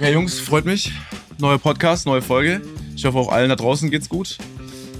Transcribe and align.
Okay, 0.00 0.12
Jungs, 0.12 0.38
freut 0.38 0.64
mich. 0.64 0.92
Neuer 1.38 1.58
Podcast, 1.58 2.06
neue 2.06 2.22
Folge. 2.22 2.62
Ich 2.94 3.04
hoffe, 3.04 3.18
auch 3.18 3.32
allen 3.32 3.48
da 3.48 3.56
draußen 3.56 3.90
geht's 3.90 4.08
gut. 4.08 4.38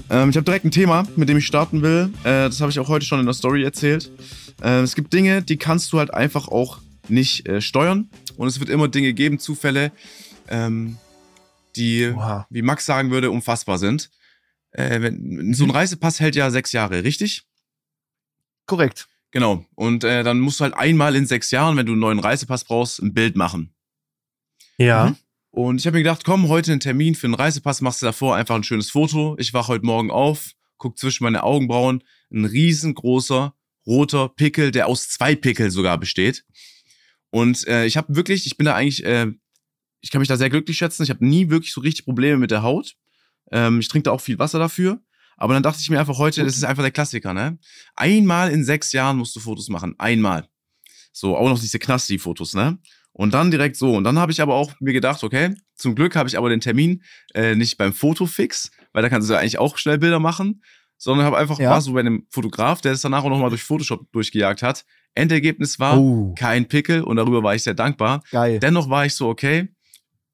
Ähm, 0.09 0.29
ich 0.29 0.35
habe 0.35 0.43
direkt 0.43 0.65
ein 0.65 0.71
Thema, 0.71 1.07
mit 1.15 1.29
dem 1.29 1.37
ich 1.37 1.45
starten 1.45 1.81
will. 1.81 2.11
Äh, 2.25 2.49
das 2.49 2.59
habe 2.59 2.69
ich 2.69 2.79
auch 2.79 2.89
heute 2.89 3.05
schon 3.05 3.21
in 3.21 3.25
der 3.25 3.33
Story 3.33 3.63
erzählt. 3.63 4.11
Äh, 4.61 4.81
es 4.81 4.95
gibt 4.95 5.13
Dinge, 5.13 5.41
die 5.41 5.55
kannst 5.55 5.93
du 5.93 5.99
halt 5.99 6.13
einfach 6.13 6.49
auch 6.49 6.79
nicht 7.07 7.47
äh, 7.47 7.61
steuern. 7.61 8.09
Und 8.35 8.49
es 8.49 8.59
wird 8.59 8.69
immer 8.69 8.89
Dinge 8.89 9.13
geben, 9.13 9.39
Zufälle, 9.39 9.93
ähm, 10.49 10.97
die, 11.77 12.11
Oha. 12.13 12.45
wie 12.49 12.61
Max 12.61 12.85
sagen 12.85 13.09
würde, 13.09 13.31
unfassbar 13.31 13.77
sind. 13.77 14.09
Äh, 14.71 15.01
wenn, 15.01 15.53
so 15.53 15.63
ein 15.63 15.71
Reisepass 15.71 16.19
hält 16.19 16.35
ja 16.35 16.51
sechs 16.51 16.73
Jahre, 16.73 17.05
richtig? 17.05 17.43
Korrekt. 18.65 19.07
Genau. 19.31 19.63
Und 19.75 20.03
äh, 20.03 20.23
dann 20.23 20.41
musst 20.41 20.59
du 20.59 20.65
halt 20.65 20.73
einmal 20.73 21.15
in 21.15 21.25
sechs 21.25 21.51
Jahren, 21.51 21.77
wenn 21.77 21.85
du 21.85 21.93
einen 21.93 22.01
neuen 22.01 22.19
Reisepass 22.19 22.65
brauchst, 22.65 23.01
ein 23.01 23.13
Bild 23.13 23.37
machen. 23.37 23.73
Ja. 24.79 25.07
Mhm. 25.07 25.15
Und 25.51 25.77
ich 25.79 25.85
habe 25.87 25.97
mir 25.97 26.03
gedacht, 26.03 26.23
komm, 26.23 26.47
heute 26.47 26.71
einen 26.71 26.79
Termin 26.79 27.15
für 27.15 27.27
einen 27.27 27.33
Reisepass, 27.33 27.81
machst 27.81 28.01
du 28.01 28.05
davor 28.05 28.35
einfach 28.35 28.55
ein 28.55 28.63
schönes 28.63 28.89
Foto. 28.89 29.35
Ich 29.39 29.53
wach 29.53 29.67
heute 29.67 29.85
Morgen 29.85 30.09
auf, 30.09 30.51
guck 30.77 30.97
zwischen 30.97 31.23
meine 31.23 31.43
Augenbrauen, 31.43 32.03
ein 32.31 32.45
riesengroßer 32.45 33.53
roter 33.85 34.29
Pickel, 34.29 34.71
der 34.71 34.87
aus 34.87 35.09
zwei 35.09 35.35
Pickel 35.35 35.71
sogar 35.71 35.97
besteht. 35.97 36.45
Und 37.31 37.67
äh, 37.67 37.85
ich 37.85 37.97
habe 37.97 38.15
wirklich, 38.15 38.45
ich 38.45 38.57
bin 38.57 38.65
da 38.65 38.75
eigentlich, 38.75 39.03
äh, 39.03 39.27
ich 40.01 40.11
kann 40.11 40.19
mich 40.19 40.27
da 40.27 40.37
sehr 40.37 40.49
glücklich 40.49 40.77
schätzen. 40.77 41.03
Ich 41.03 41.09
habe 41.09 41.25
nie 41.25 41.49
wirklich 41.49 41.73
so 41.73 41.81
richtig 41.81 42.05
Probleme 42.05 42.37
mit 42.37 42.51
der 42.51 42.61
Haut. 42.61 42.95
Ähm, 43.51 43.79
ich 43.79 43.87
trinke 43.87 44.03
da 44.03 44.11
auch 44.11 44.21
viel 44.21 44.39
Wasser 44.39 44.59
dafür. 44.59 45.01
Aber 45.35 45.53
dann 45.53 45.63
dachte 45.63 45.79
ich 45.81 45.89
mir 45.89 45.99
einfach 45.99 46.17
heute, 46.17 46.43
das 46.43 46.57
ist 46.57 46.63
einfach 46.63 46.83
der 46.83 46.91
Klassiker, 46.91 47.33
ne? 47.33 47.57
Einmal 47.95 48.51
in 48.51 48.63
sechs 48.63 48.91
Jahren 48.91 49.17
musst 49.17 49.35
du 49.35 49.39
Fotos 49.39 49.69
machen. 49.69 49.95
Einmal. 49.97 50.47
So, 51.11 51.35
auch 51.35 51.49
noch 51.49 51.59
diese 51.59 51.79
Knasti-Fotos, 51.79 52.53
ne? 52.53 52.77
Und 53.19 53.33
dann 53.33 53.51
direkt 53.51 53.75
so. 53.75 53.95
Und 53.97 54.05
dann 54.05 54.17
habe 54.17 54.31
ich 54.31 54.39
aber 54.41 54.53
auch 54.55 54.71
mir 54.79 54.93
gedacht, 54.93 55.25
okay, 55.25 55.53
zum 55.75 55.93
Glück 55.93 56.15
habe 56.15 56.29
ich 56.29 56.37
aber 56.37 56.47
den 56.47 56.61
Termin 56.61 57.03
äh, 57.33 57.53
nicht 57.53 57.77
beim 57.77 57.91
Fotofix, 57.91 58.71
weil 58.93 59.01
da 59.03 59.09
kannst 59.09 59.27
du 59.29 59.33
ja 59.33 59.39
eigentlich 59.41 59.59
auch 59.59 59.77
schnell 59.77 59.97
Bilder 59.97 60.19
machen, 60.21 60.63
sondern 60.97 61.25
habe 61.25 61.37
einfach 61.37 61.59
Ja. 61.59 61.71
war 61.71 61.81
so 61.81 61.91
bei 61.91 61.99
einem 61.99 62.25
Fotograf, 62.29 62.79
der 62.79 62.93
es 62.93 63.01
danach 63.01 63.25
auch 63.25 63.29
nochmal 63.29 63.49
durch 63.49 63.61
Photoshop 63.63 64.09
durchgejagt 64.13 64.61
hat. 64.63 64.85
Endergebnis 65.15 65.79
war 65.79 65.99
Oh, 65.99 66.33
kein 66.33 66.69
Pickel 66.69 67.03
und 67.03 67.17
darüber 67.17 67.43
war 67.43 67.53
ich 67.55 67.63
sehr 67.63 67.73
dankbar. 67.73 68.23
geil. 68.31 68.57
Dennoch 68.59 68.89
war 68.89 69.05
ich 69.05 69.13
so, 69.15 69.27
okay, 69.27 69.67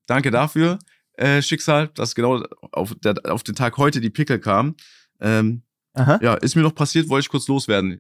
danke 0.06 0.30
dafür, 0.30 0.78
äh, 1.14 1.42
Schicksal, 1.42 1.88
dass 1.96 2.14
genau 2.14 2.44
auf, 2.72 2.94
der, 3.04 3.16
auf 3.24 3.42
den 3.42 3.56
Tag 3.56 3.78
heute 3.78 4.00
die 4.00 4.12
Pickel 4.12 4.38
kamen. 4.38 4.76
Ähm, 5.20 5.64
Aha. 5.94 6.20
ja, 6.22 6.36
ist 6.36 6.56
mir 6.56 6.62
noch 6.62 6.76
passiert, 6.76 7.10
wollte 7.10 7.26
ich 7.26 7.30
kurz 7.30 7.48
loswerden. 7.48 8.00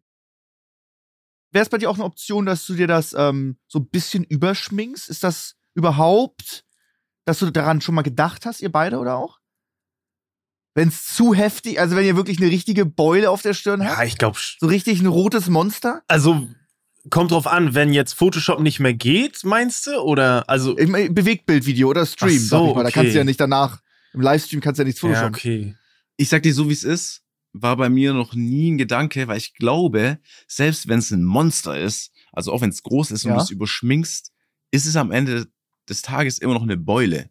Wäre 1.56 1.64
es 1.64 1.70
bei 1.70 1.78
dir 1.78 1.89
auch 1.89 1.95
eine 1.95 2.03
Option, 2.03 2.45
dass 2.45 2.66
du 2.66 2.73
dir 2.73 2.86
das 2.86 3.16
ähm, 3.17 3.56
so 3.66 3.80
ein 3.80 3.88
bisschen 3.88 4.25
überschminkst? 4.25 5.09
Ist 5.09 5.23
das 5.23 5.56
überhaupt, 5.73 6.66
dass 7.23 7.39
du 7.39 7.50
daran 7.50 7.80
schon 7.80 7.95
mal 7.95 8.02
gedacht 8.02 8.45
hast, 8.45 8.62
ihr 8.62 8.70
beide 8.70 9.00
oder 9.00 9.16
auch? 9.16 9.39
Wenn 10.73 10.89
es 10.89 11.06
zu 11.16 11.34
heftig, 11.34 11.80
also 11.80 11.95
wenn 11.95 12.03
ihr 12.06 12.17
wirklich 12.17 12.39
eine 12.42 12.52
richtige 12.52 12.86
Beule 12.86 13.30
auf 13.30 13.42
der 13.42 13.53
Stirn 13.53 13.81
Ja, 13.81 13.95
habt, 13.95 14.06
ich 14.06 14.17
glaube, 14.17 14.38
so 14.38 14.67
richtig 14.67 15.00
ein 15.00 15.06
rotes 15.06 15.47
Monster? 15.47 16.03
also 16.09 16.45
kommt 17.09 17.31
drauf 17.31 17.47
an, 17.47 17.73
wenn 17.73 17.94
jetzt 17.94 18.12
Photoshop 18.16 18.59
nicht 18.59 18.81
mehr 18.81 18.94
geht, 18.94 19.45
meinst 19.45 19.88
du? 19.88 19.97
Oder 20.02 20.50
also 20.50 20.78
Ich 20.78 20.90
mein, 20.90 21.14
Bewegtbildvideo 21.16 21.88
oder 21.88 22.06
Stream, 22.06 22.31
Ach 22.36 22.50
so, 22.50 22.58
sag 22.58 22.67
ich 22.67 22.75
mal. 22.75 22.81
Da 22.84 22.88
okay. 22.90 22.92
kannst 22.92 23.14
du 23.14 23.17
ja 23.19 23.23
nicht 23.23 23.40
danach, 23.40 23.80
im 24.12 24.19
Livestream 24.19 24.59
kannst 24.59 24.80
du 24.80 24.81
ja 24.84 24.88
nichts 24.88 25.02
ja, 25.02 25.08
photoshoppen. 25.08 25.36
okay. 25.36 25.75
Ich 26.17 26.28
sag 26.28 26.44
dir 26.44 26.53
so, 26.53 26.67
wie 26.67 26.73
es 26.73 26.84
ist, 26.84 27.22
war 27.61 27.78
bei 27.78 27.89
mir 27.89 28.14
noch 28.14 28.34
nie 28.34 28.72
ein 28.72 28.78
Gedanke, 28.78 29.28
weil 29.28 29.38
ich 29.38 29.53
glaube, 29.53 30.20
selbst 30.48 30.88
wenn 30.88 31.00
es 31.00 31.11
ein 31.11 31.23
Monster 31.23 31.78
ist, 31.80 32.12
also 32.31 32.52
auch 32.52 32.62
wenn 32.62 32.70
es 32.70 32.84
groß 32.84 33.12
ist 33.12 33.23
und 33.25 33.31
Ja. 33.31 33.38
du 33.38 33.42
es 33.44 33.50
überschminkst, 33.50 34.31
ist 34.72 34.86
es 34.86 34.95
am 34.95 35.12
Ende 35.12 35.47
des 35.88 36.02
Tages 36.02 36.39
immer 36.39 36.53
noch 36.53 36.64
eine 36.64 36.78
Beule. 36.78 37.30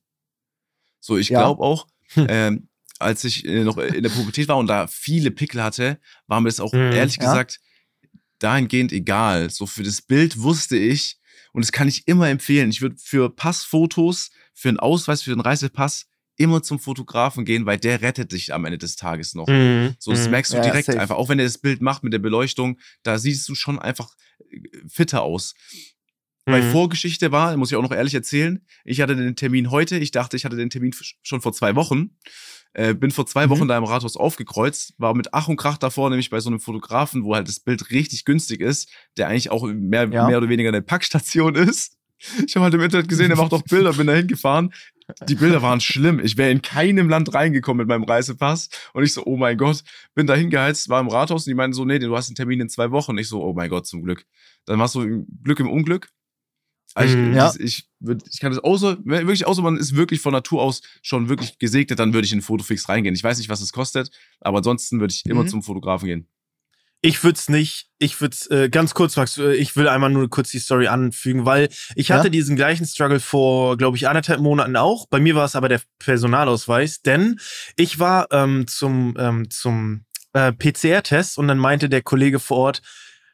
So, 1.00 1.16
ich 1.18 1.28
Ja. 1.28 1.40
glaube 1.40 1.62
auch, 1.62 1.86
Hm. 2.14 2.26
ähm, 2.30 2.68
als 2.98 3.24
ich 3.24 3.44
äh, 3.44 3.64
noch 3.64 3.76
in 3.78 4.02
der 4.02 4.10
Pubertät 4.10 4.48
war 4.48 4.56
und 4.56 4.66
da 4.68 4.86
viele 4.86 5.30
Pickel 5.30 5.62
hatte, 5.62 5.98
war 6.26 6.40
mir 6.40 6.48
das 6.48 6.60
auch 6.60 6.72
Mhm, 6.72 6.92
ehrlich 6.92 7.16
ja. 7.16 7.22
gesagt 7.24 7.60
dahingehend 8.38 8.92
egal. 8.92 9.50
So 9.50 9.66
für 9.66 9.82
das 9.82 10.00
Bild 10.02 10.40
wusste 10.40 10.76
ich, 10.76 11.18
und 11.52 11.64
das 11.64 11.72
kann 11.72 11.88
ich 11.88 12.08
immer 12.08 12.28
empfehlen, 12.28 12.70
ich 12.70 12.80
würde 12.82 12.96
für 12.98 13.30
Passfotos, 13.30 14.30
für 14.54 14.68
einen 14.68 14.80
Ausweis, 14.80 15.22
für 15.22 15.32
einen 15.32 15.40
Reisepass 15.40 16.06
immer 16.36 16.62
zum 16.62 16.78
Fotografen 16.78 17.44
gehen, 17.44 17.66
weil 17.66 17.78
der 17.78 18.02
rettet 18.02 18.32
dich 18.32 18.52
am 18.52 18.64
Ende 18.64 18.78
des 18.78 18.96
Tages 18.96 19.34
noch. 19.34 19.46
Mhm. 19.48 19.94
So, 19.98 20.10
das 20.12 20.24
mhm. 20.24 20.30
merkst 20.32 20.52
du 20.52 20.56
Ja, 20.56 20.62
direkt 20.62 20.86
safe. 20.86 21.00
einfach. 21.00 21.16
Auch 21.16 21.28
wenn 21.28 21.38
er 21.38 21.44
das 21.44 21.58
Bild 21.58 21.80
macht 21.82 22.02
mit 22.04 22.12
der 22.12 22.18
Beleuchtung, 22.18 22.78
da 23.02 23.18
siehst 23.18 23.48
du 23.48 23.54
schon 23.54 23.78
einfach 23.78 24.14
äh, 24.50 24.60
fitter 24.88 25.22
aus. 25.22 25.54
Weil 26.46 26.62
Mhm. 26.62 26.72
Vorgeschichte 26.72 27.32
war, 27.32 27.56
muss 27.56 27.70
ich 27.70 27.76
auch 27.76 27.82
noch 27.82 27.92
ehrlich 27.92 28.12
erzählen, 28.14 28.66
ich 28.84 29.00
hatte 29.00 29.16
den 29.16 29.34
Termin 29.34 29.70
heute, 29.70 29.96
ich 29.96 30.10
dachte, 30.10 30.36
ich 30.36 30.44
hatte 30.44 30.56
den 30.56 30.68
Termin 30.68 30.94
schon 31.22 31.40
vor 31.40 31.54
zwei 31.54 31.74
Wochen. 31.74 32.10
Äh, 32.74 32.92
bin 32.92 33.12
vor 33.12 33.24
zwei 33.24 33.46
Mhm. 33.46 33.50
Wochen 33.50 33.68
da 33.68 33.78
im 33.78 33.84
Rathaus 33.84 34.16
aufgekreuzt, 34.16 34.94
war 34.98 35.14
mit 35.14 35.32
Ach 35.32 35.46
und 35.48 35.56
Krach 35.56 35.78
davor, 35.78 36.10
nämlich 36.10 36.28
bei 36.30 36.40
so 36.40 36.50
einem 36.50 36.58
Fotografen, 36.60 37.22
wo 37.24 37.34
halt 37.34 37.46
das 37.48 37.60
Bild 37.60 37.90
richtig 37.92 38.24
günstig 38.24 38.60
ist, 38.60 38.90
der 39.16 39.28
eigentlich 39.28 39.50
auch 39.50 39.64
mehr, 39.72 40.08
Ja. 40.10 40.26
mehr 40.26 40.38
oder 40.38 40.48
weniger 40.48 40.68
eine 40.70 40.82
Packstation 40.82 41.54
ist. 41.76 41.96
Ich 42.46 42.54
habe 42.56 42.64
halt 42.64 42.74
im 42.74 42.80
Internet 42.80 43.08
gesehen, 43.08 43.28
der 43.28 43.36
macht 43.36 43.52
auch 43.52 43.62
Bilder, 43.62 43.92
bin 43.92 44.06
da 44.06 44.14
hingefahren. 44.14 44.72
Die 45.28 45.34
Bilder 45.34 45.60
waren 45.62 45.80
schlimm. 45.80 46.18
Ich 46.20 46.36
wäre 46.38 46.50
in 46.50 46.62
keinem 46.62 47.08
Land 47.08 47.34
reingekommen 47.34 47.86
mit 47.86 47.88
meinem 47.88 48.04
Reisepass. 48.04 48.68
Und 48.94 49.04
ich 49.04 49.12
so, 49.12 49.24
oh 49.26 49.36
mein 49.36 49.58
Gott, 49.58 49.82
bin 50.14 50.26
da 50.26 50.34
hingeheizt, 50.34 50.88
war 50.88 51.00
im 51.00 51.08
Rathaus 51.08 51.46
und 51.46 51.50
die 51.50 51.54
meinten 51.54 51.74
so, 51.74 51.84
nee, 51.84 51.98
du 51.98 52.16
hast 52.16 52.28
einen 52.28 52.36
Termin 52.36 52.60
in 52.60 52.68
zwei 52.70 52.90
Wochen. 52.90 53.16
Ich 53.18 53.28
so, 53.28 53.42
oh 53.44 53.52
mein 53.52 53.68
Gott, 53.68 53.86
zum 53.86 54.02
Glück. 54.02 54.24
Dann 54.64 54.78
warst 54.78 54.94
du 54.94 55.26
Glück 55.42 55.60
im 55.60 55.68
Unglück. 55.68 56.08
Also 56.94 57.16
Mhm. 57.18 57.30
ich, 57.30 57.34
Ja. 57.36 57.44
das, 57.46 57.56
ich, 57.56 57.88
ich 58.30 58.40
kann 58.40 58.52
das 58.52 58.62
außer, 58.62 58.98
wirklich 59.04 59.46
außer 59.46 59.62
man 59.62 59.76
ist 59.76 59.96
wirklich 59.96 60.20
von 60.20 60.32
Natur 60.32 60.62
aus 60.62 60.80
schon 61.02 61.28
wirklich 61.28 61.58
gesegnet, 61.58 61.98
dann 61.98 62.14
würde 62.14 62.24
ich 62.24 62.32
in 62.32 62.38
den 62.38 62.44
Fotofix 62.44 62.88
reingehen. 62.88 63.14
Ich 63.14 63.24
weiß 63.24 63.38
nicht, 63.38 63.48
was 63.48 63.60
es 63.60 63.72
kostet, 63.72 64.10
aber 64.40 64.58
ansonsten 64.58 65.00
würde 65.00 65.12
ich 65.12 65.22
immer 65.26 65.42
Mhm. 65.42 65.48
zum 65.48 65.62
Fotografen 65.62 66.06
gehen. 66.06 66.28
Ich 67.06 67.22
würde 67.22 67.38
es 67.38 67.50
nicht, 67.50 67.90
ich 67.98 68.22
würde 68.22 68.34
es 68.34 68.50
äh, 68.50 68.70
ganz 68.70 68.94
kurz, 68.94 69.16
Max, 69.16 69.36
äh, 69.36 69.52
ich 69.52 69.76
will 69.76 69.88
einmal 69.88 70.08
nur 70.08 70.30
kurz 70.30 70.50
die 70.52 70.58
Story 70.58 70.86
anfügen, 70.86 71.44
weil 71.44 71.68
ich 71.96 72.08
Ja? 72.08 72.16
hatte 72.16 72.30
diesen 72.30 72.56
gleichen 72.56 72.86
Struggle 72.86 73.20
vor, 73.20 73.76
glaube 73.76 73.98
ich, 73.98 74.08
anderthalb 74.08 74.40
Monaten 74.40 74.74
auch. 74.74 75.06
Bei 75.10 75.20
mir 75.20 75.34
war 75.34 75.44
es 75.44 75.54
aber 75.54 75.68
der 75.68 75.82
Personalausweis, 75.98 77.02
denn 77.02 77.38
ich 77.76 77.98
war 77.98 78.28
ähm, 78.30 78.66
zum, 78.66 79.14
ähm, 79.18 79.50
zum 79.50 80.06
äh, 80.32 80.50
PCR-Test 80.52 81.36
und 81.36 81.46
dann 81.46 81.58
meinte 81.58 81.90
der 81.90 82.00
Kollege 82.00 82.40
vor 82.40 82.56
Ort, 82.56 82.82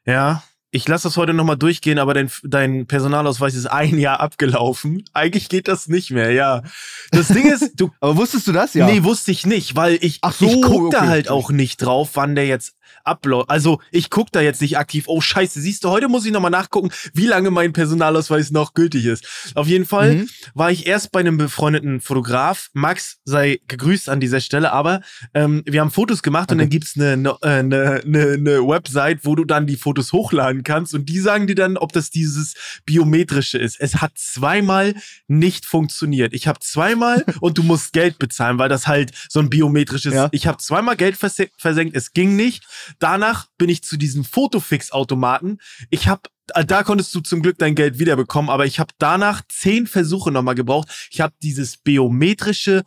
ja, 0.05 0.43
ich 0.73 0.87
lasse 0.89 1.09
das 1.09 1.17
heute 1.17 1.33
nochmal 1.33 1.57
durchgehen, 1.57 1.99
aber 1.99 2.15
dein, 2.15 2.31
dein 2.43 2.87
Personalausweis 2.87 3.55
ist 3.55 3.67
ein 3.67 3.99
Jahr 3.99 4.19
abgelaufen. 4.21 5.05
Eigentlich 5.13 5.49
geht 5.49 5.69
das 5.69 5.89
nicht 5.89 6.11
mehr, 6.11 6.33
ja. 6.33 6.63
Das 7.11 7.29
Ding 7.29 7.51
ist, 7.51 7.73
du 7.77 7.91
Aber 8.01 8.17
wusstest 8.17 8.47
du 8.47 8.53
das 8.53 8.75
ja? 8.75 8.87
Nee, 8.87 9.03
wusste 9.05 9.31
ich 9.31 9.47
nicht, 9.47 9.75
weil 9.75 9.99
ich, 10.01 10.19
Ach 10.23 10.33
so, 10.33 10.47
ich 10.47 10.63
guck 10.63 10.91
da 10.93 10.99
okay. 10.99 11.09
halt 11.09 11.29
auch 11.29 11.51
nicht 11.51 11.79
drauf, 11.79 12.11
wann 12.15 12.35
der 12.35 12.47
jetzt 12.47 12.75
abläuft. 13.05 13.51
Also 13.51 13.81
ich 13.91 14.11
guck 14.11 14.31
da 14.33 14.41
jetzt 14.41 14.61
nicht 14.61 14.79
aktiv, 14.79 15.05
oh 15.07 15.21
scheiße, 15.21 15.61
siehst 15.61 15.85
du, 15.85 15.91
heute 15.91 16.09
muss 16.09 16.25
ich 16.27 16.33
nochmal 16.33 16.51
nachgucken, 16.51 16.91
wie 17.15 17.27
lange 17.27 17.51
mein 17.51 17.73
Personalausweis 17.73 18.51
noch 18.51 18.75
gültig 18.75 19.05
ist. 19.07 19.27
Auf 19.55 19.67
jeden 19.67 19.87
Fall 19.87 20.15
Mhm. 20.15 20.29
war 20.55 20.71
ich 20.71 20.87
erst 20.87 21.13
bei 21.13 21.21
einem 21.21 21.37
befreundeten 21.37 22.01
Fotograf. 22.01 22.69
Max 22.73 23.19
sei 23.25 23.61
gegrüßt 23.69 24.09
an 24.09 24.21
dieser 24.21 24.41
Stelle, 24.41 24.73
aber 24.73 25.01
ähm, 25.35 25.63
wir 25.67 25.81
haben 25.81 25.91
Fotos 25.91 26.23
gemacht 26.23 26.51
und 26.51 26.59
Danke. 26.59 26.65
dann 26.65 26.71
gibt's 26.71 26.97
eine 26.97 27.17
ne, 27.17 27.37
äh, 27.43 27.63
ne, 27.63 28.01
ne, 28.05 28.39
ne 28.39 28.67
Website, 28.67 29.21
wo 29.25 29.35
du 29.35 29.45
dann 29.45 29.67
die 29.67 29.77
Fotos 29.77 30.13
hochladen 30.13 30.63
kannst 30.65 30.95
und 30.95 31.09
die 31.09 31.19
sagen 31.19 31.47
dir 31.47 31.55
dann, 31.55 31.77
ob 31.77 31.93
das 31.93 32.11
dieses 32.11 32.55
biometrische 32.85 33.59
ist. 33.59 33.81
Es 33.81 33.97
hat 33.97 34.13
zweimal 34.17 34.95
nicht 35.29 35.65
funktioniert. 35.67 36.33
Ich 36.33 36.47
habe 36.47 36.61
zweimal 36.61 37.25
und 37.41 37.59
du 37.59 37.63
musst 37.63 37.93
Geld 37.93 38.19
bezahlen, 38.19 38.59
weil 38.59 38.69
das 38.69 38.87
halt 38.87 39.13
so 39.29 39.41
ein 39.41 39.51
biometrisches. 39.51 40.15
Ja. 40.15 40.29
Ich 40.33 40.47
habe 40.47 40.59
zweimal 40.59 40.97
Geld 40.97 41.17
verse 41.17 41.49
versenkt, 41.57 41.97
es 41.97 42.13
ging 42.13 42.37
nicht. 42.37 42.65
Danach 42.99 43.47
bin 43.59 43.69
ich 43.69 43.83
zu 43.83 43.97
diesem 43.97 44.25
Fotofix-Automaten. 44.25 45.59
Ich 45.91 46.09
habe 46.09 46.23
da 46.67 46.83
konntest 46.83 47.15
du 47.15 47.21
zum 47.21 47.43
Glück 47.43 47.59
dein 47.59 47.77
Geld 47.77 48.01
wiederbekommen, 48.01 48.51
aber 48.51 48.67
ich 48.67 48.81
habe 48.81 48.93
danach 48.99 49.43
zehn 49.49 49.87
Versuche 49.87 50.33
nochmal 50.33 50.57
gebraucht. 50.57 50.89
Ich 51.13 51.21
habe 51.21 51.33
dieses 51.43 51.77
biometrische 51.77 52.83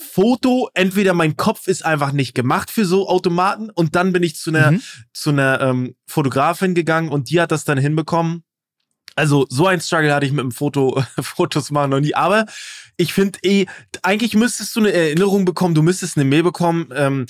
Foto, 0.00 0.70
entweder 0.74 1.14
mein 1.14 1.36
Kopf 1.36 1.66
ist 1.66 1.84
einfach 1.84 2.12
nicht 2.12 2.34
gemacht 2.34 2.70
für 2.70 2.84
so 2.84 3.08
Automaten 3.08 3.70
und 3.70 3.96
dann 3.96 4.12
bin 4.12 4.22
ich 4.22 4.36
zu 4.36 4.50
einer, 4.50 4.70
Mhm. 4.72 4.82
zu 5.12 5.30
einer 5.30 5.60
ähm, 5.60 5.96
Fotografin 6.06 6.74
gegangen 6.74 7.08
und 7.08 7.30
die 7.30 7.40
hat 7.40 7.50
das 7.50 7.64
dann 7.64 7.78
hinbekommen. 7.78 8.44
Also 9.16 9.46
so 9.48 9.66
ein 9.66 9.80
Struggle 9.80 10.14
hatte 10.14 10.26
ich 10.26 10.32
mit 10.32 10.44
dem 10.44 10.52
Foto, 10.52 11.02
Fotos 11.20 11.72
machen 11.72 11.90
noch 11.90 11.98
nie. 12.00 12.14
Aber 12.14 12.46
ich 12.96 13.12
finde 13.12 13.40
eh, 13.42 13.66
eigentlich 14.02 14.34
müsstest 14.34 14.76
du 14.76 14.80
eine 14.80 14.92
Erinnerung 14.92 15.44
bekommen, 15.44 15.74
du 15.74 15.82
müsstest 15.82 16.16
eine 16.16 16.24
Mail 16.24 16.44
bekommen. 16.44 16.88
Ähm, 16.94 17.26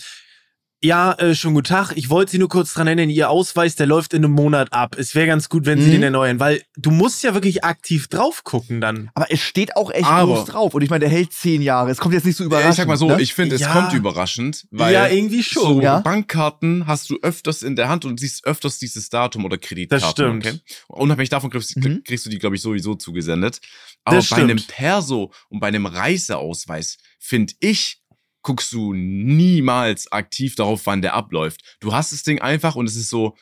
ja, 0.81 1.13
äh, 1.15 1.35
schon 1.35 1.55
guten 1.55 1.67
Tag. 1.67 1.93
Ich 1.97 2.09
wollte 2.09 2.31
Sie 2.33 2.39
nur 2.39 2.49
kurz 2.49 2.73
dran 2.73 2.87
erinnern, 2.87 3.11
Ihr 3.11 3.31
Ausweis, 3.31 3.75
der 3.75 3.87
läuft 3.87 4.15
in 4.15 4.25
einem 4.25 4.33
Monat 4.35 4.73
ab. 4.73 4.97
Es 4.97 5.15
wäre 5.17 5.27
ganz 5.27 5.49
gut, 5.49 5.67
wenn 5.67 5.81
Sie 5.81 5.89
Mhm. 5.89 5.93
den 5.93 6.03
erneuern, 6.05 6.39
weil 6.39 6.63
du 6.77 6.91
musst 6.93 7.25
ja 7.25 7.35
wirklich 7.35 7.65
aktiv 7.65 8.07
drauf 8.07 8.45
gucken 8.45 8.81
dann. 8.81 9.11
Aber 9.15 9.27
es 9.33 9.41
steht 9.41 9.75
auch 9.77 9.91
echt 9.91 10.05
Aber- 10.07 10.35
groß 10.37 10.45
drauf. 10.47 10.75
Und 10.75 10.83
ich 10.83 10.91
meine, 10.91 11.01
der 11.01 11.09
hält 11.09 11.33
zehn 11.33 11.63
Jahre. 11.63 11.91
Es 11.91 11.99
kommt 11.99 12.15
jetzt 12.15 12.25
nicht 12.27 12.37
so 12.37 12.45
überraschend. 12.45 12.71
ich 12.73 12.77
sag 12.77 12.87
mal 12.87 12.97
so, 12.97 13.09
ne? 13.09 13.21
ich 13.21 13.35
finde, 13.35 13.57
es 13.57 13.63
Ja. 13.63 13.73
kommt 13.73 13.93
überraschend, 13.93 14.67
weil 14.71 14.95
ja, 14.95 15.09
irgendwie 15.09 15.43
schon. 15.43 15.63
so 15.63 15.81
Ja. 15.83 15.99
Bankkarten 15.99 16.87
hast 16.87 17.11
du 17.11 17.19
öfters 17.23 17.63
in 17.63 17.75
der 17.75 17.89
Hand 17.89 18.05
und 18.05 18.21
siehst 18.21 18.45
öfters 18.47 18.79
dieses 18.79 19.09
Datum 19.11 19.45
oder 19.45 19.59
Kreditkarten. 19.59 20.01
Das 20.05 20.11
stimmt. 20.13 20.47
Okay? 20.47 20.61
Unabhängig 20.89 21.31
davon 21.31 21.51
kriegst, 21.51 21.77
Mhm. 21.77 22.03
kriegst 22.05 22.25
du 22.25 22.31
die, 22.31 22.39
glaube 22.39 22.55
ich, 22.55 22.63
sowieso 22.63 22.95
zugesendet. 22.95 23.59
Aber 24.05 24.17
Das 24.17 24.29
bei 24.31 24.37
einem 24.37 24.59
stimmt. 24.59 24.69
Perso 24.77 25.33
und 25.49 25.59
bei 25.61 25.67
einem 25.67 25.87
Reiseausweis, 25.87 26.99
finde 27.19 27.55
ich, 27.61 28.01
guckst 28.49 28.73
du 28.73 28.95
niemals 28.95 30.11
aktiv 30.11 30.55
darauf, 30.55 30.87
wann 30.87 31.03
der 31.03 31.13
abläuft. 31.13 31.61
Du 31.81 31.93
hast 31.93 32.13
das 32.13 32.23
Ding 32.23 32.41
einfach 32.41 32.77
und 32.77 32.87
es 32.89 32.97
ist 32.97 33.11
so, 33.11 33.37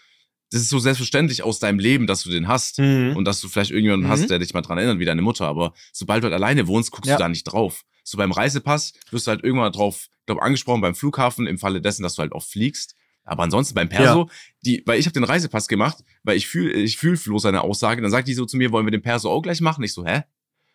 das 0.50 0.62
ist 0.62 0.68
so 0.68 0.80
selbstverständlich 0.80 1.44
aus 1.44 1.60
deinem 1.60 1.78
Leben, 1.78 2.08
dass 2.08 2.24
du 2.24 2.30
den 2.30 2.48
hast. 2.48 2.80
Mhm. 2.80 3.14
Und 3.16 3.24
dass 3.24 3.40
du 3.40 3.48
vielleicht 3.48 3.70
irgendjemanden 3.70 4.08
Mhm. 4.08 4.12
hast, 4.12 4.28
der 4.28 4.40
dich 4.40 4.52
mal 4.52 4.62
dran 4.62 4.78
erinnert, 4.78 4.98
wie 4.98 5.04
deine 5.04 5.22
Mutter. 5.22 5.46
Aber 5.46 5.74
sobald 5.92 6.22
du 6.22 6.26
halt 6.26 6.34
alleine 6.34 6.66
wohnst, 6.66 6.90
guckst 6.90 7.08
Ja. 7.08 7.16
du 7.16 7.22
da 7.22 7.28
nicht 7.28 7.44
drauf. 7.44 7.82
So 8.02 8.18
beim 8.18 8.32
Reisepass 8.32 8.94
wirst 9.10 9.26
du 9.26 9.30
halt 9.30 9.44
irgendwann 9.44 9.70
drauf, 9.72 10.06
glaube 10.26 10.42
angesprochen 10.42 10.80
beim 10.80 10.94
Flughafen, 10.96 11.46
im 11.46 11.58
Falle 11.58 11.80
dessen, 11.80 12.02
dass 12.02 12.14
du 12.16 12.22
halt 12.22 12.32
auch 12.32 12.42
fliegst. 12.44 12.94
Aber 13.24 13.42
ansonsten 13.44 13.74
beim 13.76 13.88
Perso, 13.88 14.28
die, 14.64 14.82
weil 14.86 14.98
ich 15.00 15.06
habe 15.06 15.14
den 15.14 15.24
Reisepass 15.24 15.66
gemacht, 15.68 15.98
weil 16.24 16.36
ich 16.36 16.46
fühl, 16.48 16.70
ich 16.76 16.96
fühl 16.96 17.16
Flo 17.16 17.38
seine 17.38 17.62
Aussage, 17.62 18.02
dann 18.02 18.10
sagt 18.10 18.26
die 18.28 18.34
so 18.34 18.44
zu 18.44 18.56
mir, 18.56 18.70
wollen 18.72 18.86
wir 18.86 18.92
den 18.92 19.02
Perso 19.02 19.30
auch 19.30 19.42
gleich 19.42 19.60
machen? 19.60 19.82
Ich 19.84 19.92
so, 19.92 20.04
hä? 20.04 20.22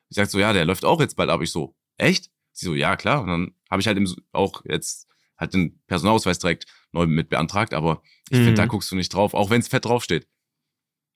Ich 0.09 0.15
sag 0.15 0.29
so, 0.29 0.39
ja, 0.39 0.51
der 0.53 0.65
läuft 0.65 0.83
auch 0.85 0.99
jetzt 0.99 1.15
bald, 1.15 1.29
aber 1.29 1.43
ich 1.43 1.51
so, 1.51 1.75
echt? 1.97 2.29
Sie 2.53 2.65
so, 2.65 2.75
ja, 2.75 2.97
klar. 2.97 3.21
Und 3.21 3.27
dann 3.27 3.51
habe 3.71 3.81
ich 3.81 3.88
halt 3.88 3.97
im, 3.97 4.13
auch 4.33 4.63
jetzt 4.65 5.07
halt 5.38 5.53
den 5.56 5.81
Personalausweis 5.88 6.38
direkt 6.38 6.65
neu 6.91 7.07
mit 7.07 7.29
beantragt, 7.29 7.73
aber 7.73 8.03
ich 8.29 8.38
Mhm. 8.39 8.44
finde, 8.44 8.53
da 8.62 8.65
guckst 8.68 8.91
du 8.91 8.95
nicht 8.95 9.12
drauf, 9.13 9.33
auch 9.33 9.50
wenn 9.50 9.62
es 9.62 9.68
fett 9.69 9.85
draufsteht. 9.85 10.27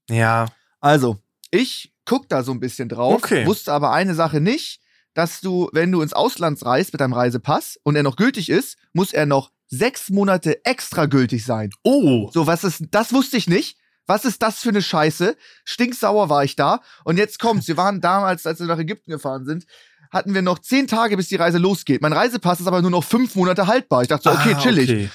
Ja. 0.09 0.47
Also, 0.79 1.19
ich 1.51 1.93
guck 2.05 2.29
da 2.29 2.43
so 2.43 2.51
ein 2.51 2.59
bisschen 2.59 2.89
drauf, 2.89 3.15
Okay. 3.23 3.45
wusste 3.45 3.73
aber 3.73 3.91
eine 3.91 4.15
Sache 4.15 4.39
nicht, 4.41 4.81
dass 5.13 5.41
du, 5.41 5.69
wenn 5.73 5.91
du 5.91 6.01
ins 6.01 6.13
Ausland 6.13 6.63
reist 6.65 6.93
mit 6.93 7.01
deinem 7.01 7.13
Reisepass 7.13 7.79
und 7.83 7.95
er 7.95 8.03
noch 8.03 8.15
gültig 8.15 8.49
ist, 8.49 8.77
muss 8.93 9.13
er 9.13 9.25
noch 9.25 9.51
sechs 9.67 10.09
Monate 10.09 10.63
extra 10.65 11.05
gültig 11.05 11.43
sein. 11.45 11.71
Oh. 11.83 12.29
So, 12.33 12.45
was 12.47 12.63
ist, 12.63 12.83
das 12.91 13.13
wusste 13.13 13.37
ich 13.37 13.47
nicht. 13.47 13.77
Was 14.07 14.23
ist 14.23 14.43
das 14.43 14.59
für 14.59 14.69
eine 14.69 14.83
Scheiße? 14.83 15.35
Stinksauer 15.63 16.29
war 16.29 16.43
ich 16.43 16.55
da. 16.55 16.81
Und 17.05 17.17
jetzt 17.17 17.39
kommt's. 17.39 17.67
Wir 17.67 17.75
waren 17.77 18.01
damals, 18.01 18.45
als 18.45 18.59
wir 18.59 18.67
nach 18.67 18.77
Ägypten 18.77 19.09
gefahren 19.09 19.45
sind, 19.45 19.65
hatten 20.11 20.33
wir 20.33 20.41
noch 20.41 20.59
zehn 20.59 20.87
Tage, 20.87 21.17
bis 21.17 21.27
die 21.27 21.35
Reise 21.35 21.57
losgeht. 21.57 22.01
Mein 22.01 22.13
Reisepass 22.13 22.59
ist 22.59 22.67
aber 22.67 22.81
nur 22.81 22.91
noch 22.91 23.03
fünf 23.03 23.35
Monate 23.35 23.67
haltbar. 23.67 24.01
Ich 24.01 24.07
dachte 24.07 24.29
so, 24.29 24.35
okay, 24.35 24.53
Ah, 24.55 24.59
chillig. 24.61 24.89
okay. 24.89 25.09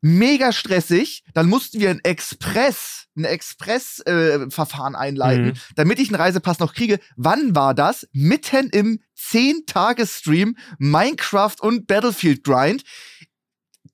Mega 0.00 0.52
stressig. 0.52 1.22
Dann 1.32 1.48
mussten 1.48 1.80
wir 1.80 1.88
ein 1.90 2.00
Express, 2.02 3.06
ein 3.16 3.24
Express-Verfahren 3.24 4.94
einleiten, 4.96 5.46
Mhm. 5.46 5.52
damit 5.76 5.98
ich 5.98 6.08
einen 6.08 6.20
Reisepass 6.20 6.58
noch 6.58 6.74
kriege. 6.74 6.98
Wann 7.16 7.54
war 7.56 7.74
das? 7.74 8.06
Mitten 8.12 8.68
im 8.70 9.00
10-Tage-Stream 9.16 10.56
Minecraft 10.78 11.56
und 11.60 11.86
Battlefield 11.86 12.44
Grind. 12.44 12.82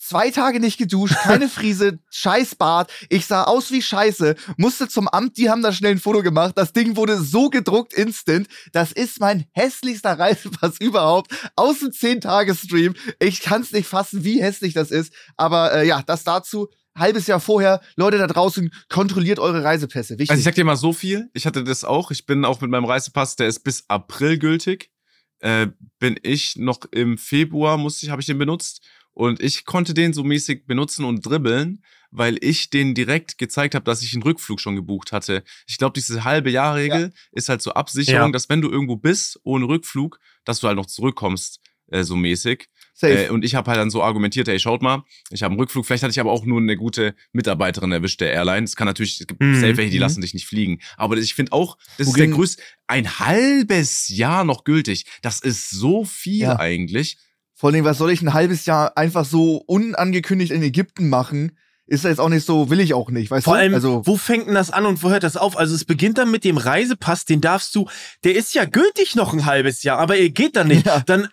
Zwei 0.02 0.30
Tage 0.30 0.60
nicht 0.60 0.78
geduscht, 0.78 1.14
keine 1.22 1.48
Friese, 1.50 1.98
Scheißbart. 2.10 2.90
Ich 3.10 3.26
sah 3.26 3.44
aus 3.44 3.70
wie 3.70 3.82
Scheiße, 3.82 4.34
musste 4.56 4.88
zum 4.88 5.08
Amt, 5.08 5.36
die 5.36 5.50
haben 5.50 5.62
da 5.62 5.72
schnell 5.74 5.92
ein 5.92 5.98
Foto 5.98 6.22
gemacht. 6.22 6.56
Das 6.56 6.72
Ding 6.72 6.96
wurde 6.96 7.22
so 7.22 7.50
gedruckt 7.50 7.92
instant. 7.92 8.48
Das 8.72 8.92
ist 8.92 9.20
mein 9.20 9.44
hässlichster 9.52 10.18
Reisepass 10.18 10.76
überhaupt 10.80 11.32
aus 11.54 11.80
dem 11.80 11.90
10-Tage-Stream. 11.90 12.94
Ich 13.18 13.42
kann 13.42 13.60
es 13.60 13.72
nicht 13.72 13.86
fassen, 13.86 14.24
wie 14.24 14.42
hässlich 14.42 14.72
das 14.72 14.90
ist. 14.90 15.12
Aber 15.36 15.74
äh, 15.74 15.86
ja, 15.86 16.02
das 16.02 16.24
dazu. 16.24 16.68
Halbes 16.96 17.26
Jahr 17.26 17.38
vorher, 17.38 17.80
Leute 17.94 18.16
da 18.18 18.26
draußen, 18.26 18.72
kontrolliert 18.88 19.38
eure 19.38 19.62
Reisepässe. 19.62 20.14
Wichtig. 20.14 20.30
Also 20.30 20.40
ich 20.40 20.44
sag 20.44 20.54
dir 20.54 20.64
mal 20.64 20.76
so 20.76 20.92
viel, 20.92 21.30
ich 21.34 21.46
hatte 21.46 21.62
das 21.62 21.84
auch, 21.84 22.10
ich 22.10 22.26
bin 22.26 22.44
auch 22.44 22.60
mit 22.62 22.70
meinem 22.70 22.84
Reisepass, 22.84 23.36
der 23.36 23.46
ist 23.46 23.60
bis 23.60 23.84
April 23.88 24.38
gültig, 24.38 24.90
äh, 25.38 25.68
bin 25.98 26.18
ich 26.22 26.56
noch 26.56 26.80
im 26.90 27.16
Februar, 27.16 27.78
musste 27.78 28.06
ich, 28.06 28.10
habe 28.10 28.20
ich 28.20 28.26
den 28.26 28.38
benutzt 28.38 28.82
und 29.12 29.40
ich 29.42 29.64
konnte 29.64 29.94
den 29.94 30.12
so 30.12 30.22
mäßig 30.24 30.66
benutzen 30.66 31.04
und 31.04 31.24
dribbeln, 31.24 31.82
weil 32.10 32.38
ich 32.42 32.70
den 32.70 32.94
direkt 32.94 33.38
gezeigt 33.38 33.74
habe, 33.74 33.84
dass 33.84 34.02
ich 34.02 34.14
einen 34.14 34.22
Rückflug 34.22 34.60
schon 34.60 34.76
gebucht 34.76 35.12
hatte. 35.12 35.44
Ich 35.66 35.78
glaube, 35.78 35.92
diese 35.94 36.24
halbe 36.24 36.50
Jahrregel 36.50 37.12
ist 37.32 37.48
halt 37.48 37.62
so 37.62 37.72
Absicherung, 37.72 38.28
Ja. 38.28 38.32
dass 38.32 38.48
wenn 38.48 38.60
du 38.62 38.70
irgendwo 38.70 38.96
bist 38.96 39.38
ohne 39.44 39.66
Rückflug, 39.68 40.18
dass 40.44 40.60
du 40.60 40.66
halt 40.66 40.76
noch 40.76 40.86
zurückkommst, 40.86 41.60
äh, 41.88 42.02
so 42.04 42.16
mäßig. 42.16 42.68
Safe. 42.94 43.26
Äh, 43.26 43.28
und 43.30 43.44
ich 43.44 43.54
habe 43.54 43.70
halt 43.70 43.78
dann 43.80 43.90
so 43.90 44.02
argumentiert, 44.02 44.46
ey, 44.48 44.58
schaut 44.60 44.82
mal, 44.82 45.04
ich 45.30 45.42
habe 45.42 45.52
einen 45.52 45.60
Rückflug, 45.60 45.86
vielleicht 45.86 46.02
hatte 46.02 46.10
ich 46.10 46.20
aber 46.20 46.32
auch 46.32 46.44
nur 46.44 46.60
eine 46.60 46.76
gute 46.76 47.14
Mitarbeiterin 47.32 47.92
erwischt 47.92 48.20
der 48.20 48.32
Airline. 48.32 48.64
Es 48.64 48.76
kann 48.76 48.86
natürlich, 48.86 49.20
es 49.20 49.26
gibt 49.26 49.40
Mhm, 49.40 49.54
safe 49.54 49.76
welche, 49.76 49.90
die 49.90 49.96
mhm. 49.96 50.02
lassen 50.02 50.20
dich 50.20 50.34
nicht 50.34 50.46
fliegen. 50.46 50.80
Aber 50.96 51.16
ich 51.16 51.34
finde 51.34 51.52
auch, 51.52 51.78
das 51.98 52.08
Wo 52.08 52.10
ist 52.10 52.18
der 52.18 52.28
größte, 52.28 52.62
ein 52.88 53.18
halbes 53.18 54.08
Jahr 54.08 54.44
noch 54.44 54.64
gültig. 54.64 55.06
Das 55.22 55.40
ist 55.40 55.70
so 55.70 56.04
viel 56.04 56.40
Ja. 56.42 56.58
eigentlich. 56.58 57.16
Vor 57.60 57.70
allem, 57.70 57.84
was 57.84 57.98
soll 57.98 58.10
ich 58.10 58.22
ein 58.22 58.32
halbes 58.32 58.64
Jahr 58.64 58.96
einfach 58.96 59.26
so 59.26 59.56
unangekündigt 59.66 60.50
in 60.50 60.62
Ägypten 60.62 61.10
machen? 61.10 61.52
Ist 61.86 62.04
jetzt 62.04 62.20
auch 62.20 62.30
nicht 62.30 62.46
so, 62.46 62.70
will 62.70 62.80
ich 62.80 62.94
auch 62.94 63.10
nicht, 63.10 63.30
weißt 63.30 63.44
Vor 63.44 63.54
du? 63.54 63.60
allem, 63.60 63.74
also, 63.74 64.00
wo 64.06 64.16
fängt 64.16 64.46
denn 64.46 64.54
das 64.54 64.70
an 64.70 64.86
und 64.86 65.02
wo 65.02 65.10
hört 65.10 65.24
das 65.24 65.36
auf? 65.36 65.58
Also 65.58 65.74
es 65.74 65.84
beginnt 65.84 66.16
dann 66.16 66.30
mit 66.30 66.44
dem 66.44 66.56
Reisepass, 66.56 67.26
den 67.26 67.42
darfst 67.42 67.74
du, 67.74 67.86
der 68.24 68.34
ist 68.34 68.54
ja 68.54 68.64
gültig 68.64 69.14
noch 69.14 69.34
ein 69.34 69.44
halbes 69.44 69.82
Jahr, 69.82 69.98
aber 69.98 70.16
er 70.16 70.30
geht 70.30 70.56
dann 70.56 70.68
nicht. 70.68 70.86
Ja. 70.86 71.00
Dann, 71.04 71.28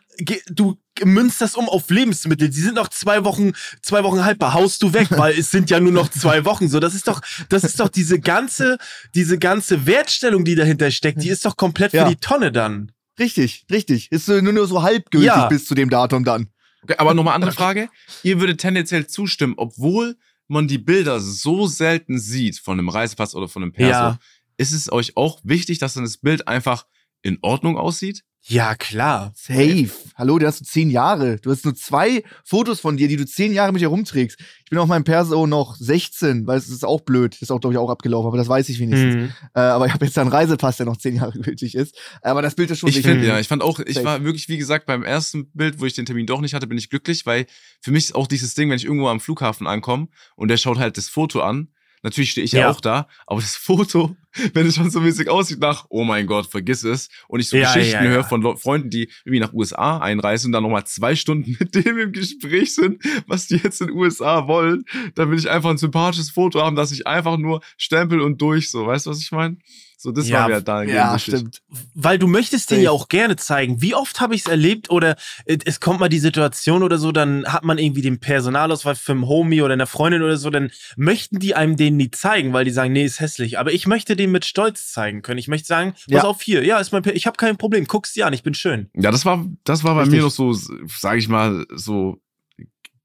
du 0.51 0.75
münzt 1.03 1.39
das 1.39 1.55
um 1.55 1.69
auf 1.69 1.89
Lebensmittel, 1.89 2.49
die 2.49 2.59
sind 2.59 2.75
noch 2.75 2.89
zwei 2.89 3.23
Wochen, 3.23 3.51
zwei 3.81 4.03
Wochen 4.03 4.25
haltbar, 4.25 4.53
haust 4.53 4.83
du 4.83 4.91
weg, 4.93 5.07
weil 5.11 5.37
es 5.39 5.49
sind 5.51 5.69
ja 5.69 5.79
nur 5.79 5.93
noch 5.93 6.09
zwei 6.09 6.43
Wochen. 6.43 6.67
So, 6.67 6.81
das 6.81 6.93
ist 6.93 7.07
doch, 7.07 7.21
das 7.47 7.63
ist 7.63 7.79
doch 7.79 7.87
diese 7.87 8.19
ganze, 8.19 8.79
diese 9.15 9.37
ganze 9.37 9.85
Wertstellung, 9.85 10.43
die 10.43 10.55
dahinter 10.55 10.91
steckt, 10.91 11.23
die 11.23 11.29
ist 11.29 11.45
doch 11.45 11.55
komplett 11.55 11.93
Ja. 11.93 12.03
für 12.03 12.09
die 12.09 12.19
Tonne 12.19 12.51
dann. 12.51 12.91
Richtig, 13.19 13.65
richtig. 13.71 14.11
Ist 14.11 14.27
nur, 14.27 14.41
nur 14.41 14.67
so 14.67 14.81
halbgültig 14.83 15.27
Ja. 15.27 15.47
bis 15.47 15.65
zu 15.65 15.75
dem 15.75 15.89
Datum 15.89 16.23
dann. 16.23 16.49
Okay, 16.83 16.95
aber 16.97 17.13
nochmal 17.13 17.35
andere 17.35 17.51
Frage. 17.51 17.89
Ihr 18.23 18.39
würdet 18.39 18.59
tendenziell 18.61 19.07
zustimmen, 19.07 19.55
obwohl 19.57 20.17
man 20.47 20.67
die 20.67 20.77
Bilder 20.77 21.19
so 21.19 21.67
selten 21.67 22.19
sieht 22.19 22.59
von 22.59 22.79
einem 22.79 22.89
Reisepass 22.89 23.35
oder 23.35 23.47
von 23.47 23.63
einem 23.63 23.73
Perso. 23.73 23.91
Ja. 23.91 24.19
Ist 24.57 24.71
es 24.71 24.91
euch 24.91 25.17
auch 25.17 25.39
wichtig, 25.43 25.79
dass 25.79 25.93
dann 25.95 26.03
das 26.03 26.17
Bild 26.17 26.47
einfach 26.47 26.85
in 27.21 27.37
Ordnung 27.41 27.77
aussieht? 27.77 28.23
Ja, 28.49 28.75
klar. 28.75 29.33
Safe. 29.35 29.89
Hallo, 30.15 30.39
du 30.39 30.47
hast 30.47 30.61
du 30.61 30.63
zehn 30.63 30.89
Jahre. 30.89 31.37
Du 31.37 31.51
hast 31.51 31.65
nur 31.65 31.75
zwei 31.75 32.23
Fotos 32.45 32.79
von 32.79 32.95
dir, 32.95 33.09
die 33.09 33.17
du 33.17 33.25
zehn 33.25 33.51
Jahre 33.51 33.73
mit 33.73 33.81
dir 33.81 33.89
rumträgst. 33.89 34.39
Ich 34.39 34.69
bin 34.69 34.79
auf 34.79 34.87
meinem 34.87 35.03
Perso 35.03 35.45
noch 35.47 35.75
16, 35.75 36.47
weil 36.47 36.57
es 36.57 36.69
ist 36.69 36.85
auch 36.85 37.01
blöd. 37.01 37.37
Ist 37.41 37.51
auch, 37.51 37.59
glaube 37.59 37.73
ich, 37.73 37.77
auch 37.77 37.89
abgelaufen, 37.89 38.27
aber 38.27 38.37
das 38.37 38.47
weiß 38.47 38.69
ich 38.69 38.79
wenigstens. 38.79 39.15
Mhm. 39.15 39.33
Äh, 39.53 39.59
aber 39.59 39.87
ich 39.87 39.93
habe 39.93 40.05
jetzt 40.05 40.17
einen 40.17 40.29
Reisepass, 40.29 40.77
der 40.77 40.85
noch 40.85 40.95
zehn 40.95 41.17
Jahre 41.17 41.37
gültig 41.41 41.75
ist. 41.75 41.97
Aber 42.21 42.41
das 42.41 42.55
Bild 42.55 42.71
ist 42.71 42.79
schon 42.79 42.87
Ich 42.87 43.01
finde, 43.01 43.27
ja, 43.27 43.37
ich 43.37 43.49
fand 43.49 43.61
auch, 43.61 43.81
ich 43.81 43.95
Safe. 43.95 44.05
war 44.05 44.23
wirklich, 44.23 44.47
wie 44.47 44.57
gesagt, 44.57 44.85
beim 44.85 45.03
ersten 45.03 45.51
Bild, 45.51 45.81
wo 45.81 45.85
ich 45.85 45.93
den 45.93 46.05
Termin 46.05 46.25
doch 46.25 46.39
nicht 46.39 46.53
hatte, 46.53 46.67
bin 46.67 46.77
ich 46.77 46.89
glücklich, 46.89 47.25
weil 47.25 47.47
für 47.81 47.91
mich 47.91 48.05
ist 48.05 48.15
auch 48.15 48.27
dieses 48.27 48.53
Ding, 48.53 48.69
wenn 48.69 48.77
ich 48.77 48.85
irgendwo 48.85 49.09
am 49.09 49.19
Flughafen 49.19 49.67
ankomme 49.67 50.07
und 50.37 50.47
der 50.47 50.57
schaut 50.57 50.77
halt 50.77 50.97
das 50.97 51.09
Foto 51.09 51.41
an, 51.41 51.67
natürlich 52.01 52.31
stehe 52.31 52.45
ich 52.45 52.53
ja. 52.53 52.61
Ja. 52.61 52.69
auch 52.69 52.79
da, 52.79 53.07
aber 53.25 53.41
das 53.41 53.57
Foto, 53.57 54.15
wenn 54.53 54.65
es 54.67 54.75
schon 54.75 54.89
so 54.89 54.99
mäßig 55.01 55.29
aussieht 55.29 55.59
nach, 55.59 55.85
oh 55.89 56.03
mein 56.03 56.27
Gott, 56.27 56.47
vergiss 56.47 56.83
es, 56.83 57.09
und 57.27 57.39
ich 57.39 57.49
so 57.49 57.57
Ja, 57.57 57.73
Geschichten 57.73 58.03
ja, 58.03 58.09
ja. 58.09 58.09
höre 58.15 58.23
von 58.23 58.41
Leu- 58.41 58.55
Freunden, 58.55 58.89
die 58.89 59.09
irgendwie 59.25 59.39
nach 59.39 59.53
USA 59.53 59.97
einreisen 59.99 60.47
und 60.47 60.51
dann 60.53 60.63
nochmal 60.63 60.85
zwei 60.85 61.15
Stunden 61.15 61.55
mit 61.59 61.75
dem 61.75 61.97
im 61.97 62.11
Gespräch 62.11 62.73
sind, 62.75 63.01
was 63.27 63.47
die 63.47 63.57
jetzt 63.57 63.81
in 63.81 63.87
den 63.87 63.95
USA 63.97 64.47
wollen, 64.47 64.83
dann 65.15 65.29
will 65.31 65.37
ich 65.39 65.49
einfach 65.49 65.69
ein 65.69 65.77
sympathisches 65.77 66.29
Foto 66.31 66.61
haben, 66.61 66.75
dass 66.75 66.91
ich 66.91 67.07
einfach 67.07 67.37
nur 67.37 67.61
stempel 67.77 68.21
und 68.21 68.41
durch, 68.41 68.71
so, 68.71 68.85
weißt 68.87 69.05
du, 69.05 69.09
was 69.11 69.19
ich 69.21 69.31
meine? 69.31 69.57
So, 69.99 70.11
das 70.11 70.27
Ja, 70.29 70.41
war 70.41 70.47
mir 70.47 70.53
halt 70.53 70.67
da 70.67 70.83
Ja, 70.83 71.15
wichtig. 71.15 71.33
stimmt. 71.39 71.61
Weil 71.95 72.19
du 72.19 72.27
möchtest 72.27 72.69
den 72.69 72.81
ja 72.83 72.91
auch 72.91 73.07
gerne 73.09 73.35
zeigen. 73.35 73.81
Wie 73.81 73.95
oft 73.95 74.21
habe 74.21 74.35
ich 74.35 74.41
es 74.41 74.47
erlebt 74.47 74.91
oder 74.91 75.15
es 75.45 75.79
kommt 75.79 75.99
mal 75.99 76.07
die 76.07 76.19
Situation 76.19 76.83
oder 76.83 76.99
so, 76.99 77.11
dann 77.11 77.51
hat 77.51 77.63
man 77.63 77.79
irgendwie 77.79 78.03
den 78.03 78.19
Personalausweis 78.19 78.99
für 78.99 79.13
einen 79.13 79.27
Homie 79.27 79.63
oder 79.63 79.73
eine 79.73 79.87
Freundin 79.87 80.21
oder 80.21 80.37
so, 80.37 80.51
dann 80.51 80.69
möchten 80.97 81.39
die 81.39 81.55
einem 81.55 81.77
den 81.77 81.97
nie 81.97 82.11
zeigen, 82.11 82.53
weil 82.53 82.63
die 82.63 82.69
sagen, 82.69 82.93
nee, 82.93 83.05
ist 83.05 83.19
hässlich. 83.19 83.57
Aber 83.57 83.73
ich 83.73 83.87
möchte 83.87 84.15
den 84.15 84.26
mit 84.31 84.45
Stolz 84.45 84.91
zeigen 84.91 85.21
können. 85.21 85.37
Ich 85.39 85.47
möchte 85.47 85.67
sagen, 85.67 85.91
pass 85.93 86.05
Ja. 86.07 86.23
auf 86.23 86.41
hier, 86.41 86.63
ja, 86.63 86.79
ist 86.79 86.91
mein, 86.91 87.03
ich 87.13 87.27
habe 87.27 87.37
kein 87.37 87.57
Problem, 87.57 87.85
guck's 87.85 88.13
dir 88.13 88.25
an, 88.27 88.33
ich 88.33 88.43
bin 88.43 88.53
schön. 88.53 88.89
Ja, 88.95 89.11
das 89.11 89.25
war, 89.25 89.45
das 89.63 89.83
war 89.83 89.95
bei 89.95 90.01
Richtig. 90.01 90.17
mir 90.19 90.23
noch 90.25 90.31
so, 90.31 90.53
sage 90.53 91.19
ich 91.19 91.27
mal, 91.29 91.65
so 91.73 92.21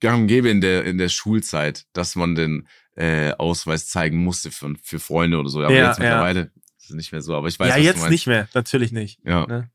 gang 0.01 0.23
und 0.23 0.27
gäbe 0.27 0.49
in 0.51 0.61
der, 0.61 0.85
in 0.85 0.99
der 0.99 1.09
Schulzeit, 1.09 1.87
dass 1.93 2.17
man 2.17 2.35
den 2.35 2.67
äh, 2.97 3.33
Ausweis 3.33 3.87
zeigen 3.89 4.19
musste 4.19 4.51
für, 4.51 4.75
für 4.83 4.99
Freunde 4.99 5.39
oder 5.39 5.49
so. 5.49 5.63
Aber 5.63 5.73
Ja, 5.73 5.89
jetzt 5.89 5.99
ja. 5.99 6.05
mittlerweile 6.05 6.51
ist 6.79 6.91
es 6.91 6.97
nicht 6.97 7.13
mehr 7.13 7.23
so. 7.23 7.35
Aber 7.37 7.49
ich 7.49 7.59
weiß, 7.59 7.69
ja, 7.71 7.77
jetzt 7.77 8.11
nicht 8.11 8.27
mehr, 8.27 8.49
natürlich 8.55 8.93
nicht. 8.93 9.21
Ja. 9.25 9.47
Ne? 9.47 9.71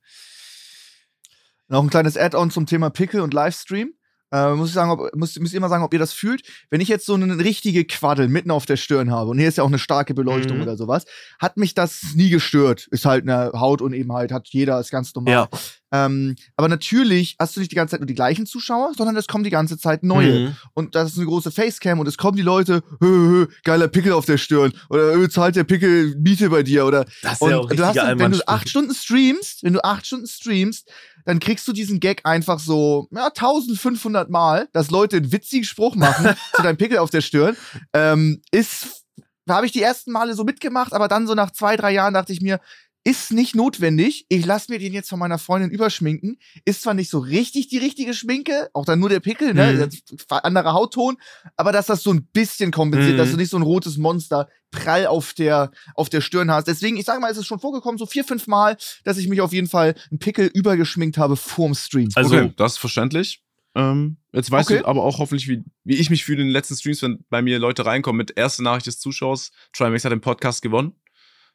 Noch 1.69 1.83
ein 1.83 1.89
kleines 1.89 2.15
Add-on 2.17 2.51
zum 2.51 2.65
Thema 2.65 2.89
Pickel 2.89 3.21
und 3.21 3.33
Livestream. 3.33 3.93
Äh, 4.31 4.53
muss 4.55 4.69
ich 4.69 4.73
sagen, 4.73 4.91
ob, 4.91 5.15
muss, 5.15 5.37
müsst 5.39 5.53
ihr 5.53 5.59
mal 5.61 5.69
sagen, 5.69 5.83
ob 5.83 5.93
ihr 5.93 5.99
das 5.99 6.13
fühlt. 6.13 6.41
Wenn 6.69 6.81
ich 6.81 6.89
jetzt 6.89 7.05
so 7.05 7.13
eine 7.13 7.37
richtige 7.39 7.85
Quaddel 7.85 8.27
mitten 8.27 8.51
auf 8.51 8.65
der 8.65 8.77
Stirn 8.77 9.11
habe, 9.11 9.29
und 9.31 9.39
hier 9.39 9.47
ist 9.47 9.57
ja 9.57 9.63
auch 9.63 9.67
eine 9.67 9.79
starke 9.79 10.13
Beleuchtung 10.13 10.57
Mhm. 10.57 10.63
oder 10.63 10.77
sowas, 10.77 11.05
hat 11.39 11.57
mich 11.57 11.73
das 11.73 12.01
nie 12.15 12.29
gestört. 12.29 12.87
Ist 12.91 13.05
halt 13.05 13.23
eine 13.27 13.51
Hautunebenheit, 13.53 14.31
hat 14.31 14.47
jeder, 14.49 14.79
ist 14.79 14.91
ganz 14.91 15.13
normal. 15.15 15.33
Ja. 15.33 15.49
Ähm, 15.89 16.35
aber 16.57 16.67
natürlich 16.67 17.37
hast 17.39 17.55
du 17.55 17.61
nicht 17.61 17.71
die 17.71 17.75
ganze 17.75 17.91
Zeit 17.91 18.01
nur 18.01 18.07
die 18.07 18.13
gleichen 18.15 18.45
Zuschauer, 18.45 18.91
sondern 18.97 19.15
es 19.15 19.27
kommen 19.27 19.45
die 19.45 19.49
ganze 19.49 19.77
Zeit 19.77 20.03
neue. 20.03 20.49
Mhm. 20.49 20.55
Und 20.73 20.95
das 20.95 21.11
ist 21.11 21.17
eine 21.17 21.27
große 21.27 21.49
Facecam 21.49 21.99
und 21.99 22.07
es 22.07 22.17
kommen 22.17 22.35
die 22.35 22.43
Leute, 22.43 22.83
hö, 22.99 23.07
hö, 23.07 23.47
geiler 23.63 23.87
Pickel 23.87 24.11
auf 24.11 24.25
der 24.25 24.37
Stirn 24.37 24.73
oder 24.89 25.13
hö, 25.13 25.29
zahlt 25.29 25.55
der 25.55 25.63
Pickel 25.63 26.15
Miete 26.17 26.49
bei 26.49 26.63
dir 26.63 26.85
oder 26.85 27.05
Das 27.21 27.33
ist 27.33 27.41
und 27.41 27.51
ja 27.51 27.57
auch 27.59 27.69
du 27.69 27.85
hast, 27.85 27.95
wenn 27.95 28.31
du 28.31 28.45
acht 28.47 28.67
Stunden 28.67 28.93
streamst, 28.93 29.63
wenn 29.63 29.71
du 29.73 29.83
acht 29.83 30.05
Stunden 30.05 30.27
streamst, 30.27 30.91
dann 31.27 31.41
kriegst 31.41 31.67
du 31.67 31.73
diesen 31.73 31.99
Gag 31.99 32.21
einfach 32.23 32.57
so 32.57 33.09
ja, 33.11 33.25
1500 33.25 34.29
Mal, 34.29 34.69
dass 34.71 34.91
Leute 34.91 35.17
einen 35.17 35.33
witzigen 35.33 35.65
Spruch 35.65 35.93
machen 35.95 36.35
zu 36.55 36.61
deinem 36.61 36.77
Pickel 36.77 36.99
auf 36.99 37.09
der 37.09 37.19
Stirn. 37.19 37.57
Ähm, 37.91 38.41
ist, 38.51 39.03
da 39.45 39.55
habe 39.55 39.65
ich 39.65 39.73
die 39.73 39.81
ersten 39.81 40.13
Male 40.13 40.35
so 40.35 40.45
mitgemacht, 40.45 40.93
aber 40.93 41.09
dann 41.09 41.27
so 41.27 41.35
nach 41.35 41.51
zwei, 41.51 41.75
drei 41.75 41.91
Jahren 41.91 42.13
dachte 42.13 42.31
ich 42.31 42.39
mir, 42.39 42.61
ist 43.07 43.31
nicht 43.31 43.55
notwendig. 43.55 44.25
Ich 44.27 44.45
lasse 44.45 44.71
mir 44.71 44.79
den 44.79 44.91
jetzt 44.93 45.09
von 45.09 45.17
meiner 45.19 45.37
Freundin 45.37 45.71
überschminken. 45.71 46.37
Ist 46.65 46.81
zwar 46.81 46.93
nicht 46.93 47.09
so 47.09 47.19
richtig 47.19 47.69
die 47.69 47.77
richtige 47.77 48.13
Schminke, 48.13 48.69
auch 48.73 48.83
dann 48.85 48.99
nur 48.99 49.07
der 49.09 49.21
Pickel, 49.21 49.53
ne? 49.53 49.89
Mhm. 49.89 50.17
Anderer 50.29 50.73
Hautton, 50.73 51.15
aber 51.55 51.71
dass 51.71 51.85
das 51.85 52.03
so 52.03 52.11
ein 52.11 52.25
bisschen 52.33 52.71
kompensiert, 52.71 53.13
Mhm. 53.13 53.17
dass 53.17 53.31
du 53.31 53.37
nicht 53.37 53.49
so 53.49 53.57
ein 53.57 53.63
rotes 53.63 53.97
Monster 53.97 54.49
prall 54.71 55.07
auf 55.07 55.33
der, 55.33 55.71
auf 55.95 56.09
der 56.09 56.19
Stirn 56.21 56.51
hast. 56.51 56.67
Deswegen, 56.67 56.97
ich 56.97 57.05
sage 57.05 57.21
mal, 57.21 57.31
es 57.31 57.37
ist 57.37 57.45
schon 57.47 57.59
vorgekommen, 57.59 57.97
so 57.97 58.05
vier, 58.05 58.25
fünf 58.25 58.47
Mal, 58.47 58.75
dass 59.05 59.17
ich 59.17 59.29
mich 59.29 59.39
auf 59.39 59.53
jeden 59.53 59.67
Fall 59.69 59.95
einen 60.11 60.19
Pickel 60.19 60.47
übergeschminkt 60.53 61.17
habe 61.17 61.37
vorm 61.37 61.73
Stream. 61.75 62.09
Also, 62.15 62.35
okay, 62.35 62.53
das 62.57 62.73
ist 62.73 62.77
verständlich. 62.79 63.41
Ähm, 63.75 64.17
jetzt 64.33 64.51
weißt 64.51 64.69
Okay. 64.71 64.79
du 64.81 64.87
aber 64.87 65.03
auch 65.03 65.19
hoffentlich, 65.19 65.47
wie, 65.47 65.63
wie 65.83 65.95
ich 65.95 66.09
mich 66.09 66.25
fühle 66.25 66.41
in 66.41 66.47
den 66.47 66.53
letzten 66.53 66.75
Streams, 66.75 67.01
wenn 67.03 67.23
bei 67.29 67.41
mir 67.41 67.59
Leute 67.59 67.85
reinkommen 67.85 68.17
mit 68.17 68.37
erste 68.37 68.63
Nachricht 68.63 68.87
des 68.87 68.99
Zuschauers. 68.99 69.51
Trimax 69.71 70.03
hat 70.03 70.11
den 70.11 70.19
Podcast 70.21 70.61
gewonnen. 70.61 70.93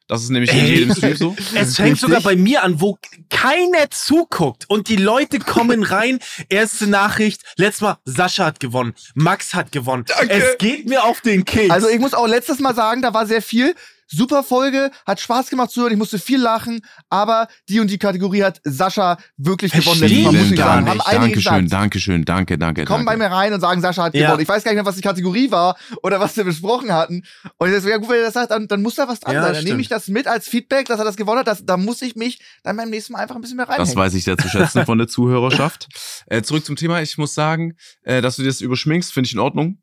Das 0.07 0.21
ist 0.21 0.29
nämlich 0.29 0.51
in 0.51 0.65
jedem 0.65 0.93
Stream 0.93 1.15
so. 1.15 1.35
Es 1.55 1.77
fängt 1.77 1.99
sogar 1.99 2.21
bei 2.21 2.35
mir 2.35 2.63
an, 2.63 2.81
wo 2.81 2.97
keiner 3.29 3.89
zuguckt 3.89 4.69
und 4.69 4.89
die 4.89 4.97
Leute 4.97 5.39
kommen 5.39 5.83
rein. 5.83 6.19
Erste 6.49 6.87
Nachricht, 6.87 7.41
letztes 7.55 7.81
Mal, 7.81 7.97
Sascha 8.03 8.45
hat 8.45 8.59
gewonnen, 8.59 8.93
Max 9.15 9.53
hat 9.53 9.71
gewonnen. 9.71 10.03
Danke. 10.07 10.33
Es 10.33 10.57
geht 10.57 10.89
mir 10.89 11.05
auf 11.05 11.21
den 11.21 11.45
Keks. 11.45 11.71
Also 11.71 11.87
ich 11.87 11.99
muss 11.99 12.13
auch 12.13 12.27
letztes 12.27 12.59
Mal 12.59 12.75
sagen, 12.75 13.01
da 13.01 13.13
war 13.13 13.25
sehr 13.25 13.41
viel. 13.41 13.75
Super 14.07 14.43
Folge, 14.43 14.91
hat 15.05 15.19
Spaß 15.19 15.49
gemacht 15.49 15.71
zu 15.71 15.81
hören, 15.81 15.91
ich 15.93 15.97
musste 15.97 16.19
viel 16.19 16.39
lachen, 16.41 16.81
aber 17.09 17.47
die 17.69 17.79
und 17.79 17.89
die 17.89 17.97
Kategorie 17.97 18.43
hat 18.43 18.59
Sascha 18.63 19.17
wirklich 19.37 19.71
gewonnen. 19.71 19.97
Verstehe 19.99 20.29
Letztes 20.29 20.33
Mal, 20.33 20.41
muss 20.43 20.51
ich 20.51 20.57
gar 20.57 20.67
sagen. 20.67 20.83
nicht. 20.83 20.91
Haben 20.91 21.01
einige 21.01 21.19
Dankeschön, 21.35 21.63
gesagt. 21.65 21.73
Dankeschön, 21.83 22.25
danke, 22.25 22.57
danke. 22.57 22.81
Die 22.81 22.87
kommen 22.87 23.05
bei 23.05 23.17
mir 23.17 23.27
rein 23.27 23.53
und 23.53 23.61
sagen, 23.61 23.81
Sascha 23.81 24.03
hat 24.03 24.13
Ja. 24.15 24.27
gewonnen. 24.27 24.41
Ich 24.43 24.47
weiß 24.49 24.63
gar 24.63 24.71
nicht 24.71 24.77
mehr, 24.77 24.85
was 24.85 24.95
die 24.95 25.01
Kategorie 25.01 25.51
war 25.51 25.77
oder 26.03 26.19
was 26.19 26.35
wir 26.37 26.43
besprochen 26.43 26.91
hatten. 26.93 27.23
Und 27.57 27.67
ich 27.69 27.73
sag 27.73 27.83
so, 27.83 27.89
ja 27.89 27.97
gut, 27.97 28.09
wenn 28.09 28.17
er 28.17 28.23
das 28.25 28.33
sagt, 28.33 28.51
dann, 28.51 28.67
dann 28.67 28.81
muss 28.81 28.95
da 28.95 29.07
was 29.07 29.19
dran 29.19 29.35
Ja, 29.35 29.43
sein. 29.43 29.53
Dann 29.53 29.63
nehme 29.63 29.81
ich 29.81 29.87
das 29.89 30.07
mit 30.07 30.27
als 30.27 30.47
Feedback, 30.47 30.87
dass 30.87 30.99
er 30.99 31.05
das 31.05 31.15
gewonnen 31.15 31.39
hat. 31.39 31.47
Das, 31.47 31.65
da 31.65 31.77
muss 31.77 32.01
ich 32.01 32.15
mich 32.15 32.39
dann 32.63 32.77
beim 32.77 32.89
nächsten 32.89 33.13
Mal 33.13 33.19
einfach 33.19 33.35
ein 33.35 33.41
bisschen 33.41 33.57
mehr 33.57 33.65
Das 33.65 33.77
reinhängen. 33.77 33.97
weiß 33.97 34.13
ich 34.13 34.23
sehr 34.23 34.37
zu 34.37 34.47
schätzen 34.49 34.85
von 34.85 34.97
der 34.97 35.07
Zuhörerschaft. 35.07 35.87
Äh, 36.27 36.41
zurück 36.43 36.65
zum 36.65 36.75
Thema. 36.75 37.01
Ich 37.01 37.17
muss 37.17 37.33
sagen, 37.33 37.73
äh, 38.03 38.21
dass 38.21 38.35
du 38.35 38.41
dir 38.43 38.49
das 38.49 38.61
überschminkst, 38.61 39.11
finde 39.13 39.27
ich 39.27 39.33
in 39.33 39.39
Ordnung. 39.39 39.81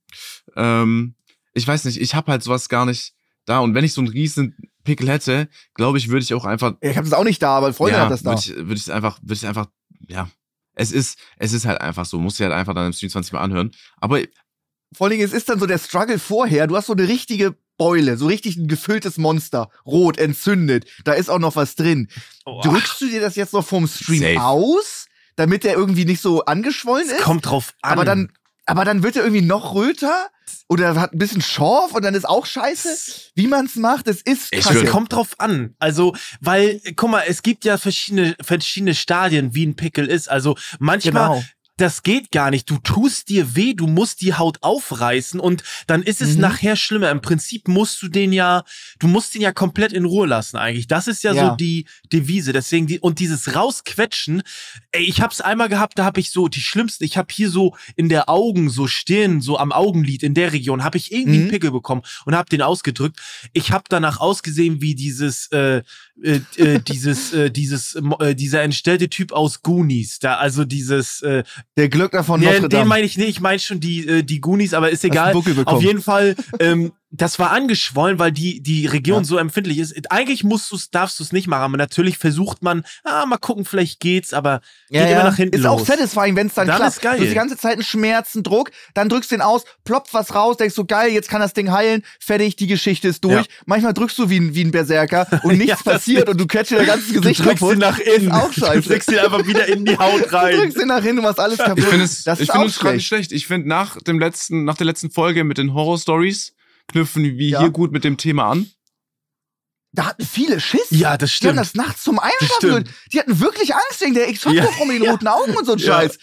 Ähm, 0.56 1.14
ich 1.52 1.66
weiß 1.66 1.84
nicht, 1.84 2.00
ich 2.00 2.14
habe 2.14 2.30
halt 2.32 2.42
sowas 2.42 2.68
gar 2.68 2.86
nicht 2.86 3.14
da. 3.50 3.60
Und 3.60 3.74
wenn 3.74 3.84
ich 3.84 3.92
so 3.92 4.00
einen 4.00 4.10
riesen 4.10 4.56
Pickel 4.84 5.08
hätte, 5.08 5.48
glaube 5.74 5.98
ich, 5.98 6.08
würde 6.08 6.22
ich 6.22 6.32
auch 6.34 6.44
einfach 6.44 6.74
ich 6.80 6.96
habe 6.96 7.08
das 7.08 7.18
auch 7.18 7.24
nicht 7.24 7.42
da, 7.42 7.56
aber 7.56 7.72
Freunde 7.72 7.98
ja, 7.98 8.04
hat 8.04 8.10
das 8.10 8.22
da. 8.22 8.30
Würde 8.30 8.40
ich, 8.40 8.56
würde 8.56 8.74
ich 8.74 8.92
einfach, 8.92 9.18
würde 9.22 9.34
ich 9.34 9.46
einfach, 9.46 9.66
ja. 10.08 10.28
Es 10.74 10.92
ist, 10.92 11.18
es 11.36 11.52
ist 11.52 11.66
halt 11.66 11.80
einfach 11.80 12.06
so. 12.06 12.18
Muss 12.18 12.34
ich 12.34 12.42
halt 12.42 12.52
einfach 12.52 12.74
dann 12.74 12.86
im 12.86 12.92
Stream 12.92 13.10
20 13.10 13.32
Mal 13.34 13.40
anhören. 13.40 13.70
Aber 13.98 14.20
Vor 14.94 15.06
allen 15.06 15.10
Dingen, 15.10 15.24
es 15.24 15.34
ist 15.34 15.48
dann 15.48 15.58
so 15.58 15.66
der 15.66 15.78
Struggle 15.78 16.18
vorher. 16.18 16.66
Du 16.66 16.76
hast 16.76 16.86
so 16.86 16.94
eine 16.94 17.06
richtige 17.06 17.56
Beule, 17.76 18.16
so 18.16 18.26
richtig 18.26 18.56
ein 18.56 18.68
gefülltes 18.68 19.18
Monster. 19.18 19.68
Rot, 19.84 20.16
entzündet. 20.18 20.86
Da 21.04 21.12
ist 21.12 21.28
auch 21.28 21.38
noch 21.38 21.56
was 21.56 21.74
drin. 21.74 22.08
Oh, 22.46 22.60
Drückst 22.62 23.00
du 23.00 23.08
dir 23.08 23.20
das 23.20 23.36
jetzt 23.36 23.52
noch 23.52 23.66
vom 23.66 23.88
Stream 23.88 24.20
Safe. 24.20 24.40
aus, 24.40 25.06
damit 25.36 25.64
der 25.64 25.74
irgendwie 25.74 26.04
nicht 26.04 26.22
so 26.22 26.44
angeschwollen 26.44 27.06
es 27.08 27.14
ist? 27.14 27.22
kommt 27.22 27.46
drauf 27.46 27.74
an. 27.82 27.92
aber 27.92 28.04
dann, 28.04 28.32
aber 28.70 28.84
dann 28.84 29.02
wird 29.02 29.16
er 29.16 29.22
irgendwie 29.24 29.42
noch 29.42 29.74
röter 29.74 30.28
oder 30.68 30.94
hat 30.94 31.12
ein 31.12 31.18
bisschen 31.18 31.42
Schorf 31.42 31.92
und 31.92 32.04
dann 32.04 32.14
ist 32.14 32.28
auch 32.28 32.46
scheiße. 32.46 32.88
Wie 33.34 33.48
man's 33.48 33.74
macht, 33.74 34.06
es 34.06 34.22
ist 34.22 34.52
kacke. 34.52 34.84
Es 34.84 34.90
kommt 34.90 35.12
drauf 35.12 35.34
an. 35.38 35.74
Also, 35.80 36.14
weil, 36.40 36.80
guck 36.94 37.10
mal, 37.10 37.24
es 37.26 37.42
gibt 37.42 37.64
ja 37.64 37.78
verschiedene, 37.78 38.36
verschiedene 38.40 38.94
Stadien, 38.94 39.54
wie 39.54 39.66
ein 39.66 39.74
Pickel 39.74 40.06
ist. 40.06 40.30
Also, 40.30 40.56
manchmal, 40.78 41.28
Genau. 41.28 41.44
Das 41.80 42.02
geht 42.02 42.30
gar 42.30 42.50
nicht. 42.50 42.68
Du 42.70 42.78
tust 42.78 43.28
dir 43.28 43.56
weh, 43.56 43.74
du 43.74 43.86
musst 43.86 44.20
die 44.20 44.34
Haut 44.34 44.58
aufreißen 44.62 45.40
und 45.40 45.62
dann 45.86 46.02
ist 46.02 46.20
es 46.20 46.34
Mhm. 46.34 46.40
nachher 46.42 46.76
schlimmer. 46.76 47.10
Im 47.10 47.20
Prinzip 47.20 47.68
musst 47.68 48.00
du 48.02 48.08
den 48.08 48.32
ja, 48.32 48.64
du 48.98 49.08
musst 49.08 49.34
den 49.34 49.42
ja 49.42 49.52
komplett 49.52 49.92
in 49.92 50.04
Ruhe 50.04 50.26
lassen 50.26 50.56
eigentlich. 50.56 50.86
Das 50.88 51.06
ist 51.08 51.22
ja, 51.24 51.32
Ja. 51.32 51.50
so 51.50 51.56
die 51.56 51.86
Devise. 52.12 52.52
Deswegen 52.52 52.86
die, 52.86 52.98
und 53.00 53.18
dieses 53.18 53.54
rausquetschen, 53.54 54.42
ey, 54.92 55.02
ich 55.04 55.20
hab's 55.20 55.40
einmal 55.40 55.68
gehabt, 55.68 55.98
da 55.98 56.04
habe 56.04 56.20
ich 56.20 56.30
so 56.30 56.48
die 56.48 56.60
schlimmsten, 56.60 57.04
ich 57.04 57.16
habe 57.16 57.28
hier 57.32 57.50
so 57.50 57.74
in 57.96 58.08
der 58.08 58.28
Augen, 58.28 58.68
so 58.70 58.86
Stirn, 58.86 59.40
so 59.40 59.58
am 59.58 59.72
Augenlid 59.72 60.22
in 60.22 60.34
der 60.34 60.52
Region, 60.52 60.84
habe 60.84 60.98
ich 60.98 61.12
irgendwie 61.12 61.38
Mhm. 61.38 61.42
einen 61.44 61.50
Pickel 61.50 61.70
bekommen 61.70 62.02
und 62.26 62.34
habe 62.34 62.48
den 62.48 62.62
ausgedrückt. 62.62 63.18
Ich 63.52 63.72
habe 63.72 63.84
danach 63.88 64.20
ausgesehen 64.20 64.80
wie 64.80 64.94
dieses 64.94 65.46
äh, 65.52 65.82
äh, 66.22 66.40
äh, 66.56 66.80
dieses 66.80 67.32
äh, 67.32 67.50
dieses 67.50 67.94
äh, 68.20 68.34
dieser 68.34 68.62
entstellte 68.62 69.08
Typ 69.08 69.32
aus 69.32 69.62
Goonies, 69.62 70.18
da 70.18 70.36
also 70.36 70.64
dieses 70.64 71.22
äh, 71.22 71.44
Der 71.76 71.88
Glöckner 71.88 72.24
von 72.24 72.42
ja, 72.42 72.50
Notre 72.50 72.68
den 72.68 72.78
Dame. 72.80 72.88
meine 72.88 73.06
ich 73.06 73.16
nicht, 73.16 73.28
ich 73.28 73.40
meine 73.40 73.58
schon 73.58 73.80
die, 73.80 74.06
äh, 74.06 74.22
die 74.22 74.40
Goonies, 74.40 74.74
aber 74.74 74.90
ist 74.90 75.04
egal. 75.04 75.34
Auf 75.64 75.82
jeden 75.82 76.02
Fall, 76.02 76.34
ähm, 76.58 76.92
das 77.12 77.38
war 77.40 77.50
angeschwollen, 77.50 78.18
weil 78.20 78.30
die, 78.30 78.62
die 78.62 78.86
Region 78.86 79.18
Ja. 79.22 79.24
so 79.24 79.36
empfindlich 79.36 79.78
ist. 79.78 79.94
Eigentlich 80.12 80.44
musst 80.44 80.70
du's, 80.70 80.90
darfst 80.90 81.18
du 81.18 81.24
es 81.24 81.32
nicht 81.32 81.48
machen, 81.48 81.62
aber 81.64 81.76
natürlich 81.76 82.18
versucht 82.18 82.62
man, 82.62 82.84
ah, 83.02 83.26
mal 83.26 83.36
gucken, 83.38 83.64
vielleicht 83.64 83.98
geht's, 83.98 84.32
aber 84.32 84.60
geht 84.90 85.10
immer 85.10 85.24
nach 85.24 85.34
hinten 85.36 85.56
Ist 85.56 85.62
los. 85.64 85.80
auch 85.80 85.84
satisfying, 85.86 86.36
wenn 86.36 86.46
es 86.46 86.54
dann, 86.54 86.68
Dann 86.68 86.76
klappt. 86.76 86.92
ist 86.96 87.02
geil. 87.02 87.16
Du 87.18 87.22
hast 87.24 87.30
die 87.30 87.34
ganze 87.34 87.56
Zeit 87.56 87.72
einen 87.74 87.82
Schmerzen, 87.82 88.42
Druck, 88.44 88.70
dann 88.94 89.08
drückst 89.08 89.32
du 89.32 89.34
den 89.34 89.42
aus, 89.42 89.64
ploppt 89.84 90.14
was 90.14 90.34
raus, 90.36 90.56
denkst 90.56 90.74
so, 90.76 90.84
geil, 90.84 91.10
jetzt 91.12 91.28
kann 91.28 91.40
das 91.40 91.52
Ding 91.52 91.72
heilen, 91.72 92.04
fertig, 92.20 92.54
die 92.56 92.68
Geschichte 92.68 93.08
ist 93.08 93.24
durch. 93.24 93.34
Ja. 93.46 93.52
Manchmal 93.66 93.92
drückst 93.92 94.16
du 94.18 94.30
wie 94.30 94.38
ein, 94.38 94.54
wie 94.54 94.64
ein 94.64 94.70
Berserker 94.70 95.26
und 95.42 95.58
nichts 95.58 95.82
Ja, 95.84 95.92
passiert 95.92 96.28
und 96.28 96.40
du 96.40 96.46
catchst 96.46 96.70
dir 96.70 96.76
dein 96.76 96.86
ganzes 96.86 97.08
Du 97.12 97.20
Gesicht 97.20 97.40
drückst 97.44 97.58
kaputt. 97.58 97.72
ihn 97.74 97.80
nach 97.80 97.98
innen. 97.98 98.28
Ist 98.28 98.32
auch 98.32 98.52
scheiße. 98.54 98.82
Du 98.82 98.88
drückst 98.88 99.10
ihn 99.10 99.18
einfach 99.18 99.46
wieder 99.46 99.66
in 99.66 99.84
die 99.84 99.98
Haut 99.98 100.22
Du 100.30 100.32
rein. 100.32 100.56
drückst 100.56 100.78
ihn 100.80 100.86
nach 100.86 101.02
hinten, 101.02 101.16
du 101.16 101.22
machst 101.22 101.40
alles 101.40 101.58
kaputt. 101.58 101.78
ich 101.78 101.84
finde 101.86 102.04
es, 102.04 102.22
das 102.22 102.38
ich 102.38 102.44
ist 102.48 102.52
finde 102.52 102.60
auch 102.60 102.64
uns 102.66 102.78
gerade 102.78 102.94
nicht 102.96 103.06
schlecht. 103.06 103.30
schlecht. 103.30 103.32
Ich 103.32 103.46
finde 103.48 103.68
nach 103.68 103.96
dem 104.00 104.20
letzten, 104.20 104.64
nach 104.64 104.76
der 104.76 104.86
letzten 104.86 105.10
Folge 105.10 105.42
mit 105.42 105.58
den 105.58 105.74
Horror 105.74 105.98
Stories 105.98 106.52
knüpfen 106.90 107.24
wir 107.24 107.32
Ja. 107.48 107.60
hier 107.60 107.70
gut 107.70 107.92
mit 107.92 108.04
dem 108.04 108.16
Thema 108.16 108.50
an. 108.50 108.70
Da 109.92 110.06
hatten 110.06 110.24
viele 110.24 110.60
Schiss. 110.60 110.86
Ja, 110.90 111.16
das 111.18 111.30
Die 111.40 111.48
haben 111.48 111.54
stimmt. 111.54 111.58
das 111.58 111.74
nachts 111.74 112.04
zum 112.04 112.18
Einschlafen 112.20 112.46
stimmt. 112.58 112.84
gehört. 112.86 112.88
Die 113.12 113.18
hatten 113.18 113.40
wirklich 113.40 113.74
Angst 113.74 114.00
wegen 114.00 114.14
der 114.14 114.28
X-Factor-Frau 114.28 114.84
mit 114.84 114.96
den 114.96 115.02
Ja. 115.04 115.10
roten 115.12 115.26
Augen 115.26 115.56
und 115.56 115.64
so 115.66 115.72
ein 115.72 115.78
Ja. 115.78 115.86
Scheiß. 115.86 116.18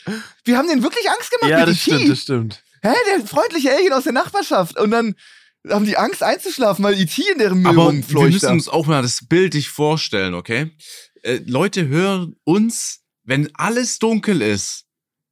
Wir 0.46 0.58
haben 0.58 0.70
denen 0.70 0.84
wirklich 0.84 1.10
Angst 1.10 1.32
gemacht 1.32 1.50
Ja, 1.52 1.60
mit 1.60 1.68
das 1.70 1.82
stimmt, 1.82 2.10
das 2.10 2.22
stimmt. 2.22 2.64
Hä, 2.82 2.94
der 3.12 3.28
freundliche 3.28 3.74
Alien 3.76 3.92
aus 3.92 4.04
der 4.06 4.14
Nachbarschaft. 4.14 4.80
Und 4.80 4.92
dann 4.92 5.16
haben 5.70 5.84
die 5.86 5.98
Angst 5.98 6.24
einzuschlafen, 6.24 6.82
weil 6.86 6.94
ET 6.94 7.18
in 7.18 7.40
deren 7.40 7.58
Müll 7.62 7.68
Aber 7.72 7.92
wir 7.92 8.22
müssen 8.30 8.52
uns 8.52 8.70
auch 8.70 8.86
mal 8.86 9.02
das 9.02 9.28
bildlich 9.28 9.68
vorstellen, 9.68 10.34
okay? 10.34 10.72
Äh, 11.24 11.42
Leute 11.46 11.88
hören 11.90 12.38
uns, 12.46 13.02
wenn 13.24 13.54
alles 13.56 14.00
dunkel 14.00 14.42
ist. 14.42 14.86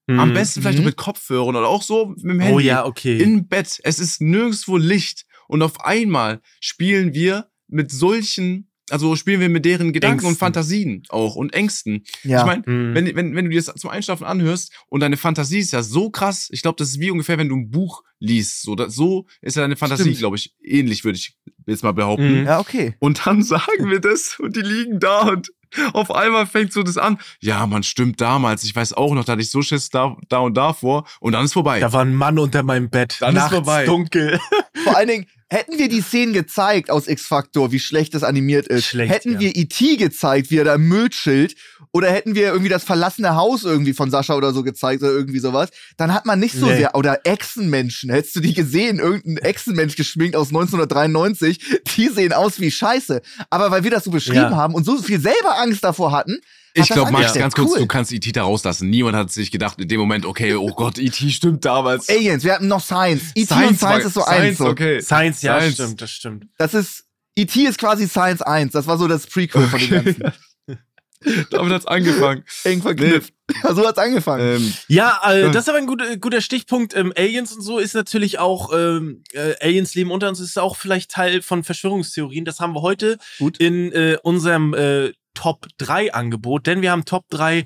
Am 0.07 0.29
Mhm. 0.29 0.33
besten 0.33 0.61
vielleicht 0.61 0.79
Mhm. 0.79 0.85
mit 0.85 0.97
Kopfhörern 0.97 1.55
oder 1.55 1.67
auch 1.67 1.81
so 1.81 2.07
mit 2.07 2.23
dem 2.23 2.39
Handy. 2.39 2.53
Oh 2.55 2.59
ja, 2.59 2.85
okay. 2.85 3.17
Im 3.21 3.47
Bett. 3.47 3.79
Es 3.83 3.99
ist 3.99 4.21
nirgendwo 4.21 4.77
Licht. 4.77 5.25
Und 5.47 5.61
auf 5.61 5.79
einmal 5.83 6.41
spielen 6.59 7.13
wir 7.13 7.47
mit 7.67 7.91
solchen, 7.91 8.69
also 8.91 9.15
spielen 9.15 9.41
wir 9.41 9.49
mit 9.49 9.65
deren 9.65 9.93
Gedanken 9.93 10.19
und 10.25 10.31
Ängsten. 10.31 10.39
Fantasien 10.39 11.03
auch 11.09 11.35
und 11.35 11.53
Ängsten. 11.53 12.03
ja. 12.23 12.41
Ich 12.41 12.45
meine, 12.45 12.61
Mhm. 12.67 12.93
wenn, 12.93 13.15
wenn, 13.15 13.35
wenn 13.35 13.45
du 13.45 13.51
dir 13.51 13.61
das 13.63 13.73
zum 13.81 13.89
Einschlafen 13.89 14.25
anhörst 14.25 14.71
und 14.87 14.99
deine 14.99 15.17
Fantasie 15.17 15.57
ist 15.59 15.71
ja 15.71 15.81
so 15.81 16.11
krass, 16.11 16.49
ich 16.51 16.61
glaube, 16.61 16.75
das 16.77 16.89
ist 16.89 16.99
wie 16.99 17.09
ungefähr, 17.09 17.37
wenn 17.39 17.49
du 17.49 17.55
ein 17.55 17.71
Buch 17.71 18.03
liest. 18.19 18.61
So, 18.61 18.75
das, 18.75 18.93
so 18.93 19.25
ist 19.41 19.55
ja 19.55 19.63
deine 19.63 19.75
Fantasie, 19.75 20.13
glaube 20.13 20.37
ich, 20.37 20.53
ähnlich, 20.63 21.03
würde 21.03 21.17
ich 21.17 21.35
jetzt 21.65 21.83
mal 21.83 21.93
behaupten. 21.93 22.41
Mhm. 22.41 22.45
ja, 22.45 22.59
okay. 22.59 22.93
Und 22.99 23.25
dann 23.25 23.41
sagen 23.43 23.89
wir 23.89 23.99
das 23.99 24.39
und 24.39 24.55
die 24.55 24.61
liegen 24.61 24.99
da 24.99 25.29
und 25.29 25.51
auf 25.93 26.11
einmal 26.11 26.45
fängt 26.45 26.73
so 26.73 26.83
das 26.83 26.97
an. 26.97 27.17
Ja, 27.39 27.65
man 27.65 27.83
stimmt 27.83 28.21
damals. 28.21 28.63
Ich 28.63 28.75
weiß 28.75 28.93
auch 28.93 29.13
noch, 29.13 29.25
da 29.25 29.33
hatte 29.33 29.41
ich 29.41 29.51
so 29.51 29.61
Schiss 29.61 29.89
da, 29.89 30.15
da 30.29 30.39
und 30.39 30.55
da 30.55 30.73
vor 30.73 31.05
und 31.19 31.33
dann 31.33 31.45
ist 31.45 31.53
vorbei. 31.53 31.79
Da 31.79 31.91
war 31.93 32.01
ein 32.01 32.15
Mann 32.15 32.39
unter 32.39 32.63
meinem 32.63 32.89
Bett. 32.89 33.17
Dann 33.19 33.29
ist 33.29 33.35
Nachts 33.35 33.53
vorbei. 33.53 33.85
dunkel. 33.85 34.39
Vor 34.83 34.95
allen 34.95 35.07
Dingen, 35.07 35.25
hätten 35.49 35.77
wir 35.77 35.89
die 35.89 36.01
Szenen 36.01 36.33
gezeigt 36.33 36.89
aus 36.89 37.07
X-Factor, 37.07 37.71
wie 37.71 37.79
schlecht 37.79 38.13
das 38.15 38.23
animiert 38.23 38.67
ist, 38.67 38.85
Schlecht, 38.85 39.13
hätten 39.13 39.33
ja. 39.33 39.39
wir 39.39 39.55
E.T. 39.55 39.95
gezeigt, 39.97 40.49
wie 40.51 40.57
er 40.57 40.65
da 40.65 40.75
im 40.75 40.87
Müll 40.87 41.09
chillt, 41.09 41.55
oder 41.91 42.09
hätten 42.11 42.35
wir 42.35 42.47
irgendwie 42.47 42.69
das 42.69 42.83
verlassene 42.83 43.35
Haus 43.35 43.63
irgendwie 43.63 43.93
von 43.93 44.11
Sascha 44.11 44.35
oder 44.35 44.53
so 44.53 44.63
gezeigt 44.63 45.01
oder 45.03 45.11
irgendwie 45.11 45.39
sowas, 45.39 45.69
dann 45.97 46.13
hat 46.13 46.25
man 46.25 46.39
nicht 46.39 46.55
so 46.55 46.65
Nee. 46.65 46.77
sehr, 46.77 46.95
oder 46.95 47.19
Echsenmenschen, 47.25 48.09
hättest 48.09 48.35
du 48.35 48.39
die 48.41 48.53
gesehen, 48.53 48.99
irgendein 48.99 49.37
Echsenmensch 49.37 49.95
geschminkt 49.95 50.35
aus 50.35 50.47
1993, 50.49 51.59
die 51.95 52.09
sehen 52.09 52.33
aus 52.33 52.59
wie 52.59 52.71
Scheiße. 52.71 53.21
Aber 53.49 53.71
weil 53.71 53.83
wir 53.83 53.91
das 53.91 54.03
so 54.03 54.11
beschrieben 54.11 54.35
Ja. 54.37 54.55
haben 54.55 54.73
und 54.73 54.83
so 54.85 54.97
viel 55.01 55.21
selber 55.21 55.59
Angst 55.59 55.83
davor 55.83 56.11
hatten, 56.11 56.39
Ich 56.77 56.89
glaube, 56.89 57.11
Max, 57.11 57.33
ganz 57.33 57.55
kurz, 57.55 57.71
Cool. 57.71 57.79
du 57.79 57.87
kannst 57.87 58.11
E.T. 58.11 58.31
da 58.33 58.43
rauslassen. 58.43 58.89
Niemand 58.89 59.15
hat 59.15 59.31
sich 59.31 59.49
gedacht 59.49 59.79
in 59.79 59.87
dem 59.87 59.99
Moment, 59.99 60.25
okay, 60.25 60.55
oh 60.55 60.73
Gott, 60.75 60.97
E.T. 60.97 61.29
stimmt 61.29 61.63
damals. 61.63 62.09
Aliens, 62.09 62.43
wir 62.43 62.53
hatten 62.53 62.67
noch 62.67 62.81
Science. 62.83 63.31
E.T. 63.35 63.53
und 63.53 63.77
Science 63.77 63.81
war- 63.81 63.99
ist 63.99 64.13
so 64.13 64.21
Science, 64.21 64.41
eins. 64.41 64.57
So. 64.57 64.65
okay. 64.67 65.01
Science, 65.01 65.41
ja, 65.41 65.57
Science. 65.59 65.73
stimmt, 65.75 66.01
das 66.01 66.11
stimmt. 66.11 66.47
Das 66.57 66.73
ist, 66.73 67.05
E.T. 67.37 67.61
ist 67.63 67.77
quasi 67.79 68.07
Science 68.07 68.41
1. 68.41 68.73
Das 68.73 68.87
war 68.87 68.97
so 68.97 69.07
das 69.07 69.25
Prequel 69.27 69.67
von 69.67 69.79
dem 69.79 69.89
Ganzen. 69.89 70.23
Damit 71.49 71.73
hat's 71.73 71.87
angefangen. 71.87 72.43
Eng 72.65 72.81
verknüpft. 72.83 73.33
so 73.73 73.87
hat's 73.87 73.97
angefangen. 73.97 74.57
Ähm, 74.57 74.73
Ja, 74.87 75.19
äh, 75.25 75.49
das 75.49 75.63
ist 75.63 75.69
aber 75.69 75.79
ein 75.79 75.87
guter, 75.87 76.17
guter 76.17 76.39
Stichpunkt. 76.41 76.95
Ähm, 76.95 77.13
Aliens 77.17 77.51
und 77.53 77.61
so 77.61 77.79
ist 77.79 77.95
natürlich 77.95 78.37
auch, 78.37 78.71
ähm, 78.75 79.23
äh, 79.31 79.53
Aliens 79.59 79.95
leben 79.95 80.11
unter 80.11 80.29
uns, 80.29 80.39
ist 80.39 80.59
auch 80.59 80.75
vielleicht 80.75 81.09
Teil 81.11 81.41
von 81.41 81.63
Verschwörungstheorien. 81.63 82.45
Das 82.45 82.59
haben 82.59 82.73
wir 82.73 82.81
heute 82.83 83.17
Gut. 83.39 83.57
in 83.57 83.91
äh, 83.93 84.17
unserem 84.21 84.73
äh, 84.75 85.13
Top 85.35 85.67
3 85.77 86.13
Angebot, 86.13 86.65
denn 86.65 86.81
wir 86.81 86.91
haben 86.91 87.05
Top 87.05 87.25
3 87.29 87.65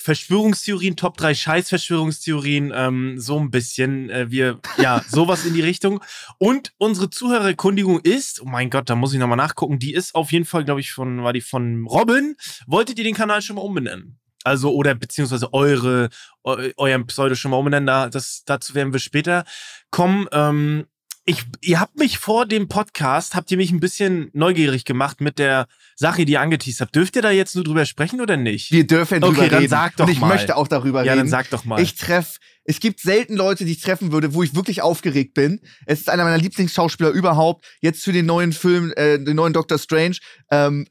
Verschwörungstheorien, 0.00 0.94
Top 0.94 1.16
3 1.16 1.34
Scheiß-Verschwörungstheorien, 1.34 2.72
ähm, 2.74 3.18
so 3.18 3.38
ein 3.38 3.50
bisschen, 3.50 4.08
äh, 4.10 4.30
wir, 4.30 4.60
ja, 4.78 5.04
sowas 5.08 5.44
in 5.44 5.54
die 5.54 5.60
Richtung. 5.60 6.02
Und 6.38 6.72
unsere 6.78 7.10
Zuhörererkundigung 7.10 8.00
ist, 8.00 8.40
oh 8.40 8.46
mein 8.46 8.70
Gott, 8.70 8.88
da 8.88 8.94
muss 8.94 9.12
ich 9.12 9.18
nochmal 9.18 9.36
nachgucken, 9.36 9.80
die 9.80 9.92
ist 9.92 10.14
auf 10.14 10.30
jeden 10.30 10.44
Fall, 10.44 10.64
glaube 10.64 10.80
ich, 10.80 10.92
von, 10.92 11.24
war 11.24 11.32
die 11.32 11.40
von 11.40 11.84
Robin. 11.88 12.36
Wolltet 12.66 12.98
ihr 12.98 13.04
den 13.04 13.16
Kanal 13.16 13.42
schon 13.42 13.56
mal 13.56 13.62
umbenennen? 13.62 14.20
Also, 14.44 14.72
oder 14.72 14.94
beziehungsweise 14.94 15.52
eure, 15.52 16.10
eu, 16.44 16.70
euren 16.76 17.06
Pseudo 17.08 17.34
schon 17.34 17.50
mal 17.50 17.56
umbenennen, 17.56 17.88
da, 17.88 18.08
das, 18.08 18.44
dazu 18.46 18.74
werden 18.74 18.92
wir 18.92 19.00
später 19.00 19.44
kommen. 19.90 20.28
Ähm, 20.30 20.86
ich, 21.28 21.44
ihr 21.60 21.78
habt 21.78 21.98
mich 21.98 22.18
vor 22.18 22.46
dem 22.46 22.68
Podcast, 22.68 23.34
habt 23.34 23.50
ihr 23.50 23.58
mich 23.58 23.70
ein 23.70 23.80
bisschen 23.80 24.30
neugierig 24.32 24.86
gemacht 24.86 25.20
mit 25.20 25.38
der 25.38 25.66
Sache, 25.94 26.24
die 26.24 26.32
ihr 26.32 26.40
angeteased 26.40 26.80
habt. 26.80 26.94
Dürft 26.94 27.16
ihr 27.16 27.22
da 27.22 27.30
jetzt 27.30 27.54
nur 27.54 27.64
drüber 27.64 27.84
sprechen 27.84 28.22
oder 28.22 28.38
nicht? 28.38 28.72
wir 28.72 28.86
dürfen 28.86 29.22
okay, 29.22 29.34
drüber 29.34 29.48
dann 29.48 29.58
reden. 29.58 29.68
sag 29.68 29.96
doch 29.96 30.06
Und 30.06 30.10
ich 30.10 30.20
mal. 30.20 30.28
möchte 30.28 30.56
auch 30.56 30.68
darüber 30.68 31.04
ja, 31.04 31.12
reden. 31.12 31.24
dann 31.24 31.28
sag 31.28 31.50
doch 31.50 31.66
mal. 31.66 31.82
Ich 31.82 31.96
treff, 31.96 32.38
es 32.64 32.80
gibt 32.80 33.00
selten 33.00 33.36
Leute, 33.36 33.66
die 33.66 33.72
ich 33.72 33.82
treffen 33.82 34.10
würde, 34.10 34.32
wo 34.32 34.42
ich 34.42 34.54
wirklich 34.54 34.80
aufgeregt 34.80 35.34
bin. 35.34 35.60
Es 35.84 36.00
ist 36.00 36.08
einer 36.08 36.24
meiner 36.24 36.38
Lieblingsschauspieler 36.38 37.10
überhaupt. 37.10 37.66
Jetzt 37.82 38.04
für 38.04 38.12
den 38.12 38.24
neuen 38.24 38.54
Film, 38.54 38.94
äh, 38.96 39.18
den 39.18 39.36
neuen 39.36 39.52
Doctor 39.52 39.76
Strange. 39.78 40.16
Ähm, 40.50 40.86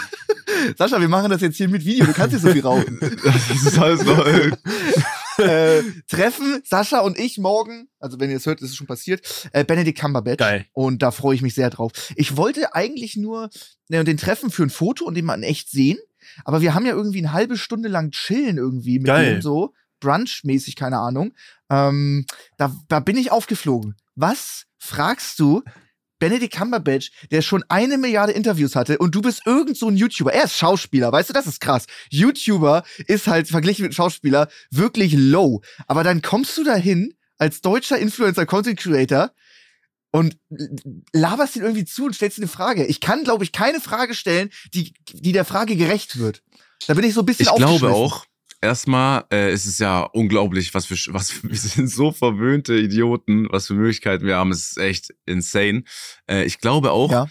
Sascha, 0.78 0.98
wir 0.98 1.08
machen 1.08 1.30
das 1.30 1.42
jetzt 1.42 1.58
hier 1.58 1.68
mit 1.68 1.84
Video. 1.84 2.06
Du 2.06 2.14
kannst 2.14 2.32
nicht 2.32 2.42
so 2.42 2.50
viel 2.50 2.62
rauchen. 2.62 2.98
das 3.22 3.50
ist 3.50 3.78
alles 3.78 4.02
noch. 4.02 4.24
Äh, 5.48 5.82
treffen 6.08 6.62
Sascha 6.64 6.98
und 7.00 7.18
ich 7.18 7.38
morgen, 7.38 7.88
also 8.00 8.18
wenn 8.18 8.28
ihr 8.28 8.36
es 8.36 8.46
hört, 8.46 8.60
ist 8.60 8.70
es 8.70 8.76
schon 8.76 8.88
passiert, 8.88 9.48
äh, 9.52 9.64
Benedict 9.64 9.98
Cumberbatch. 10.00 10.38
Geil. 10.38 10.66
Und 10.72 11.02
da 11.02 11.12
freue 11.12 11.36
ich 11.36 11.42
mich 11.42 11.54
sehr 11.54 11.70
drauf. 11.70 11.92
Ich 12.16 12.36
wollte 12.36 12.74
eigentlich 12.74 13.16
nur 13.16 13.48
äh, 13.88 14.02
den 14.02 14.16
treffen 14.16 14.50
für 14.50 14.64
ein 14.64 14.70
Foto 14.70 15.04
und 15.04 15.14
den 15.14 15.24
mal 15.24 15.36
in 15.36 15.44
echt 15.44 15.70
sehen. 15.70 15.98
Aber 16.44 16.60
wir 16.60 16.74
haben 16.74 16.86
ja 16.86 16.92
irgendwie 16.92 17.18
eine 17.18 17.32
halbe 17.32 17.56
Stunde 17.56 17.88
lang 17.88 18.10
chillen 18.10 18.58
irgendwie 18.58 18.98
mit 18.98 19.06
Geil. 19.06 19.34
dem 19.34 19.42
so. 19.42 19.72
Brunch-mäßig, 20.00 20.76
keine 20.76 20.98
Ahnung. 20.98 21.34
Ähm, 21.70 22.26
da, 22.56 22.74
da 22.88 23.00
bin 23.00 23.16
ich 23.16 23.30
aufgeflogen. 23.32 23.96
Was 24.14 24.66
fragst 24.78 25.38
du 25.38 25.62
Benedict 26.18 26.54
Cumberbatch, 26.54 27.10
der 27.30 27.42
schon 27.42 27.64
eine 27.68 27.98
Milliarde 27.98 28.32
Interviews 28.32 28.74
hatte 28.74 28.98
und 28.98 29.14
du 29.14 29.22
bist 29.22 29.42
irgend 29.46 29.76
so 29.76 29.88
ein 29.88 29.96
YouTuber. 29.96 30.32
Er 30.32 30.44
ist 30.44 30.56
Schauspieler, 30.56 31.12
weißt 31.12 31.30
du, 31.30 31.32
das 31.32 31.46
ist 31.46 31.60
krass. 31.60 31.86
YouTuber 32.10 32.84
ist 33.06 33.26
halt 33.26 33.48
verglichen 33.48 33.84
mit 33.84 33.94
Schauspieler 33.94 34.48
wirklich 34.70 35.14
low. 35.16 35.62
Aber 35.86 36.04
dann 36.04 36.22
kommst 36.22 36.56
du 36.58 36.64
dahin 36.64 37.14
als 37.38 37.60
deutscher 37.60 37.98
Influencer, 37.98 38.46
Content 38.46 38.78
Creator 38.78 39.30
und 40.10 40.38
laberst 41.12 41.56
ihn 41.56 41.62
irgendwie 41.62 41.84
zu 41.84 42.06
und 42.06 42.14
stellst 42.14 42.38
ihm 42.38 42.42
eine 42.42 42.48
Frage. 42.48 42.86
Ich 42.86 43.00
kann, 43.00 43.24
glaube 43.24 43.44
ich, 43.44 43.52
keine 43.52 43.80
Frage 43.80 44.14
stellen, 44.14 44.50
die, 44.74 44.94
die 45.12 45.32
der 45.32 45.44
Frage 45.44 45.76
gerecht 45.76 46.18
wird. 46.18 46.42
Da 46.86 46.94
bin 46.94 47.04
ich 47.04 47.14
so 47.14 47.20
ein 47.20 47.26
bisschen 47.26 47.46
ich 47.46 47.54
glaube 47.54 47.90
auch, 47.92 48.24
erstmal 48.60 49.24
äh, 49.32 49.52
ist 49.52 49.66
es 49.66 49.78
ja 49.78 50.00
unglaublich, 50.02 50.74
was 50.74 50.86
für, 50.86 50.96
was, 51.12 51.42
wir 51.44 51.56
sind 51.56 51.88
so 51.88 52.12
verwöhnte 52.12 52.74
Idioten, 52.78 53.46
was 53.50 53.66
für 53.68 53.74
Möglichkeiten 53.74 54.26
wir 54.26 54.36
haben. 54.36 54.50
Es 54.50 54.70
ist 54.70 54.78
echt 54.78 55.14
insane. 55.26 55.84
Äh, 56.28 56.44
ich 56.44 56.58
glaube 56.58 56.90
auch, 56.92 57.10
Ja. 57.10 57.28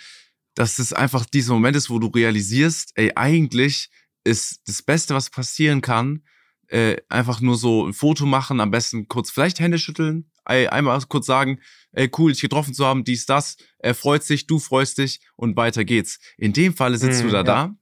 dass 0.56 0.80
es 0.80 0.94
einfach 0.94 1.26
dieser 1.26 1.54
Moment 1.54 1.76
ist, 1.76 1.90
wo 1.90 2.00
du 2.00 2.08
realisierst, 2.08 2.92
ey, 2.96 3.12
eigentlich 3.16 3.90
ist 4.24 4.62
das 4.68 4.82
Beste, 4.82 5.14
was 5.16 5.30
passieren 5.30 5.82
kann, 5.82 6.24
äh, 6.70 6.98
einfach 7.08 7.40
nur 7.40 7.56
so 7.56 7.86
ein 7.88 7.94
Foto 7.94 8.26
machen, 8.26 8.60
am 8.60 8.72
besten 8.72 9.08
kurz 9.08 9.32
vielleicht 9.32 9.60
Hände 9.62 9.80
schütteln, 9.80 10.30
ey, 10.46 10.68
einmal 10.68 11.00
kurz 11.08 11.26
sagen, 11.26 11.60
ey, 11.94 12.10
cool, 12.18 12.32
dich 12.34 12.42
getroffen 12.42 12.74
zu 12.74 12.86
haben, 12.86 13.06
dies, 13.06 13.26
das, 13.26 13.56
er 13.80 13.96
freut 13.96 14.24
sich, 14.24 14.48
du 14.48 14.60
freust 14.60 14.98
dich 14.98 15.22
und 15.38 15.56
weiter 15.56 15.86
geht's. 15.86 16.20
In 16.38 16.52
dem 16.52 16.74
Falle 16.76 16.98
sitzt 16.98 17.22
Mhm, 17.24 17.28
du 17.28 17.32
da 17.32 17.38
ja. 17.38 17.44
da 17.44 17.76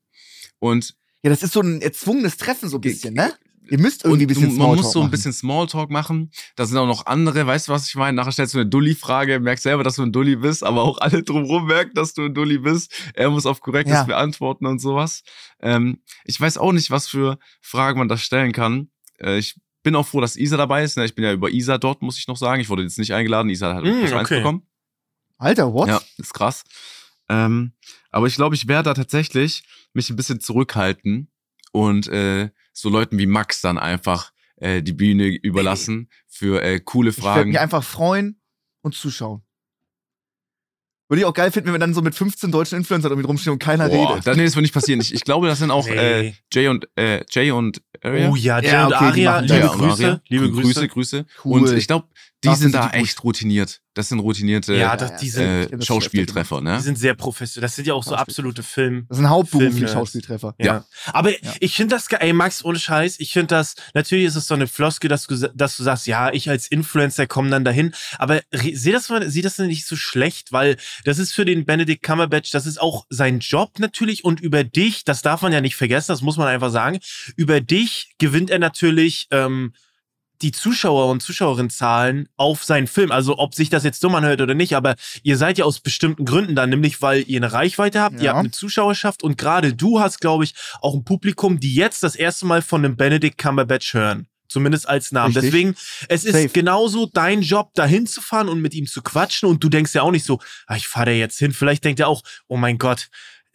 und 0.60 0.96
Ja, 1.26 1.32
das 1.32 1.42
ist 1.42 1.54
so 1.54 1.62
ein 1.62 1.82
erzwungenes 1.82 2.38
Treffen 2.38 2.70
so 2.70 2.78
ein 2.78 2.82
bisschen, 2.82 3.16
ne? 3.16 3.34
Ihr 3.68 3.80
müsst 3.80 4.06
irgendwie 4.06 4.26
ein 4.26 4.28
bisschen 4.28 4.44
du, 4.44 4.48
man 4.50 4.56
Smalltalk 4.58 4.84
muss 4.84 4.94
so 4.94 5.00
ein 5.00 5.04
machen. 5.06 5.12
bisschen 5.12 5.34
Smalltalk 5.34 5.90
machen. 5.90 6.30
Da 6.56 6.68
sind 6.68 6.78
auch 6.78 6.86
noch 6.86 7.08
andere, 7.08 7.48
weißt 7.48 7.68
du, 7.68 7.72
was 7.72 7.88
ich 7.88 7.96
meine? 7.96 8.16
Nachher 8.16 8.32
stellst 8.32 8.54
du 8.54 8.60
eine 8.60 8.70
Dulli-Frage, 8.70 9.40
merkst 9.40 9.64
selber, 9.64 9.84
dass 9.84 9.96
du 9.96 10.04
ein 10.04 10.12
Dulli 10.12 10.36
bist, 10.36 10.64
aber 10.64 10.84
auch 10.84 11.00
alle 11.00 11.24
drumherum 11.24 11.66
merken, 11.66 11.96
dass 11.96 12.14
du 12.14 12.26
ein 12.26 12.36
Dulli 12.36 12.60
bist. 12.60 12.94
Er 13.16 13.32
muss 13.32 13.48
auf 13.48 13.62
korrektes 13.62 13.92
Ja. 13.96 14.04
beantworten 14.04 14.68
und 14.68 14.78
sowas. 14.78 15.24
Ähm, 15.62 15.98
ich 16.26 16.40
weiß 16.40 16.60
auch 16.60 16.74
nicht, 16.74 16.92
was 16.92 17.08
für 17.08 17.40
Fragen 17.60 17.98
man 17.98 18.08
da 18.08 18.18
stellen 18.18 18.52
kann. 18.52 18.92
Äh, 19.20 19.40
ich 19.40 19.56
bin 19.82 19.96
auch 19.96 20.06
froh, 20.06 20.22
dass 20.22 20.36
Isa 20.36 20.58
dabei 20.58 20.84
ist. 20.84 20.96
Ne? 20.98 21.06
Ich 21.06 21.16
bin 21.16 21.24
ja 21.24 21.34
über 21.34 21.50
Isa 21.50 21.80
dort, 21.80 22.04
muss 22.04 22.20
ich 22.20 22.28
noch 22.28 22.38
sagen. 22.38 22.62
Ich 22.62 22.70
wurde 22.70 22.84
jetzt 22.84 23.00
nicht 23.00 23.16
eingeladen. 23.16 23.50
Isa 23.50 23.74
hat 23.74 23.84
Mm, 23.84 23.98
plus 24.00 24.12
eins 24.14 24.30
okay. 24.30 24.38
bekommen. 24.42 24.62
Alter, 25.40 25.74
what? 25.74 25.88
Ja, 25.88 26.00
ist 26.20 26.36
krass. 26.36 26.64
Ähm, 27.30 27.72
aber 28.16 28.28
ich 28.28 28.36
glaube, 28.36 28.56
ich 28.56 28.68
werde 28.70 28.90
da 28.90 28.94
tatsächlich 28.94 29.64
mich 29.94 30.10
ein 30.10 30.16
bisschen 30.16 30.40
zurückhalten 30.40 31.28
und 31.74 32.08
äh, 32.08 32.50
so 32.72 32.90
Leuten 32.90 33.18
wie 33.18 33.26
Max 33.26 33.60
dann 33.62 33.78
einfach 33.78 34.32
äh, 34.56 34.82
die 34.82 34.94
Bühne 34.94 35.26
überlassen 35.28 36.10
für 36.28 36.62
äh, 36.64 36.80
coole 36.80 37.10
Ich 37.10 37.18
werde 37.18 37.30
Fragen. 37.36 37.50
mich 37.50 37.60
einfach 37.60 37.84
freuen 37.84 38.40
und 38.82 38.96
zuschauen. 38.96 39.42
Würde 41.08 41.20
ich 41.22 41.26
auch 41.26 41.34
geil 41.34 41.52
finden, 41.52 41.68
wenn 41.68 41.76
wir 41.76 41.80
dann 41.80 41.94
so 41.94 42.02
mit 42.02 42.16
15 42.16 42.52
deutschen 42.52 42.78
Influencern 42.80 43.12
irgendwie 43.12 43.28
rumstehen 43.28 43.54
und 43.54 43.60
keiner 43.60 43.90
Boah, 43.90 44.12
redet. 44.14 44.26
dann, 44.28 44.38
nee, 44.38 44.46
das 44.46 44.56
wird 44.56 44.64
nicht 44.64 44.74
passieren. 44.74 45.00
Ich, 45.02 45.14
ich 45.14 45.22
glaube, 45.24 45.48
das 45.48 45.60
sind 45.60 45.70
auch 45.70 45.88
äh, 45.88 46.22
Nee. 46.24 46.36
Jay 46.52 46.68
und 46.70 46.88
äh, 46.96 47.24
Jay 47.30 47.52
und 47.52 47.82
Aria. 48.02 48.30
Oh 48.32 48.36
ja, 48.36 48.60
Jay 48.60 48.72
Ja, 48.72 48.88
und 48.88 48.94
okay, 48.94 49.12
die 49.14 49.28
Aria, 49.28 49.40
liebe 49.42 49.56
Ja, 49.60 49.70
und 49.72 49.78
Grüße, 49.80 50.04
Aria. 50.06 50.22
liebe 50.30 50.50
Grüße, 50.52 50.88
Grüße. 50.88 50.88
Grüße. 50.88 51.26
Cool. 51.44 51.62
Und 51.62 51.78
ich 51.78 51.86
glaube, 51.88 52.08
die 52.50 52.56
sind 52.56 52.76
da 52.76 52.88
die 52.88 52.98
gut. 52.98 53.08
echt 53.08 53.24
routiniert. 53.24 53.82
Das 53.96 54.10
sind 54.10 54.20
routinierte 54.20 54.74
Ja, 54.74 54.80
Ja, 54.80 54.98
das, 54.98 55.12
ja, 55.12 55.18
die 55.18 55.26
ja. 55.28 55.32
sind, 55.32 55.82
äh, 55.82 55.82
Schauspieltreffer, 55.82 56.58
die 56.60 56.66
ne? 56.66 56.82
sind 56.82 57.00
sehr 57.00 57.14
professionell. 57.14 57.66
Das 57.66 57.76
sind 57.76 57.88
ja 57.88 57.94
auch 57.94 58.04
so 58.04 58.16
absolute 58.16 58.62
Film. 58.62 59.06
Das 59.08 59.18
sind 59.18 59.30
hauptberuflich 59.30 59.74
Filmnerds. 59.74 59.94
Schauspieltreffer. 59.94 60.54
Ja. 60.58 60.66
Ja. 60.66 60.86
Aber 61.14 61.32
ich 61.62 61.76
finde 61.76 61.96
das 61.96 62.10
geil, 62.10 62.20
ey 62.22 62.34
Max, 62.34 62.64
ohne 62.66 62.78
Scheiß, 62.78 63.20
ich 63.20 63.32
finde 63.32 63.48
das, 63.48 63.76
natürlich 63.94 64.26
ist 64.26 64.36
es 64.36 64.48
so 64.48 64.54
eine 64.54 64.68
Floske, 64.68 65.08
dass 65.08 65.28
du, 65.28 65.50
dass 65.56 65.78
du 65.78 65.84
sagst, 65.84 66.08
ja, 66.08 66.32
ich 66.34 66.50
als 66.50 66.68
Influencer 66.68 67.26
komme 67.26 67.50
dann 67.50 67.64
dahin, 67.64 67.94
aber 68.18 68.42
seh 68.52 68.92
das 68.92 69.08
mal, 69.10 69.30
sieh 69.30 69.42
das 69.42 69.58
nicht 69.60 69.88
so 69.88 69.96
schlecht, 69.96 70.52
weil 70.52 70.76
das 71.06 71.18
ist 71.18 71.34
für 71.34 71.46
den 71.46 71.66
Benedict 71.66 72.04
Cumberbatch, 72.04 72.52
das 72.52 72.66
ist 72.66 72.82
auch 72.82 73.06
sein 73.10 73.40
Job 73.40 73.80
natürlich 73.80 74.26
und 74.26 74.42
über 74.42 74.66
dich, 74.66 75.06
das 75.06 75.22
darf 75.22 75.42
man 75.42 75.54
ja 75.54 75.62
nicht 75.62 75.78
vergessen, 75.78 76.12
das 76.12 76.22
muss 76.22 76.36
man 76.36 76.48
einfach 76.48 76.72
sagen, 76.72 77.00
über 77.38 77.62
dich 77.62 78.14
gewinnt 78.18 78.50
er 78.50 78.60
natürlich, 78.60 79.28
ähm, 79.32 79.74
die 80.42 80.52
Zuschauer 80.52 81.08
und 81.10 81.22
Zuschauerinnenzahlen 81.22 82.28
auf 82.38 82.64
seinen 82.64 82.88
Film. 82.88 83.12
Also 83.12 83.38
ob 83.38 83.56
sich 83.56 83.70
das 83.70 83.84
jetzt 83.84 84.04
dumm 84.04 84.16
anhört 84.16 84.42
oder 84.42 84.54
nicht, 84.54 84.76
aber 84.76 84.96
ihr 85.24 85.38
seid 85.38 85.58
ja 85.58 85.66
aus 85.66 85.80
bestimmten 85.80 86.26
Gründen 86.26 86.56
da, 86.56 86.68
nämlich 86.68 87.02
weil 87.02 87.24
ihr 87.28 87.38
eine 87.40 87.52
Reichweite 87.52 88.02
habt, 88.02 88.18
ihr 88.18 88.24
Ja. 88.26 88.32
habt 88.34 88.40
eine 88.40 88.52
Zuschauerschaft 88.52 89.24
und 89.24 89.38
gerade 89.38 89.74
du 89.74 90.00
hast, 90.00 90.20
glaube 90.22 90.44
ich, 90.44 90.54
auch 90.82 90.94
ein 90.94 91.04
Publikum, 91.04 91.60
die 91.60 91.74
jetzt 91.76 92.04
das 92.04 92.16
erste 92.16 92.46
Mal 92.46 92.62
von 92.62 92.84
einem 92.84 92.96
Benedict 92.98 93.38
Cumberbatch 93.38 93.94
hören. 93.94 94.28
Zumindest 94.48 94.88
als 94.88 95.12
Namen. 95.12 95.34
Richtig. 95.34 95.52
Deswegen, 95.52 95.76
es 96.08 96.24
ist 96.24 96.34
Safe. 96.34 96.48
genauso 96.50 97.08
dein 97.12 97.42
Job, 97.42 97.74
dahin 97.74 98.06
zu 98.06 98.22
fahren 98.22 98.48
und 98.48 98.62
mit 98.62 98.74
ihm 98.76 98.86
zu 98.86 99.02
quatschen. 99.02 99.50
Und 99.50 99.64
du 99.64 99.70
denkst 99.70 99.94
ja 99.96 100.04
auch 100.04 100.12
nicht 100.12 100.24
so, 100.24 100.40
ah, 100.68 100.76
ich 100.76 100.88
fahre 100.88 101.08
da 101.08 101.12
jetzt 101.12 101.40
hin. 101.40 101.52
Vielleicht 101.52 101.84
denkt 101.84 102.00
er 102.00 102.08
auch, 102.08 102.22
oh 102.48 102.56
mein 102.56 102.78
Gott, 102.78 103.08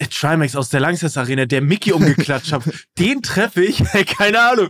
Trimax 0.08 0.56
aus 0.56 0.70
der 0.70 0.80
Langsess 0.80 1.16
Arena, 1.16 1.44
der 1.46 1.60
Mickey 1.60 1.92
umgeklatscht 1.92 2.52
hat, 2.52 2.62
den 2.98 3.22
treffe 3.22 3.62
ich, 3.62 3.78
keine 4.18 4.40
Ahnung, 4.40 4.68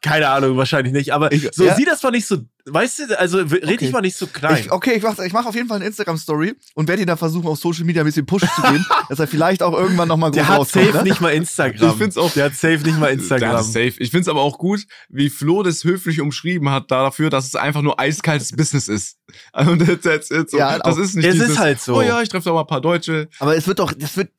keine 0.00 0.28
Ahnung, 0.28 0.56
wahrscheinlich 0.56 0.92
nicht, 0.92 1.12
aber 1.12 1.30
Ich- 1.32 1.48
so 1.52 1.64
ja. 1.64 1.74
sieh 1.76 1.84
das 1.84 2.02
mal 2.02 2.10
nicht 2.10 2.26
so, 2.26 2.38
weißt 2.64 3.00
du, 3.10 3.18
also 3.18 3.38
red 3.38 3.64
Okay. 3.64 3.76
dich 3.76 3.92
mal 3.92 4.00
nicht 4.00 4.16
so 4.16 4.26
klein. 4.28 4.58
Ich, 4.60 4.70
okay, 4.72 4.92
ich 4.94 5.02
mache 5.02 5.26
ich 5.26 5.32
mach 5.32 5.46
auf 5.46 5.54
jeden 5.54 5.68
Fall 5.68 5.76
eine 5.76 5.86
Instagram-Story 5.86 6.54
und 6.74 6.88
werde 6.88 7.02
ihn 7.02 7.08
da 7.08 7.16
versuchen, 7.16 7.46
auf 7.48 7.58
Social 7.58 7.84
Media 7.84 8.02
ein 8.02 8.06
bisschen 8.06 8.24
Push 8.24 8.42
zu 8.54 8.62
geben, 8.62 8.86
dass 9.08 9.18
er 9.18 9.26
vielleicht 9.26 9.62
auch 9.62 9.72
irgendwann 9.72 10.08
nochmal 10.08 10.30
groß 10.30 10.36
der 10.36 10.48
hat 10.48 10.58
rauskommt. 10.58 10.84
safe 10.86 10.96
Ne? 10.98 11.02
nicht 11.04 11.20
mal 11.20 11.30
Instagram. 11.30 11.90
Ich 11.90 11.96
find's 11.96 12.16
auch- 12.16 12.32
Der 12.32 12.44
hat 12.46 12.54
safe 12.54 12.78
nicht 12.84 12.98
mal 12.98 13.08
Instagram. 13.08 13.62
safe. 13.62 13.94
Ich 13.98 14.10
find's 14.10 14.28
aber 14.28 14.40
auch 14.40 14.58
gut, 14.58 14.84
wie 15.08 15.28
Flo 15.28 15.62
das 15.62 15.82
höflich 15.84 16.20
umschrieben 16.20 16.70
hat 16.70 16.90
dafür, 16.90 17.30
dass 17.30 17.46
es 17.46 17.56
einfach 17.56 17.82
nur 17.82 17.98
eiskaltes 17.98 18.52
Business 18.52 18.88
ist. 18.88 19.16
Und 19.54 19.80
that's, 19.84 20.02
that's 20.02 20.30
it. 20.30 20.50
So, 20.50 20.58
Ja, 20.58 20.78
das 20.78 20.94
auch- 20.94 20.98
ist 21.00 21.14
nicht 21.16 21.26
Es 21.26 21.32
dieses, 21.34 21.50
ist 21.50 21.58
halt 21.58 21.80
so. 21.80 21.96
Oh 21.96 22.02
ja, 22.02 22.22
ich 22.22 22.28
treffe 22.28 22.44
doch 22.44 22.54
mal 22.54 22.60
ein 22.60 22.66
paar 22.68 22.80
Deutsche. 22.80 23.28
Aber 23.40 23.56
es 23.56 23.66
wird 23.66 23.80
doch, 23.80 23.92
das 23.92 24.16
wird 24.16 24.30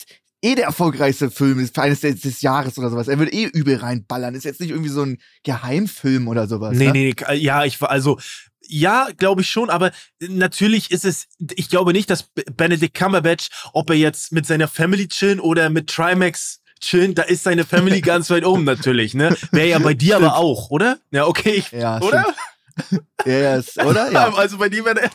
eh 0.43 0.55
der 0.55 0.65
erfolgreichste 0.65 1.31
Film 1.31 1.59
ist, 1.59 1.77
eines 1.79 2.01
des, 2.01 2.21
des 2.21 2.41
Jahres 2.41 2.77
oder 2.77 2.89
sowas. 2.89 3.07
Er 3.07 3.17
wird 3.19 3.33
eh 3.33 3.45
übel 3.45 3.77
reinballern. 3.77 4.35
Ist 4.35 4.43
jetzt 4.43 4.59
nicht 4.59 4.71
irgendwie 4.71 4.89
so 4.89 5.03
ein 5.03 5.17
Geheimfilm 5.43 6.27
oder 6.27 6.47
sowas. 6.47 6.77
Nee, 6.77 6.87
ne? 6.87 6.91
nee, 6.91 7.15
nee, 7.27 7.35
ja, 7.35 7.63
ich 7.65 7.79
war, 7.81 7.89
also, 7.89 8.19
ja, 8.67 9.07
glaube 9.17 9.41
ich 9.41 9.49
schon, 9.49 9.69
aber 9.69 9.91
natürlich 10.19 10.91
ist 10.91 11.05
es, 11.05 11.27
ich 11.55 11.69
glaube 11.69 11.93
nicht, 11.93 12.09
dass 12.09 12.29
Benedict 12.55 12.93
Cumberbatch, 12.97 13.49
ob 13.73 13.89
er 13.89 13.95
jetzt 13.95 14.31
mit 14.31 14.45
seiner 14.45 14.67
Family 14.67 15.07
chillen 15.07 15.39
oder 15.39 15.69
mit 15.69 15.89
Trimax 15.89 16.61
chillen, 16.79 17.15
da 17.15 17.23
ist 17.23 17.43
seine 17.43 17.65
Family 17.65 18.01
ganz 18.01 18.29
weit 18.29 18.45
oben 18.45 18.63
natürlich, 18.63 19.13
ne? 19.13 19.35
Wäre 19.51 19.67
ja 19.69 19.79
bei 19.79 19.93
dir 19.93 20.17
aber 20.17 20.35
auch, 20.35 20.69
oder? 20.69 20.99
Ja, 21.11 21.25
okay, 21.25 21.55
ich, 21.55 21.71
Ja, 21.71 21.99
oder? 22.01 22.25
Ja, 23.25 23.33
ja, 23.37 23.55
ist- 23.55 23.77
oder? 23.81 24.11
Ja. 24.11 24.33
Also 24.35 24.57
bei 24.57 24.67
dir 24.67 24.83
wäre 24.83 25.09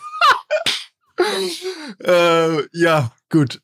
äh, 2.05 2.63
ja, 2.73 3.13
gut. 3.31 3.61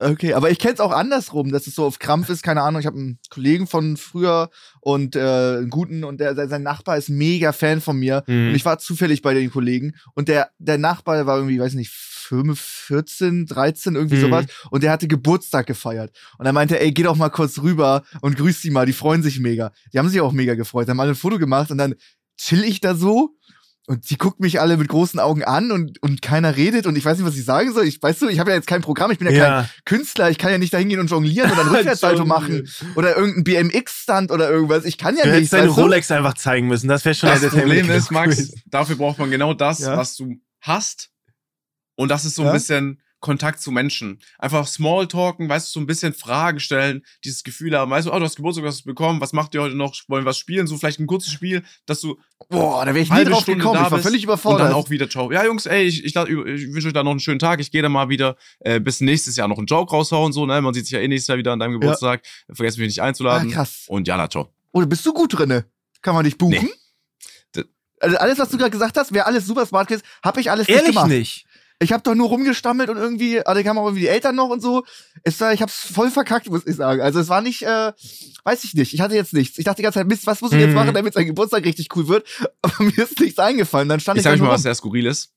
Okay, 0.00 0.34
aber 0.34 0.50
ich 0.50 0.58
kenn's 0.58 0.80
auch 0.80 0.90
andersrum, 0.90 1.52
dass 1.52 1.66
es 1.66 1.76
so 1.76 1.84
auf 1.84 1.98
Krampf 2.00 2.28
ist, 2.28 2.42
keine 2.42 2.62
Ahnung. 2.62 2.80
Ich 2.80 2.86
habe 2.86 2.98
einen 2.98 3.18
Kollegen 3.30 3.66
von 3.66 3.96
früher 3.96 4.50
und 4.80 5.14
äh, 5.14 5.20
einen 5.20 5.70
guten 5.70 6.02
und 6.04 6.18
der, 6.18 6.34
sein 6.48 6.62
Nachbar 6.64 6.96
ist 6.98 7.08
mega 7.08 7.52
Fan 7.52 7.80
von 7.80 7.96
mir. 7.96 8.24
Mhm. 8.26 8.48
Und 8.48 8.54
ich 8.56 8.64
war 8.64 8.78
zufällig 8.78 9.22
bei 9.22 9.34
den 9.34 9.50
Kollegen 9.50 9.94
und 10.14 10.28
der, 10.28 10.50
der 10.58 10.78
Nachbar 10.78 11.16
der 11.16 11.26
war 11.26 11.36
irgendwie, 11.36 11.60
weiß 11.60 11.74
nicht, 11.74 11.90
5, 11.90 12.58
14, 12.58 13.46
13, 13.46 13.94
irgendwie 13.94 14.16
Mhm. 14.16 14.20
sowas. 14.22 14.46
Und 14.70 14.82
der 14.82 14.90
hatte 14.90 15.06
Geburtstag 15.06 15.66
gefeiert. 15.66 16.10
Und 16.38 16.46
er 16.46 16.52
meinte, 16.52 16.80
ey, 16.80 16.90
geh 16.90 17.02
doch 17.02 17.16
mal 17.16 17.28
kurz 17.28 17.60
rüber 17.62 18.02
und 18.20 18.36
grüß 18.36 18.62
die 18.62 18.70
mal, 18.70 18.86
die 18.86 18.92
freuen 18.94 19.22
sich 19.22 19.38
mega. 19.40 19.72
Die 19.92 19.98
haben 19.98 20.08
sich 20.08 20.20
auch 20.20 20.32
mega 20.32 20.54
gefreut, 20.54 20.88
haben 20.88 21.00
alle 21.00 21.10
ein 21.12 21.16
Foto 21.16 21.38
gemacht 21.38 21.70
und 21.70 21.78
dann 21.78 21.94
chill 22.36 22.64
ich 22.64 22.80
da 22.80 22.94
so 22.94 23.36
und 23.86 24.08
die 24.08 24.16
gucken 24.16 24.42
mich 24.44 24.60
alle 24.60 24.76
mit 24.78 24.88
großen 24.88 25.20
Augen 25.20 25.44
an 25.44 25.70
und, 25.70 26.02
und 26.02 26.22
keiner 26.22 26.56
redet 26.56 26.86
und 26.86 26.96
ich 26.96 27.04
weiß 27.04 27.18
nicht, 27.18 27.26
was 27.26 27.36
ich 27.36 27.44
sagen 27.44 27.72
soll. 27.72 27.84
Ich 27.86 28.02
weißt 28.02 28.22
du, 28.22 28.28
ich 28.28 28.38
habe 28.38 28.50
ja 28.50 28.56
jetzt 28.56 28.66
kein 28.66 28.80
Programm, 28.80 29.10
ich 29.10 29.18
bin 29.18 29.30
ja, 29.34 29.62
kein 29.62 29.70
Künstler, 29.84 30.30
ich 30.30 30.38
kann 30.38 30.50
ja 30.50 30.58
nicht 30.58 30.72
da 30.72 30.78
hingehen 30.78 31.00
und 31.00 31.10
jonglieren 31.10 31.50
oder 31.52 31.60
einen 31.62 31.70
Rückwärtssalto 31.76 32.24
machen 32.24 32.66
oder 32.96 33.16
irgendeinen 33.16 33.44
BMX-Stunt 33.44 34.30
oder 34.30 34.48
irgendwas. 34.50 34.84
Ich 34.86 34.96
kann 34.96 35.16
ja 35.16 35.22
Du 35.24 35.28
nicht. 35.28 35.36
hättest 35.36 35.52
deine 35.52 35.66
du? 35.66 35.72
Rolex 35.74 36.10
einfach 36.10 36.34
zeigen 36.34 36.66
müssen. 36.68 36.88
Das 36.88 37.04
wäre 37.04 37.14
schon 37.14 37.28
Das 37.28 37.40
der 37.42 37.48
Problem 37.48 37.84
Termin 37.86 37.92
ist, 37.96 38.10
Max, 38.10 38.52
dafür 38.66 38.96
braucht 38.96 39.18
man 39.18 39.30
genau 39.30 39.52
das, 39.52 39.80
Ja. 39.80 39.96
was 39.96 40.16
du 40.16 40.34
hast. 40.60 41.10
Und 41.96 42.08
das 42.08 42.24
ist 42.24 42.36
so 42.36 42.42
Ja. 42.42 42.48
ein 42.50 42.54
bisschen 42.54 43.00
Kontakt 43.24 43.58
zu 43.58 43.72
Menschen. 43.72 44.18
Einfach 44.38 44.66
Smalltalken, 44.66 45.48
weißt 45.48 45.68
du, 45.68 45.72
so 45.72 45.80
ein 45.80 45.86
bisschen 45.86 46.12
Fragen 46.12 46.60
stellen, 46.60 47.02
dieses 47.24 47.42
Gefühl 47.42 47.74
haben, 47.74 47.90
weißt 47.90 48.06
du, 48.06 48.12
oh, 48.12 48.18
du 48.18 48.24
hast 48.26 48.36
Geburtstag, 48.36 48.66
was 48.66 48.74
hast 48.74 48.82
du 48.82 48.88
bekommen, 48.90 49.18
was 49.22 49.32
macht 49.32 49.54
ihr 49.54 49.62
heute 49.62 49.74
noch, 49.74 49.94
wollen 50.08 50.26
wir 50.26 50.28
was 50.28 50.36
spielen, 50.36 50.66
so 50.66 50.76
vielleicht 50.76 51.00
ein 51.00 51.06
kurzes 51.06 51.32
Spiel, 51.32 51.62
dass 51.86 52.02
du 52.02 52.18
Boah, 52.50 52.84
da 52.84 52.92
wäre 52.92 53.02
ich 53.02 53.10
nie 53.10 53.24
drauf 53.24 53.40
Stunde 53.40 53.60
gekommen. 53.60 53.80
da 53.80 53.86
Ich 53.86 53.92
war 53.92 53.98
völlig 54.00 54.20
und 54.20 54.24
überfordert. 54.24 54.68
dann 54.68 54.74
auch 54.74 54.90
wieder 54.90 55.08
ciao. 55.08 55.32
Ja, 55.32 55.42
Jungs, 55.42 55.64
ey, 55.64 55.84
ich, 55.84 56.04
ich, 56.04 56.14
ich 56.14 56.18
wünsche 56.18 56.88
euch 56.88 56.92
da 56.92 57.02
noch 57.02 57.12
einen 57.12 57.20
schönen 57.20 57.38
Tag, 57.38 57.60
ich 57.60 57.70
gehe 57.70 57.80
da 57.80 57.88
mal 57.88 58.10
wieder 58.10 58.36
äh, 58.60 58.78
bis 58.78 59.00
nächstes 59.00 59.36
Jahr 59.36 59.48
noch 59.48 59.56
einen 59.56 59.68
Joke 59.68 59.90
raushauen, 59.90 60.34
so, 60.34 60.44
ne, 60.44 60.60
man 60.60 60.74
sieht 60.74 60.84
sich 60.84 60.92
ja 60.92 61.00
eh 61.00 61.08
nächstes 61.08 61.28
Jahr 61.28 61.38
wieder 61.38 61.54
an 61.54 61.60
deinem 61.60 61.80
Geburtstag, 61.80 62.20
vergesst 62.52 62.76
mich 62.76 62.88
nicht 62.88 63.00
ah, 63.00 63.06
einzuladen. 63.06 63.50
krass. 63.50 63.84
und 63.88 64.06
ja, 64.06 64.18
na, 64.18 64.28
ciao. 64.28 64.52
Oder 64.72 64.84
bist 64.84 65.06
du 65.06 65.14
gut 65.14 65.38
drinne? 65.38 65.64
Kann 66.02 66.14
man 66.14 66.24
dich 66.24 66.36
buchen? 66.36 66.58
Nee. 66.62 67.64
Also 68.00 68.18
alles, 68.18 68.38
was 68.38 68.50
du 68.50 68.58
gerade 68.58 68.70
gesagt 68.70 68.98
hast, 68.98 69.14
wäre 69.14 69.24
alles 69.24 69.46
super 69.46 69.64
smart 69.64 69.88
gewesen. 69.88 70.04
Hab 70.22 70.36
ich 70.36 70.50
alles 70.50 70.68
nicht 70.68 70.76
Ehrlich 70.76 70.94
gemacht. 70.94 71.08
nicht. 71.08 71.46
Ich 71.84 71.92
habe 71.92 72.02
doch 72.02 72.14
nur 72.14 72.28
rumgestammelt 72.28 72.88
und 72.90 72.96
irgendwie, 72.96 73.40
also 73.44 73.62
kamen 73.62 73.78
auch 73.78 73.84
irgendwie 73.86 74.02
die 74.02 74.08
Eltern 74.08 74.34
noch 74.34 74.48
und 74.48 74.60
so. 74.60 74.84
Es 75.22 75.38
war, 75.40 75.52
ich 75.52 75.62
hab's 75.62 75.86
voll 75.86 76.10
verkackt, 76.10 76.48
muss 76.50 76.66
ich 76.66 76.76
sagen. 76.76 77.00
Also 77.00 77.20
es 77.20 77.28
war 77.28 77.40
nicht, 77.42 77.62
äh, 77.62 77.92
weiß 78.44 78.64
ich 78.64 78.74
nicht. 78.74 78.94
Ich 78.94 79.00
hatte 79.00 79.14
jetzt 79.14 79.32
nichts. 79.34 79.58
Ich 79.58 79.64
dachte 79.64 79.76
die 79.76 79.82
ganze 79.82 80.00
Zeit, 80.00 80.06
Mist, 80.08 80.26
was 80.26 80.40
muss 80.40 80.52
ich 80.52 80.58
jetzt 80.58 80.70
Mhm. 80.70 80.74
machen, 80.74 80.94
damit 80.94 81.14
sein 81.14 81.26
Geburtstag 81.26 81.64
richtig 81.64 81.94
cool 81.96 82.08
wird? 82.08 82.26
Aber 82.62 82.82
mir 82.82 82.98
ist 82.98 83.20
nichts 83.20 83.38
eingefallen. 83.38 83.88
Dann 83.88 84.00
stand 84.00 84.16
Ich 84.16 84.20
ich, 84.20 84.24
sag 84.24 84.32
euch 84.34 84.40
mal, 84.40 84.48
was 84.48 84.60
rum. 84.60 84.62
sehr 84.62 84.74
skurril 84.74 85.06
ist. 85.06 85.32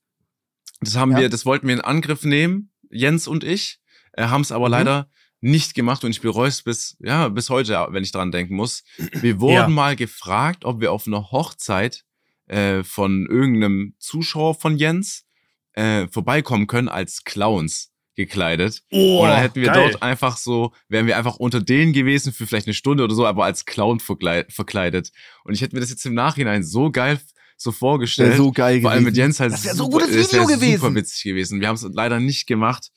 Das 0.80 0.96
haben 0.96 1.12
Ja. 1.12 1.18
wir, 1.18 1.28
das 1.28 1.44
wollten 1.46 1.66
wir 1.66 1.74
in 1.74 1.80
Angriff 1.80 2.24
nehmen, 2.24 2.70
Jens 2.90 3.26
und 3.28 3.44
ich, 3.44 3.80
äh, 4.12 4.24
haben 4.24 4.40
es 4.42 4.50
aber 4.52 4.66
Mhm. 4.66 4.72
leider 4.72 5.10
nicht 5.40 5.74
gemacht 5.74 6.02
und 6.04 6.10
ich 6.10 6.20
bereue 6.20 6.48
es 6.48 6.62
bis, 6.62 6.96
ja, 7.00 7.28
bis 7.28 7.48
heute, 7.50 7.86
wenn 7.90 8.02
ich 8.02 8.10
dran 8.12 8.32
denken 8.32 8.56
muss. 8.56 8.82
Wir 9.12 9.38
wurden 9.40 9.54
Ja. 9.54 9.68
mal 9.68 9.94
gefragt, 9.96 10.64
ob 10.64 10.80
wir 10.80 10.90
auf 10.92 11.06
einer 11.06 11.30
Hochzeit 11.30 12.04
äh, 12.46 12.82
von 12.82 13.26
irgendeinem 13.26 13.94
Zuschauer 13.98 14.54
von 14.54 14.78
Jens 14.78 15.26
äh, 15.78 16.08
vorbeikommen 16.08 16.66
können 16.66 16.88
als 16.88 17.24
Clowns 17.24 17.90
gekleidet. 18.16 18.82
Oh, 18.90 19.22
und 19.22 19.28
dann 19.28 19.40
hätten 19.40 19.60
wir 19.60 19.68
geil. 19.68 19.90
dort 19.92 20.02
einfach 20.02 20.36
so, 20.36 20.72
wären 20.88 21.06
wir 21.06 21.16
einfach 21.16 21.36
unter 21.36 21.60
denen 21.60 21.92
gewesen 21.92 22.32
für 22.32 22.46
vielleicht 22.48 22.66
eine 22.66 22.74
Stunde 22.74 23.04
oder 23.04 23.14
so, 23.14 23.24
aber 23.26 23.44
als 23.44 23.64
Clown 23.64 24.00
verklei- 24.00 24.44
verkleidet. 24.50 25.12
Und 25.44 25.54
ich 25.54 25.60
hätte 25.62 25.76
mir 25.76 25.80
das 25.80 25.90
jetzt 25.90 26.04
im 26.04 26.14
Nachhinein 26.14 26.64
so 26.64 26.90
geil 26.90 27.20
so 27.56 27.72
vorgestellt. 27.72 28.30
Wär 28.30 28.36
so 28.36 28.52
geil 28.52 28.80
Vor 28.80 28.90
allem 28.90 29.04
mit 29.04 29.14
gewesen. 29.14 29.24
Jens 29.26 29.40
halt 29.40 29.52
Das 29.52 29.64
wär 29.64 29.74
so 29.74 29.84
super- 29.84 30.06
gutes 30.06 30.32
Video 30.32 30.46
gewesen. 30.46 30.80
super 30.80 30.94
witzig 30.94 31.22
gewesen. 31.24 31.60
Wir 31.60 31.68
haben 31.68 31.74
es 31.76 31.86
leider 31.92 32.18
nicht 32.20 32.46
gemacht. 32.46 32.90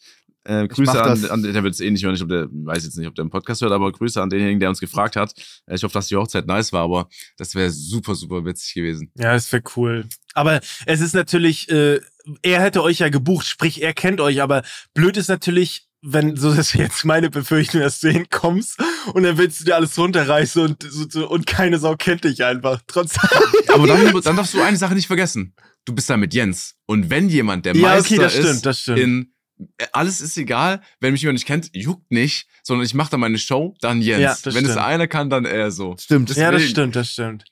Äh, 0.44 0.68
Grüße 0.68 1.04
an, 1.04 1.24
an, 1.26 1.44
der 1.44 1.62
wird 1.64 1.76
es 1.76 1.80
eh 1.82 1.92
nicht 1.92 2.04
hören, 2.04 2.16
ich 2.16 2.28
der 2.28 2.48
weiß 2.52 2.84
jetzt 2.84 2.98
nicht, 2.98 3.08
ob 3.08 3.14
der 3.14 3.22
einen 3.22 3.30
Podcast 3.30 3.62
hört, 3.62 3.72
aber 3.72 3.92
Grüße 3.92 4.20
an 4.20 4.30
denjenigen, 4.32 4.60
der 4.60 4.70
uns 4.70 4.80
gefragt 4.80 5.16
hat. 5.16 5.34
Äh, 5.68 5.76
Ich 5.76 5.84
hoffe, 5.84 5.94
dass 5.94 6.08
die 6.08 6.16
Hochzeit 6.16 6.48
nice 6.48 6.74
war, 6.74 6.82
aber 6.82 7.10
das 7.38 7.54
wäre 7.54 7.70
super, 7.70 8.16
super 8.16 8.44
witzig 8.44 8.74
gewesen. 8.74 9.12
Ja, 9.20 9.34
das 9.34 9.52
wäre 9.52 9.62
cool. 9.76 10.06
Aber 10.34 10.60
es 10.88 11.00
ist 11.00 11.14
natürlich, 11.14 11.70
äh, 11.70 12.00
er 12.42 12.62
hätte 12.62 12.84
euch 12.84 13.00
ja 13.00 13.10
gebucht, 13.10 13.46
sprich, 13.48 13.82
er 13.82 13.94
kennt 13.94 14.22
euch, 14.22 14.42
aber 14.42 14.64
blöd 14.94 15.18
ist 15.18 15.28
natürlich, 15.30 15.88
wenn, 16.02 16.36
so 16.36 16.50
das 16.50 16.70
ist 16.70 16.74
jetzt 16.74 17.06
meine 17.06 17.30
Befürchtung, 17.30 17.82
dass 17.82 18.00
du 18.00 18.10
hinkommst 18.10 18.78
und 19.14 19.24
dann 19.24 19.38
willst 19.38 19.60
du 19.62 19.66
dir 19.66 19.76
alles 19.76 19.98
runterreißen 19.98 20.62
und, 20.64 20.84
so, 20.84 21.06
so, 21.10 21.30
und 21.30 21.46
keine 21.46 21.78
Sau 21.80 21.96
kennt 21.96 22.24
dich 22.24 22.44
einfach. 22.44 22.82
Trotzdem. 22.88 23.30
Aber 23.74 23.88
dann, 23.88 24.22
dann 24.22 24.36
darfst 24.36 24.54
du 24.54 24.62
eine 24.62 24.78
Sache 24.78 24.96
nicht 24.96 25.08
vergessen. 25.08 25.54
Du 25.86 25.94
bist 25.94 26.10
da 26.10 26.18
mit 26.18 26.34
Jens. 26.34 26.76
Und 26.86 27.10
wenn 27.10 27.30
jemand 27.30 27.66
der 27.66 27.76
ja, 27.76 27.82
Meister 27.82 28.14
okay, 28.16 28.18
das 28.24 28.36
ist 28.36 28.46
stimmt, 28.48 28.66
das 28.66 28.80
stimmt. 28.82 29.00
in 29.00 29.34
äh, 29.78 29.86
alles 29.94 30.22
ist 30.22 30.38
egal, 30.38 30.82
wenn 31.00 31.12
mich 31.12 31.22
jemand 31.22 31.36
nicht 31.36 31.46
kennt, 31.46 31.70
juckt 31.76 32.12
nicht, 32.12 32.48
sondern 32.64 32.86
ich 32.86 32.94
mache 32.96 33.12
da 33.12 33.18
meine 33.18 33.38
Show, 33.38 33.76
dann 33.82 34.02
Jens. 34.02 34.22
Ja, 34.22 34.30
das 34.44 34.56
wenn 34.56 34.66
es 34.66 34.72
stimmt. 34.72 34.86
einer 34.86 35.08
kann, 35.08 35.30
dann 35.30 35.46
er 35.46 35.70
so. 35.72 35.96
Stimmt. 36.00 36.30
Das- 36.32 36.38
ja, 36.38 36.50
das 36.52 36.62
deswegen- 36.62 36.72
stimmt, 36.72 36.96
das 36.96 37.12
stimmt. 37.12 37.46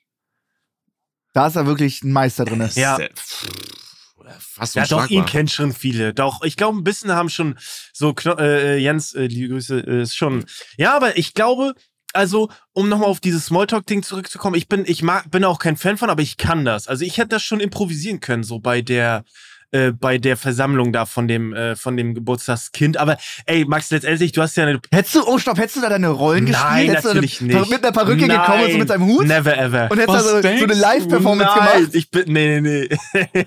Da 1.34 1.46
ist 1.46 1.54
er 1.54 1.66
wirklich 1.66 2.02
ein 2.02 2.10
Meister 2.10 2.44
drin. 2.44 2.58
Das 2.58 2.74
Ja. 2.74 2.98
Äh, 4.30 4.34
Fast 4.38 4.74
Ja, 4.74 4.86
doch, 4.86 5.08
ihn 5.08 5.26
kennt 5.26 5.50
schon 5.50 5.72
viele. 5.72 6.14
Doch, 6.14 6.42
ich 6.42 6.56
glaube, 6.56 6.78
ein 6.78 6.84
bisschen 6.84 7.12
haben 7.12 7.28
schon 7.28 7.58
so, 7.92 8.14
Kno 8.14 8.36
äh, 8.38 8.76
Jens, 8.78 9.14
äh, 9.14 9.26
liebe 9.26 9.54
Grüße, 9.54 9.80
äh, 9.86 10.02
ist 10.02 10.16
schon. 10.16 10.44
Ja, 10.76 10.96
aber 10.96 11.16
ich 11.18 11.34
glaube, 11.34 11.74
also, 12.12 12.50
um 12.72 12.88
nochmal 12.88 13.08
auf 13.08 13.20
dieses 13.20 13.46
Smalltalk-Ding 13.46 14.02
zurückzukommen, 14.02 14.56
ich 14.56 14.68
bin, 14.68 14.84
ich 14.86 15.02
mag, 15.02 15.30
bin 15.30 15.44
auch 15.44 15.58
kein 15.58 15.76
Fan 15.76 15.96
von, 15.96 16.10
aber 16.10 16.22
ich 16.22 16.36
kann 16.36 16.64
das. 16.64 16.88
Also, 16.88 17.04
ich 17.04 17.18
hätte 17.18 17.28
das 17.28 17.42
schon 17.42 17.60
improvisieren 17.60 18.20
können, 18.20 18.42
so 18.42 18.58
bei 18.58 18.82
der, 18.82 19.24
äh, 19.70 19.92
bei 19.92 20.18
der 20.18 20.36
Versammlung 20.36 20.92
da 20.92 21.06
von 21.06 21.28
dem, 21.28 21.54
äh, 21.54 21.76
von 21.76 21.96
dem 21.96 22.14
Geburtstagskind. 22.14 22.96
Aber, 22.96 23.16
ey, 23.46 23.64
Max, 23.64 23.90
letztendlich, 23.90 24.32
du 24.32 24.42
hast 24.42 24.56
ja 24.56 24.64
eine. 24.64 24.80
Hättest 24.90 25.14
du, 25.14 25.22
oh 25.24 25.38
stopp, 25.38 25.58
hättest 25.58 25.76
du 25.76 25.80
da 25.82 25.88
deine 25.88 26.08
Rollen 26.08 26.44
Nein, 26.44 26.52
gespielt? 26.52 26.88
Hättest 26.90 27.04
natürlich 27.04 27.38
du 27.38 27.44
eine, 27.44 27.60
nicht. 27.60 27.70
mit 27.70 27.84
einer 27.84 27.92
Perücke 27.92 28.26
Nein, 28.26 28.40
gekommen 28.40 28.64
und 28.64 28.72
so 28.72 28.78
mit 28.78 28.88
seinem 28.88 29.06
Hut? 29.06 29.26
Never 29.26 29.56
ever. 29.56 29.88
Und 29.90 29.98
hättest 29.98 30.08
Was 30.08 30.24
da 30.24 30.30
so, 30.30 30.42
so 30.42 30.48
eine 30.48 30.66
du? 30.66 30.74
Live-Performance 30.74 31.54
gemacht? 31.54 31.94
ich 31.94 32.10
bin, 32.10 32.24
nee, 32.32 32.60
nee, 32.60 32.88
nee. 33.14 33.46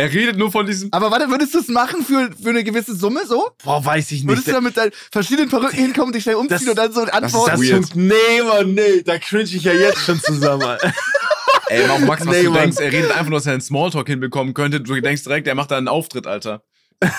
Er 0.00 0.12
redet 0.12 0.36
nur 0.38 0.50
von 0.50 0.64
diesem. 0.66 0.88
Aber 0.92 1.10
warte, 1.10 1.28
würdest 1.28 1.52
du 1.54 1.58
es 1.60 1.68
machen 1.68 2.04
für, 2.04 2.30
für 2.42 2.50
eine 2.50 2.64
gewisse 2.64 2.94
Summe 2.96 3.20
so? 3.26 3.50
Boah, 3.62 3.84
weiß 3.84 4.12
ich 4.12 4.26
Würdest 4.26 4.46
nicht. 4.46 4.56
du 4.56 4.60
da 4.60 4.60
mit 4.62 4.76
deinen 4.76 4.92
verschiedenen 5.12 5.48
Perücken 5.50 5.76
hinkommen, 5.76 6.12
dich 6.12 6.22
schnell 6.22 6.36
umziehen 6.36 6.58
Das- 6.58 6.68
und 6.68 6.78
dann 6.78 6.92
so 6.92 7.00
antworten? 7.02 7.50
das 7.50 7.60
weird. 7.60 7.72
funkt, 7.84 7.96
nee, 7.96 8.42
Mann, 8.46 8.72
nee, 8.74 9.02
da 9.02 9.18
cringe 9.18 9.44
ich 9.44 9.62
ja 9.62 9.72
jetzt 9.72 9.98
schon 10.00 10.20
zusammen. 10.20 10.78
Ey, 11.68 11.86
auch 11.88 11.98
Max, 12.00 12.26
was 12.26 12.34
Nee, 12.34 12.42
du 12.44 12.50
Mann. 12.50 12.62
denkst, 12.62 12.78
er 12.80 12.90
redet 12.92 13.10
einfach 13.12 13.28
nur, 13.28 13.38
dass 13.38 13.46
er 13.46 13.52
einen 13.52 13.60
Smalltalk 13.60 14.06
hinbekommen 14.08 14.54
könnte. 14.54 14.80
Du 14.80 14.98
denkst 15.00 15.22
direkt, 15.22 15.46
er 15.46 15.54
macht 15.54 15.70
da 15.70 15.76
einen 15.76 15.88
Auftritt, 15.88 16.26
Alter. 16.26 16.62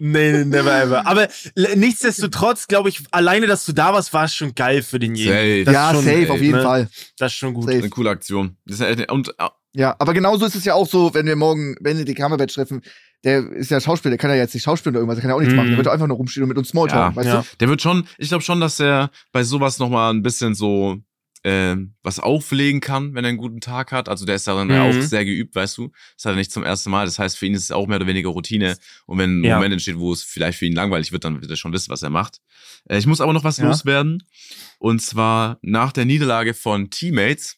Nee, 0.00 0.32
nee, 0.32 0.44
never 0.44 0.82
ever. 0.82 1.06
Aber 1.06 1.28
nichtsdestotrotz, 1.76 2.66
glaube 2.66 2.88
ich, 2.88 3.02
alleine, 3.10 3.46
dass 3.46 3.64
du 3.64 3.72
da 3.72 3.92
warst, 3.92 4.12
war 4.12 4.24
es 4.24 4.34
schon 4.34 4.54
geil 4.54 4.82
für 4.82 4.98
den 4.98 5.14
jeden. 5.14 5.32
Safe. 5.32 5.64
Das 5.64 5.74
ja, 5.74 5.90
ist 5.90 5.96
schon, 5.96 6.04
safe, 6.04 6.16
ey, 6.16 6.30
auf 6.30 6.40
jeden 6.40 6.56
ne? 6.56 6.62
Fall. 6.62 6.88
Das 7.18 7.32
ist 7.32 7.38
schon 7.38 7.54
gut. 7.54 7.64
Safe. 7.66 7.78
Eine 7.78 7.88
coole 7.90 8.10
Aktion. 8.10 8.56
Das 8.66 8.80
ist 8.80 9.10
und 9.10 9.34
Ja, 9.74 9.94
aber 9.98 10.14
genauso 10.14 10.46
ist 10.46 10.56
es 10.56 10.64
ja 10.64 10.74
auch 10.74 10.88
so, 10.88 11.14
wenn 11.14 11.26
wir 11.26 11.36
morgen 11.36 11.76
Benedikt 11.80 12.18
Cumberbatch 12.18 12.54
treffen, 12.54 12.82
der 13.22 13.46
ist 13.52 13.70
ja 13.70 13.80
Schauspieler, 13.80 14.10
der 14.10 14.18
kann 14.18 14.30
ja 14.30 14.36
jetzt 14.36 14.54
nicht 14.54 14.64
schauspielen 14.64 14.94
oder 14.96 15.00
irgendwas, 15.02 15.16
der 15.16 15.22
kann 15.22 15.30
ja 15.30 15.34
auch 15.36 15.40
nichts 15.40 15.52
Mhm. 15.52 15.56
machen, 15.56 15.68
der 15.68 15.76
wird 15.76 15.88
einfach 15.88 16.06
nur 16.08 16.16
rumstehen 16.16 16.42
und 16.42 16.48
mit 16.48 16.58
uns 16.58 16.68
Smalltalk, 16.70 17.12
Ja, 17.12 17.16
weißt 17.16 17.28
ja. 17.28 17.40
du? 17.42 17.46
der 17.60 17.68
wird 17.68 17.82
schon, 17.82 18.06
ich 18.18 18.28
glaube 18.28 18.42
schon, 18.42 18.60
dass 18.60 18.80
er 18.80 19.10
bei 19.32 19.44
sowas 19.44 19.78
nochmal 19.78 20.12
ein 20.12 20.22
bisschen 20.22 20.54
so 20.54 20.98
äh, 21.42 21.74
was 22.02 22.18
auflegen 22.20 22.80
kann, 22.82 23.14
wenn 23.14 23.24
er 23.24 23.30
einen 23.30 23.38
guten 23.38 23.60
Tag 23.62 23.92
hat. 23.92 24.10
Also 24.10 24.26
der 24.26 24.34
ist 24.34 24.46
darin 24.46 24.68
ja 24.68 24.84
Mhm. 24.84 24.90
auch 24.90 25.00
sehr 25.02 25.24
geübt, 25.24 25.54
weißt 25.54 25.78
du. 25.78 25.90
Das 26.16 26.26
hat 26.26 26.32
er 26.34 26.36
nicht 26.36 26.52
zum 26.52 26.64
ersten 26.64 26.90
Mal. 26.90 27.06
Das 27.06 27.18
heißt, 27.18 27.38
für 27.38 27.46
ihn 27.46 27.54
ist 27.54 27.62
es 27.62 27.70
auch 27.70 27.86
mehr 27.86 27.96
oder 27.96 28.06
weniger 28.06 28.28
Routine. 28.28 28.76
Und 29.06 29.16
wenn 29.16 29.40
ein 29.40 29.44
Ja. 29.44 29.54
Moment 29.56 29.72
entsteht, 29.72 29.98
wo 29.98 30.12
es 30.12 30.22
vielleicht 30.22 30.58
für 30.58 30.66
ihn 30.66 30.74
langweilig 30.74 31.12
wird, 31.12 31.24
dann 31.24 31.40
wird 31.40 31.50
er 31.50 31.56
schon 31.56 31.72
wissen, 31.72 31.88
was 31.90 32.02
er 32.02 32.10
macht. 32.10 32.40
Äh, 32.90 32.98
ich 32.98 33.06
muss 33.06 33.22
aber 33.22 33.32
noch 33.32 33.42
was 33.42 33.56
Ja. 33.56 33.64
loswerden. 33.68 34.22
Und 34.78 35.00
zwar 35.00 35.58
nach 35.62 35.92
der 35.92 36.04
Niederlage 36.04 36.52
von 36.52 36.90
Teammates. 36.90 37.56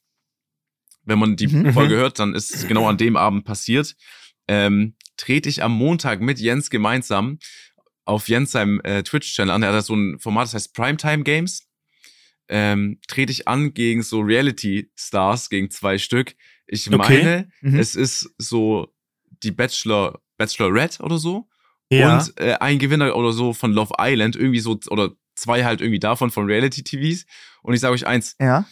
Wenn 1.05 1.19
man 1.19 1.37
die 1.37 1.49
Mhm. 1.49 1.73
Folge 1.73 1.97
hört, 1.97 2.19
dann 2.19 2.35
ist 2.35 2.55
es 2.55 2.67
genau 2.69 2.87
an 2.89 2.97
dem 2.97 3.17
Abend 3.17 3.45
passiert. 3.45 3.95
Ähm, 4.49 4.95
trete 5.17 5.49
ich 5.49 5.63
am 5.63 5.73
Montag 5.73 6.21
mit 6.21 6.39
Jens 6.39 6.71
gemeinsam 6.71 7.39
auf 8.05 8.29
Jens 8.29 8.53
seinem 8.53 8.81
äh, 8.83 9.03
Twitch-Channel 9.03 9.53
an. 9.55 9.63
Er 9.63 9.73
hat 9.73 9.85
so 9.85 9.95
ein 9.95 10.19
Format, 10.19 10.45
das 10.47 10.55
heißt 10.55 10.75
Primetime 10.75 11.23
Games. 11.23 11.69
Ähm, 12.49 12.99
trete 13.09 13.31
ich 13.33 13.47
an 13.49 13.73
gegen 13.75 14.03
so 14.03 14.21
Reality-Stars, 14.21 15.49
gegen 15.49 15.71
zwei 15.71 15.99
Stück. 15.99 16.35
Ich 16.67 16.89
Okay. 16.89 16.97
meine, 16.97 17.49
Mhm. 17.61 17.79
es 17.79 17.95
ist 17.95 18.31
so 18.39 18.93
die 19.43 19.53
Bachelor, 19.53 20.21
Bachelorette 20.37 21.03
oder 21.03 21.19
so. 21.19 21.49
Ja. 21.91 22.19
Und 22.19 22.39
äh, 22.41 22.55
ein 22.55 22.79
Gewinner 22.79 23.15
oder 23.17 23.33
so 23.33 23.53
von 23.53 23.73
Love 23.73 23.95
Island, 23.99 24.35
irgendwie 24.37 24.61
so, 24.61 24.79
oder 24.91 25.11
zwei 25.35 25.65
halt 25.65 25.81
irgendwie 25.81 26.01
davon 26.01 26.31
von 26.31 26.47
Reality-TVs. 26.47 27.27
Und 27.63 27.75
ich 27.75 27.81
sage 27.81 27.95
euch 27.95 28.07
eins, 28.07 28.35
Ja. 28.41 28.67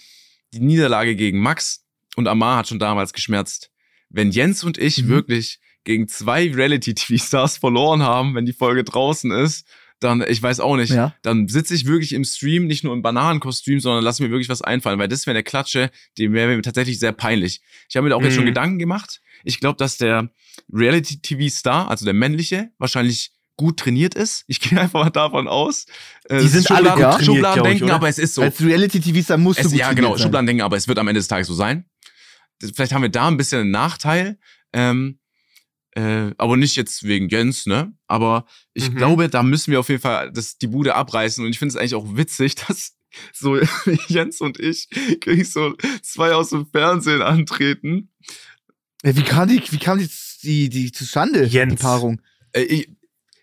die 0.52 0.60
Niederlage 0.60 1.14
gegen 1.16 1.40
Max 1.40 1.84
und 2.20 2.28
Amar 2.28 2.58
hat 2.58 2.68
schon 2.68 2.78
damals 2.78 3.12
geschmerzt. 3.12 3.70
Wenn 4.08 4.30
Jens 4.30 4.62
und 4.64 4.78
ich 4.78 5.02
Mhm. 5.02 5.08
wirklich 5.08 5.58
gegen 5.84 6.06
zwei 6.08 6.52
Reality-TV-Stars 6.52 7.58
verloren 7.58 8.02
haben, 8.02 8.34
wenn 8.34 8.46
die 8.46 8.52
Folge 8.52 8.84
draußen 8.84 9.30
ist, 9.30 9.66
dann, 10.00 10.24
ich 10.26 10.42
weiß 10.42 10.60
auch 10.60 10.76
nicht, 10.76 10.90
Ja. 10.92 11.14
dann 11.22 11.46
sitze 11.48 11.74
ich 11.74 11.84
wirklich 11.86 12.12
im 12.14 12.24
Stream, 12.24 12.66
nicht 12.66 12.84
nur 12.84 12.94
im 12.94 13.02
Bananenkostüm, 13.02 13.80
sondern 13.80 14.02
lass 14.02 14.18
mir 14.20 14.30
wirklich 14.30 14.48
was 14.48 14.62
einfallen, 14.62 14.98
weil 14.98 15.08
das 15.08 15.26
wäre 15.26 15.36
eine 15.36 15.42
Klatsche, 15.42 15.90
die 16.16 16.32
wäre 16.32 16.54
mir 16.54 16.62
tatsächlich 16.62 16.98
sehr 16.98 17.12
peinlich. 17.12 17.60
Ich 17.88 17.96
habe 17.96 18.04
mir 18.04 18.10
da 18.10 18.16
auch 18.16 18.22
jetzt 18.22 18.34
schon 18.34 18.44
Mhm. 18.44 18.48
Gedanken 18.48 18.78
gemacht. 18.78 19.20
Ich 19.44 19.60
glaube, 19.60 19.76
dass 19.76 19.96
der 19.98 20.30
Reality-TV-Star, 20.72 21.88
also 21.88 22.04
der 22.04 22.14
männliche, 22.14 22.70
wahrscheinlich 22.78 23.32
gut 23.56 23.78
trainiert 23.78 24.14
ist. 24.14 24.44
Ich 24.46 24.60
gehe 24.60 24.80
einfach 24.80 25.04
mal 25.04 25.10
davon 25.10 25.46
aus. 25.48 25.84
Äh, 26.28 26.40
Die 26.40 26.48
sind 26.48 26.70
alle 26.70 26.88
Schubladen, 26.88 27.02
gut 27.04 27.12
trainiert, 27.12 27.26
Schubladen 27.26 27.64
ich, 27.64 27.68
denken, 27.70 27.84
oder? 27.84 27.94
aber 27.94 28.08
es 28.08 28.18
ist 28.18 28.34
so. 28.34 28.42
Als 28.42 28.60
Reality-TV-Star 28.62 29.36
musst 29.38 29.58
du 29.60 29.64
Es, 29.64 29.70
gut 29.70 29.78
ja, 29.78 29.92
genau, 29.92 30.16
sein. 30.16 30.24
Schubladen 30.24 30.46
denken, 30.46 30.62
aber 30.62 30.76
es 30.76 30.88
wird 30.88 30.98
am 30.98 31.08
Ende 31.08 31.18
des 31.20 31.28
Tages 31.28 31.46
so 31.46 31.54
sein. 31.54 31.84
Vielleicht 32.60 32.92
haben 32.92 33.02
wir 33.02 33.08
da 33.08 33.28
ein 33.28 33.36
bisschen 33.36 33.60
einen 33.62 33.70
Nachteil. 33.70 34.38
Ähm, 34.72 35.18
äh, 35.96 36.32
aber 36.38 36.56
nicht 36.56 36.76
jetzt 36.76 37.02
wegen 37.04 37.28
Jens, 37.28 37.66
ne? 37.66 37.92
Aber 38.06 38.46
ich 38.74 38.90
Mhm. 38.90 38.96
glaube, 38.96 39.28
da 39.28 39.42
müssen 39.42 39.72
wir 39.72 39.80
auf 39.80 39.88
jeden 39.88 40.00
Fall 40.00 40.30
das, 40.32 40.56
die 40.58 40.68
Bude 40.68 40.94
abreißen. 40.94 41.44
Und 41.44 41.50
ich 41.50 41.58
finde 41.58 41.70
es 41.72 41.76
eigentlich 41.76 41.94
auch 41.96 42.16
witzig, 42.16 42.54
dass 42.68 42.96
so 43.32 43.56
Jens 44.08 44.40
und 44.40 44.60
ich 44.60 44.88
krieg 45.20 45.44
so 45.46 45.74
zwei 46.02 46.32
aus 46.32 46.50
dem 46.50 46.66
Fernsehen 46.66 47.22
antreten. 47.22 48.10
Ja, 49.02 49.16
wie 49.16 49.22
kam 49.22 49.48
die, 49.48 49.60
wie 49.70 49.78
kam 49.78 49.98
die, 49.98 50.08
die, 50.42 50.68
die 50.68 50.92
zustande, 50.92 51.46
die 51.48 51.54
Jens. 51.54 51.80
Paarung? 51.80 52.20
Äh, 52.52 52.62
ich 52.62 52.88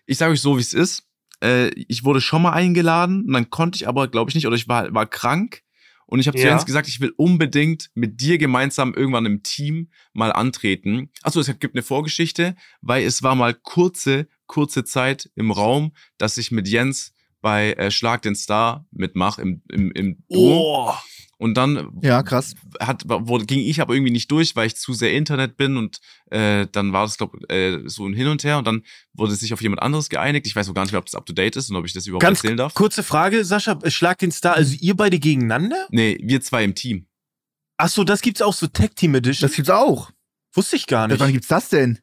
ich 0.06 0.16
sage 0.16 0.32
euch 0.32 0.40
so, 0.40 0.56
wie 0.56 0.62
es 0.62 0.72
ist. 0.72 1.04
Äh, 1.44 1.68
ich 1.74 2.02
wurde 2.02 2.22
schon 2.22 2.40
mal 2.40 2.52
eingeladen 2.52 3.26
und 3.26 3.32
dann 3.34 3.50
konnte 3.50 3.76
ich 3.76 3.86
aber, 3.86 4.08
glaube 4.08 4.30
ich, 4.30 4.34
nicht, 4.34 4.46
oder 4.46 4.56
ich 4.56 4.68
war, 4.68 4.92
war 4.94 5.04
krank. 5.06 5.62
Und 6.08 6.20
ich 6.20 6.26
habe 6.26 6.38
zu 6.38 6.44
Ja. 6.44 6.52
Jens 6.52 6.64
gesagt, 6.64 6.88
ich 6.88 7.00
will 7.00 7.12
unbedingt 7.16 7.90
mit 7.94 8.20
dir 8.20 8.38
gemeinsam 8.38 8.94
irgendwann 8.94 9.26
im 9.26 9.42
Team 9.42 9.90
mal 10.14 10.32
antreten. 10.32 11.10
Achso, 11.22 11.38
es 11.38 11.46
gibt 11.58 11.74
eine 11.74 11.82
Vorgeschichte, 11.82 12.56
weil 12.80 13.04
es 13.04 13.22
war 13.22 13.34
mal 13.34 13.52
kurze, 13.54 14.26
kurze 14.46 14.84
Zeit 14.84 15.30
im 15.34 15.50
Raum, 15.50 15.92
dass 16.16 16.38
ich 16.38 16.50
mit 16.50 16.66
Jens 16.66 17.12
bei 17.42 17.74
äh, 17.74 17.90
Schlag 17.90 18.22
den 18.22 18.34
Star 18.34 18.86
mitmache 18.90 19.42
im, 19.42 19.62
im, 19.70 19.92
im 19.92 20.24
Duo. 20.30 20.88
Oh. 20.88 20.94
Und 21.40 21.54
dann 21.54 21.90
Ja, 22.02 22.22
krass. 22.24 22.54
hat, 22.80 23.04
wurde, 23.06 23.46
ging 23.46 23.60
ich 23.60 23.80
aber 23.80 23.94
irgendwie 23.94 24.10
nicht 24.12 24.28
durch, 24.30 24.56
weil 24.56 24.66
ich 24.66 24.74
zu 24.76 24.92
sehr 24.92 25.12
Internet 25.12 25.56
bin 25.56 25.76
und 25.76 26.00
äh, 26.32 26.66
dann 26.72 26.92
war 26.92 27.04
das, 27.06 27.16
glaube 27.16 27.38
äh, 27.48 27.88
so 27.88 28.06
ein 28.06 28.12
Hin 28.12 28.26
und 28.26 28.42
Her 28.42 28.58
und 28.58 28.66
dann 28.66 28.82
wurde 29.12 29.34
sich 29.36 29.52
auf 29.52 29.62
jemand 29.62 29.80
anderes 29.80 30.08
geeinigt. 30.08 30.46
Ich 30.48 30.56
weiß 30.56 30.68
auch 30.68 30.74
gar 30.74 30.82
nicht 30.82 30.90
mehr, 30.92 30.98
ob 30.98 31.06
das 31.06 31.14
up 31.14 31.24
to 31.26 31.32
date 31.32 31.54
ist 31.56 31.70
und 31.70 31.76
ob 31.76 31.86
ich 31.86 31.92
das 31.92 32.06
überhaupt 32.08 32.22
Ganz 32.22 32.38
erzählen 32.40 32.56
darf. 32.56 32.74
kurze 32.74 33.04
Frage, 33.04 33.44
Sascha, 33.44 33.78
schlag 33.88 34.18
den 34.18 34.32
Star, 34.32 34.54
also 34.54 34.74
ihr 34.80 34.96
beide 34.96 35.18
gegeneinander? 35.20 35.86
Nee, 35.90 36.18
wir 36.22 36.40
zwei 36.40 36.64
im 36.64 36.74
Team. 36.74 37.06
Ach 37.76 37.88
so, 37.88 38.02
das 38.02 38.20
gibt's 38.20 38.42
auch 38.42 38.52
so 38.54 38.66
Tag 38.66 38.96
Team 38.96 39.14
Edition. 39.14 39.48
Das 39.48 39.54
gibt's 39.54 39.70
auch. 39.70 40.10
wusste 40.54 40.74
ich 40.74 40.88
gar 40.88 41.06
nicht. 41.06 41.20
Wann 41.20 41.32
gibt's 41.32 41.46
das 41.48 41.68
denn? 41.68 42.00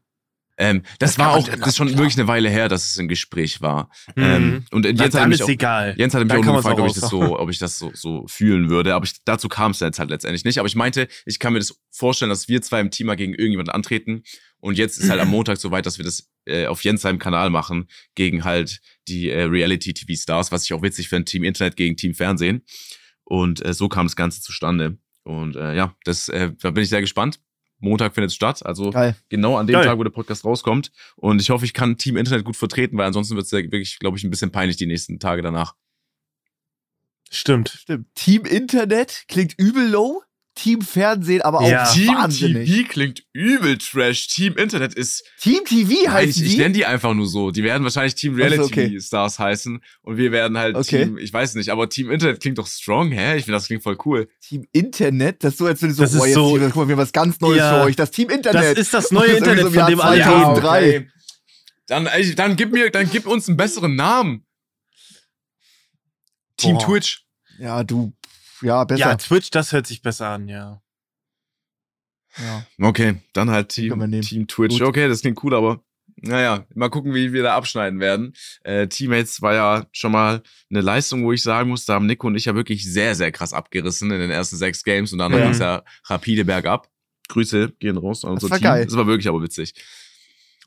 Ähm, 0.57 0.83
das, 0.99 1.15
Das 1.15 1.19
war 1.19 1.33
auch, 1.33 1.47
das 1.47 1.67
ist 1.67 1.77
schon 1.77 1.87
klar. 1.87 1.99
wirklich 1.99 2.17
eine 2.17 2.27
Weile 2.27 2.49
her, 2.49 2.69
dass 2.69 2.91
es 2.91 2.97
ein 2.97 3.07
Gespräch 3.07 3.61
war. 3.61 3.89
Mhm. 4.15 4.23
Ähm, 4.23 4.65
und 4.71 4.85
Jens 4.85 5.15
hat 5.15 5.27
mich 5.27 5.43
auch. 5.43 5.49
Jens 5.49 6.13
hatte 6.13 6.25
mich 6.25 6.31
Dann 6.31 6.39
auch 6.39 6.45
nur 6.45 6.55
gefragt, 6.57 6.79
ob 6.79 6.87
ich 6.87 6.93
das 6.93 7.09
so, 7.09 7.39
ob 7.39 7.49
ich 7.49 7.59
das 7.59 7.77
so, 7.77 7.91
so 7.93 8.25
fühlen 8.27 8.69
würde. 8.69 8.95
Aber 8.95 9.05
ich, 9.05 9.23
dazu 9.25 9.49
kam 9.49 9.71
es 9.71 9.79
jetzt 9.81 9.99
halt 9.99 10.09
letztendlich 10.09 10.45
nicht. 10.45 10.59
Aber 10.59 10.67
ich 10.67 10.75
meinte, 10.75 11.07
ich 11.25 11.39
kann 11.39 11.53
mir 11.53 11.59
das 11.59 11.79
vorstellen, 11.91 12.29
dass 12.29 12.47
wir 12.47 12.61
zwei 12.61 12.79
im 12.79 12.91
Team 12.91 13.07
mal 13.07 13.15
gegen 13.15 13.33
irgendjemanden 13.33 13.73
antreten. 13.73 14.23
Und 14.59 14.77
jetzt 14.77 14.97
ist 14.97 15.09
halt 15.09 15.21
am 15.21 15.29
Montag 15.29 15.57
soweit, 15.57 15.85
dass 15.85 15.99
wir 15.99 16.05
das 16.05 16.31
äh, 16.45 16.65
auf 16.65 16.83
Jens 16.83 17.01
seinem 17.01 17.19
Kanal 17.19 17.49
machen, 17.49 17.87
gegen 18.15 18.43
halt 18.43 18.79
die 19.07 19.29
äh, 19.29 19.43
Reality-TV-Stars, 19.43 20.51
was 20.51 20.63
ich 20.63 20.73
auch 20.73 20.81
witzig 20.81 21.09
finde, 21.09 21.25
Team 21.25 21.43
Internet 21.43 21.75
gegen 21.75 21.97
Team 21.97 22.15
Fernsehen. 22.15 22.65
Und 23.23 23.63
äh, 23.63 23.73
so 23.73 23.89
kam 23.89 24.07
das 24.07 24.15
Ganze 24.15 24.41
zustande. 24.41 24.97
Und 25.23 25.55
äh, 25.55 25.75
ja, 25.75 25.95
das, 26.03 26.29
äh, 26.29 26.51
da 26.61 26.71
bin 26.71 26.83
ich 26.83 26.89
sehr 26.89 27.01
gespannt. 27.01 27.39
Montag 27.79 28.13
findet 28.13 28.29
es 28.31 28.35
statt, 28.35 28.65
also 28.65 28.89
Geil. 28.91 29.15
genau 29.29 29.57
an 29.57 29.67
dem 29.67 29.73
Geil. 29.73 29.85
Tag, 29.85 29.97
wo 29.97 30.03
der 30.03 30.11
Podcast 30.11 30.45
rauskommt. 30.45 30.91
Und 31.15 31.41
ich 31.41 31.49
hoffe, 31.49 31.65
ich 31.65 31.73
kann 31.73 31.97
Team 31.97 32.17
Internet 32.17 32.45
gut 32.45 32.55
vertreten, 32.55 32.97
weil 32.97 33.05
ansonsten 33.05 33.35
wird 33.35 33.45
es 33.45 33.51
ja 33.51 33.59
wirklich, 33.59 33.99
glaube 33.99 34.17
ich, 34.17 34.23
ein 34.23 34.29
bisschen 34.29 34.51
peinlich 34.51 34.77
die 34.77 34.87
nächsten 34.87 35.19
Tage 35.19 35.41
danach. 35.41 35.75
Stimmt. 37.29 37.69
Stimmt. 37.69 38.07
Team 38.15 38.45
Internet 38.45 39.25
klingt 39.27 39.55
übel 39.57 39.89
low. 39.89 40.21
Team 40.55 40.81
Fernsehen, 40.81 41.41
aber 41.41 41.59
auch 41.59 41.69
Ja. 41.69 41.85
Team 41.91 42.07
wahnsinnig. 42.15 42.69
TV 42.71 42.87
klingt 42.87 43.23
übel 43.33 43.77
trash. 43.77 44.27
Team 44.27 44.55
Internet 44.55 44.93
ist. 44.93 45.23
Team 45.41 45.59
TV 45.65 46.09
heißt 46.09 46.37
ich, 46.37 46.43
ich 46.43 46.51
die? 46.53 46.57
nenne 46.57 46.73
die 46.73 46.85
einfach 46.85 47.13
nur 47.13 47.27
so. 47.27 47.51
Die 47.51 47.61
werden 47.61 47.83
wahrscheinlich 47.83 48.15
Team 48.15 48.35
Reality 48.35 48.61
okay. 48.63 48.99
Stars 49.01 49.37
heißen. 49.37 49.81
Und 50.01 50.15
wir 50.17 50.31
werden 50.31 50.57
halt 50.57 50.77
Okay. 50.77 51.03
Team, 51.05 51.17
ich 51.17 51.33
weiß 51.33 51.55
nicht, 51.55 51.69
aber 51.69 51.89
Team 51.89 52.09
Internet 52.09 52.39
klingt 52.39 52.57
doch 52.57 52.67
strong, 52.67 53.11
hä? 53.11 53.35
Ich 53.37 53.43
finde, 53.43 53.57
das 53.57 53.67
klingt 53.67 53.83
voll 53.83 53.97
cool. 54.05 54.29
Team 54.41 54.65
Internet? 54.71 55.43
Das 55.43 55.53
ist 55.53 55.57
so, 55.59 55.65
als 55.65 55.81
wenn 55.81 55.89
du 55.89 55.95
so, 55.95 56.03
Das 56.03 56.13
ist 56.13 56.19
boah, 56.19 56.25
jetzt 56.25 56.35
so- 56.35 56.57
Team, 56.57 56.67
guck 56.67 56.75
mal, 56.77 56.87
wir 56.87 56.95
haben 56.95 57.01
was 57.01 57.11
ganz 57.11 57.41
Neues 57.41 57.57
Ja. 57.57 57.79
für 57.79 57.85
euch. 57.87 57.95
Das 57.97 58.11
Team 58.11 58.29
Das 58.29 58.37
Internet. 58.37 58.77
ist 58.77 58.93
das 58.93 59.11
neue 59.11 59.23
Das 59.27 59.31
ist 59.33 59.37
Internet, 59.39 59.63
so 59.65 59.71
von 59.71 59.87
dem 59.89 59.99
alle 59.99 60.21
2003. 60.23 60.79
reden. 60.79 61.03
okay. 61.03 61.11
Dann, 61.87 62.05
ey, 62.07 62.33
dann 62.33 62.55
gib 62.55 62.71
mir, 62.71 62.89
dann 62.89 63.09
gib 63.11 63.27
uns 63.27 63.47
einen 63.49 63.57
besseren 63.57 63.95
Namen. 63.95 64.45
Team 66.57 66.77
Boah. 66.77 66.85
Twitch. 66.85 67.25
ja, 67.59 67.83
du, 67.83 68.13
ja, 68.61 68.83
besser. 68.83 68.99
Ja, 68.99 69.15
Twitch, 69.15 69.49
das 69.51 69.71
hört 69.71 69.87
sich 69.87 70.01
besser 70.01 70.27
an, 70.29 70.47
ja. 70.47 70.81
Ja. 72.37 72.65
Okay, 72.81 73.21
dann 73.33 73.49
halt 73.49 73.69
Team. 73.69 74.21
Team 74.21 74.47
Twitch. 74.47 74.77
Gut. 74.79 74.87
Okay, 74.87 75.07
das 75.07 75.21
klingt 75.21 75.41
cool, 75.43 75.53
aber 75.55 75.81
naja, 76.17 76.65
mal 76.75 76.89
gucken, 76.89 77.13
wie 77.13 77.33
wir 77.33 77.43
da 77.43 77.55
abschneiden 77.55 77.99
werden. 77.99 78.33
Äh, 78.63 78.87
Teammates 78.87 79.41
war 79.41 79.53
ja 79.53 79.85
schon 79.91 80.11
mal 80.11 80.41
eine 80.69 80.81
Leistung, 80.81 81.23
wo 81.23 81.31
ich 81.31 81.43
sagen 81.43 81.69
muss, 81.69 81.85
da 81.85 81.93
haben 81.95 82.05
Nico 82.05 82.27
und 82.27 82.35
ich 82.35 82.45
ja 82.45 82.55
wirklich 82.55 82.89
sehr, 82.91 83.15
sehr 83.15 83.31
krass 83.31 83.53
abgerissen 83.53 84.11
in 84.11 84.19
den 84.19 84.31
ersten 84.31 84.57
sechs 84.57 84.83
Games 84.83 85.11
und 85.13 85.19
dann 85.19 85.31
Ja. 85.31 85.39
ging 85.39 85.49
es 85.51 85.59
ja 85.59 85.83
rapide 86.05 86.45
bergab. 86.45 86.89
Grüße 87.29 87.73
gehen 87.79 87.97
raus 87.97 88.23
an 88.25 88.31
unser 88.33 88.49
war 88.49 88.57
Team. 88.57 88.63
geil. 88.63 88.85
Das 88.85 88.95
war 88.95 89.07
wirklich 89.07 89.27
aber 89.27 89.41
witzig. 89.41 89.73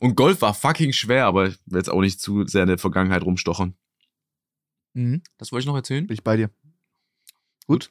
Und 0.00 0.14
Golf 0.16 0.40
war 0.42 0.54
fucking 0.54 0.92
schwer, 0.92 1.26
aber 1.26 1.46
ich 1.48 1.58
will 1.66 1.78
jetzt 1.78 1.90
auch 1.90 2.00
nicht 2.00 2.20
zu 2.20 2.46
sehr 2.46 2.62
in 2.62 2.68
der 2.68 2.78
Vergangenheit 2.78 3.22
rumstochern. 3.22 3.74
Mhm. 4.94 5.22
Das 5.38 5.50
wollte 5.52 5.62
ich 5.62 5.66
noch 5.66 5.76
erzählen? 5.76 6.06
Bin 6.06 6.14
ich 6.14 6.24
bei 6.24 6.36
dir. 6.36 6.50
Gut. 7.68 7.90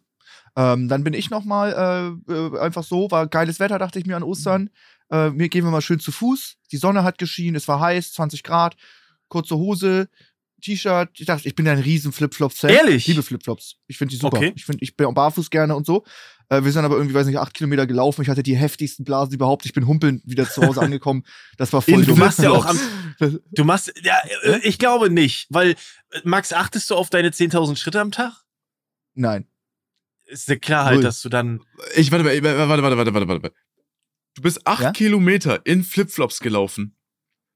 Ähm, 0.58 0.88
dann 0.90 1.04
bin 1.06 1.14
ich 1.14 1.30
noch 1.30 1.46
mal 1.46 2.18
äh, 2.28 2.34
äh, 2.34 2.60
einfach 2.60 2.84
so, 2.84 3.10
war 3.12 3.28
geiles 3.28 3.60
Wetter, 3.62 3.78
dachte 3.80 4.00
ich 4.00 4.06
mir 4.06 4.18
an 4.18 4.24
Ostern. 4.24 4.70
Äh, 5.10 5.30
mir 5.30 5.48
gehen 5.48 5.64
wir 5.64 5.72
mal 5.72 5.82
schön 5.82 6.00
zu 6.02 6.12
Fuß. 6.12 6.56
Die 6.72 6.78
Sonne 6.78 7.04
hat 7.04 7.18
geschienen, 7.20 7.56
es 7.56 7.68
war 7.70 7.80
heiß, 7.80 8.12
20 8.14 8.44
Grad, 8.44 8.76
kurze 9.30 9.56
Hose, 9.56 10.10
T-Shirt. 10.62 11.10
Ich 11.14 11.28
dachte, 11.28 11.48
ich 11.48 11.54
bin 11.56 11.66
ja 11.68 11.74
ein 11.74 11.80
riesen 11.80 12.12
Flipflop-Fan. 12.12 12.72
Ehrlich? 12.72 13.06
Liebe 13.08 13.22
Flipflops. 13.24 13.76
Ich 13.86 13.98
finde 14.00 14.16
die 14.16 14.18
super. 14.20 14.38
Okay. 14.38 14.52
Ich 14.56 14.66
finde, 14.66 14.84
ich 14.84 14.98
bin 14.98 15.06
auch 15.06 15.14
barfuß 15.14 15.50
gerne 15.52 15.76
und 15.76 15.86
so. 15.86 16.04
Äh, 16.50 16.64
wir 16.64 16.72
sind 16.72 16.84
aber 16.84 16.96
irgendwie, 16.96 17.14
weiß 17.14 17.28
nicht, 17.28 17.38
acht 17.38 17.54
Kilometer 17.54 17.86
gelaufen. 17.86 18.24
Ich 18.24 18.30
hatte 18.30 18.42
die 18.42 18.56
heftigsten 18.58 19.06
Blasen 19.06 19.36
überhaupt. 19.36 19.66
Ich 19.66 19.74
bin 19.74 19.86
humpelnd 19.86 20.24
wieder 20.26 20.50
zu 20.50 20.64
Hause 20.64 20.82
angekommen. 20.82 21.24
Das 21.58 21.72
war 21.72 21.84
voll 21.84 21.94
In- 21.96 22.00
du 22.02 22.06
dumm. 22.08 22.20
machst 22.20 22.40
ja 22.40 22.50
auch 22.50 22.66
am, 23.20 23.40
du 23.52 23.64
machst, 23.64 23.94
ja, 24.02 24.16
äh, 24.44 24.60
ich 24.64 24.80
glaube 24.80 25.12
nicht, 25.12 25.46
weil, 25.52 25.72
äh, 26.12 26.22
Max, 26.24 26.52
achtest 26.52 26.90
du 26.90 26.96
auf 26.96 27.12
deine 27.12 27.30
10.000 27.30 27.76
Schritte 27.76 28.02
am 28.02 28.12
Tag? 28.12 28.34
Nein. 29.14 29.46
Ist 30.28 30.48
ja 30.50 30.56
klar 30.58 30.86
halt, 30.86 31.04
dass 31.04 31.22
du 31.22 31.30
dann, 31.30 31.62
Ich, 31.96 32.12
warte, 32.12 32.26
warte, 32.26 32.44
warte, 32.44 32.70
warte, 32.84 32.98
warte, 32.98 33.14
warte, 33.14 33.28
warte. 33.44 33.54
Du 34.36 34.42
bist 34.42 34.66
acht 34.68 34.82
Ja? 34.84 34.92
Kilometer 34.92 35.66
in 35.66 35.84
Flipflops 35.84 36.40
gelaufen. 36.40 36.94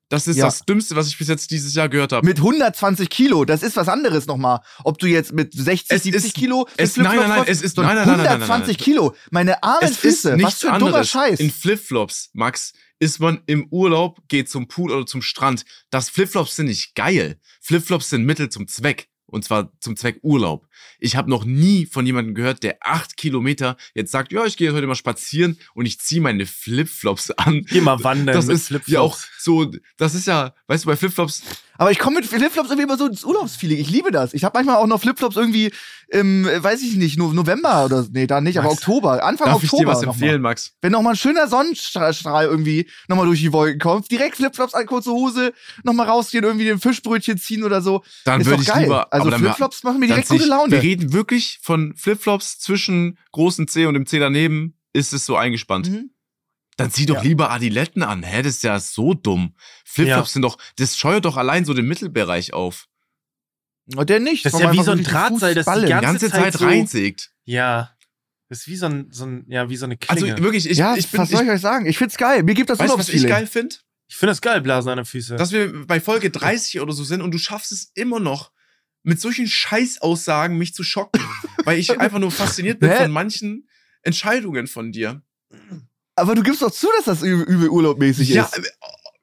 Das 0.10 0.28
ist 0.28 0.36
Ja. 0.38 0.46
das 0.46 0.66
Dümmste, 0.66 0.96
was 0.98 1.08
ich 1.08 1.18
bis 1.18 1.30
jetzt 1.30 1.52
dieses 1.52 1.74
Jahr 1.74 1.88
gehört 1.88 2.12
habe. 2.12 2.26
Mit 2.28 2.42
120 2.42 3.10
Kilo, 3.10 3.46
das 3.46 3.64
ist 3.64 3.78
was 3.78 3.88
anderes 3.88 4.26
nochmal. 4.28 4.60
Ob 4.84 4.98
du 5.00 5.08
jetzt 5.08 5.32
mit 5.32 5.54
60, 5.54 5.96
Es 5.96 6.04
70 6.04 6.26
ist- 6.26 6.36
Kilo 6.36 6.68
es- 6.76 6.98
nein, 6.98 7.16
nein, 7.16 7.30
nein, 7.30 7.44
es 7.48 7.62
ist- 7.62 7.78
nein, 7.78 7.86
nein, 7.86 7.96
nein, 7.96 8.08
nein, 8.08 8.18
nein, 8.18 8.26
nein, 8.26 8.42
120 8.42 8.78
nein. 8.78 8.84
Kilo. 8.84 9.16
Meine 9.30 9.64
armen 9.64 9.88
Es 9.90 9.98
Füße, 9.98 10.38
was 10.42 10.56
für 10.60 10.74
ein 10.74 10.80
dummer. 10.80 11.04
Scheiß. 11.06 11.40
In 11.40 11.50
Flipflops, 11.52 12.30
Max, 12.34 12.74
ist 13.00 13.20
man 13.22 13.42
im 13.46 13.68
Urlaub, 13.70 14.20
geht 14.28 14.50
zum 14.50 14.68
Pool 14.68 14.92
oder 14.92 15.06
zum 15.06 15.22
Strand. 15.22 15.64
Das 15.92 16.10
Flipflops 16.10 16.58
sind 16.58 16.66
nicht 16.66 16.94
geil. 16.96 17.40
Flipflops 17.62 18.10
sind 18.10 18.26
Mittel 18.26 18.50
zum 18.50 18.68
Zweck. 18.68 19.08
Und 19.28 19.46
zwar 19.46 19.72
zum 19.80 19.96
Zweck 19.96 20.20
Urlaub. 20.24 20.68
Ich 21.00 21.16
habe 21.16 21.30
noch 21.30 21.46
nie 21.46 21.86
von 21.86 22.06
jemandem 22.06 22.36
gehört, 22.36 22.64
der 22.64 22.78
acht 22.82 23.18
Kilometer 23.18 23.78
jetzt 23.94 24.12
sagt, 24.12 24.32
ja, 24.32 24.46
ich 24.46 24.58
gehe 24.58 24.74
heute 24.74 24.88
mal 24.88 24.96
spazieren 24.96 25.58
und 25.74 25.86
ich 25.86 26.00
ziehe 26.00 26.22
meine 26.22 26.46
Flipflops 26.46 27.32
an. 27.38 27.66
geh 27.70 27.82
mal 27.82 28.04
wandern 28.04 28.36
Das 28.36 28.46
mit 28.48 28.56
ist 28.58 28.88
ja 28.88 29.02
auch 29.02 29.18
so, 29.40 29.72
das 29.98 30.16
ist 30.16 30.28
ja, 30.28 30.54
weißt 30.68 30.84
du, 30.86 30.88
bei 30.88 30.96
Flipflops, 30.96 31.42
Aber 31.78 31.92
ich 31.92 31.98
komme 32.00 32.18
mit 32.18 32.26
Flipflops 32.28 32.70
irgendwie 32.70 32.84
immer 32.84 32.98
so 32.98 33.08
ins 33.08 33.24
Urlaubsfeeling. 33.24 33.80
Ich 33.80 33.90
liebe 33.90 34.12
das. 34.12 34.34
Ich 34.36 34.44
habe 34.44 34.58
manchmal 34.58 34.76
auch 34.78 34.86
noch 34.88 35.02
Flipflops 35.02 35.36
irgendwie 35.36 35.72
im, 36.10 36.46
äh, 36.48 36.62
weiß 36.64 36.82
ich 36.84 36.96
nicht, 36.98 37.18
no 37.18 37.32
November 37.34 37.86
oder 37.86 38.06
nee, 38.12 38.28
da 38.28 38.42
nicht, 38.42 38.60
aber 38.60 38.68
Max, 38.70 38.80
Oktober. 38.80 39.24
Anfang 39.24 39.48
darf 39.48 39.64
ich 39.64 39.72
Oktober. 39.72 39.92
dir 39.92 39.98
was 39.98 40.02
noch 40.06 40.14
empfehlen. 40.14 40.42
Max? 40.42 40.74
Wenn 40.82 40.92
noch 40.92 41.02
mal 41.02 41.12
ein 41.12 41.16
schöner 41.16 41.48
Sonnenstrahl 41.48 42.46
irgendwie 42.46 42.88
nochmal 43.08 43.26
durch 43.26 43.40
die 43.40 43.52
Wolken 43.54 43.80
kommt, 43.80 44.12
direkt 44.12 44.36
Flipflops 44.36 44.74
an, 44.74 44.86
kurze 44.86 45.12
Hose, 45.12 45.54
nochmal 45.84 46.08
rausgehen, 46.08 46.44
irgendwie 46.44 46.70
ein 46.70 46.80
Fischbrötchen 46.80 47.38
ziehen 47.38 47.64
oder 47.64 47.82
so. 47.82 48.04
Dann 48.26 48.46
würde 48.46 48.62
ich 48.62 48.68
geil. 48.68 48.84
lieber, 48.84 49.12
also 49.12 49.28
aber 49.30 49.38
Flipflops 49.40 49.84
machen 49.84 50.00
mir 50.02 50.08
direkt 50.08 50.28
gute 50.28 50.44
ich- 50.44 50.50
Laune. 50.50 50.70
Wir 50.72 50.82
reden 50.82 51.14
wirklich 51.14 51.60
von 51.62 51.96
Flipflops 51.96 52.60
zwischen 52.60 53.18
großen 53.32 53.68
C 53.68 53.86
und 53.86 53.94
dem 53.94 54.06
C 54.06 54.20
daneben, 54.20 54.78
ist 54.94 55.14
es 55.14 55.26
so 55.26 55.36
eingespannt. 55.36 55.90
Mhm. 55.90 56.12
Dann 56.78 56.90
zieh 56.92 57.06
doch 57.06 57.16
Ja. 57.18 57.22
lieber 57.22 57.52
Adiletten 57.52 58.02
an. 58.04 58.24
Hä, 58.24 58.42
das 58.42 58.56
ist 58.56 58.64
ja 58.64 58.80
so 58.80 59.14
dumm. 59.14 59.56
Flipflops 59.86 60.30
Ja. 60.30 60.34
sind 60.34 60.42
doch, 60.44 60.58
das 60.78 60.98
scheuert 60.98 61.26
doch 61.26 61.38
allein 61.38 61.66
so 61.66 61.74
den 61.74 61.88
Mittelbereich 61.88 62.54
auf. 62.54 62.88
Und 63.96 64.10
der 64.10 64.20
nicht. 64.20 64.46
Das 64.46 64.54
ist 64.54 64.60
ja 64.60 64.72
wie 64.72 64.84
so 64.84 64.92
ein 64.92 65.04
Drahtseil, 65.04 65.54
das 65.56 65.66
die 65.66 65.70
ballen. 65.70 65.86
Die 65.86 65.90
ganze 65.92 66.06
ganze 66.06 66.30
Zeit 66.30 66.44
Zeit 66.44 66.54
so- 66.54 66.66
reinsägt. 66.66 67.32
ja, 67.44 67.92
das 68.48 68.60
ist 68.62 68.68
wie 68.68 68.76
so 68.76 68.86
ein, 68.86 69.08
so 69.12 69.26
ein, 69.26 69.46
ja, 69.48 69.70
wie 69.70 69.76
so 69.78 69.86
eine 69.86 69.98
Also 70.08 70.26
Klinge. 70.26 70.42
wirklich, 70.44 70.70
ich, 70.70 70.78
ja, 70.78 70.96
ich 70.96 71.10
bin, 71.10 71.20
was 71.22 71.30
soll 71.30 71.42
ich 71.42 71.48
ich, 71.48 71.54
euch 71.54 71.62
sagen? 71.62 71.86
Ich 71.86 71.98
find's 71.98 72.18
geil. 72.18 72.44
Mir 72.44 72.54
gibt 72.54 72.70
das 72.70 72.80
weißt 72.80 72.98
was 72.98 73.10
ich 73.10 73.26
geil 73.28 73.48
finde? 73.48 73.76
Ich 74.08 74.16
finde 74.18 74.32
das 74.32 74.42
geil, 74.42 74.62
Blasen 74.62 74.90
an 74.92 74.98
den 74.98 75.06
Füßen. 75.06 75.38
dass 75.38 75.52
wir 75.54 75.86
bei 75.88 76.00
Folge 76.02 76.30
30 76.32 76.80
oder 76.82 76.92
so 76.94 77.04
sind 77.06 77.22
und 77.22 77.32
du 77.32 77.38
schaffst 77.38 77.72
es 77.72 77.92
immer 77.96 78.20
noch, 78.20 78.52
mit 79.04 79.20
solchen 79.20 79.48
Scheißaussagen 79.48 80.58
mich 80.58 80.74
zu 80.74 80.84
schocken, 80.84 81.22
weil 81.66 81.80
ich 81.80 82.00
einfach 82.00 82.20
nur 82.20 82.32
fasziniert 82.32 82.80
bin 82.80 82.90
Hä? 82.92 82.98
von 83.04 83.12
manchen 83.12 83.68
Entscheidungen 84.04 84.68
von 84.68 84.92
dir. 84.92 85.22
Aber 86.16 86.36
du 86.36 86.44
gibst 86.44 86.62
doch 86.62 86.72
zu, 86.72 86.88
dass 86.98 87.06
das 87.06 87.24
übel, 87.24 87.70
urlaubmäßig 87.70 88.30
Ja, 88.30 88.44
ist. 88.46 88.72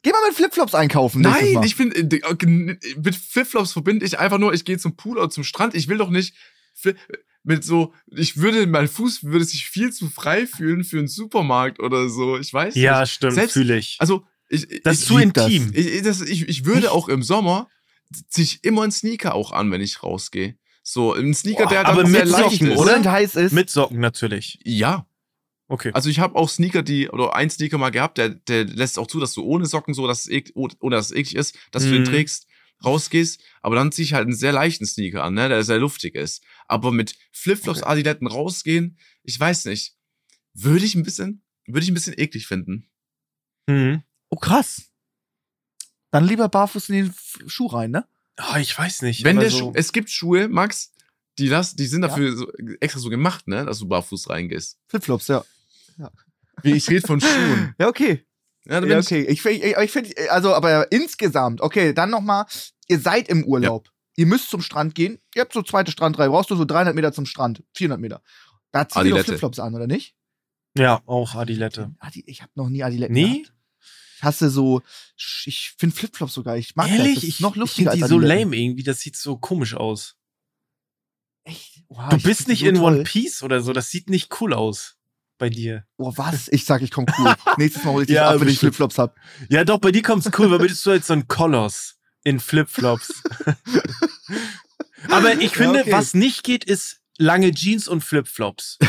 Geh 0.02 0.10
mal 0.10 0.26
mit 0.28 0.36
Flipflops 0.36 0.74
einkaufen. 0.74 1.22
nein, 1.22 1.54
Mal. 1.54 1.64
ich 1.66 1.76
bin 1.76 1.90
äh, 1.92 2.16
äh, 2.16 2.46
mit 2.46 3.16
Flipflops 3.16 3.72
verbinde 3.72 4.06
ich 4.06 4.18
einfach 4.18 4.38
nur, 4.38 4.52
ich 4.54 4.64
gehe 4.64 4.78
zum 4.78 4.96
Pool 4.96 5.18
oder 5.18 5.28
zum 5.30 5.42
Strand. 5.44 5.74
Ich 5.74 5.88
will 5.88 5.98
doch 5.98 6.10
nicht 6.10 6.34
mit 7.42 7.64
so, 7.64 7.92
ich 8.06 8.36
würde, 8.36 8.66
mein 8.66 8.88
Fuß 8.88 9.24
würde 9.24 9.44
sich 9.44 9.66
viel 9.66 9.92
zu 9.92 10.08
frei 10.08 10.46
fühlen 10.46 10.84
für 10.84 10.98
einen 10.98 11.08
Supermarkt 11.08 11.80
oder 11.80 12.08
so. 12.08 12.38
Ich 12.38 12.52
weiß 12.52 12.74
ja, 12.76 13.00
nicht. 13.00 13.12
stimmt, 13.12 13.34
Selbst- 13.34 13.52
fühle 13.54 13.76
ich. 13.78 13.96
Also, 13.98 14.24
ich, 14.48 14.82
das 14.82 14.94
ich, 14.96 15.00
ist 15.02 15.06
zu 15.08 15.18
lieb 15.18 15.34
das. 15.34 15.48
intim. 15.50 15.72
Ich, 15.74 15.86
ich- 15.86 16.02
das, 16.02 16.20
ich, 16.20 16.48
ich 16.48 16.64
würde 16.64 16.92
auch 16.92 17.08
im 17.08 17.22
Sommer 17.22 17.68
sich 18.28 18.64
immer 18.64 18.82
einen 18.82 18.92
Sneaker 18.92 19.34
auch 19.34 19.52
an, 19.52 19.70
wenn 19.70 19.80
ich 19.80 20.02
rausgehe. 20.02 20.56
So, 20.82 21.12
ein 21.12 21.34
Sneaker, 21.34 21.64
Boah, 21.64 21.68
der 21.70 21.86
aber 21.86 22.02
dann 22.02 22.10
sehr 22.12 22.24
mit 22.24 22.32
leicht 22.32 22.50
Socken, 22.52 22.70
ist. 22.70 22.78
oder? 22.78 22.96
Und 22.96 23.06
heiß 23.06 23.34
ist. 23.36 23.52
Mit 23.52 23.68
Socken 23.70 24.00
natürlich. 24.00 24.58
Ja. 24.64 25.06
Okay. 25.70 25.90
Also 25.92 26.08
ich 26.08 26.18
habe 26.18 26.34
auch 26.36 26.48
Sneaker, 26.48 26.82
die, 26.82 27.10
oder 27.10 27.34
ein 27.36 27.50
Sneaker 27.50 27.76
mal 27.76 27.90
gehabt, 27.90 28.16
der, 28.16 28.30
der 28.30 28.64
lässt 28.64 28.98
auch 28.98 29.06
zu, 29.06 29.20
dass 29.20 29.34
du 29.34 29.42
ohne 29.42 29.66
Socken 29.66 29.92
so, 29.92 30.06
dass 30.06 30.20
es 30.20 30.28
ek, 30.28 30.52
ohne 30.54 30.96
dass 30.96 31.06
es 31.06 31.12
eklig 31.12 31.36
ist, 31.36 31.58
dass 31.72 31.82
du 31.84 31.90
den 31.90 32.02
Mhm. 32.02 32.06
trägst, 32.06 32.46
rausgehst. 32.82 33.42
Aber 33.60 33.74
dann 33.76 33.92
zieh 33.92 34.02
ich 34.02 34.14
halt 34.14 34.24
einen 34.26 34.34
sehr 34.36 34.52
leichten 34.52 34.86
Sneaker 34.86 35.24
an, 35.24 35.34
ne, 35.34 35.50
der 35.50 35.62
sehr 35.64 35.78
luftig 35.78 36.14
ist. 36.14 36.42
Aber 36.68 36.90
mit 36.90 37.16
Flipflops, 37.32 37.80
Okay. 37.82 37.90
Adiletten 37.90 38.26
rausgehen, 38.26 38.96
ich 39.24 39.38
weiß 39.38 39.66
nicht. 39.66 39.94
Würde 40.54 40.86
ich 40.86 40.94
ein 40.94 41.02
bisschen, 41.02 41.42
würde 41.66 41.84
ich 41.84 41.90
ein 41.90 41.94
bisschen 41.94 42.14
eklig 42.18 42.46
finden. 42.46 42.88
Mhm. 43.66 44.02
oh, 44.30 44.36
krass. 44.36 44.90
Dann 46.10 46.24
lieber 46.24 46.48
barfuß 46.48 46.88
in 46.90 46.94
den 46.94 47.14
Schuh 47.48 47.66
rein, 47.66 47.90
ne? 47.90 48.06
Oh, 48.40 48.56
ich 48.58 48.76
weiß 48.78 49.02
nicht. 49.02 49.24
Wenn 49.24 49.38
der 49.40 49.50
so, 49.50 49.58
Schuh, 49.58 49.72
es 49.74 49.92
gibt 49.92 50.10
Schuhe, 50.10 50.48
Max, 50.48 50.92
die 51.38 51.48
das, 51.48 51.74
die 51.76 51.86
sind 51.86 52.02
Ja. 52.02 52.08
dafür 52.08 52.36
so, 52.36 52.50
extra 52.80 53.00
so 53.00 53.10
gemacht, 53.10 53.46
ne, 53.48 53.64
dass 53.64 53.78
du 53.80 53.86
barfuß 53.88 54.30
reingehst. 54.30 54.78
Flipflops, 54.88 55.28
ja. 55.28 55.44
Wie 56.62 56.72
ich 56.72 56.88
rede 56.88 57.06
von 57.06 57.20
Schuhen. 57.20 57.74
Ja, 57.78 57.88
okay. 57.88 58.24
Ja, 58.64 58.84
Ja, 58.84 58.98
ich- 58.98 59.06
okay. 59.06 59.22
Ich, 59.22 59.44
ich, 59.44 59.62
ich 59.76 59.90
finde, 59.90 60.14
also, 60.30 60.54
aber 60.54 60.90
insgesamt, 60.92 61.60
okay, 61.60 61.92
dann 61.92 62.10
nochmal, 62.10 62.46
ihr 62.88 62.98
seid 63.00 63.28
im 63.28 63.44
Urlaub. 63.44 63.88
Ihr 64.16 64.26
müsst 64.26 64.50
zum 64.50 64.62
Strand 64.62 64.94
gehen. 64.96 65.18
Ihr 65.36 65.42
habt 65.42 65.52
so 65.52 65.62
zweite 65.62 65.92
Strandreihe. 65.92 66.28
Brauchst 66.28 66.50
du 66.50 66.56
so 66.56 66.64
300 66.64 66.94
Meter 66.94 67.12
zum 67.12 67.24
Strand? 67.24 67.62
400 67.76 68.00
Meter. 68.00 68.22
Da 68.72 68.88
zieht 68.88 68.96
ihr 68.96 69.02
doch 69.02 69.10
Adilette. 69.10 69.24
Flipflops 69.26 69.58
an, 69.60 69.74
oder 69.76 69.86
nicht? 69.86 70.16
Ja, 70.76 71.00
auch 71.06 71.34
Adilette. 71.36 71.92
Adi, 72.00 72.24
ich 72.26 72.42
habe 72.42 72.50
noch 72.56 72.68
nie 72.68 72.82
Adiletten 72.82 73.14
Nee? 73.14 73.42
gehabt. 73.42 73.54
Ich 74.18 74.24
hasse 74.24 74.50
so, 74.50 74.82
ich 75.16 75.74
finde 75.78 75.94
Flipflops 75.94 76.34
sogar, 76.34 76.56
ich 76.56 76.74
mag 76.74 76.88
das. 76.88 76.96
Ehrlich? 76.98 77.14
das. 77.14 77.22
ist 77.22 77.28
Ich, 77.28 77.40
noch 77.40 77.54
ich 77.54 77.60
lustiger 77.60 77.92
finde 77.92 78.04
die 78.04 78.08
so 78.08 78.18
lame 78.18 78.56
irgendwie. 78.56 78.82
Das 78.82 78.98
sieht 78.98 79.14
so 79.14 79.36
komisch 79.36 79.74
aus. 79.74 80.16
Echt? 81.44 81.84
Oha, 81.86 82.08
Du 82.08 82.16
ich 82.16 82.24
bist 82.24 82.48
nicht 82.48 82.60
so 82.60 82.66
in 82.66 82.74
toll. 82.74 82.94
One 82.94 83.04
Piece 83.04 83.44
oder 83.44 83.60
so. 83.60 83.72
Das 83.72 83.90
sieht 83.90 84.10
nicht 84.10 84.40
cool 84.40 84.54
aus 84.54 84.96
bei 85.38 85.50
dir. 85.50 85.84
Oh, 85.98 86.12
was? 86.16 86.48
Ich 86.48 86.64
sag, 86.64 86.82
ich 86.82 86.90
komm 86.90 87.06
cool. 87.16 87.32
Nächstes 87.58 87.84
Mal 87.84 87.92
hol 87.92 88.02
ich 88.02 88.08
dich 88.08 88.16
Ja, 88.16 88.30
ab, 88.30 88.40
wenn 88.40 88.48
ich. 88.48 88.58
Flipflops 88.58 88.98
hab. 88.98 89.14
Ja, 89.50 89.62
doch, 89.62 89.78
bei 89.78 89.92
dir 89.92 90.02
kommt's 90.02 90.28
cool, 90.36 90.50
weil 90.50 90.58
bist 90.58 90.84
du 90.84 90.90
halt 90.90 91.04
so 91.04 91.12
ein 91.12 91.28
Koloss 91.28 91.94
in 92.24 92.40
Flipflops. 92.40 93.22
Aber 95.10 95.34
ich 95.40 95.52
finde, 95.52 95.82
okay. 95.82 95.92
was 95.92 96.12
nicht 96.14 96.42
geht, 96.42 96.64
ist 96.64 97.00
lange 97.18 97.52
Jeans 97.52 97.86
und 97.88 98.02
Flipflops. 98.02 98.78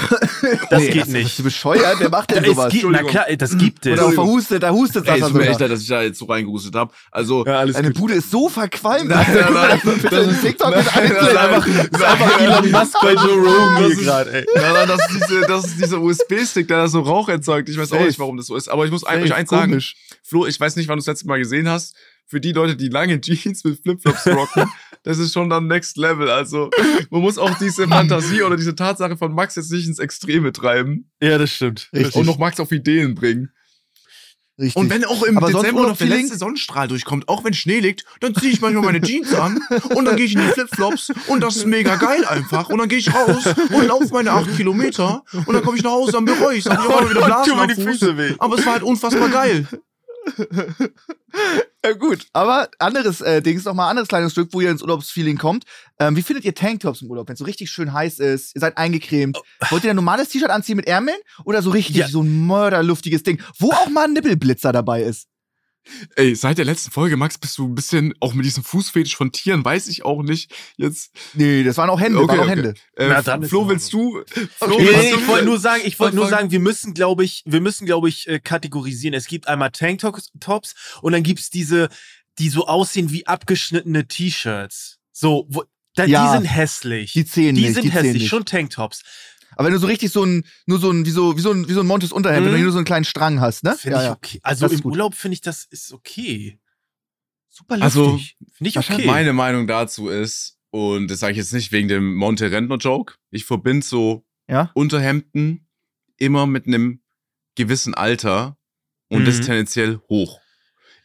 Das 0.69 0.79
Nee, 0.81 0.89
geht 0.91 1.01
also, 1.01 1.11
nicht. 1.11 1.23
Bist 1.25 1.39
du 1.39 1.43
bescheuert? 1.43 1.99
Wer 1.99 2.09
macht 2.09 2.31
denn 2.31 2.45
sowas? 2.45 2.71
gibt, 2.71 2.85
na 2.89 3.03
klar, 3.03 3.25
das 3.37 3.57
gibt 3.57 3.85
es. 3.85 3.99
Oder 3.99 4.11
verhustet, 4.13 4.63
da 4.63 4.69
hustet 4.71 5.05
Ey, 5.07 5.13
Sascha 5.19 5.25
es 5.25 5.31
tut 5.33 5.41
mir 5.41 5.49
echt 5.49 5.59
leid, 5.59 5.71
dass 5.71 5.81
ich 5.81 5.87
da 5.87 6.01
jetzt 6.01 6.17
so 6.19 6.25
reingehustet 6.25 6.75
habe. 6.75 6.93
Also, 7.11 7.45
Ja, 7.45 7.65
Deine 7.65 7.89
gut. 7.89 7.97
Bude 7.99 8.13
ist 8.13 8.31
so 8.31 8.47
verqualmt. 8.47 9.09
Nein, 9.09 9.25
nein, 9.33 9.53
nein. 9.53 9.81
Das 10.09 10.23
in 10.25 10.29
ist- 10.29 10.41
TikTok 10.41 10.69
nein, 10.71 10.85
nein, 10.95 11.13
nein. 11.21 11.37
einfach, 11.37 11.67
Das 11.67 11.85
ist 12.01 12.03
einfach 12.07 12.39
Elon 12.41 12.71
Musk 12.71 12.95
bei 13.01 13.13
Joe 13.13 13.33
Rogan 13.33 13.75
Das 13.75 13.81
hier 13.81 13.89
ist- 13.89 14.03
gerade, 14.05 14.33
ey. 14.33 14.45
Nein, 14.55 14.73
nein, 14.73 14.87
das 14.87 14.99
ist, 15.09 15.19
diese, 15.29 15.41
das 15.41 15.65
ist 15.65 15.79
dieser 15.81 15.99
USB-Stick, 15.99 16.67
der 16.69 16.77
da 16.77 16.87
so 16.87 17.01
Rauch 17.01 17.27
erzeugt. 17.27 17.67
Ich 17.67 17.77
weiß 17.77 17.91
auch 17.91 17.99
nicht, 17.99 18.19
warum 18.19 18.37
das 18.37 18.45
so 18.47 18.55
ist. 18.55 18.69
Aber 18.69 18.85
ich 18.85 18.91
muss 18.91 19.01
Safe, 19.01 19.19
euch 19.21 19.33
eins 19.33 19.49
sagen. 19.49 19.71
komisch. 19.71 19.95
Flo, 20.23 20.45
ich 20.45 20.57
weiß 20.59 20.75
nicht, 20.77 20.87
wann 20.87 20.95
du 20.97 21.01
das 21.01 21.07
letzte 21.07 21.27
Mal 21.27 21.39
gesehen 21.39 21.67
hast. 21.67 21.95
Für 22.29 22.39
die 22.39 22.51
Leute, 22.51 22.75
die 22.75 22.89
lange 22.89 23.19
Jeans 23.21 23.63
mit 23.63 23.81
Flipflops 23.81 24.27
rocken, 24.27 24.69
das 25.03 25.17
ist 25.17 25.33
schon 25.33 25.49
dann 25.49 25.65
Next 25.67 25.97
Level. 25.97 26.29
Also, 26.29 26.69
man 27.09 27.21
muss 27.21 27.39
auch 27.39 27.57
diese 27.57 27.87
Fantasie 27.87 28.43
oder 28.43 28.55
diese 28.55 28.75
Tatsache 28.75 29.17
von 29.17 29.33
Max 29.33 29.55
jetzt 29.55 29.71
nicht 29.71 29.87
ins 29.87 29.97
Extreme 29.99 30.51
treiben 30.53 31.09
Ja, 31.21 31.39
das 31.39 31.51
stimmt. 31.51 31.89
Richtig. 31.91 32.15
und 32.15 32.27
noch 32.27 32.37
Max 32.37 32.59
auf 32.59 32.71
Ideen 32.71 33.15
bringen. 33.15 33.49
Richtig. 34.59 34.75
Und 34.75 34.89
wenn 34.89 35.05
auch 35.05 35.23
im 35.23 35.37
Aber 35.37 35.47
Dezember 35.47 35.67
noch 35.67 35.71
der 35.71 35.83
Urlaubsfeeling? 35.83 36.21
letzte 36.23 36.37
Sonnenstrahl 36.37 36.89
durchkommt, 36.89 37.29
auch 37.29 37.45
wenn 37.45 37.53
Schnee 37.53 37.79
liegt, 37.79 38.03
dann 38.19 38.35
ziehe 38.35 38.51
ich 38.51 38.59
manchmal 38.59 38.83
meine 38.83 38.99
Jeans 38.99 39.33
an 39.33 39.57
und 39.95 40.03
dann 40.03 40.17
gehe 40.17 40.25
ich 40.25 40.35
in 40.35 40.41
die 40.41 40.47
Flipflops 40.49 41.13
und 41.27 41.41
das 41.41 41.55
ist 41.55 41.65
mega 41.65 41.95
geil 41.95 42.25
einfach. 42.25 42.67
Und 42.67 42.79
dann 42.79 42.89
gehe 42.89 42.97
ich 42.97 43.13
raus 43.13 43.45
und 43.73 43.87
laufe 43.87 44.09
meine 44.11 44.33
acht 44.33 44.53
Kilometer 44.57 45.23
und 45.31 45.53
dann 45.53 45.63
komme 45.63 45.77
ich 45.77 45.83
nach 45.83 45.91
Hause, 45.91 46.11
dann 46.11 46.25
bereue 46.25 46.57
ich 46.57 46.65
es, 46.65 46.71
dann 46.71 46.77
ich 46.77 46.93
auch 46.93 47.01
mal 47.01 47.09
wieder 47.09 47.25
Blasen 47.25 47.53
am 47.53 47.69
Fuß. 47.69 48.03
Aber 48.39 48.59
es 48.59 48.65
war 48.65 48.73
halt 48.73 48.83
unfassbar 48.83 49.29
geil. 49.29 49.65
Ja, 51.85 51.93
gut. 51.93 52.27
Aber 52.33 52.67
anderes 52.79 53.21
äh, 53.21 53.41
Dings, 53.41 53.63
noch 53.63 53.73
mal 53.73 53.89
anderes 53.89 54.09
kleines 54.09 54.33
Stück, 54.33 54.49
wo 54.51 54.59
ihr 54.59 54.69
ins 54.69 54.81
Urlaubsfeeling 54.81 55.37
kommt. 55.37 55.63
Ähm, 55.99 56.15
wie 56.17 56.21
findet 56.23 56.43
ihr 56.43 56.53
Tanktops 56.53 57.01
im 57.01 57.09
Urlaub, 57.09 57.27
wenn 57.29 57.33
es 57.33 57.39
so 57.39 57.45
richtig 57.45 57.71
schön 57.71 57.93
heiß 57.93 58.19
ist? 58.19 58.53
Ihr 58.55 58.59
seid 58.61 58.77
eingecremt. 58.77 59.39
Wollt 59.69 59.83
ihr 59.85 59.91
ein 59.91 59.95
normales 59.95 60.27
T-Shirt 60.29 60.49
anziehen 60.49 60.75
mit 60.75 60.87
Ärmeln? 60.87 61.17
Oder 61.45 61.61
so 61.61 61.69
richtig 61.69 61.95
Ja. 61.95 62.07
so 62.09 62.21
ein 62.21 62.45
mörderluftiges 62.47 63.23
Ding, 63.23 63.41
wo 63.59 63.71
auch 63.71 63.87
mal 63.89 64.05
ein 64.05 64.13
Nippelblitzer 64.13 64.73
dabei 64.73 65.03
ist? 65.03 65.27
Ey, 66.15 66.35
seit 66.35 66.57
der 66.59 66.65
letzten 66.65 66.91
Folge, 66.91 67.17
Max, 67.17 67.37
bist 67.37 67.57
du 67.57 67.67
ein 67.67 67.73
bisschen, 67.73 68.13
auch 68.19 68.33
mit 68.33 68.45
diesem 68.45 68.63
Fußfetisch 68.63 69.15
von 69.15 69.31
Tieren, 69.31 69.65
weiß 69.65 69.87
ich 69.87 70.05
auch 70.05 70.21
nicht. 70.21 70.53
Jetzt, 70.77 71.11
Nee, 71.33 71.63
das 71.63 71.77
waren 71.77 71.89
auch 71.89 71.99
Hände, 71.99 72.19
Okay, 72.19 72.27
waren 72.29 72.39
auch 72.39 72.43
okay. 72.43 72.55
Hände. 72.55 72.73
äh, 72.95 73.07
Na, 73.09 73.21
dann 73.21 73.43
Flo, 73.43 73.67
willst 73.67 73.91
du? 73.93 74.23
Flo, 74.27 74.45
Okay. 74.75 74.89
Nee, 74.95 75.15
ich 75.15 75.27
wollte 75.27 75.45
nur 75.45 75.59
sagen, 75.59 75.81
ich 75.85 75.99
wollte 75.99 76.15
nur 76.15 76.27
sagen, 76.29 76.51
wir 76.51 76.59
müssen, 76.59 76.93
glaube 76.93 77.23
ich, 77.25 77.41
wir 77.45 77.61
müssen, 77.61 77.85
glaube 77.85 78.07
ich, 78.09 78.27
äh, 78.27 78.39
kategorisieren. 78.39 79.13
Es 79.15 79.25
gibt 79.27 79.47
einmal 79.47 79.71
Tanktops 79.71 80.29
und 81.01 81.11
dann 81.13 81.23
gibt's 81.23 81.49
diese, 81.49 81.89
die 82.37 82.49
so 82.49 82.67
aussehen 82.67 83.11
wie 83.11 83.25
abgeschnittene 83.25 84.07
T-Shirts. 84.07 84.97
So, 85.11 85.47
wo, 85.49 85.63
da, 85.95 86.05
Ja. 86.05 86.31
die 86.33 86.37
sind 86.39 86.45
hässlich. 86.45 87.13
Die 87.13 87.25
zählen 87.25 87.55
die 87.55 87.61
nicht, 87.63 87.73
sind 87.73 87.83
die 87.85 87.89
zählen 87.89 88.03
hässlich, 88.05 88.21
nicht. 88.23 88.29
schon 88.29 88.45
Tanktops. 88.45 89.01
Aber 89.59 89.65
wenn 89.65 89.73
du 89.73 89.79
so 89.79 89.87
richtig 89.87 90.13
so 90.13 90.23
ein, 90.23 90.45
nur 90.67 90.79
so 90.79 90.89
ein, 90.89 91.05
wie 91.05 91.09
so, 91.09 91.35
wie 91.35 91.41
so 91.41 91.51
ein, 91.51 91.67
wie 91.67 91.73
so 91.73 91.81
ein 91.81 91.85
Montes 91.85 92.13
Unterhemd, 92.13 92.45
wenn 92.45 92.53
Mhm. 92.53 92.57
du 92.59 92.63
nur 92.63 92.71
so 92.71 92.77
einen 92.77 92.85
kleinen 92.85 93.03
Strang 93.03 93.41
hast, 93.41 93.65
ne? 93.65 93.75
Finde 93.75 94.01
ich 94.01 94.09
okay. 94.09 94.39
Also 94.41 94.63
Das 94.65 94.71
im 94.71 94.79
gut. 94.79 94.93
Urlaub 94.93 95.15
finde 95.15 95.33
ich, 95.33 95.41
das 95.41 95.65
ist 95.65 95.91
okay. 95.91 96.57
Super 97.49 97.75
Also, 97.81 98.11
lustig. 98.11 98.37
Finde 98.53 98.69
ich 98.69 98.77
okay. 98.77 99.05
Meine 99.05 99.33
Meinung 99.33 99.67
dazu 99.67 100.07
ist, 100.07 100.57
und 100.69 101.09
das 101.11 101.19
sage 101.19 101.33
ich 101.33 101.39
jetzt 101.39 101.51
nicht 101.51 101.73
wegen 101.73 101.89
dem 101.89 102.15
Monte-Rentner-Joke, 102.15 103.15
ich 103.31 103.43
verbinde 103.43 103.85
so 103.85 104.25
Ja? 104.47 104.71
Unterhemden 104.75 105.67
immer 106.15 106.47
mit 106.47 106.65
einem 106.65 107.01
gewissen 107.55 107.93
Alter 107.93 108.57
und 109.09 109.25
das 109.25 109.39
Mhm. 109.39 109.43
tendenziell 109.43 109.99
hoch. 110.07 110.39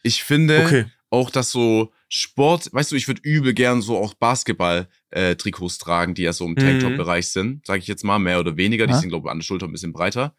Ich 0.01 0.23
finde 0.23 0.61
Okay. 0.61 0.85
auch, 1.09 1.29
dass 1.29 1.51
so 1.51 1.91
Sport, 2.07 2.71
weißt 2.71 2.91
du, 2.91 2.95
ich 2.95 3.07
würde 3.07 3.21
übel 3.23 3.53
gern 3.53 3.81
so 3.81 3.97
auch 3.97 4.13
Basketball-Trikots 4.13 5.77
tragen, 5.79 6.13
die 6.13 6.21
ja 6.23 6.33
so 6.33 6.45
im 6.45 6.51
Mhm. 6.51 6.57
Tanktop-Bereich 6.57 7.29
sind, 7.29 7.65
sage 7.65 7.79
ich 7.79 7.87
jetzt 7.87 8.03
mal, 8.03 8.19
mehr 8.19 8.39
oder 8.39 8.57
weniger. 8.57 8.85
Die 8.87 8.93
Ja. 8.93 8.99
sind, 8.99 9.09
glaube 9.09 9.27
ich, 9.27 9.31
an 9.31 9.39
der 9.39 9.43
Schulter 9.43 9.65
ein 9.67 9.71
bisschen 9.71 9.93
breiter. 9.93 10.35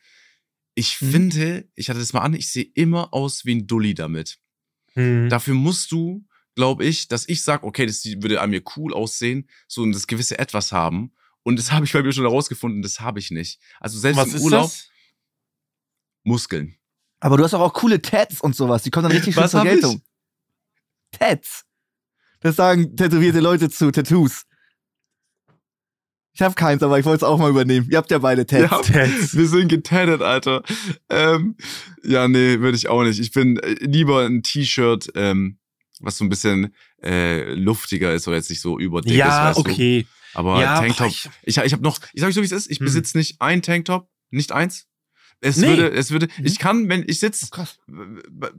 Ich 0.75 1.01
Mhm. 1.01 1.11
finde, 1.11 1.69
ich 1.75 1.89
hatte 1.89 1.99
das 1.99 2.13
mal 2.13 2.21
an, 2.21 2.35
ich 2.35 2.51
sehe 2.51 2.71
immer 2.75 3.13
aus 3.13 3.45
wie 3.45 3.55
ein 3.55 3.67
Dulli 3.67 3.95
damit. 3.95 4.39
Hm. 4.93 5.29
Dafür 5.29 5.55
musst 5.55 5.91
du, 5.91 6.25
glaube 6.55 6.85
ich, 6.85 7.09
dass 7.09 7.29
ich 7.29 7.43
sage, 7.43 7.67
okay, 7.67 7.85
das 7.87 8.05
würde 8.05 8.41
an 8.41 8.51
mir 8.51 8.63
cool 8.77 8.95
aussehen, 8.95 9.49
so 9.69 9.83
und 9.83 9.93
das 9.93 10.07
gewisse 10.07 10.39
Etwas 10.39 10.73
haben. 10.73 11.13
Und 11.43 11.59
das 11.59 11.73
habe 11.73 11.85
ich 11.85 11.93
bei 11.93 12.03
mir 12.03 12.13
schon 12.13 12.25
herausgefunden, 12.25 12.83
das 12.83 13.01
habe 13.01 13.19
ich 13.19 13.31
nicht. 13.31 13.61
Also 13.81 13.99
selbst 13.99 14.19
Was 14.19 14.29
im 14.29 14.35
ist 14.37 14.43
Urlaub, 14.43 14.63
das? 14.65 14.89
Muskeln. 16.25 16.77
Aber 17.21 17.37
du 17.37 17.45
hast 17.45 17.53
doch 17.53 17.61
auch 17.61 17.73
coole 17.73 18.01
Tats 18.03 18.41
und 18.41 18.55
sowas. 18.55 18.83
Die 18.83 18.91
kommen 18.91 19.05
dann 19.05 19.13
richtig 19.13 19.35
schön 19.35 19.49
zur 19.49 19.61
hab 19.61 19.67
ich? 19.67 19.85
Tats. 21.13 21.65
Das 22.41 22.57
sagen 22.57 22.97
tätowierte 22.97 23.41
Leute 23.41 23.71
zu 23.71 23.91
Tattoos. 23.91 24.43
Ich 26.35 26.43
habe 26.43 26.55
keins, 26.55 26.83
aber 26.83 26.99
ich 26.99 27.07
wollte 27.07 27.25
es 27.25 27.29
auch 27.31 27.39
mal 27.39 27.49
übernehmen. 27.49 27.89
Ihr 27.91 27.97
habt 27.97 28.11
ja 28.11 28.19
beide 28.19 28.45
Tats. 28.45 28.71
Ja. 28.71 28.83
Tats. 29.07 29.35
Wir 29.35 29.47
sind 29.49 29.69
getattet, 29.69 30.21
Alter. 30.21 30.63
Ähm, 31.09 31.57
ja, 32.05 32.29
nee, 32.29 32.61
würde 32.61 32.77
ich 32.77 32.89
auch 32.89 33.03
nicht. 33.05 33.19
Ich 33.21 33.33
bin 33.33 33.57
äh, 33.59 33.73
lieber 33.81 34.27
ein 34.27 34.43
T-Shirt, 34.43 35.11
ähm, 35.15 35.59
was 36.01 36.19
so 36.19 36.25
ein 36.25 36.29
bisschen 36.29 36.75
äh, 37.03 37.55
luftiger 37.55 38.13
ist 38.13 38.29
oder 38.29 38.37
jetzt 38.37 38.51
nicht 38.51 38.61
so 38.61 38.79
überdick 38.79 39.13
ist. 39.13 39.19
Ja, 39.19 39.47
weißt 39.49 39.59
du. 39.67 39.71
okay. 39.71 40.07
Aber 40.35 40.61
Ja, 40.61 40.79
Tanktop, 40.81 40.99
boah, 40.99 41.07
ich- 41.09 41.31
ich, 41.45 41.57
ich 41.57 41.73
habe 41.73 41.83
noch, 41.83 41.99
ich 42.13 42.21
sag 42.21 42.29
euch 42.29 42.35
so, 42.35 42.43
wie 42.43 42.47
es 42.47 42.53
ist, 42.53 42.71
ich 42.71 42.81
Hm. 42.81 42.85
besitze 42.85 43.17
nicht 43.17 43.41
ein 43.41 43.63
Tanktop, 43.63 44.11
nicht 44.31 44.53
eins. 44.53 44.86
Es 45.41 45.57
Nee. 45.59 45.69
würde, 45.69 45.91
es 45.93 46.11
würde, 46.11 46.29
Mhm. 46.39 46.47
ich 46.47 46.59
kann, 46.59 46.89
wenn 46.89 47.05
ich 47.07 47.21
sitze, 47.21 47.49
Krass. 47.51 47.79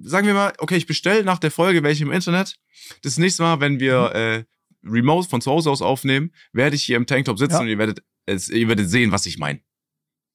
sagen 0.01 0.27
wir 0.27 0.33
mal, 0.33 0.53
okay, 0.59 0.75
ich 0.77 0.85
bestelle 0.85 1.23
nach 1.23 1.39
der 1.39 1.51
Folge 1.51 1.81
welche 1.83 2.03
im 2.03 2.11
Internet. 2.11 2.55
Das 3.01 3.17
nächste 3.17 3.43
Mal, 3.43 3.59
wenn 3.59 3.79
wir 3.79 4.11
äh, 4.13 4.43
remote 4.83 5.27
von 5.27 5.41
zu 5.41 5.51
Hause 5.51 5.71
aus 5.71 5.81
aufnehmen, 5.81 6.31
werde 6.53 6.75
ich 6.75 6.83
hier 6.83 6.97
im 6.97 7.07
Tanktop 7.07 7.39
sitzen 7.39 7.53
Ja. 7.55 7.59
und 7.61 7.67
ihr 7.67 7.77
werdet, 7.77 8.03
es, 8.25 8.47
ihr 8.49 8.67
werdet 8.67 8.89
sehen, 8.89 9.11
was 9.11 9.25
ich 9.25 9.37
meine. 9.37 9.59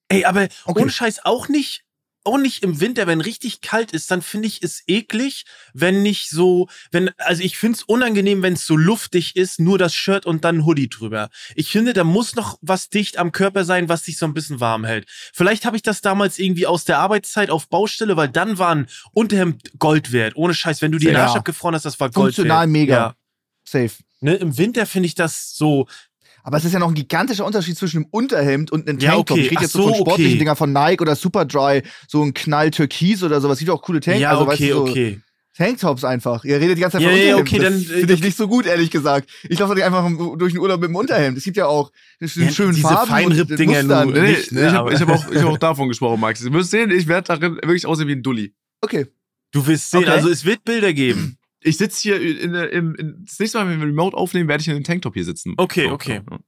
Ey, 0.08 0.24
aber 0.24 0.48
Okay. 0.64 0.82
ohne 0.82 0.90
Scheiß 0.90 1.24
auch 1.24 1.48
nicht 1.48 1.84
auch 2.24 2.38
nicht 2.38 2.62
im 2.62 2.80
Winter, 2.80 3.06
wenn 3.06 3.20
richtig 3.20 3.60
kalt 3.60 3.92
ist, 3.92 4.10
dann 4.10 4.22
finde 4.22 4.48
ich 4.48 4.62
es 4.62 4.82
eklig, 4.86 5.44
wenn 5.74 6.02
nicht 6.02 6.28
so, 6.30 6.68
wenn, 6.90 7.10
also 7.18 7.42
ich 7.42 7.58
finde 7.58 7.76
es 7.78 7.82
unangenehm, 7.82 8.42
wenn 8.42 8.52
es 8.54 8.66
so 8.66 8.76
luftig 8.76 9.36
ist, 9.36 9.60
nur 9.60 9.78
das 9.78 9.94
Shirt 9.94 10.24
und 10.26 10.44
dann 10.44 10.64
Hoodie 10.64 10.88
drüber. 10.88 11.30
Ich 11.54 11.70
finde, 11.70 11.92
da 11.92 12.04
muss 12.04 12.34
noch 12.34 12.58
was 12.60 12.88
dicht 12.88 13.18
am 13.18 13.32
Körper 13.32 13.64
sein, 13.64 13.88
was 13.88 14.02
dich 14.04 14.18
so 14.18 14.26
ein 14.26 14.34
bisschen 14.34 14.60
warm 14.60 14.84
hält. 14.84 15.08
Vielleicht 15.32 15.64
habe 15.64 15.76
ich 15.76 15.82
das 15.82 16.00
damals 16.00 16.38
irgendwie 16.38 16.66
aus 16.66 16.84
der 16.84 16.98
Arbeitszeit 16.98 17.50
auf 17.50 17.68
Baustelle, 17.68 18.16
weil 18.16 18.28
dann 18.28 18.58
waren 18.58 18.86
Unterhemd 19.12 19.78
Gold 19.78 20.12
wert. 20.12 20.36
Ohne 20.36 20.54
Scheiß, 20.54 20.82
wenn 20.82 20.92
du 20.92 20.98
dir 20.98 21.10
den 21.10 21.16
Ja. 21.16 21.26
Arsch 21.26 21.36
abgefroren 21.36 21.74
hast, 21.74 21.84
das 21.84 21.98
war 22.00 22.10
Gold 22.10 22.34
Funktional 22.34 22.60
wert. 22.66 22.70
mega. 22.70 22.94
Ja. 22.94 23.16
Safe. 23.64 23.92
Ne, 24.20 24.34
Im 24.36 24.56
Winter 24.58 24.86
finde 24.86 25.06
ich 25.08 25.14
das 25.16 25.54
so, 25.56 25.86
Aber 26.42 26.56
es 26.56 26.64
ist 26.64 26.72
ja 26.72 26.78
noch 26.78 26.88
ein 26.88 26.94
gigantischer 26.94 27.44
Unterschied 27.46 27.76
zwischen 27.76 27.98
einem 27.98 28.06
Unterhemd 28.10 28.70
und 28.72 28.88
einem 28.88 28.98
Ja, 28.98 29.12
Tanktop. 29.14 29.36
okay. 29.36 29.46
Ich 29.46 29.50
rede 29.52 29.62
jetzt 29.62 29.72
so 29.72 29.82
von 29.82 29.92
so, 29.94 29.98
sportlichen 30.00 30.32
okay. 30.32 30.38
Dinger 30.38 30.56
von 30.56 30.72
Nike 30.72 31.00
oder 31.02 31.14
Superdry, 31.16 31.82
so 32.08 32.22
ein 32.22 32.34
Knall 32.34 32.70
Türkis 32.70 33.22
oder 33.22 33.40
sowas. 33.40 33.58
Gibt 33.58 33.70
auch 33.70 33.82
coole 33.82 34.00
Tank, 34.00 34.18
ja, 34.18 34.30
also 34.30 34.42
okay, 34.42 34.50
weißt 34.50 34.60
du, 34.62 34.66
so 34.74 34.82
okay. 34.82 35.20
Tanktops 35.56 36.02
einfach. 36.04 36.44
Ihr 36.44 36.58
redet 36.60 36.78
die 36.78 36.80
ganze 36.80 36.96
Zeit 36.96 37.02
Ja, 37.04 37.10
von 37.10 37.18
ja, 37.18 37.36
Unterhemd. 37.36 37.48
okay, 37.48 37.58
das 37.58 37.72
dann, 37.88 37.94
äh, 37.96 37.98
finde 38.00 38.14
ich 38.14 38.22
nicht 38.22 38.36
so 38.38 38.48
gut, 38.48 38.64
ehrlich 38.66 38.90
gesagt. 38.90 39.28
Ich 39.48 39.58
laufe 39.58 39.74
nicht 39.74 39.84
einfach 39.84 40.08
durch 40.38 40.52
den 40.54 40.60
Urlaub 40.62 40.80
mit 40.80 40.88
dem 40.88 40.96
Unterhemd. 40.96 41.36
Es 41.36 41.44
gibt 41.44 41.58
ja 41.58 41.66
auch 41.66 41.92
Ja, 42.20 42.26
schönen 42.28 42.74
diese 42.74 42.88
Farben 42.88 43.10
Feinripp-Dinger 43.10 43.82
nur. 43.82 44.04
Nee, 44.06 44.30
Nicht, 44.30 44.52
ne, 44.52 44.66
ich 44.66 44.72
habe 44.72 44.98
hab 44.98 45.08
auch, 45.10 45.30
ich 45.30 45.42
hab 45.42 45.48
auch 45.50 45.58
davon 45.58 45.88
gesprochen, 45.88 46.20
Max. 46.20 46.40
Du 46.40 46.50
wirst 46.54 46.70
sehen, 46.70 46.90
ich 46.90 47.06
werde 47.06 47.26
darin 47.28 47.56
wirklich 47.56 47.84
aussehen 47.86 48.08
wie 48.08 48.12
ein 48.12 48.22
Dulli. 48.22 48.54
Okay. 48.80 49.06
Du 49.52 49.66
wirst 49.66 49.90
sehen, 49.90 50.00
Okay. 50.04 50.10
also 50.10 50.30
es 50.30 50.44
wird 50.46 50.64
Bilder 50.64 50.94
geben. 50.94 51.36
Ich 51.62 51.76
sitze 51.76 52.00
hier 52.02 52.20
in, 52.20 52.54
im, 52.54 52.94
in, 52.96 53.24
das 53.26 53.38
nächste 53.38 53.58
Mal, 53.58 53.68
wenn 53.68 53.80
wir 53.80 53.86
Remote 53.86 54.16
aufnehmen, 54.16 54.48
werde 54.48 54.60
ich 54.62 54.68
in 54.68 54.74
einem 54.74 54.84
Tanktop 54.84 55.14
hier 55.14 55.24
sitzen. 55.24 55.54
Okay, 55.56 55.86
So, 55.88 55.92
okay. 55.94 56.20
ja. 56.30 56.38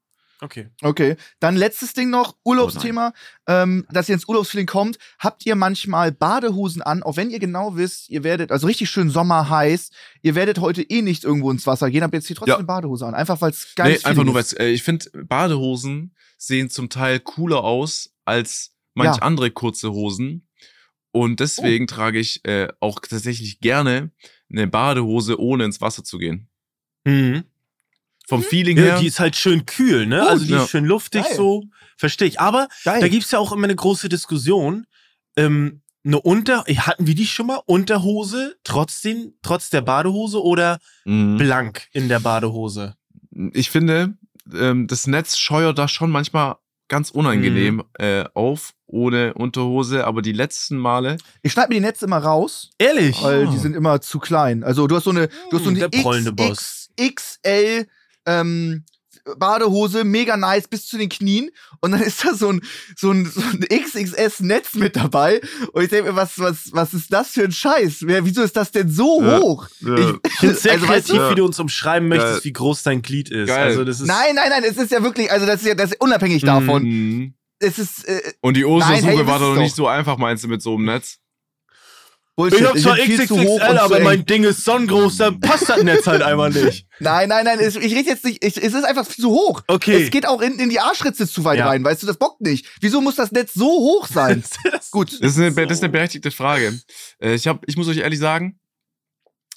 Okay. 0.40 0.68
Okay. 0.82 1.16
Dann 1.40 1.56
letztes 1.56 1.94
Ding 1.94 2.10
noch, 2.10 2.36
Urlaubsthema, 2.44 3.14
ähm, 3.46 3.86
dass 3.90 4.08
ihr 4.10 4.14
ins 4.14 4.26
Urlaubsfeeling 4.28 4.66
kommt. 4.66 4.98
Habt 5.18 5.46
ihr 5.46 5.54
manchmal 5.54 6.12
Badehosen 6.12 6.82
an, 6.82 7.02
auch 7.02 7.16
wenn 7.16 7.30
ihr 7.30 7.38
genau 7.38 7.76
wisst, 7.76 8.10
ihr 8.10 8.24
werdet, 8.24 8.52
also 8.52 8.66
richtig 8.66 8.90
schön 8.90 9.08
Sommer 9.08 9.48
heiß, 9.48 9.90
ihr 10.22 10.34
werdet 10.34 10.58
heute 10.58 10.82
eh 10.82 11.00
nicht 11.00 11.24
irgendwo 11.24 11.50
ins 11.50 11.66
Wasser 11.66 11.90
gehen, 11.90 12.02
aber 12.02 12.16
jetzt 12.16 12.26
hier 12.26 12.36
trotzdem 12.36 12.50
Ja. 12.52 12.56
eine 12.58 12.66
Badehose 12.66 13.06
an. 13.06 13.14
Einfach 13.14 13.40
weil 13.40 13.50
es 13.52 13.74
geil 13.74 13.90
Nee, 13.90 13.94
ist. 13.96 14.04
einfach 14.06 14.24
nur, 14.24 14.34
weil 14.34 14.44
äh, 14.58 14.70
ich 14.70 14.82
finde, 14.82 15.06
Badehosen 15.24 16.14
sehen 16.36 16.68
zum 16.68 16.90
Teil 16.90 17.20
cooler 17.20 17.64
aus 17.64 18.12
als 18.26 18.74
manch 18.92 19.16
Ja. 19.16 19.22
andere 19.22 19.50
kurze 19.50 19.92
Hosen. 19.92 20.48
Und 21.12 21.38
deswegen 21.40 21.86
trage 21.86 22.18
ich 22.18 22.44
äh, 22.44 22.68
auch 22.80 22.98
tatsächlich 22.98 23.60
gerne 23.60 24.10
eine 24.56 24.66
Badehose, 24.66 25.38
ohne 25.40 25.64
ins 25.64 25.80
Wasser 25.80 26.04
zu 26.04 26.18
gehen. 26.18 26.48
Mhm. 27.04 27.44
Vom 28.26 28.42
Feeling 28.42 28.78
Ja, 28.78 28.82
her. 28.84 28.98
die 29.00 29.06
ist 29.06 29.20
halt 29.20 29.36
schön 29.36 29.66
kühl, 29.66 30.06
ne? 30.06 30.20
Gut, 30.20 30.28
also 30.28 30.44
die 30.46 30.52
ja. 30.52 30.62
ist 30.64 30.70
schön 30.70 30.84
luftig, 30.86 31.24
Geil. 31.24 31.34
so. 31.36 31.64
Verstehe 31.98 32.28
ich. 32.28 32.40
Aber 32.40 32.68
Geil. 32.84 33.00
da 33.00 33.08
gibt's 33.08 33.30
ja 33.30 33.38
auch 33.38 33.52
immer 33.52 33.64
eine 33.64 33.76
große 33.76 34.08
Diskussion. 34.08 34.86
Ähm, 35.36 35.82
eine 36.06 36.20
Unter, 36.20 36.64
eh, 36.66 36.76
hatten 36.76 37.06
wir 37.06 37.14
die 37.14 37.26
schon 37.26 37.46
mal? 37.46 37.60
Unterhose, 37.66 38.56
trotzdem, 38.64 39.34
trotz 39.42 39.70
der 39.70 39.80
Badehose 39.82 40.42
oder 40.42 40.78
Mhm. 41.04 41.36
blank 41.38 41.88
in 41.92 42.08
der 42.08 42.20
Badehose? 42.20 42.96
ich 43.52 43.68
finde, 43.70 44.16
ähm, 44.54 44.86
das 44.86 45.06
Netz 45.08 45.36
scheuert 45.38 45.76
da 45.78 45.88
schon 45.88 46.10
manchmal 46.10 46.56
ganz 46.88 47.10
unangenehm 47.10 47.76
Mhm. 47.76 47.82
äh, 47.98 48.24
auf, 48.34 48.73
ohne 48.86 49.34
Unterhose. 49.34 50.06
Aber 50.06 50.22
die 50.22 50.32
letzten 50.32 50.76
Male. 50.76 51.16
ich 51.42 51.52
schneide 51.52 51.68
mir 51.70 51.74
die 51.76 51.80
Netze 51.86 52.04
immer 52.06 52.18
raus, 52.18 52.70
Ehrlich? 52.78 53.22
weil 53.22 53.46
Ah. 53.46 53.50
die 53.50 53.58
sind 53.58 53.74
immer 53.74 54.00
zu 54.00 54.18
klein. 54.18 54.62
Also 54.64 54.86
du 54.86 54.96
hast 54.96 55.04
so 55.04 55.10
eine, 55.10 55.28
du 55.50 55.56
hast 55.56 55.64
so 55.64 55.70
Hm, 55.70 55.76
eine 55.80 55.88
der 55.88 56.00
prollende 56.02 56.32
Boss. 56.32 56.90
XXL 57.00 57.86
ähm, 58.26 58.84
Badehose, 59.38 60.04
mega 60.04 60.36
nice, 60.36 60.68
bis 60.68 60.86
zu 60.86 60.98
den 60.98 61.08
Knien. 61.08 61.48
Und 61.80 61.92
dann 61.92 62.02
ist 62.02 62.22
da 62.26 62.34
so 62.34 62.50
ein, 62.50 62.60
so 62.94 63.10
ein, 63.10 63.24
so 63.24 63.40
ein 63.40 63.60
XXS-Netz 63.60 64.74
mit 64.74 64.96
dabei. 64.96 65.40
Und 65.72 65.82
ich 65.82 65.88
denke 65.88 66.10
mir, 66.10 66.16
was, 66.16 66.38
was, 66.38 66.68
was 66.72 66.92
ist 66.92 67.10
das 67.10 67.28
für 67.30 67.44
ein 67.44 67.52
Scheiß? 67.52 67.98
Wer, 68.02 68.26
wieso 68.26 68.42
ist 68.42 68.54
das 68.54 68.70
denn 68.70 68.90
so 68.90 69.22
Ja. 69.22 69.38
hoch? 69.40 69.66
Äh, 69.82 70.12
Ich 70.26 70.32
finde 70.34 70.54
sehr 70.56 70.72
also, 70.74 70.86
kreativ, 70.86 71.14
du- 71.16 71.30
wie 71.30 71.34
du 71.36 71.44
uns 71.46 71.58
umschreiben 71.58 72.08
möchtest, 72.08 72.32
Geil. 72.34 72.44
wie 72.44 72.52
groß 72.52 72.82
dein 72.82 73.00
Glied 73.00 73.30
ist. 73.30 73.48
Geil. 73.48 73.68
Also 73.68 73.84
das 73.84 74.00
ist 74.00 74.06
Nein, 74.06 74.34
nein, 74.34 74.50
nein, 74.50 74.62
es 74.64 74.76
ist 74.76 74.90
ja 74.90 75.02
wirklich, 75.02 75.30
also 75.32 75.46
das 75.46 75.62
ist 75.62 75.68
ja 75.68 75.74
das 75.74 75.92
ist 75.92 76.00
unabhängig 76.02 76.42
davon. 76.42 76.82
mhm. 76.82 77.34
Es 77.58 77.78
ist 77.78 78.04
äh, 78.08 78.20
Und 78.40 78.56
die 78.56 78.62
Nein, 78.62 78.70
Ostersuche 78.72 79.06
hey, 79.18 79.26
war 79.26 79.38
doch 79.38 79.56
nicht 79.56 79.74
so 79.74 79.86
einfach, 79.86 80.16
meinst 80.18 80.44
du, 80.44 80.48
mit 80.48 80.60
so 80.62 80.74
einem 80.74 80.84
Netz? 80.86 81.18
Bullshit. 82.36 82.60
Ich 82.60 82.66
hab 82.66 82.78
zwar 82.78 82.96
sind 82.96 83.06
viel 83.06 83.28
zu 83.28 83.36
hoch 83.38 83.58
XXL, 83.60 83.70
und 83.70 83.76
zu 83.76 83.82
aber 83.84 84.00
mein 84.00 84.26
Ding 84.26 84.42
ist 84.42 84.64
sonnengroß, 84.64 85.18
dann 85.18 85.38
passt 85.38 85.68
das 85.68 85.84
Netz 85.84 86.04
halt 86.08 86.20
einfach 86.20 86.48
nicht. 86.48 86.84
Nein, 86.98 87.28
nein, 87.28 87.44
nein, 87.44 87.60
es, 87.60 87.76
ich 87.76 87.94
rede 87.94 88.08
jetzt 88.08 88.24
nicht, 88.24 88.44
ich, 88.44 88.56
es 88.56 88.74
ist 88.74 88.82
einfach 88.84 89.06
zu 89.06 89.30
hoch. 89.30 89.62
Okay. 89.68 90.02
Es 90.02 90.10
geht 90.10 90.26
auch 90.26 90.40
in, 90.40 90.58
in 90.58 90.68
die 90.68 90.80
Arschritze 90.80 91.28
zu 91.28 91.44
weit 91.44 91.58
Ja. 91.58 91.68
rein, 91.68 91.84
weißt 91.84 92.02
du, 92.02 92.08
das 92.08 92.16
bockt 92.16 92.40
nicht. 92.40 92.66
Wieso 92.80 93.00
muss 93.00 93.14
das 93.14 93.30
Netz 93.30 93.54
so 93.54 93.66
hoch 93.66 94.08
sein? 94.08 94.42
Das- 94.72 94.90
Gut. 94.90 95.12
Das 95.22 95.30
ist 95.32 95.38
eine, 95.38 95.52
So. 95.52 95.60
das 95.64 95.78
ist 95.78 95.84
eine 95.84 95.92
berechtigte 95.92 96.32
Frage. 96.32 96.76
Äh, 97.20 97.34
ich, 97.34 97.46
hab, 97.46 97.62
ich 97.68 97.76
muss 97.76 97.86
euch 97.86 97.98
ehrlich 97.98 98.18
sagen, 98.18 98.58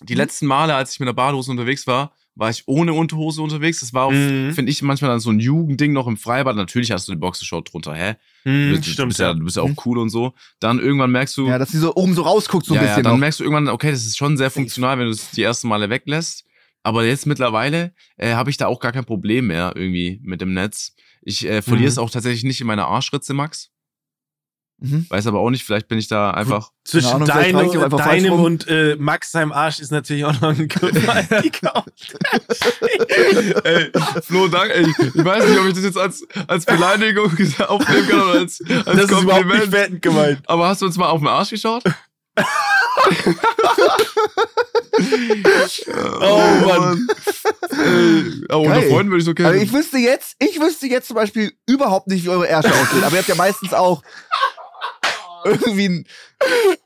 die 0.03 0.13
Mhm. 0.13 0.17
letzten 0.19 0.45
Male, 0.45 0.75
als 0.75 0.91
ich 0.93 0.99
mit 0.99 1.07
einer 1.07 1.15
Badehose 1.15 1.49
unterwegs 1.49 1.87
war, 1.87 2.13
war 2.37 2.49
ich 2.49 2.63
ohne 2.67 2.93
Unterhose 2.93 3.41
unterwegs. 3.41 3.79
Das 3.79 3.93
war 3.93 4.05
auch, 4.05 4.11
Mhm. 4.11 4.53
finde 4.53 4.71
ich, 4.71 4.81
manchmal 4.81 5.09
dann 5.11 5.19
so 5.19 5.29
ein 5.31 5.39
Jugendding 5.39 5.91
noch 5.93 6.07
im 6.07 6.17
Freibad. 6.17 6.55
Natürlich 6.55 6.91
hast 6.91 7.07
du 7.07 7.11
eine 7.13 7.19
Boxershort 7.19 7.73
drunter, 7.73 7.93
hä? 7.95 8.13
Du 8.43 8.49
Hm, 8.51 8.69
bist, 8.71 8.85
du 8.87 8.91
stimmt, 8.91 9.09
bist 9.09 9.19
ja, 9.19 9.27
ja. 9.29 9.33
du 9.33 9.43
bist 9.43 9.57
ja 9.57 9.63
auch 9.63 9.69
Mhm. 9.69 9.75
cool 9.85 9.97
und 9.97 10.09
so. 10.09 10.33
Dann 10.59 10.79
irgendwann 10.79 11.11
merkst 11.11 11.35
du, 11.37 11.47
Ja, 11.47 11.57
dass 11.57 11.71
die 11.71 11.77
so 11.77 11.93
oben 11.95 12.13
so 12.13 12.21
rausguckt, 12.21 12.65
so 12.65 12.73
ein 12.73 12.75
ja, 12.77 12.81
ja, 12.83 12.87
bisschen 12.89 13.03
dann 13.03 13.13
noch. 13.13 13.19
merkst 13.19 13.39
du 13.39 13.43
irgendwann, 13.43 13.67
okay, 13.69 13.91
das 13.91 14.05
ist 14.05 14.17
schon 14.17 14.37
sehr 14.37 14.51
funktional, 14.51 14.97
wenn 14.99 15.05
du 15.05 15.11
es 15.11 15.31
die 15.31 15.41
ersten 15.43 15.67
Male 15.67 15.89
weglässt. 15.89 16.45
Aber 16.83 17.03
jetzt 17.05 17.25
mittlerweile 17.25 17.93
äh, 18.17 18.33
habe 18.35 18.49
ich 18.49 18.57
da 18.57 18.67
auch 18.67 18.79
gar 18.79 18.91
kein 18.93 19.03
Problem 19.05 19.47
mehr 19.47 19.73
irgendwie 19.75 20.21
mit 20.23 20.39
dem 20.39 20.53
Netz. 20.53 20.95
Ich 21.21 21.45
äh, 21.45 21.61
verliere 21.61 21.87
Mhm. 21.87 21.91
es 21.91 21.97
auch 21.97 22.09
tatsächlich 22.09 22.43
nicht 22.45 22.61
in 22.61 22.67
meiner 22.67 22.87
Arschritze, 22.87 23.33
Max. 23.33 23.71
Mhm. 24.79 25.07
Weiß 25.09 25.25
aber 25.25 25.39
auch 25.39 25.49
nicht, 25.49 25.63
vielleicht 25.65 25.87
bin 25.87 25.97
ich 25.97 26.07
da 26.07 26.29
einfach. 26.31 26.71
Zwischen 26.85 27.07
Ahnung, 27.13 27.27
deinem, 27.27 27.57
einfach 27.57 27.97
deinem 27.97 28.33
und 28.33 28.67
äh, 28.67 28.95
Max 28.99 29.31
seinem 29.31 29.51
Arsch 29.51 29.79
ist 29.79 29.91
natürlich 29.91 30.23
auch 30.23 30.39
noch 30.39 30.49
ein 30.49 30.67
gewaltiger 30.67 31.83
ey, 33.63 33.91
Flo, 34.21 34.47
danke. 34.47 34.75
Ey, 34.75 34.85
ich 34.87 35.25
weiß 35.25 35.47
nicht, 35.49 35.59
ob 35.59 35.65
ich 35.67 35.73
das 35.73 35.83
jetzt 35.83 35.97
als, 35.97 36.27
als 36.47 36.65
Beleidigung 36.65 37.25
aufnehmen 37.67 38.07
kann 38.07 38.21
oder 38.21 38.39
als, 38.39 38.61
als 38.61 38.85
Das 38.85 38.95
ist 38.95 39.11
überhaupt 39.11 39.23
nicht 39.23 39.29
Kompliment. 39.39 39.71
wertend 39.71 40.01
gemeint. 40.03 40.41
Aber 40.45 40.67
hast 40.67 40.81
du 40.81 40.85
uns 40.85 40.95
mal 40.97 41.09
auf 41.09 41.19
den 41.21 41.27
Arsch 41.27 41.49
geschaut? 41.49 41.83
Oh, 46.21 46.65
Mann. 46.65 47.07
Ey, 47.71 48.45
aber 48.49 48.61
unter. 48.61 48.81
Freunden 48.83 49.11
würde 49.11 49.17
ich 49.19 49.25
so 49.25 49.31
Also 49.31 49.43
kennen. 49.43 49.61
ich 49.61 49.73
wüsste 49.73 49.97
jetzt, 49.97 50.35
ich 50.39 50.59
wüsste 50.59 50.87
jetzt 50.87 51.07
zum 51.07 51.15
Beispiel 51.15 51.51
überhaupt 51.67 52.07
nicht, 52.07 52.23
wie 52.25 52.29
eure 52.29 52.47
Ärsche 52.47 52.73
aussehen. 52.73 53.03
Aber 53.03 53.13
ihr 53.13 53.19
habt 53.19 53.27
ja 53.29 53.35
meistens 53.35 53.73
auch 53.73 54.01
irgendwie 55.49 55.89
ein, 55.89 56.05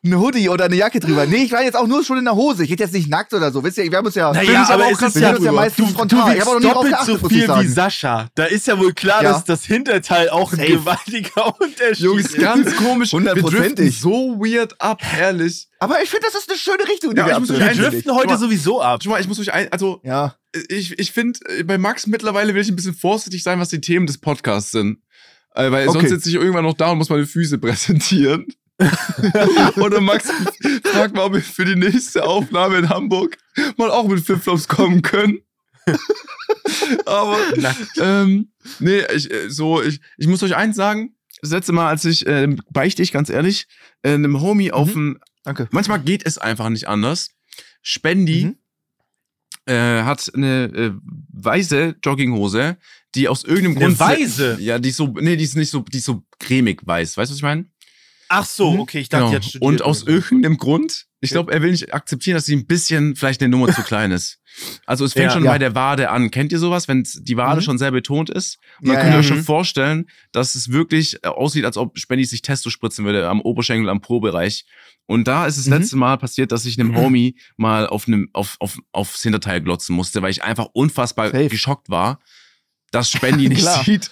ein 0.03 0.18
Hoodie 0.20 0.49
oder 0.49 0.66
eine 0.66 0.76
Jacke 0.76 0.99
drüber. 0.99 1.26
Nee, 1.26 1.43
ich 1.43 1.51
war 1.51 1.64
jetzt 1.64 1.76
auch 1.76 1.88
nur 1.88 2.03
schon 2.03 2.18
in 2.18 2.26
der 2.26 2.36
Hose. 2.36 2.64
Ich 2.64 2.72
rede 2.72 2.84
jetzt 2.84 2.93
nicht 2.93 3.09
nackt 3.09 3.34
oder 3.34 3.51
so. 3.51 3.64
Wisst 3.64 3.78
ihr, 3.78 3.89
wir 3.89 3.97
haben 3.97 4.05
uns 4.05 4.16
ja. 4.16 4.32
Naja, 4.32 4.66
aber 4.70 4.86
auch 4.86 5.01
ist 5.01 5.16
wir 5.16 5.22
ja, 5.22 5.36
uns 5.36 5.43
ja 5.45 5.51
meistens 5.51 5.88
du, 5.88 5.93
frontal. 5.93 6.34
du 6.34 6.38
ich 6.39 6.43
doppelt 6.43 6.93
geachtet, 6.93 7.20
so 7.22 7.30
viel 7.30 7.47
wie. 7.47 7.68
Sascha. 7.68 8.30
Da 8.36 8.45
ist 8.45 8.68
ja 8.68 8.80
wohl 8.80 8.93
klar, 8.93 9.24
Ja. 9.24 9.34
dass 9.34 9.43
das 9.43 9.64
Hinterteil 9.66 10.30
auch 10.30 10.51
ein 10.53 10.57
Safe. 10.59 10.72
gewaltiger 10.72 11.59
Unterschied 11.62 11.99
Jungs, 11.99 12.26
ist. 12.28 12.38
ganz 12.39 12.76
komisch. 12.76 13.12
Hundertprozentig. 13.14 13.99
so 13.99 14.38
weird 14.39 14.80
ab, 14.82 14.99
herrlich. 15.01 15.68
Aber 15.80 16.01
ich 16.03 16.09
finde, 16.09 16.28
das 16.32 16.36
ist 16.41 16.49
eine 16.49 16.57
schöne 16.59 16.88
Richtung, 16.88 17.16
die 17.16 17.20
Ja, 17.20 17.28
wir 17.28 17.39
mich 17.39 17.49
Wir 17.49 17.66
ein- 17.66 17.78
driften 17.78 18.14
heute 18.14 18.28
mal. 18.28 18.38
sowieso 18.38 18.82
ab. 18.82 19.01
Schau 19.03 19.09
mal, 19.09 19.20
ich 19.22 19.28
muss 19.28 19.39
euch 19.39 19.51
ein, 19.53 19.72
also. 19.72 19.99
Ja. 20.03 20.36
ich, 20.70 20.97
ich 20.99 21.12
finde, 21.12 21.39
bei 21.66 21.78
Max 21.78 22.05
mittlerweile 22.07 22.53
will 22.53 22.62
ich 22.62 22.70
ein 22.70 22.76
bisschen 22.76 22.93
vorsichtig 22.93 23.41
sein, 23.43 23.59
was 23.59 23.70
die 23.70 23.82
Themen 23.82 24.05
des 24.05 24.20
Podcasts 24.20 24.72
sind. 24.72 24.99
Äh, 25.54 25.70
weil 25.72 25.88
Okay. 25.88 25.99
sonst 25.99 26.10
sitze 26.10 26.30
ich 26.30 26.36
irgendwann 26.36 26.64
noch 26.64 26.74
da 26.76 26.91
und 26.91 26.97
muss 26.99 27.10
meine 27.10 27.26
Füße 27.26 27.58
präsentieren. 27.60 28.47
Oder 29.76 30.02
Max 30.02 30.28
fragt 30.86 31.14
mal, 31.16 31.26
ob 31.26 31.34
wir 31.34 31.41
für 31.41 31.66
die 31.66 31.76
nächste 31.76 32.24
Aufnahme 32.24 32.78
in 32.78 32.89
Hamburg 32.89 33.38
mal 33.78 33.91
auch 33.91 34.08
mit 34.08 34.26
Flipflops 34.26 34.68
kommen 34.68 35.02
können. 35.04 35.39
Aber 37.06 37.38
ähm, 37.99 38.52
nee, 38.80 39.02
ich, 39.16 39.32
äh, 39.32 39.49
so, 39.49 39.82
ich, 39.82 39.99
ich 40.18 40.28
muss 40.28 40.43
euch 40.43 40.56
eins 40.56 40.76
sagen. 40.76 41.16
Das 41.41 41.52
letzte 41.52 41.74
Mal, 41.74 41.88
als 41.89 42.06
ich, 42.06 42.26
äh, 42.28 42.56
beichte 42.72 43.02
ich 43.02 43.12
ganz 43.12 43.30
ehrlich, 43.30 43.68
äh, 44.04 44.14
einem 44.14 44.41
Homie 44.41 44.72
auf 44.72 44.95
Mhm. 44.95 45.12
ein 45.12 45.20
Danke. 45.43 45.68
Manchmal 45.72 45.99
geht 45.99 46.24
es 46.26 46.38
einfach 46.38 46.70
nicht 46.70 46.88
anders. 46.88 47.32
Spendi 47.82 48.45
Mhm. 48.45 48.56
äh, 49.66 50.04
hat 50.04 50.32
eine 50.36 50.66
äh, 50.66 50.91
weiße 51.34 51.95
Jogginghose, 52.04 52.78
die 53.16 53.28
aus 53.28 53.43
irgendeinem 53.43 53.78
Eine 53.78 53.95
Grund. 53.95 53.99
weiße? 53.99 54.57
Ja, 54.62 54.80
die 54.80 54.89
ist 54.89 54.97
so, 54.97 55.07
nee, 55.20 55.36
die 55.36 55.43
ist 55.43 55.55
nicht 55.55 55.70
so, 55.70 55.80
die 55.82 55.97
ist 55.97 56.05
so 56.05 56.24
cremig 56.39 56.82
weiß. 56.86 57.18
Weißt 57.18 57.30
du, 57.30 57.34
was 57.34 57.38
ich 57.38 57.43
meine? 57.43 57.66
Ach 58.34 58.45
so, 58.45 58.72
Mhm. 58.72 58.80
okay, 58.80 58.99
ich 58.99 59.09
dachte 59.09 59.24
Genau. 59.26 59.34
jetzt 59.36 59.49
studiert 59.49 59.64
Und 59.64 59.82
aus 59.82 60.03
irgendeinem 60.03 60.55
Grund, 60.57 61.07
ich 61.20 61.32
glaube, 61.32 61.51
er 61.51 61.62
will 61.62 61.72
nicht 61.72 61.93
akzeptieren, 61.93 62.36
dass 62.36 62.45
sie 62.45 62.55
ein 62.55 62.66
bisschen 62.66 63.18
vielleicht 63.18 63.41
eine 63.41 63.49
Nummer 63.49 63.68
zu 63.74 63.82
klein 63.84 64.12
ist. 64.12 64.39
Also 64.86 65.03
es 65.03 65.12
fängt 65.14 65.26
Ja. 65.26 65.32
schon 65.34 65.43
Ja. 65.43 65.51
bei 65.51 65.57
der 65.57 65.76
Wade 65.76 66.09
an. 66.09 66.32
Kennt 66.32 66.53
ihr 66.53 66.59
sowas, 66.59 66.88
wenn 66.88 67.03
die 67.03 67.36
Wade 67.36 67.59
Mhm. 67.59 67.66
schon 67.66 67.78
sehr 67.78 67.91
betont 67.91 68.30
ist? 68.30 68.57
Und 68.80 68.88
dann 68.88 68.95
Ja, 68.95 69.01
könnt 69.01 69.12
ihr 69.12 69.16
ja. 69.16 69.20
euch 69.20 69.28
schon 69.28 69.39
Mhm. 69.39 69.43
vorstellen, 69.43 70.09
dass 70.32 70.55
es 70.55 70.72
wirklich 70.72 71.18
äh, 71.24 71.28
aussieht, 71.28 71.66
als 71.66 71.76
ob 71.76 71.99
Spendi 71.99 72.24
sich 72.24 72.41
Testo 72.41 72.70
spritzen 72.70 73.03
würde 73.03 73.28
am 73.28 73.41
Oberschenkel, 73.41 73.89
am 73.89 73.99
Po-Bereich. 73.99 74.66
Und 75.07 75.28
da 75.28 75.45
ist 75.45 75.57
das 75.57 75.66
Mhm. 75.68 75.74
letzte 75.74 75.97
Mal 75.97 76.18
passiert, 76.18 76.53
dass 76.53 76.64
ich 76.66 76.80
einem 76.80 76.91
Mhm. 76.91 76.95
Homie 76.97 77.36
mal 77.57 77.86
auf 77.88 78.07
einem, 78.07 78.30
auf, 78.32 78.55
auf, 78.59 78.80
aufs 78.93 79.22
Hinterteil 79.24 79.59
glotzen 79.59 79.93
musste, 79.93 80.22
weil 80.22 80.32
ich 80.32 80.41
einfach 80.43 80.68
unfassbar 80.72 81.32
Safe. 81.32 81.49
geschockt 81.49 81.89
war. 81.89 82.20
Dass 82.91 83.09
Spendi 83.09 83.47
nicht 83.49 83.61
Klar. 83.61 83.83
sieht, 83.83 84.11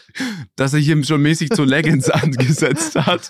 dass 0.56 0.74
er 0.74 0.80
hier 0.80 1.02
schon 1.04 1.22
mäßig 1.22 1.50
zu 1.52 1.64
Leggings 1.64 2.10
angesetzt 2.10 2.96
hat. 2.96 3.30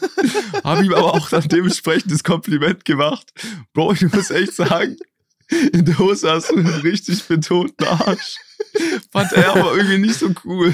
Habe 0.63 0.85
ihm 0.85 0.93
aber 0.93 1.13
auch 1.15 1.29
dann 1.29 1.47
dementsprechend 1.47 2.11
das 2.11 2.23
Kompliment 2.23 2.85
gemacht. 2.85 3.31
Bro, 3.73 3.93
ich 3.93 4.01
muss 4.13 4.29
echt 4.29 4.53
sagen, 4.55 4.97
in 5.73 5.85
der 5.85 5.97
Hose 5.97 6.29
hast 6.31 6.51
du 6.51 6.57
einen 6.57 6.67
richtig 6.67 7.23
betonten 7.23 7.83
Arsch. 7.87 8.37
Fand 9.11 9.31
er 9.33 9.49
aber 9.55 9.75
irgendwie 9.75 9.97
nicht 9.97 10.19
so 10.19 10.29
cool, 10.45 10.73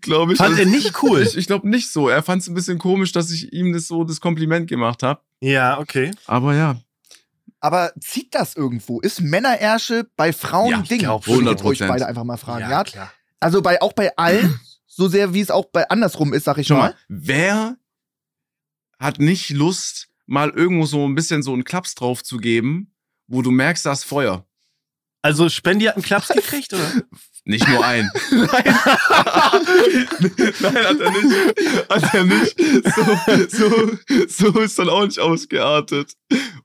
glaube 0.00 0.32
ich. 0.32 0.38
Fand 0.38 0.50
Also, 0.50 0.62
er 0.62 0.68
nicht 0.68 1.02
cool? 1.02 1.20
Ich, 1.22 1.36
ich 1.36 1.46
glaube 1.46 1.68
nicht 1.68 1.90
so. 1.90 2.08
Er 2.08 2.22
fand 2.22 2.42
es 2.42 2.48
ein 2.48 2.54
bisschen 2.54 2.78
komisch, 2.78 3.10
dass 3.10 3.32
ich 3.32 3.52
ihm 3.52 3.72
das 3.72 3.88
so 3.88 4.04
das 4.04 4.20
Kompliment 4.20 4.68
gemacht 4.68 5.02
habe. 5.02 5.20
Ja, 5.40 5.80
okay. 5.80 6.12
Aber 6.26 6.54
ja, 6.54 6.76
Aber 7.58 7.92
zieht 8.00 8.34
das 8.36 8.54
irgendwo? 8.54 9.00
Ist 9.00 9.20
Männerärsche 9.20 10.06
bei 10.16 10.32
Frauen 10.32 10.70
Ja, 10.70 10.76
ein 10.76 10.82
ich 10.84 10.88
Ding? 10.90 10.98
glaub, 11.00 11.26
Würde 11.26 11.42
ich 11.42 11.50
jetzt 11.50 11.62
100%. 11.62 11.66
euch 11.66 11.78
beide 11.80 12.06
einfach 12.06 12.24
mal 12.24 12.36
fragen. 12.36 12.70
Ja, 12.70 12.84
klar. 12.84 13.12
Also 13.44 13.60
bei, 13.60 13.82
auch 13.82 13.92
bei 13.92 14.16
allen, 14.16 14.58
so 14.86 15.06
sehr 15.06 15.34
wie 15.34 15.40
es 15.42 15.50
auch 15.50 15.66
bei 15.66 15.86
andersrum 15.90 16.32
ist, 16.32 16.44
sag 16.44 16.56
ich 16.56 16.66
Schau 16.66 16.76
mal. 16.76 16.80
mal, 16.80 16.96
wer 17.08 17.76
hat 18.98 19.18
nicht 19.18 19.50
Lust, 19.50 20.08
mal 20.24 20.48
irgendwo 20.48 20.86
so 20.86 21.06
ein 21.06 21.14
bisschen 21.14 21.42
so 21.42 21.52
einen 21.52 21.64
Klaps 21.64 21.94
drauf 21.94 22.24
zu 22.24 22.38
geben, 22.38 22.94
wo 23.26 23.42
du 23.42 23.50
merkst, 23.50 23.84
da 23.84 23.92
ist 23.92 24.04
Feuer? 24.04 24.46
Also 25.20 25.50
Spendi 25.50 25.84
hat 25.84 25.96
einen 25.96 26.04
Klaps 26.04 26.28
gekriegt, 26.28 26.72
oder? 26.72 26.90
Nicht 27.44 27.68
nur 27.68 27.84
ein. 27.84 28.10
Nein. 28.30 28.48
Nein, 30.60 30.86
hat 30.86 31.00
er 31.00 31.10
nicht. 31.10 31.90
Hat 31.90 32.14
er 32.14 32.24
nicht. 32.24 32.56
So, 32.96 33.98
so, 34.28 34.52
so 34.52 34.60
ist 34.60 34.78
dann 34.78 34.88
auch 34.88 35.04
nicht 35.04 35.18
ausgeartet. 35.18 36.14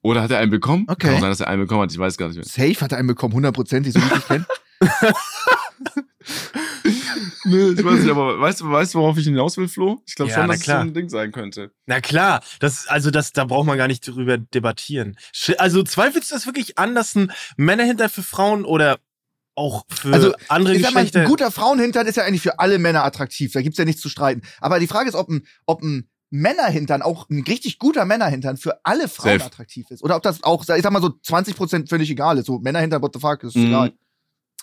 Oder 0.01 0.21
hat 0.21 0.32
er 0.32 0.39
einen 0.39 0.49
bekommen? 0.51 0.86
Okay. 0.88 1.07
Kann 1.07 1.15
auch 1.15 1.19
sein, 1.19 1.30
dass 1.32 1.41
er 1.41 1.49
einen 1.49 1.63
bekommen 1.63 1.82
hat, 1.82 1.91
ich 1.91 1.99
weiß 1.99 2.15
gar 2.15 2.30
nicht 2.30 2.38
mehr. 2.38 2.45
Safe 2.45 2.80
hat 2.80 2.93
er 2.93 2.97
einen 2.97 3.09
bekommen, 3.09 3.34
hundertprozentig, 3.34 3.91
so 3.91 3.99
wie 3.99 4.17
ich 4.17 4.25
kenne. 4.25 4.45
Nee, 7.45 7.69
ich 7.71 7.84
weiß 7.84 7.99
nicht, 8.01 8.09
aber 8.11 8.39
weißt 8.39 8.61
du, 8.61 8.69
weißt 8.71 8.93
du, 8.93 8.99
worauf 8.99 9.17
ich 9.17 9.25
hinaus 9.25 9.57
will, 9.57 9.67
Flo? 9.67 10.01
Ich 10.07 10.15
glaube 10.15 10.32
Ja, 10.32 10.38
schon, 10.38 10.47
na 10.47 10.53
dass 10.53 10.57
es 10.59 10.65
so 10.65 10.71
klar. 10.71 10.82
ein 10.82 10.93
Ding 10.93 11.09
sein 11.09 11.32
könnte. 11.32 11.71
Na 11.86 12.01
klar, 12.01 12.41
das, 12.59 12.88
also 12.88 13.11
das, 13.11 13.34
da 13.34 13.45
braucht 13.45 13.65
man 13.65 13.77
gar 13.77 13.88
nicht 13.88 14.07
drüber 14.07 14.38
debattieren. 14.38 15.17
Also 15.57 15.84
zweifelst 15.84 16.32
du 16.32 16.36
das 16.36 16.45
wirklich 16.45 16.77
an, 16.77 16.95
dass 16.95 17.15
ein 17.15 17.32
Männerhinter 17.57 18.09
für 18.09 18.23
Frauen 18.23 18.65
oder 18.65 18.99
auch 19.55 19.86
für 19.89 20.13
Also, 20.13 20.34
andere 20.47 20.75
Ich 20.75 20.82
sag 20.84 20.93
mal, 20.93 21.01
Geschlechter... 21.01 21.21
ein 21.21 21.27
guter 21.27 21.51
Frauenhintern 21.51 22.07
ist 22.07 22.15
ja 22.15 22.23
eigentlich 22.23 22.41
für 22.41 22.59
alle 22.59 22.80
Männer 22.80 23.03
attraktiv. 23.03 23.51
Da 23.51 23.61
gibt's 23.61 23.77
ja 23.77 23.86
nichts 23.86 24.01
zu 24.01 24.09
streiten. 24.09 24.41
Aber 24.61 24.80
die 24.80 24.88
Frage 24.88 25.09
ist, 25.09 25.15
ob 25.15 25.30
ein, 25.30 25.45
ob 25.65 25.82
ein 25.82 26.09
Männerhintern, 26.30 27.01
auch 27.01 27.27
ein 27.30 27.41
richtig 27.43 27.80
guter 27.80 28.05
Männerhintern 28.05 28.55
für 28.57 28.80
alle 28.86 29.07
Frauen 29.07 29.39
Safe. 29.39 29.45
attraktiv 29.45 29.89
ist. 29.89 30.03
Oder 30.03 30.15
ob 30.15 30.23
das 30.23 30.43
auch, 30.43 30.61
ich 30.61 30.67
sag 30.67 30.91
mal 30.91 31.01
so 31.01 31.07
20% 31.09 31.89
völlig 31.89 32.09
egal 32.09 32.38
ist. 32.38 32.45
So 32.45 32.59
Männerhintern, 32.59 33.01
what 33.01 33.13
the 33.13 33.19
fuck, 33.19 33.43
ist 33.43 33.55
Mhm. 33.55 33.65
egal. 33.67 33.93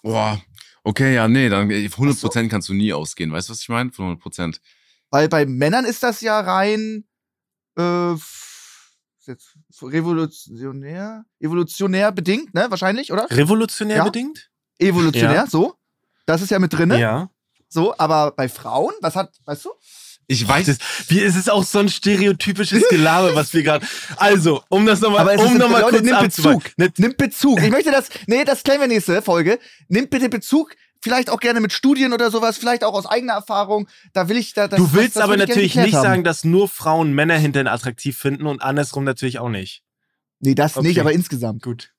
Boah. 0.03 0.41
Okay, 0.87 1.17
ja, 1.17 1.27
nee, 1.27 1.49
dann 1.49 1.69
äh, 1.69 1.89
100% 1.89 2.49
kannst 2.49 2.69
du 2.69 2.73
nie 2.73 2.93
ausgehen. 2.93 3.33
Weißt 3.33 3.49
du, 3.49 3.53
was 3.53 3.61
ich 3.61 3.69
meine? 3.69 3.91
Von 3.91 4.17
100%. 4.21 4.61
Weil 5.11 5.29
bei 5.29 5.45
Männern 5.45 5.85
ist 5.85 6.05
das 6.05 6.21
ja 6.21 6.39
rein 6.39 7.05
äh, 7.77 8.13
jetzt 9.27 9.57
so 9.69 9.87
revolutionär, 9.87 11.25
evolutionär 11.41 12.13
bedingt, 12.13 12.55
ne? 12.55 12.67
Wahrscheinlich, 12.69 13.13
oder? 13.13 13.27
Revolutionär 13.29 13.97
Ja. 13.97 14.05
bedingt? 14.05 14.49
Evolutionär, 14.79 15.35
Ja. 15.35 15.47
so. 15.49 15.75
Das 16.25 16.41
ist 16.41 16.51
ja 16.51 16.61
mit 16.61 16.73
drin, 16.73 16.93
Ja. 16.93 17.31
so. 17.69 17.93
Aber 17.99 18.31
bei 18.31 18.49
Frauen, 18.49 18.95
was 19.01 19.17
hat, 19.17 19.35
weißt 19.45 19.65
du? 19.65 19.71
Ich 20.29 20.47
weiß, 20.47 20.67
Das, 20.67 20.79
wie, 21.09 21.21
es 21.21 21.37
ist 21.37 21.49
auch 21.51 21.63
so 21.63 21.79
ein 21.79 21.89
stereotypisches 21.89 22.83
Gelaber, 22.91 23.35
was 23.37 23.53
wir 23.55 23.63
gerade. 23.63 23.87
Also, 24.17 24.63
um 24.69 24.85
das 24.85 25.01
nochmal, 25.01 25.29
es 25.29 25.41
um 25.41 25.57
nochmal 25.57 25.83
Leute, 25.83 25.93
kurz 25.99 26.05
nimmt 26.05 26.17
abzuweichen. 26.19 26.63
Bezug. 26.77 26.99
Nimmt 26.99 27.17
Bezug. 27.17 27.63
Ich 27.63 27.71
möchte 27.71 27.91
das, 27.93 28.09
nee, 28.27 28.45
das 28.45 28.63
klären 28.65 28.81
wir 28.81 28.89
nächste 28.89 29.23
Folge. 29.23 29.61
Nimmt 29.89 30.11
bitte 30.11 30.29
Bezug, 30.29 30.75
vielleicht 31.01 31.31
auch 31.31 31.39
gerne 31.39 31.61
mit 31.61 31.73
Studien 31.73 32.13
oder 32.13 32.33
sowas, 32.33 32.59
vielleicht 32.59 32.83
auch 32.83 32.95
aus 32.95 33.07
eigener 33.07 33.35
Erfahrung. 33.35 33.87
Da 34.15 34.29
will 34.29 34.37
ich, 34.37 34.53
da, 34.53 34.67
das, 34.67 34.79
Du 34.79 34.93
willst 34.95 35.15
das, 35.15 35.15
das 35.15 35.23
aber 35.23 35.37
natürlich 35.37 35.77
nicht 35.77 35.95
haben. 35.95 36.03
sagen, 36.03 36.25
dass 36.25 36.43
nur 36.43 36.69
Frauen 36.69 37.13
Männer 37.13 37.37
hintern 37.39 37.69
attraktiv 37.69 38.19
finden 38.19 38.47
und 38.47 38.63
andersrum 38.63 39.05
natürlich 39.05 39.39
auch 39.39 39.49
nicht. 39.49 39.85
Nee, 40.41 40.57
das 40.57 40.77
Okay. 40.77 40.89
nicht, 40.89 41.01
aber 41.01 41.13
insgesamt. 41.13 41.63
Gut. 41.63 41.93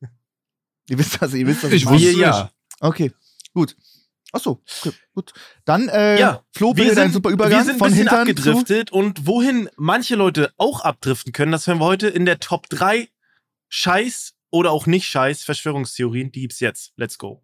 Ihr 0.90 1.00
wisst 1.00 1.22
das, 1.22 1.34
ihr 1.34 1.48
wisst 1.48 1.64
das. 1.64 1.72
Ich 1.72 1.86
wusste 1.88 2.10
es 2.10 2.18
ja. 2.18 2.52
Okay, 2.82 3.12
gut. 3.54 3.76
Ach 4.38 4.44
so, 4.44 4.62
okay, 4.82 4.96
gut. 5.16 5.34
Dann, 5.66 5.90
äh, 5.90 6.20
Ja, 6.20 6.44
Flo, 6.56 6.76
Wir 6.76 6.94
sind, 6.94 7.12
super 7.12 7.32
Übergang 7.32 7.58
wir 7.58 7.66
sind 7.66 7.80
von 7.80 7.92
zu... 7.92 8.08
abgedriftet 8.08 8.92
und 8.92 9.26
wohin 9.26 9.68
manche 9.78 10.16
Leute 10.16 10.54
auch 10.58 10.82
abdriften 10.82 11.34
können, 11.34 11.52
das 11.52 11.66
hören 11.66 11.80
wir 11.80 11.86
heute 11.86 12.08
in 12.08 12.26
der 12.26 12.40
Top 12.40 12.70
3 12.70 13.10
Scheiß 13.70 14.36
oder 14.52 14.72
auch 14.72 14.86
nicht 14.86 15.08
Scheiß 15.08 15.44
Verschwörungstheorien. 15.44 16.32
Die 16.32 16.42
gibt's 16.42 16.60
jetzt. 16.60 16.94
Let's 16.98 17.18
go. 17.18 17.44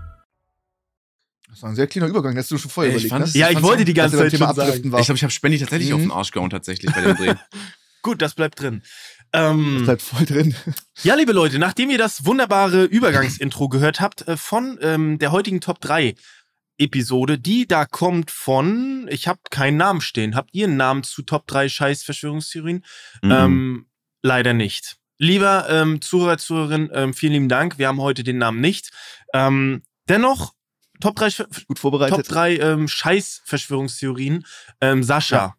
Das 1.51 1.61
war 1.61 1.69
ein 1.69 1.75
sehr 1.75 1.85
kleiner 1.87 2.07
Übergang, 2.07 2.33
das 2.33 2.45
hast 2.45 2.51
du 2.51 2.57
schon 2.57 2.71
vorher 2.71 2.95
ich 2.95 3.03
überlegt, 3.05 3.11
fand 3.11 3.35
ne? 3.35 3.39
Ja, 3.39 3.47
ich 3.47 3.53
fand's 3.55 3.67
wollte 3.67 3.85
die 3.85 3.93
ganze 3.93 4.17
Zeit 4.17 4.31
schon 4.31 4.55
sagen. 4.55 4.91
War. 4.91 4.99
ich 5.01 5.05
glaube, 5.05 5.17
ich 5.17 5.23
habe 5.23 5.31
Spendi 5.31 5.59
tatsächlich 5.59 5.89
Mhm. 5.89 5.95
auf 5.95 6.01
den 6.01 6.11
Arsch 6.11 6.31
gehauen, 6.31 6.49
tatsächlich 6.49 6.91
bei 6.93 7.01
dem 7.01 7.15
Dreh. 7.17 7.35
Gut, 8.01 8.21
das 8.21 8.33
bleibt 8.33 8.59
drin. 8.59 8.81
Ähm, 9.33 9.83
bleibt 9.83 10.01
voll 10.01 10.25
drin. 10.25 10.55
Ja, 11.03 11.15
liebe 11.15 11.33
Leute, 11.33 11.59
nachdem 11.59 11.89
ihr 11.89 11.97
das 11.97 12.25
wunderbare 12.25 12.85
Übergangsintro 12.85 13.69
gehört 13.69 13.99
habt 14.01 14.27
äh, 14.27 14.37
von 14.37 14.79
ähm, 14.81 15.19
der 15.19 15.31
heutigen 15.31 15.61
Top 15.61 15.81
3 15.81 16.15
Episode, 16.77 17.37
die 17.37 17.67
da 17.67 17.85
kommt 17.85 18.31
von, 18.31 19.07
ich 19.11 19.27
habe 19.27 19.39
keinen 19.51 19.77
Namen 19.77 20.01
stehen. 20.01 20.35
Habt 20.35 20.49
ihr 20.53 20.65
einen 20.67 20.77
Namen 20.77 21.03
zu 21.03 21.21
Top 21.21 21.45
3 21.47 21.69
Scheiß 21.69 22.03
Verschwörungstheorien? 22.03 22.83
Mhm. 23.21 23.31
Ähm, 23.31 23.85
leider 24.23 24.53
nicht. 24.53 24.97
Lieber 25.17 25.67
ähm, 25.69 26.01
Zuhörer, 26.01 26.37
Zuhörerin, 26.39 26.89
ähm, 26.93 27.13
vielen 27.13 27.33
lieben 27.33 27.49
Dank. 27.49 27.77
Wir 27.77 27.87
haben 27.87 28.01
heute 28.01 28.23
den 28.23 28.39
Namen 28.39 28.61
nicht. 28.61 28.89
Ähm, 29.33 29.83
dennoch, 30.09 30.53
Top 31.01 31.15
3, 31.15 31.27
Sch- 31.27 31.65
Gut 31.67 31.79
vorbereitet. 31.79 32.15
Top 32.17 32.27
3 32.27 32.57
ähm, 32.57 32.87
Scheiß-Verschwörungstheorien. 32.87 34.45
Ähm, 34.81 35.03
Sascha. 35.03 35.55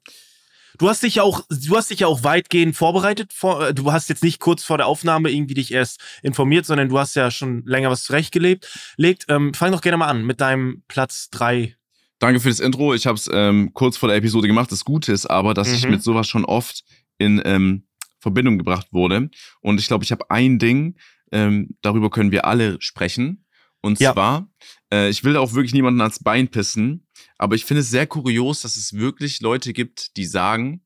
Du 0.79 0.89
hast 0.89 1.03
dich 1.03 1.17
ja 1.17 1.23
auch, 1.23 1.43
du 1.51 1.77
hast 1.77 1.91
dich 1.91 2.01
ja 2.01 2.07
auch 2.07 2.25
weitgehend 2.25 2.75
vorbereitet. 2.77 3.33
Vor, 3.35 3.69
äh, 3.69 3.75
du 3.75 3.93
hast 3.93 4.09
jetzt 4.09 4.23
nicht 4.23 4.41
kurz 4.41 4.65
vor 4.65 4.79
der 4.79 4.87
Aufnahme 4.87 5.31
irgendwie 5.31 5.55
dich 5.55 5.73
erst 5.73 6.01
informiert, 6.23 6.65
sondern 6.65 6.89
du 6.89 6.99
hast 6.99 7.15
ja 7.15 7.31
schon 7.31 7.63
länger 7.67 7.91
was 7.91 8.05
zurechtgelegt. 8.05 8.69
Legt, 8.97 9.27
ähm, 9.29 9.53
fang 9.53 9.71
doch 9.73 9.83
gerne 9.83 9.99
mal 9.99 10.07
an 10.09 10.25
mit 10.25 10.41
deinem 10.41 10.83
Platz 10.89 11.29
3. 11.31 11.77
Danke 12.19 12.41
für 12.41 12.49
das 12.49 12.61
Intro. 12.61 12.95
Ich 12.95 13.07
habe 13.07 13.17
es 13.17 13.29
ähm, 13.33 13.73
kurz 13.75 13.97
vor 13.97 14.09
der 14.09 14.17
Episode 14.17 14.47
gemacht. 14.49 14.73
Das 14.73 14.85
Gute 14.85 15.13
ist 15.13 15.27
aber, 15.27 15.53
dass 15.55 15.71
ich 15.71 15.85
Mhm. 15.85 15.91
mit 15.91 16.03
sowas 16.03 16.27
schon 16.27 16.45
oft 16.45 16.85
in 17.19 17.43
ähm, 17.45 17.87
Verbindung 18.21 18.57
gebracht 18.59 18.87
wurde. 18.93 19.29
Und 19.61 19.79
ich 19.79 19.89
glaube, 19.89 20.05
ich 20.05 20.13
habe 20.13 20.31
ein 20.31 20.59
Ding, 20.59 20.97
ähm, 21.33 21.77
darüber 21.83 22.09
können 22.11 22.31
wir 22.33 22.45
alle 22.47 22.81
sprechen. 22.81 23.45
Und 23.83 23.99
Ja. 24.01 24.13
zwar, 24.13 24.49
äh, 24.93 25.09
ich 25.09 25.25
will 25.25 25.37
auch 25.37 25.55
wirklich 25.55 25.73
niemanden 25.73 26.01
ans 26.01 26.21
Bein 26.23 26.49
pissen, 26.49 27.09
aber 27.39 27.55
ich 27.57 27.65
finde 27.65 27.81
es 27.81 27.91
sehr 27.91 28.07
kurios, 28.07 28.61
dass 28.61 28.77
es 28.77 28.93
wirklich 28.93 29.41
Leute 29.41 29.73
gibt, 29.73 30.17
die 30.17 30.27
sagen, 30.27 30.85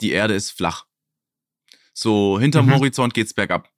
die 0.00 0.12
Erde 0.12 0.34
ist 0.34 0.52
flach. 0.52 0.86
So, 1.92 2.38
hinterm 2.40 2.66
Mhm. 2.66 2.74
Horizont 2.74 3.12
geht's 3.14 3.34
bergab. 3.34 3.68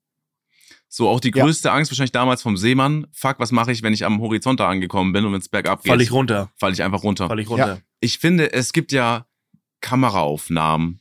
So, 0.88 1.08
auch 1.08 1.20
die 1.20 1.32
Ja. 1.34 1.44
größte 1.44 1.72
Angst 1.72 1.90
wahrscheinlich 1.90 2.12
damals 2.12 2.42
vom 2.42 2.56
Seemann. 2.56 3.06
Fuck, 3.12 3.38
was 3.40 3.50
mache 3.50 3.72
ich, 3.72 3.82
wenn 3.82 3.92
ich 3.92 4.04
am 4.04 4.20
Horizont 4.20 4.60
da 4.60 4.68
angekommen 4.68 5.12
bin 5.12 5.24
und 5.24 5.32
wenn 5.32 5.40
es 5.40 5.48
bergab 5.48 5.82
geht? 5.82 5.90
Fall 5.90 6.00
ich 6.00 6.12
runter. 6.12 6.50
Fall 6.56 6.72
ich 6.72 6.82
einfach 6.82 7.02
runter 7.02 7.26
Fall 7.28 7.40
ich 7.40 7.50
runter. 7.50 7.82
ich 8.00 8.18
finde, 8.18 8.52
es 8.52 8.72
gibt 8.72 8.92
ja 8.92 9.26
Kameraaufnahmen. 9.80 11.00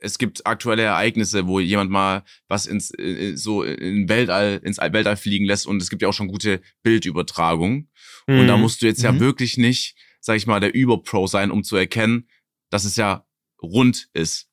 Es 0.00 0.18
gibt 0.18 0.46
aktuelle 0.46 0.82
Ereignisse, 0.82 1.46
wo 1.46 1.60
jemand 1.60 1.90
mal 1.90 2.24
was 2.48 2.66
ins 2.66 2.90
äh, 2.98 3.34
so 3.36 3.62
in 3.62 4.08
Weltall 4.08 4.60
ins 4.62 4.78
Weltall 4.78 5.16
fliegen 5.16 5.44
lässt 5.46 5.66
und 5.66 5.82
es 5.82 5.90
gibt 5.90 6.02
ja 6.02 6.08
auch 6.08 6.12
schon 6.12 6.28
gute 6.28 6.60
Bildübertragung 6.82 7.88
und 8.26 8.46
da 8.46 8.56
Mhm. 8.56 8.62
musst 8.62 8.82
du 8.82 8.86
jetzt 8.86 9.02
ja 9.02 9.12
Mhm. 9.12 9.20
wirklich 9.20 9.56
nicht, 9.56 9.96
sag 10.20 10.36
ich 10.36 10.46
mal, 10.46 10.60
der 10.60 10.74
Überpro 10.74 11.26
sein, 11.26 11.50
um 11.50 11.64
zu 11.64 11.76
erkennen, 11.76 12.28
dass 12.70 12.84
es 12.84 12.96
ja 12.96 13.26
rund 13.62 14.08
ist. 14.12 14.46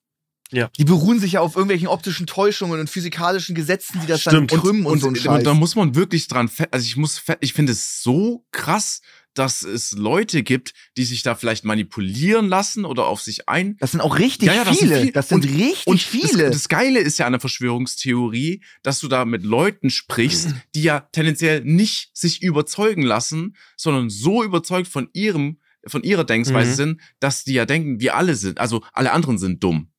Die 0.77 0.85
beruhen 0.85 1.19
sich 1.19 1.33
ja 1.33 1.41
auf 1.41 1.55
irgendwelchen 1.55 1.87
optischen 1.87 2.27
Täuschungen 2.27 2.79
und 2.79 2.89
physikalischen 2.89 3.55
Gesetzen, 3.55 3.99
die 4.01 4.07
das 4.07 4.21
Stimmt. 4.21 4.51
dann 4.51 4.59
krümmen 4.61 4.85
und, 4.85 4.99
so 4.99 5.07
ein 5.07 5.15
Scheiß. 5.15 5.43
da 5.43 5.53
muss 5.53 5.75
man 5.75 5.95
wirklich 5.95 6.27
dran, 6.27 6.49
also 6.71 6.85
ich 6.85 6.95
muss, 6.97 7.23
ich 7.41 7.53
finde 7.53 7.71
es 7.73 8.01
so 8.03 8.45
krass, 8.51 9.01
dass 9.37 9.61
es 9.63 9.91
Leute 9.91 10.41
gibt, 10.43 10.73
die 10.97 11.05
sich 11.05 11.21
da 11.23 11.35
vielleicht 11.35 11.65
manipulieren 11.65 12.47
lassen 12.47 12.85
oder 12.85 13.05
auf 13.05 13.21
sich 13.21 13.47
ein. 13.47 13.77
Das 13.79 13.91
sind 13.91 14.01
auch 14.01 14.17
richtig 14.17 14.47
Ja, 14.47 14.55
ja, 14.55 14.63
das 14.65 14.77
sind 14.79 14.87
viele. 14.89 15.01
viel- 15.01 15.11
Das 15.11 15.29
sind 15.29 15.45
und- 15.45 15.53
richtig 15.55 15.87
Und 15.87 16.01
viele. 16.01 16.43
Das, 16.45 16.53
das 16.53 16.69
Geile 16.69 16.99
ist 16.99 17.19
ja 17.19 17.25
an 17.27 17.33
der 17.33 17.39
Verschwörungstheorie, 17.41 18.63
dass 18.83 18.99
du 18.99 19.07
da 19.07 19.25
mit 19.25 19.43
Leuten 19.43 19.89
sprichst, 19.89 20.49
die 20.73 20.83
ja 20.83 21.01
tendenziell 21.11 21.63
nicht 21.63 22.09
sich 22.17 22.41
überzeugen 22.41 23.01
lassen, 23.03 23.55
sondern 23.77 24.09
so 24.09 24.43
überzeugt 24.43 24.87
von 24.87 25.09
ihrem, 25.13 25.59
von 25.87 26.03
ihrer 26.03 26.23
Denkweise 26.23 26.71
Mhm. 26.71 26.75
sind, 26.75 27.01
dass 27.19 27.43
die 27.43 27.53
ja 27.53 27.65
denken, 27.65 27.99
wir 27.99 28.15
alle 28.15 28.35
sind, 28.35 28.59
also 28.59 28.83
alle 28.93 29.11
anderen 29.11 29.37
sind 29.37 29.63
dumm. 29.63 29.91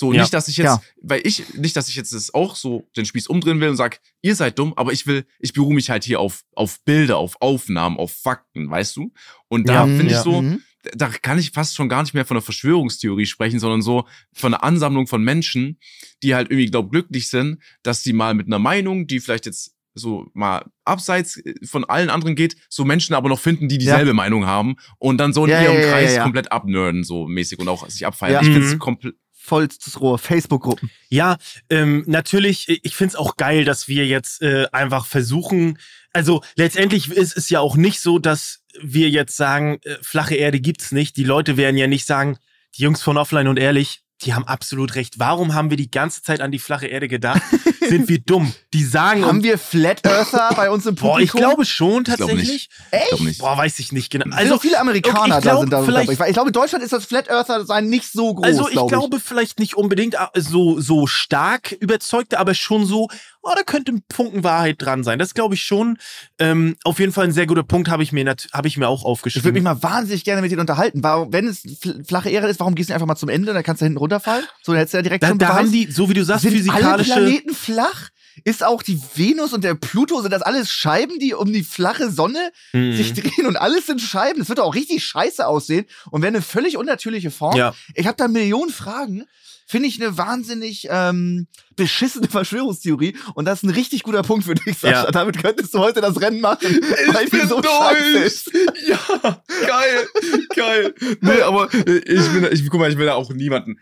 So, 0.00 0.12
Ja. 0.12 0.20
nicht, 0.22 0.32
dass 0.32 0.46
ich 0.46 0.56
jetzt, 0.58 0.64
Ja. 0.66 0.82
weil 1.02 1.22
ich, 1.26 1.54
nicht, 1.54 1.74
dass 1.74 1.88
ich 1.88 1.96
jetzt 1.96 2.12
das 2.14 2.32
auch 2.32 2.54
so 2.54 2.88
den 2.96 3.04
Spieß 3.04 3.26
umdrehen 3.26 3.58
will 3.60 3.68
und 3.70 3.76
sag, 3.76 4.00
ihr 4.22 4.36
seid 4.36 4.56
dumm, 4.56 4.72
aber 4.76 4.92
ich 4.92 5.08
will, 5.08 5.26
ich 5.40 5.52
beruhe 5.54 5.74
mich 5.74 5.90
halt 5.90 6.04
hier 6.04 6.20
auf, 6.20 6.44
auf 6.54 6.84
Bilder, 6.84 7.16
auf 7.16 7.34
Aufnahmen, 7.40 7.96
auf 7.96 8.12
Fakten, 8.12 8.70
weißt 8.70 8.94
du? 8.96 9.12
Und 9.48 9.68
da 9.68 9.74
Ja, 9.74 9.86
finde 9.88 10.06
ich 10.06 10.12
ja. 10.12 10.22
so, 10.22 10.42
Mhm. 10.42 10.62
da 10.94 11.08
kann 11.08 11.36
ich 11.40 11.50
fast 11.50 11.74
schon 11.74 11.88
gar 11.88 12.02
nicht 12.02 12.14
mehr 12.14 12.24
von 12.24 12.36
einer 12.36 12.42
Verschwörungstheorie 12.44 13.26
sprechen, 13.26 13.58
sondern 13.58 13.82
so 13.82 14.06
von 14.32 14.54
einer 14.54 14.62
Ansammlung 14.62 15.08
von 15.08 15.24
Menschen, 15.24 15.80
die 16.22 16.36
halt 16.36 16.48
irgendwie, 16.48 16.66
glaub, 16.70 16.92
glücklich 16.92 17.28
sind, 17.28 17.58
dass 17.82 18.04
sie 18.04 18.12
mal 18.12 18.34
mit 18.34 18.46
einer 18.46 18.60
Meinung, 18.60 19.08
die 19.08 19.18
vielleicht 19.18 19.46
jetzt 19.46 19.74
so 19.94 20.30
mal 20.32 20.64
abseits 20.84 21.38
äh, 21.38 21.54
von 21.66 21.84
allen 21.86 22.08
anderen 22.08 22.36
geht, 22.36 22.54
so 22.68 22.84
Menschen 22.84 23.14
aber 23.16 23.28
noch 23.28 23.40
finden, 23.40 23.68
die 23.68 23.78
dieselbe 23.78 24.14
Meinung 24.14 24.46
haben 24.46 24.76
und 24.98 25.18
dann 25.18 25.32
so 25.32 25.44
in 25.44 25.50
Ja, 25.50 25.60
ihrem 25.62 25.74
ja, 25.74 25.80
ja, 25.80 25.90
Kreis 25.90 26.10
ja, 26.12 26.16
ja. 26.18 26.22
komplett 26.22 26.52
abnerden, 26.52 27.02
so 27.02 27.26
mäßig 27.26 27.58
und 27.58 27.66
auch 27.68 27.88
sich 27.90 28.06
abfeiern. 28.06 28.34
Ja. 28.34 28.40
Ich 28.42 28.46
finde 28.46 28.64
es 28.64 28.74
Mhm. 28.74 28.78
komplett. 28.78 29.16
Vollstes 29.48 30.00
Rohr. 30.00 30.18
Facebook-Gruppen. 30.18 30.90
Ja, 31.08 31.38
ähm, 31.70 32.04
natürlich, 32.06 32.68
ich 32.68 32.94
finde 32.94 33.12
es 33.12 33.16
auch 33.16 33.36
geil, 33.36 33.64
dass 33.64 33.88
wir 33.88 34.06
jetzt 34.06 34.42
äh, 34.42 34.66
einfach 34.72 35.06
versuchen, 35.06 35.78
also 36.12 36.42
letztendlich 36.56 37.10
ist 37.10 37.36
es 37.36 37.50
ja 37.50 37.60
auch 37.60 37.76
nicht 37.76 38.00
so, 38.00 38.18
dass 38.18 38.62
wir 38.80 39.08
jetzt 39.08 39.36
sagen, 39.36 39.78
äh, 39.84 39.96
flache 40.02 40.34
Erde 40.34 40.60
gibt's 40.60 40.92
nicht. 40.92 41.16
Die 41.16 41.24
Leute 41.24 41.56
werden 41.56 41.76
ja 41.76 41.86
nicht 41.86 42.06
sagen, 42.06 42.38
die 42.76 42.82
Jungs 42.82 43.02
von 43.02 43.16
Offline 43.16 43.48
und 43.48 43.58
Ehrlich, 43.58 44.02
die 44.22 44.34
haben 44.34 44.46
absolut 44.46 44.94
recht. 44.96 45.18
Warum 45.18 45.54
haben 45.54 45.70
wir 45.70 45.76
die 45.76 45.90
ganze 45.90 46.22
Zeit 46.22 46.40
an 46.40 46.50
die 46.50 46.58
flache 46.58 46.86
Erde 46.86 47.06
gedacht? 47.08 47.40
Sind 47.88 48.08
wir 48.08 48.18
dumm? 48.18 48.52
Die 48.74 48.84
sagen 48.84 49.24
Haben 49.24 49.42
wir 49.42 49.56
Flat 49.58 50.04
Earther 50.04 50.50
bei 50.56 50.70
uns 50.70 50.84
im 50.86 50.94
Publikum? 50.96 51.12
boah, 51.14 51.20
ich 51.20 51.32
glaube 51.32 51.64
schon 51.64 52.04
glaub 52.04 52.18
tatsächlich. 52.18 52.48
nicht. 52.48 52.70
Echt? 52.90 53.02
Ich 53.04 53.08
glaube 53.10 53.24
nicht. 53.24 53.38
Boah, 53.40 53.56
weiß 53.56 53.78
ich 53.78 53.92
nicht 53.92 54.10
genau. 54.10 54.26
Also 54.36 54.54
Also 54.54 54.58
viele 54.58 54.78
Amerikaner 54.80 55.18
okay, 55.20 55.28
ich 55.28 55.34
da 55.34 55.40
glaub, 55.40 55.60
sind 55.60 55.70
da 55.72 55.82
vielleicht- 55.82 56.08
dabei. 56.10 56.28
Ich 56.28 56.34
glaube, 56.34 56.48
in 56.48 56.52
Deutschland 56.52 56.84
ist 56.84 56.92
das 56.92 57.04
Flat 57.06 57.28
Earther 57.30 57.64
sein 57.64 57.86
nicht 57.88 58.10
so 58.12 58.34
groß, 58.34 58.44
Also 58.46 58.66
ich 58.66 58.72
glaub 58.74 58.88
glaube 58.88 59.20
vielleicht 59.20 59.58
nicht 59.58 59.74
unbedingt 59.76 60.14
äh, 60.14 60.40
so, 60.40 60.80
so 60.80 61.06
stark 61.06 61.72
überzeugte, 61.72 62.38
aber 62.38 62.54
schon 62.54 62.84
so, 62.84 63.08
oh, 63.42 63.50
da 63.56 63.62
könnte 63.62 63.92
ein 63.92 64.02
Funken 64.12 64.44
Wahrheit 64.44 64.76
dran 64.80 65.04
sein. 65.04 65.18
Das 65.18 65.34
glaube 65.34 65.54
ich 65.54 65.62
schon. 65.62 65.98
Ähm, 66.38 66.76
auf 66.84 66.98
jeden 66.98 67.12
Fall 67.12 67.24
ein 67.24 67.32
sehr 67.32 67.46
guter 67.46 67.62
Punkt 67.62 67.88
habe 67.88 68.02
ich 68.02 68.12
mir 68.12 68.34
habe 68.52 68.68
ich 68.68 68.76
mir 68.76 68.88
auch 68.88 68.98
Ich 69.00 69.02
würde 69.04 69.10
aufgeschrieben. 69.10 69.52
mich 69.54 69.62
mal 69.62 69.82
wahnsinnig 69.82 70.24
gerne 70.24 70.42
mit 70.42 70.50
denen 70.50 70.60
unterhalten. 70.60 71.02
Warum, 71.02 71.32
wenn 71.32 71.46
es 71.46 71.62
fl- 71.64 72.06
flache 72.06 72.30
Erde 72.30 72.48
ist, 72.48 72.60
warum 72.60 72.74
gehst 72.74 72.88
du 72.88 72.92
nicht 72.92 72.96
einfach 72.96 73.06
mal 73.06 73.16
zum 73.16 73.28
Ende? 73.28 73.52
Dann 73.52 73.62
kannst 73.62 73.80
du 73.82 73.86
hinten 73.86 73.98
runterfallen. 73.98 74.44
So, 74.62 74.72
dann 74.72 74.78
hättest 74.80 74.94
du 74.94 74.98
ja 74.98 75.02
direkt 75.02 75.22
da, 75.22 75.28
schon 75.28 75.38
da 75.38 75.46
Beweis. 75.48 75.58
haben 75.58 75.72
die, 75.72 75.90
so 75.90 76.08
wie 76.10 76.14
du 76.14 76.24
sagst, 76.24 76.42
sind 76.42 76.52
alle 76.52 76.58
physikalische. 76.58 77.12
Planeten 77.12 77.54
flach? 77.54 78.08
Ist 78.44 78.62
auch 78.62 78.84
die 78.84 79.00
Venus 79.16 79.52
und 79.52 79.64
der 79.64 79.74
Pluto, 79.74 80.20
sind 80.22 80.30
das 80.30 80.42
alles 80.42 80.70
Scheiben, 80.70 81.18
die 81.18 81.34
um 81.34 81.52
die 81.52 81.64
flache 81.64 82.08
Sonne 82.08 82.38
Mhm. 82.72 82.96
sich 82.96 83.12
drehen 83.12 83.46
und 83.46 83.56
alles 83.56 83.86
sind 83.86 84.00
Scheiben? 84.00 84.38
Das 84.38 84.48
wird 84.48 84.60
auch 84.60 84.76
richtig 84.76 85.02
scheiße 85.04 85.44
aussehen 85.44 85.86
und 86.12 86.22
wäre 86.22 86.28
eine 86.28 86.42
völlig 86.42 86.76
unnatürliche 86.76 87.32
Form. 87.32 87.56
Ja. 87.56 87.74
Ich 87.94 88.06
habe 88.06 88.16
da 88.16 88.28
Millionen 88.28 88.70
Fragen. 88.70 89.24
Finde 89.70 89.86
ich 89.88 90.00
eine 90.00 90.16
wahnsinnig 90.16 90.88
ähm, 90.90 91.46
beschissene 91.76 92.26
Verschwörungstheorie 92.30 93.14
und 93.34 93.44
das 93.44 93.58
ist 93.58 93.64
ein 93.64 93.74
richtig 93.74 94.02
guter 94.02 94.22
Punkt 94.22 94.46
für 94.46 94.54
dich, 94.54 94.78
Sascha. 94.78 95.04
Ja. 95.04 95.10
Damit 95.10 95.42
könntest 95.42 95.74
du 95.74 95.78
heute 95.78 96.00
das 96.00 96.18
Rennen 96.20 96.40
machen, 96.40 96.80
weil 97.12 97.26
die 97.26 97.46
so 97.46 97.62
scheiße 97.62 98.18
ist. 98.18 98.50
Ja, 98.86 99.42
geil, 99.66 100.08
geil. 100.56 100.94
Nee, 101.20 101.42
aber 101.42 101.68
äh, 101.74 101.98
ich 101.98 102.28
bin, 102.32 102.48
ich, 102.50 102.68
guck 102.70 102.80
mal, 102.80 102.90
ich 102.90 102.96
will 102.96 103.06
da 103.06 103.14
auch 103.14 103.30
niemanden. 103.30 103.78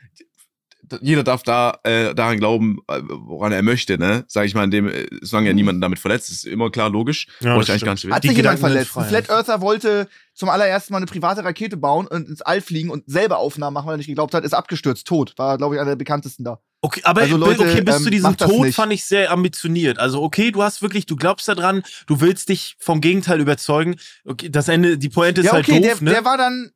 Jeder 1.00 1.24
darf 1.24 1.42
da 1.42 1.78
äh, 1.84 2.14
daran 2.14 2.38
glauben, 2.38 2.78
äh, 2.88 3.00
woran 3.04 3.52
er 3.52 3.62
möchte, 3.62 3.98
ne? 3.98 4.24
Sag 4.28 4.46
ich 4.46 4.54
mal, 4.54 4.64
in 4.64 4.70
dem, 4.70 4.88
äh, 4.88 5.06
solange 5.20 5.48
er 5.48 5.54
niemanden 5.54 5.80
damit 5.80 5.98
verletzt, 5.98 6.30
ist 6.30 6.44
immer 6.44 6.70
klar 6.70 6.90
logisch. 6.90 7.26
Ja, 7.40 7.54
Wollte 7.54 7.58
das 7.58 7.68
ich 7.68 7.72
eigentlich 7.72 7.84
gar 7.84 7.92
nicht 7.94 8.14
Hat 8.14 8.24
Die 8.24 8.28
sich 8.28 8.36
jemand 8.36 8.56
Gedanken 8.56 8.74
verletzt? 8.74 8.96
Ein. 8.96 9.04
Flat 9.08 9.30
Earther 9.30 9.60
wollte 9.60 10.08
zum 10.34 10.48
allerersten 10.48 10.92
Mal 10.92 10.98
eine 10.98 11.06
private 11.06 11.44
Rakete 11.44 11.76
bauen 11.76 12.06
und 12.06 12.28
ins 12.28 12.42
All 12.42 12.60
fliegen 12.60 12.90
und 12.90 13.04
selber 13.06 13.38
Aufnahmen 13.38 13.74
machen, 13.74 13.86
weil 13.86 13.94
er 13.94 13.98
nicht 13.98 14.06
geglaubt 14.06 14.34
hat, 14.34 14.44
ist 14.44 14.54
abgestürzt, 14.54 15.06
tot. 15.06 15.32
War, 15.36 15.56
glaube 15.56 15.74
ich, 15.74 15.80
einer 15.80 15.90
der 15.90 15.96
bekanntesten 15.96 16.44
da. 16.44 16.60
Okay, 16.82 17.00
aber 17.04 17.22
Also 17.22 17.36
Leute, 17.36 17.62
okay, 17.62 17.80
bis 17.80 17.96
ähm, 17.96 18.02
zu 18.02 18.10
diesem 18.10 18.36
Tod 18.36 18.72
fand 18.72 18.92
ich 18.92 19.04
sehr 19.04 19.30
ambitioniert. 19.32 19.98
Also 19.98 20.22
okay, 20.22 20.50
du 20.52 20.62
hast 20.62 20.82
wirklich, 20.82 21.06
du 21.06 21.16
glaubst 21.16 21.48
daran, 21.48 21.82
du 22.06 22.20
willst 22.20 22.48
dich 22.48 22.76
vom 22.78 23.00
Gegenteil 23.00 23.40
überzeugen. 23.40 23.96
Okay, 24.24 24.50
das 24.50 24.68
Ende, 24.68 24.98
die 24.98 25.08
Pointe 25.08 25.40
ist 25.40 25.46
ja, 25.46 25.52
halt 25.54 25.68
okay, 25.68 25.80
doof, 25.80 25.98
der, 25.98 26.04
ne? 26.04 26.10
der 26.10 26.24
war 26.24 26.36
dann. 26.36 26.70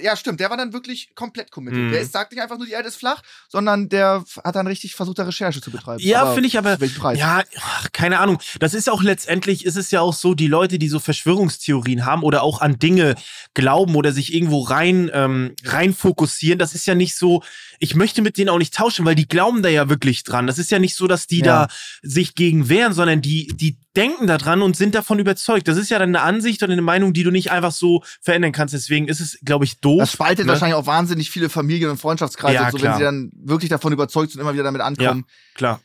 Ja, 0.00 0.16
sagt 0.16 0.36
der 0.36 0.50
war 0.50 0.56
dann 0.56 0.72
wirklich 0.72 1.14
komplett 1.14 1.50
committed. 1.50 1.78
Mhm. 1.80 1.92
Der 1.92 2.04
sagt 2.06 2.32
nicht 2.32 2.40
einfach 2.40 2.56
nur, 2.56 2.66
die 2.66 2.72
Erde 2.72 2.88
ist 2.88 2.96
flach, 2.96 3.22
sondern 3.48 3.88
der 3.88 4.24
hat 4.44 4.56
dann 4.56 4.66
richtig 4.66 4.94
versucht, 4.94 5.18
da 5.18 5.24
Recherche 5.24 5.60
zu 5.60 5.70
betreiben. 5.70 6.00
Ja, 6.02 6.32
finde 6.32 6.46
ich 6.46 6.56
aber- 6.58 6.76
Preis? 6.96 7.18
Ja, 7.18 7.42
ach, 7.60 7.91
keine 8.02 8.18
Ahnung. 8.18 8.38
Das 8.58 8.74
ist 8.74 8.90
auch 8.90 9.00
letztendlich, 9.00 9.64
ist 9.64 9.76
es 9.76 9.92
ja 9.92 10.00
auch 10.00 10.12
so, 10.12 10.34
die 10.34 10.48
Leute, 10.48 10.80
die 10.80 10.88
so 10.88 10.98
Verschwörungstheorien 10.98 12.04
haben 12.04 12.24
oder 12.24 12.42
auch 12.42 12.60
an 12.60 12.80
Dinge 12.80 13.14
glauben 13.54 13.94
oder 13.94 14.10
sich 14.10 14.34
irgendwo 14.34 14.62
rein, 14.62 15.08
ähm, 15.14 15.54
rein 15.64 15.94
fokussieren, 15.94 16.58
das 16.58 16.74
ist 16.74 16.84
ja 16.84 16.96
nicht 16.96 17.14
so, 17.14 17.44
ich 17.78 17.94
möchte 17.94 18.20
mit 18.20 18.38
denen 18.38 18.48
auch 18.48 18.58
nicht 18.58 18.74
tauschen, 18.74 19.06
weil 19.06 19.14
die 19.14 19.28
glauben 19.28 19.62
da 19.62 19.68
ja 19.68 19.88
wirklich 19.88 20.24
dran. 20.24 20.48
Das 20.48 20.58
ist 20.58 20.72
ja 20.72 20.80
nicht 20.80 20.96
so, 20.96 21.06
dass 21.06 21.28
die 21.28 21.38
Ja. 21.38 21.44
da 21.44 21.68
sich 22.02 22.34
gegen 22.34 22.68
wehren, 22.68 22.92
sondern 22.92 23.22
die, 23.22 23.46
die 23.54 23.76
denken 23.94 24.26
da 24.26 24.36
dran 24.36 24.62
und 24.62 24.76
sind 24.76 24.96
davon 24.96 25.20
überzeugt. 25.20 25.68
Das 25.68 25.76
ist 25.76 25.88
ja 25.88 26.00
dann 26.00 26.08
eine 26.08 26.22
Ansicht 26.22 26.60
oder 26.64 26.72
eine 26.72 26.82
Meinung, 26.82 27.12
die 27.12 27.22
du 27.22 27.30
nicht 27.30 27.52
einfach 27.52 27.70
so 27.70 28.02
verändern 28.20 28.50
kannst. 28.50 28.74
Deswegen 28.74 29.06
ist 29.06 29.20
es, 29.20 29.38
glaube 29.44 29.64
ich, 29.64 29.78
doof. 29.78 30.00
Das 30.00 30.12
spaltet 30.12 30.46
ne? 30.46 30.52
wahrscheinlich 30.52 30.74
auch 30.74 30.86
wahnsinnig 30.86 31.30
viele 31.30 31.48
Familien 31.48 31.90
und 31.90 31.98
Freundschaftskreise, 31.98 32.54
Ja, 32.54 32.64
und 32.64 32.72
so, 32.72 32.82
wenn 32.82 32.94
sie 32.96 33.02
dann 33.04 33.30
wirklich 33.36 33.68
davon 33.68 33.92
überzeugt 33.92 34.32
sind, 34.32 34.40
immer 34.40 34.54
wieder 34.54 34.64
damit 34.64 34.80
ankommen. 34.80 35.24
Klar. 35.54 35.80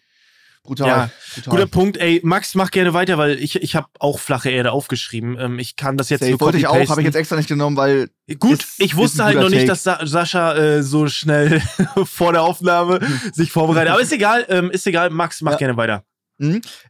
Brutal. 0.67 0.87
Ja, 0.87 1.09
brutal. 1.35 1.51
Guter 1.51 1.65
Punkt. 1.67 1.97
Ey, 1.97 2.19
Max, 2.23 2.53
mach 2.53 2.69
gerne 2.71 2.93
weiter, 2.93 3.17
weil 3.17 3.39
ich, 3.39 3.55
ich 3.55 3.75
habe 3.75 3.87
auch 3.99 4.19
flache 4.19 4.49
Erde 4.49 4.73
aufgeschrieben. 4.73 5.37
Ähm, 5.39 5.59
ich 5.59 5.77
kann 5.77 5.95
das 5.97 6.09
jetzt 6.09 6.19
Safe. 6.19 6.31
nur 6.31 6.41
wollte 6.41 6.57
ich 6.57 6.67
auch, 6.67 6.89
habe 6.89 7.01
ich 7.01 7.05
jetzt 7.05 7.15
extra 7.15 7.37
nicht 7.37 7.47
genommen, 7.47 7.77
weil 7.77 8.09
Gut, 8.37 8.59
Ist- 8.59 8.79
ich 8.79 8.95
wusste 8.97 9.23
halt 9.23 9.37
noch 9.37 9.49
nicht, 9.49 9.59
Take. 9.65 9.67
dass 9.69 9.83
Sa 9.83 10.05
Sascha 10.05 10.55
äh, 10.55 10.83
so 10.83 11.07
schnell 11.07 11.61
vor 12.05 12.33
der 12.33 12.43
Aufnahme 12.43 12.99
sich 13.33 13.51
vorbereitet. 13.51 13.91
Aber 13.93 14.01
ist 14.01 14.11
egal, 14.11 14.45
ähm, 14.49 14.69
ist 14.69 14.85
egal. 14.85 15.09
Max, 15.09 15.41
mach 15.41 15.53
Ja. 15.53 15.57
gerne 15.57 15.77
weiter. 15.77 16.03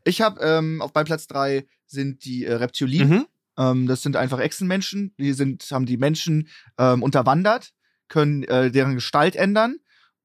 ich 0.04 0.22
habe 0.22 0.42
ähm, 0.42 0.82
auf 0.82 0.92
bei 0.92 1.04
Platz 1.04 1.28
drei 1.28 1.66
sind 1.86 2.26
die 2.26 2.46
äh, 2.46 2.54
Reptilien. 2.56 3.10
Mhm. 3.10 3.26
Ähm, 3.60 3.88
das 3.88 4.02
sind 4.02 4.16
einfach 4.16 4.40
Echsenmenschen. 4.40 5.14
Die 5.20 5.34
sind, 5.34 5.64
haben 5.72 5.86
die 5.86 5.98
Menschen 5.98 6.48
ähm, 6.78 7.02
unterwandert, 7.04 7.70
können 8.08 8.44
äh, 8.44 8.72
deren 8.72 8.96
Gestalt 8.96 9.36
ändern 9.36 9.78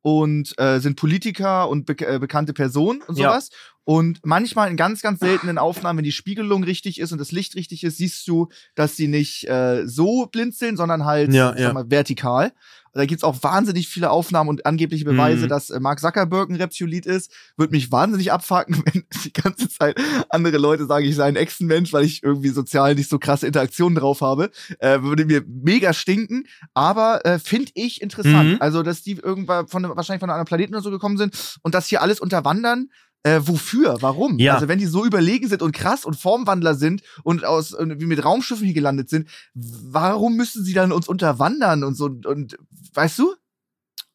und 0.03 0.53
äh, 0.59 0.81
sind 0.81 0.97
Politiker 0.97 1.69
und 1.69 1.87
be 1.87 1.95
äh, 2.07 2.19
bekannte 2.19 2.53
Personen 2.53 3.01
und 3.03 3.17
Ja. 3.19 3.31
sowas. 3.31 3.51
Und 3.85 4.21
manchmal 4.25 4.71
in 4.71 4.77
ganz, 4.77 5.03
ganz 5.03 5.19
seltenen 5.19 5.59
Aufnahmen, 5.59 5.99
wenn 5.99 6.05
die 6.05 6.13
Spiegelung 6.13 6.63
richtig 6.63 7.01
ist 7.01 7.11
und 7.11 7.19
das 7.19 7.33
Licht 7.33 7.57
richtig 7.57 7.83
ist, 7.83 7.97
siehst 7.97 8.29
du, 8.29 8.49
dass 8.77 8.95
sie 8.97 9.09
nicht 9.09 9.49
äh, 9.49 9.87
so 9.89 10.27
blinzeln, 10.27 10.77
sondern 10.77 11.05
halt 11.05 11.33
Ja, 11.33 11.49
sag 11.49 11.59
ja. 11.59 11.73
Mal, 11.73 11.91
vertikal. 11.91 12.53
Da 12.93 13.07
gibt's 13.07 13.25
auch 13.25 13.43
wahnsinnig 13.43 13.89
viele 13.89 14.11
Aufnahmen 14.11 14.51
und 14.51 14.67
angebliche 14.67 15.05
Beweise, 15.05 15.45
Mhm. 15.45 15.49
dass 15.49 15.71
äh, 15.71 15.81
Mark 15.81 16.01
Zuckerberg 16.01 16.51
ein 16.51 16.57
Reptilit 16.57 17.07
ist. 17.07 17.33
Würde 17.57 17.73
mich 17.73 17.91
wahnsinnig 17.91 18.33
abfacken, 18.33 18.77
wenn 18.87 19.05
die 19.25 19.33
ganze 19.33 19.69
Zeit 19.69 19.99
andere 20.29 20.59
Leute 20.59 20.87
sagen, 20.87 21.05
ich 21.07 21.17
sei 21.17 21.25
ein 21.25 21.37
Echsenmensch, 21.37 21.93
weil 21.93 22.05
ich 22.05 22.23
irgendwie 22.23 22.51
sozial 22.51 22.95
nicht 22.95 23.09
so 23.09 23.19
krasse 23.19 23.47
Interaktionen 23.47 23.97
drauf 23.97 24.21
habe. 24.21 24.51
Äh, 24.79 25.03
würde 25.03 25.25
mir 25.25 25.43
mega 25.47 25.93
stinken. 25.95 26.45
Aber 26.75 27.25
äh, 27.25 27.39
finde 27.39 27.71
ich 27.75 28.03
interessant. 28.03 28.51
Mhm. 28.51 28.57
Also, 28.61 28.83
dass 28.83 29.03
die 29.03 29.13
irgendwann 29.13 29.69
von 29.69 29.83
wahrscheinlich 29.85 30.21
von 30.21 30.29
einem 30.31 30.35
anderen 30.41 30.47
Planeten 30.47 30.75
oder 30.75 30.83
so 30.83 30.91
gekommen 30.91 31.17
sind 31.17 31.59
und 31.63 31.75
das 31.75 31.87
hier 31.89 32.03
alles 32.03 32.21
unterwandern. 32.21 32.89
Äh, 33.25 33.41
wofür? 33.45 33.99
Warum? 34.01 34.39
Ja. 34.41 34.55
Also 34.55 34.67
wenn 34.67 34.79
die 34.81 34.87
so 34.87 35.05
überlegen 35.05 35.49
sind 35.49 35.63
und 35.63 35.73
krass 35.73 36.05
und 36.05 36.15
Formwandler 36.17 36.75
sind 36.75 37.03
und 37.23 37.45
aus 37.45 37.71
irgendwie 37.71 38.07
mit 38.07 38.25
Raumschiffen 38.25 38.65
hier 38.65 38.75
gelandet 38.75 39.09
sind, 39.09 39.29
warum 39.55 40.37
müssen 40.37 40.65
sie 40.65 40.73
dann 40.73 40.91
uns 40.91 41.07
unterwandern 41.07 41.85
und 41.85 41.95
so 41.95 42.07
und, 42.07 42.27
und 42.27 42.59
weißt 42.95 43.19
du? 43.21 43.35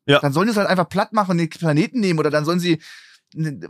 Ja. 0.05 0.19
Dann 0.19 0.33
sollen 0.33 0.47
die 0.47 0.51
es 0.51 0.57
halt 0.57 0.67
einfach 0.67 0.89
platt 0.89 1.13
machen 1.13 1.31
und 1.31 1.37
den 1.37 1.49
Planeten 1.49 1.99
nehmen 2.01 2.19
oder 2.19 2.29
dann 2.29 2.43
sollen 2.45 2.59
sie 2.59 2.79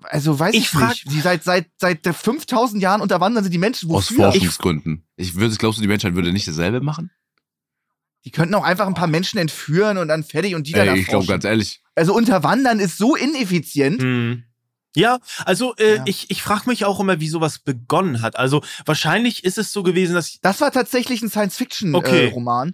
also 0.03 0.39
weiß 0.39 0.53
Ich 0.53 0.61
ich, 0.61 0.69
frag- 0.69 0.89
nicht. 0.89 1.11
Die 1.11 1.19
seit 1.19 1.43
seit 1.43 1.67
seit 1.77 2.05
5000 2.05 2.81
Jahren 2.81 3.01
unterwandern 3.01 3.43
sind 3.43 3.51
die 3.53 3.57
Menschen 3.57 3.89
Aus 3.91 4.11
wofür? 4.11 4.31
Forschungsgründen. 4.31 5.03
Ich 5.15 5.33
würde, 5.35 5.55
glaubst 5.55 5.79
du, 5.79 5.81
die 5.81 5.87
Menschheit 5.87 6.13
würde 6.15 6.31
nicht 6.31 6.47
dasselbe 6.47 6.79
machen? 6.81 7.09
Die 8.25 8.31
könnten 8.31 8.53
auch 8.55 8.63
einfach 8.63 8.85
ein 8.87 8.93
paar 8.93 9.07
Menschen 9.07 9.39
entführen 9.39 9.97
und 9.97 10.09
dann 10.09 10.23
fertig 10.23 10.53
und 10.53 10.67
die 10.67 10.73
dann 10.73 10.87
Ey, 10.87 10.99
ich 10.99 11.07
glaube 11.07 11.25
ganz 11.25 11.43
ehrlich. 11.43 11.81
Also 11.95 12.13
unterwandern 12.13 12.79
ist 12.79 12.97
so 12.97 13.15
ineffizient. 13.15 14.01
Mhm. 14.01 14.43
Ja, 14.95 15.19
also 15.45 15.75
äh, 15.75 15.97
Ja. 15.97 16.03
ich, 16.07 16.29
ich 16.31 16.41
frage 16.41 16.69
mich 16.69 16.85
auch 16.85 16.99
immer, 16.99 17.19
wie 17.19 17.27
sowas 17.29 17.59
begonnen 17.59 18.21
hat. 18.21 18.37
Also 18.37 18.63
wahrscheinlich 18.85 19.43
ist 19.43 19.57
es 19.57 19.71
so 19.71 19.83
gewesen, 19.83 20.15
dass 20.15 20.39
Das 20.41 20.61
war 20.61 20.71
tatsächlich 20.71 21.21
ein 21.21 21.27
Okay. 21.27 21.29
Science-Fiction-Roman, 21.29 22.73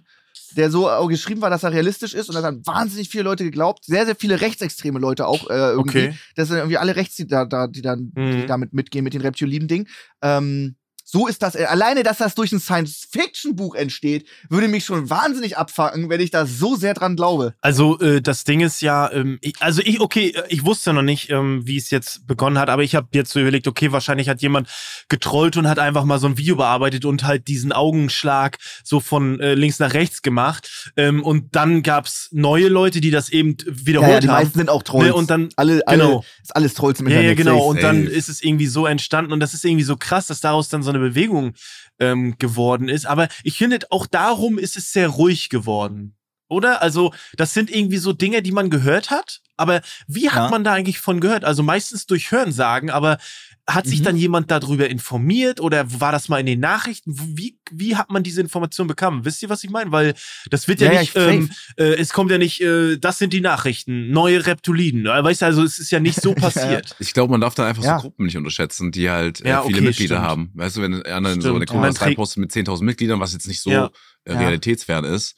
der 0.56 0.70
so 0.70 0.88
äh, 0.88 1.06
geschrieben 1.08 1.42
war, 1.42 1.50
dass 1.50 1.64
er 1.64 1.72
realistisch 1.72 2.14
ist 2.14 2.28
und 2.28 2.34
das 2.34 2.44
haben 2.44 2.64
wahnsinnig 2.66 3.08
viele 3.10 3.24
Leute 3.24 3.44
geglaubt, 3.44 3.84
sehr, 3.84 4.06
sehr 4.06 4.16
viele 4.16 4.40
rechtsextreme 4.40 4.98
Leute 4.98 5.26
auch 5.26 5.50
äh, 5.50 5.70
irgendwie. 5.72 6.06
Okay. 6.08 6.14
Das 6.36 6.48
sind 6.48 6.58
irgendwie 6.58 6.78
alle 6.78 6.96
rechts, 6.96 7.16
die 7.16 7.26
da, 7.26 7.44
da 7.44 7.66
die 7.66 7.82
dann 7.82 8.12
Mhm. 8.14 8.30
die 8.30 8.46
damit 8.46 8.72
mitgehen 8.72 9.04
mit 9.04 9.14
den 9.14 9.20
Reptiliden-Ding. 9.22 9.88
Ähm, 10.22 10.76
so 11.14 11.28
ist 11.28 11.42
das. 11.44 11.54
äh, 11.54 11.64
Alleine, 11.66 12.02
dass 12.02 12.18
das 12.18 12.34
durch 12.34 12.50
ein 12.50 12.58
Science-Fiction-Buch 12.58 13.74
entsteht, 13.76 14.26
würde 14.48 14.66
mich 14.68 14.84
schon 14.84 15.10
wahnsinnig 15.10 15.56
abfacken, 15.56 16.08
wenn 16.10 16.20
ich 16.20 16.30
da 16.32 16.44
so 16.44 16.74
sehr 16.74 16.92
dran 16.94 17.14
glaube. 17.14 17.54
Also 17.60 18.00
äh, 18.00 18.20
das 18.20 18.42
Ding 18.42 18.60
ist 18.60 18.80
ja, 18.82 19.10
ähm, 19.12 19.38
ich, 19.40 19.54
also 19.60 19.80
ich, 19.84 20.00
okay, 20.00 20.30
äh, 20.34 20.42
ich 20.48 20.64
wusste 20.64 20.92
noch 20.92 21.02
nicht, 21.02 21.30
ähm, 21.30 21.62
wie 21.66 21.76
es 21.76 21.90
jetzt 21.90 22.26
begonnen 22.26 22.58
hat, 22.58 22.68
aber 22.68 22.82
ich 22.82 22.94
habe 22.96 23.06
jetzt 23.12 23.30
so 23.32 23.38
überlegt, 23.40 23.68
okay, 23.68 23.92
wahrscheinlich 23.92 24.28
hat 24.28 24.42
jemand 24.42 24.68
getrollt 25.08 25.56
und 25.56 25.68
hat 25.68 25.78
einfach 25.78 26.04
mal 26.04 26.18
so 26.18 26.26
ein 26.26 26.36
Video 26.36 26.56
bearbeitet 26.56 27.04
und 27.04 27.24
halt 27.24 27.46
diesen 27.48 27.70
Augenschlag 27.72 28.58
so 28.82 28.98
von 29.00 29.38
äh, 29.40 29.54
links 29.54 29.78
nach 29.78 29.94
rechts 29.94 30.22
gemacht. 30.22 30.92
Ähm, 30.96 31.22
und 31.22 31.54
dann 31.54 31.82
gab's 31.84 32.28
neue 32.32 32.66
Leute, 32.68 33.00
die 33.00 33.10
das 33.12 33.28
eben 33.28 33.56
wiederholt 33.66 34.08
Ja, 34.08 34.14
ja, 34.16 34.20
die 34.20 34.28
haben. 34.28 34.42
meisten 34.42 34.58
sind 34.58 34.68
auch 34.70 34.82
Trolls. 34.82 35.06
Ne, 35.06 35.14
und 35.14 35.30
dann- 35.30 35.48
alle, 35.56 35.80
alle, 35.86 36.02
genau. 36.02 36.24
ist 36.42 36.56
alles 36.56 36.74
Trolls 36.74 36.98
im 37.00 37.06
Ja, 37.08 37.20
Internet. 37.20 37.38
ja, 37.38 37.44
genau. 37.44 37.64
Und 37.66 37.82
dann 37.82 38.06
ist 38.06 38.28
es 38.28 38.42
irgendwie 38.42 38.66
so 38.66 38.86
entstanden 38.86 39.32
und 39.32 39.40
das 39.40 39.54
ist 39.54 39.64
irgendwie 39.64 39.84
so 39.84 39.96
krass, 39.96 40.26
dass 40.26 40.40
daraus 40.40 40.68
dann 40.68 40.82
so 40.82 40.90
eine 40.90 41.03
Bewegung 41.04 41.54
ähm, 41.98 42.36
geworden 42.38 42.88
ist. 42.88 43.06
Aber 43.06 43.28
ich 43.42 43.58
finde, 43.58 43.78
auch 43.90 44.06
darum 44.06 44.58
ist 44.58 44.76
es 44.76 44.92
sehr 44.92 45.08
ruhig 45.08 45.48
geworden. 45.48 46.16
Oder? 46.48 46.82
Also, 46.82 47.12
das 47.36 47.54
sind 47.54 47.70
irgendwie 47.70 47.96
so 47.96 48.12
Dinge, 48.12 48.42
die 48.42 48.52
man 48.52 48.68
gehört 48.70 49.10
hat. 49.10 49.40
Aber 49.56 49.80
wie 50.06 50.28
hat 50.30 50.44
Ja. 50.44 50.50
man 50.50 50.64
da 50.64 50.72
eigentlich 50.72 50.98
von 50.98 51.20
gehört? 51.20 51.44
Also 51.44 51.62
meistens 51.62 52.06
durch 52.06 52.30
Hörensagen, 52.30 52.90
aber 52.90 53.18
hat 53.66 53.86
sich 53.86 54.00
Mhm. 54.00 54.04
dann 54.04 54.16
jemand 54.16 54.50
darüber 54.50 54.90
informiert 54.90 55.58
oder 55.58 55.86
war 56.00 56.12
das 56.12 56.28
mal 56.28 56.38
in 56.38 56.44
den 56.44 56.60
Nachrichten? 56.60 57.12
Wie, 57.16 57.58
wie 57.70 57.96
hat 57.96 58.10
man 58.10 58.22
diese 58.22 58.42
Information 58.42 58.86
bekommen? 58.86 59.24
Wisst 59.24 59.42
ihr, 59.42 59.48
was 59.48 59.64
ich 59.64 59.70
meine? 59.70 59.90
Weil 59.90 60.14
das 60.50 60.68
wird 60.68 60.80
ja, 60.82 60.92
Ja, 60.92 61.00
nicht, 61.00 61.16
ich- 61.16 61.22
ähm, 61.22 61.50
äh, 61.78 61.94
es 61.94 62.12
kommt 62.12 62.30
ja 62.30 62.36
nicht, 62.36 62.60
äh, 62.60 62.98
das 62.98 63.16
sind 63.16 63.32
die 63.32 63.40
Nachrichten, 63.40 64.10
neue 64.10 64.44
Reptiliden. 64.46 65.04
Weißt 65.04 65.40
du, 65.40 65.46
also 65.46 65.62
es 65.62 65.78
ist 65.78 65.90
ja 65.90 65.98
nicht 65.98 66.20
so 66.20 66.34
passiert. 66.34 66.94
Ich 66.98 67.14
glaube, 67.14 67.30
man 67.30 67.40
darf 67.40 67.54
da 67.54 67.66
einfach 67.66 67.82
Ja. 67.82 67.96
so 67.96 68.02
Gruppen 68.02 68.26
nicht 68.26 68.36
unterschätzen, 68.36 68.92
die 68.92 69.08
halt 69.08 69.40
äh, 69.40 69.48
Ja, 69.48 69.62
viele 69.62 69.78
okay, 69.78 69.86
Mitglieder 69.86 70.16
stimmt. 70.16 70.28
haben. 70.28 70.50
Weißt 70.54 70.76
du, 70.76 70.82
wenn 70.82 71.02
einer 71.02 71.30
so 71.30 71.34
Stimmt. 71.40 71.46
eine 71.46 71.54
Und 71.60 71.66
Kommune 71.66 71.86
dann 71.88 71.94
trägt- 71.96 72.16
postet 72.16 72.38
mit 72.38 72.52
10.000 72.52 72.84
Mitgliedern, 72.84 73.18
was 73.18 73.32
jetzt 73.32 73.48
nicht 73.48 73.62
so 73.62 73.70
äh, 73.70 73.74
Ja. 73.74 73.90
realitätsfern 74.26 75.04
ist. 75.04 75.36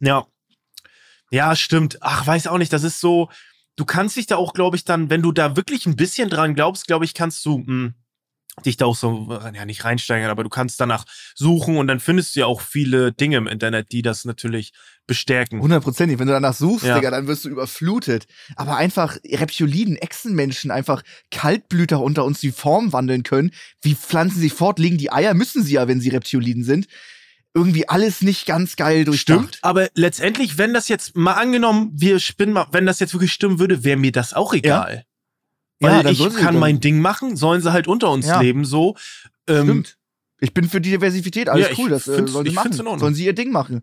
Ja. 0.00 0.26
Ja, 1.30 1.54
stimmt. 1.56 1.98
Ach, 2.00 2.26
weiß 2.26 2.46
auch 2.46 2.58
nicht, 2.58 2.72
das 2.72 2.82
ist 2.84 3.00
so, 3.00 3.28
du 3.76 3.84
kannst 3.84 4.16
dich 4.16 4.26
da 4.26 4.36
auch, 4.36 4.54
glaube 4.54 4.76
ich, 4.76 4.84
dann, 4.84 5.10
wenn 5.10 5.22
du 5.22 5.32
da 5.32 5.56
wirklich 5.56 5.86
ein 5.86 5.96
bisschen 5.96 6.28
dran 6.28 6.54
glaubst, 6.54 6.86
glaube 6.86 7.04
ich, 7.04 7.14
kannst 7.14 7.44
du 7.44 7.58
mh, 7.58 7.92
dich 8.64 8.78
da 8.78 8.86
auch 8.86 8.96
so, 8.96 9.28
ja, 9.54 9.66
nicht 9.66 9.84
reinsteigern, 9.84 10.30
aber 10.30 10.42
du 10.42 10.48
kannst 10.48 10.80
danach 10.80 11.04
suchen 11.34 11.76
und 11.76 11.88
dann 11.88 12.00
findest 12.00 12.34
du 12.34 12.40
ja 12.40 12.46
auch 12.46 12.62
viele 12.62 13.12
Dinge 13.12 13.36
im 13.36 13.46
Internet, 13.46 13.92
die 13.92 14.00
das 14.00 14.24
natürlich 14.24 14.72
bestärken. 15.06 15.60
Hundertprozentig. 15.60 16.18
Wenn 16.18 16.26
du 16.26 16.32
danach 16.32 16.54
suchst, 16.54 16.86
Ja. 16.86 16.94
Digga, 16.96 17.10
dann 17.10 17.26
wirst 17.26 17.44
du 17.44 17.50
überflutet. 17.50 18.26
Aber 18.56 18.76
einfach 18.76 19.18
Reptiliden, 19.26 19.96
Echsenmenschen, 19.96 20.70
einfach 20.70 21.02
Kaltblüter 21.30 22.00
unter 22.00 22.24
uns 22.24 22.40
die 22.40 22.50
Form 22.50 22.94
wandeln 22.94 23.22
können. 23.24 23.50
Wie 23.82 23.94
pflanzen 23.94 24.40
sie 24.40 24.50
fort? 24.50 24.78
Legen 24.78 24.96
die 24.96 25.12
Eier? 25.12 25.34
Müssen 25.34 25.62
sie 25.62 25.74
ja, 25.74 25.86
wenn 25.86 26.00
sie 26.00 26.08
Reptiliden 26.08 26.64
sind. 26.64 26.86
Irgendwie 27.56 27.88
alles 27.88 28.20
nicht 28.20 28.44
ganz 28.44 28.76
geil 28.76 29.04
durchdacht. 29.06 29.38
Stimmt, 29.38 29.58
aber 29.62 29.88
letztendlich, 29.94 30.58
wenn 30.58 30.74
das 30.74 30.88
jetzt 30.88 31.16
mal 31.16 31.32
angenommen, 31.32 31.90
wir 31.94 32.18
spinnen 32.20 32.52
mal, 32.52 32.66
wenn 32.72 32.84
das 32.84 33.00
jetzt 33.00 33.14
wirklich 33.14 33.32
stimmen 33.32 33.58
würde, 33.58 33.82
wäre 33.82 33.96
mir 33.96 34.12
das 34.12 34.34
auch 34.34 34.52
egal. 34.52 35.04
Ja, 35.80 35.88
Weil 35.90 36.02
dann 36.04 36.12
ich 36.12 36.18
kann 36.18 36.34
dann- 36.44 36.58
mein 36.58 36.80
Ding 36.80 37.00
machen, 37.00 37.34
sollen 37.36 37.62
sie 37.62 37.72
halt 37.72 37.88
unter 37.88 38.10
uns 38.10 38.26
Ja. 38.26 38.40
leben, 38.42 38.64
so. 38.66 38.94
Ähm, 39.48 39.64
Stimmt. 39.64 39.96
Ich 40.38 40.52
bin 40.52 40.68
für 40.68 40.82
die 40.82 40.90
Diversität, 40.90 41.48
alles 41.48 41.68
Ja, 41.70 41.74
cool, 41.78 41.88
das 41.88 42.06
äh, 42.08 42.26
sollen 42.28 42.46
sie 42.46 42.52
machen. 42.52 42.72
Sollen 42.74 43.14
sie 43.14 43.24
ihr 43.24 43.32
Ding 43.34 43.52
machen. 43.52 43.82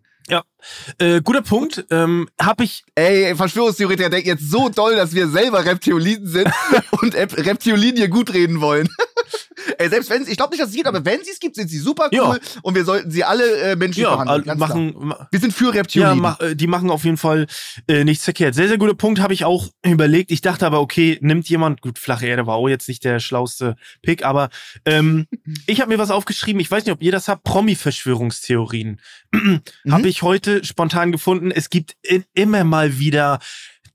äh, 0.98 1.20
guter 1.20 1.42
Punkt. 1.42 1.84
Ähm, 1.90 2.28
hab 2.40 2.60
ich 2.60 2.84
Ey, 2.94 3.34
Verschwörungstheoretiker 3.34 4.08
denken 4.08 4.28
jetzt 4.28 4.48
so 4.50 4.68
doll, 4.68 4.94
dass 4.94 5.14
wir 5.14 5.28
selber 5.28 5.64
Reptiliden 5.64 6.28
sind 6.28 6.48
und 7.02 7.16
Ep- 7.16 7.36
Reptilien 7.44 7.96
hier 7.96 8.08
gut 8.08 8.32
reden 8.32 8.60
wollen. 8.60 8.88
Ey, 9.78 9.88
selbst 9.88 10.10
wenn 10.10 10.24
sie, 10.24 10.30
ich 10.32 10.36
glaube 10.36 10.50
nicht, 10.52 10.62
dass 10.62 10.70
es 10.70 10.76
geht, 10.76 10.86
aber 10.86 11.04
wenn 11.04 11.22
sie 11.24 11.30
es 11.30 11.40
gibt, 11.40 11.56
sind 11.56 11.68
sie 11.68 11.78
super 11.78 12.08
cool 12.12 12.16
Ja. 12.16 12.38
und 12.62 12.74
wir 12.74 12.84
sollten 12.84 13.10
sie 13.10 13.24
alle 13.24 13.44
äh, 13.58 13.76
Menschen 13.76 14.02
ja, 14.02 14.14
behandeln. 14.16 14.48
äh, 14.48 14.54
machen, 14.56 14.94
Klar. 14.94 15.28
Wir 15.30 15.40
sind 15.40 15.52
für 15.52 15.66
ja, 15.66 15.70
Reptilien. 15.70 16.18
mach, 16.18 16.40
äh, 16.40 16.54
die 16.54 16.66
machen 16.66 16.90
auf 16.90 17.04
jeden 17.04 17.16
Fall 17.16 17.46
äh, 17.88 18.04
nichts 18.04 18.24
verkehrt. 18.24 18.54
Sehr, 18.54 18.68
sehr 18.68 18.78
guter 18.78 18.94
Punkt, 18.94 19.20
habe 19.20 19.32
ich 19.34 19.44
auch 19.44 19.68
überlegt. 19.84 20.30
Ich 20.30 20.40
dachte 20.40 20.66
aber, 20.66 20.80
okay, 20.80 21.18
nimmt 21.20 21.48
jemand, 21.48 21.80
gut, 21.80 21.98
flache 21.98 22.26
Erde 22.26 22.46
war 22.46 22.56
auch 22.56 22.68
jetzt 22.68 22.88
nicht 22.88 23.04
der 23.04 23.20
schlauste 23.20 23.76
Pick, 24.02 24.24
aber 24.24 24.50
ähm, 24.84 25.26
ich 25.66 25.80
habe 25.80 25.90
mir 25.90 25.98
was 25.98 26.10
aufgeschrieben, 26.10 26.60
ich 26.60 26.70
weiß 26.70 26.84
nicht, 26.84 26.92
ob 26.92 27.02
ihr 27.02 27.12
das 27.12 27.28
habt, 27.28 27.44
Promi-Verschwörungstheorien. 27.44 29.00
Mhm. 29.34 29.62
Habe 29.92 30.08
ich 30.08 30.22
heute 30.22 30.64
spontan 30.64 31.10
gefunden. 31.10 31.50
Es 31.50 31.68
gibt 31.68 31.96
in, 32.02 32.24
immer 32.34 32.62
mal 32.62 32.98
wieder 33.00 33.40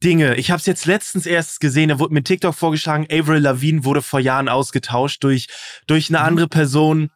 Dinge. 0.04 0.36
Ich 0.36 0.52
habe 0.52 0.60
es 0.60 0.66
jetzt 0.66 0.86
letztens 0.86 1.26
erst 1.26 1.60
gesehen, 1.60 1.90
da 1.90 2.00
wurde 2.00 2.14
mir 2.14 2.24
TikTok 2.24 2.56
vorgeschlagen, 2.56 3.08
Avril 3.12 3.42
Lavigne 3.42 3.84
wurde 3.84 4.02
vor 4.02 4.20
Jahren 4.20 4.48
ausgetauscht 4.48 5.24
durch, 5.24 5.48
durch 5.88 6.10
eine 6.10 6.22
andere 6.22 6.48
Person. 6.48 7.10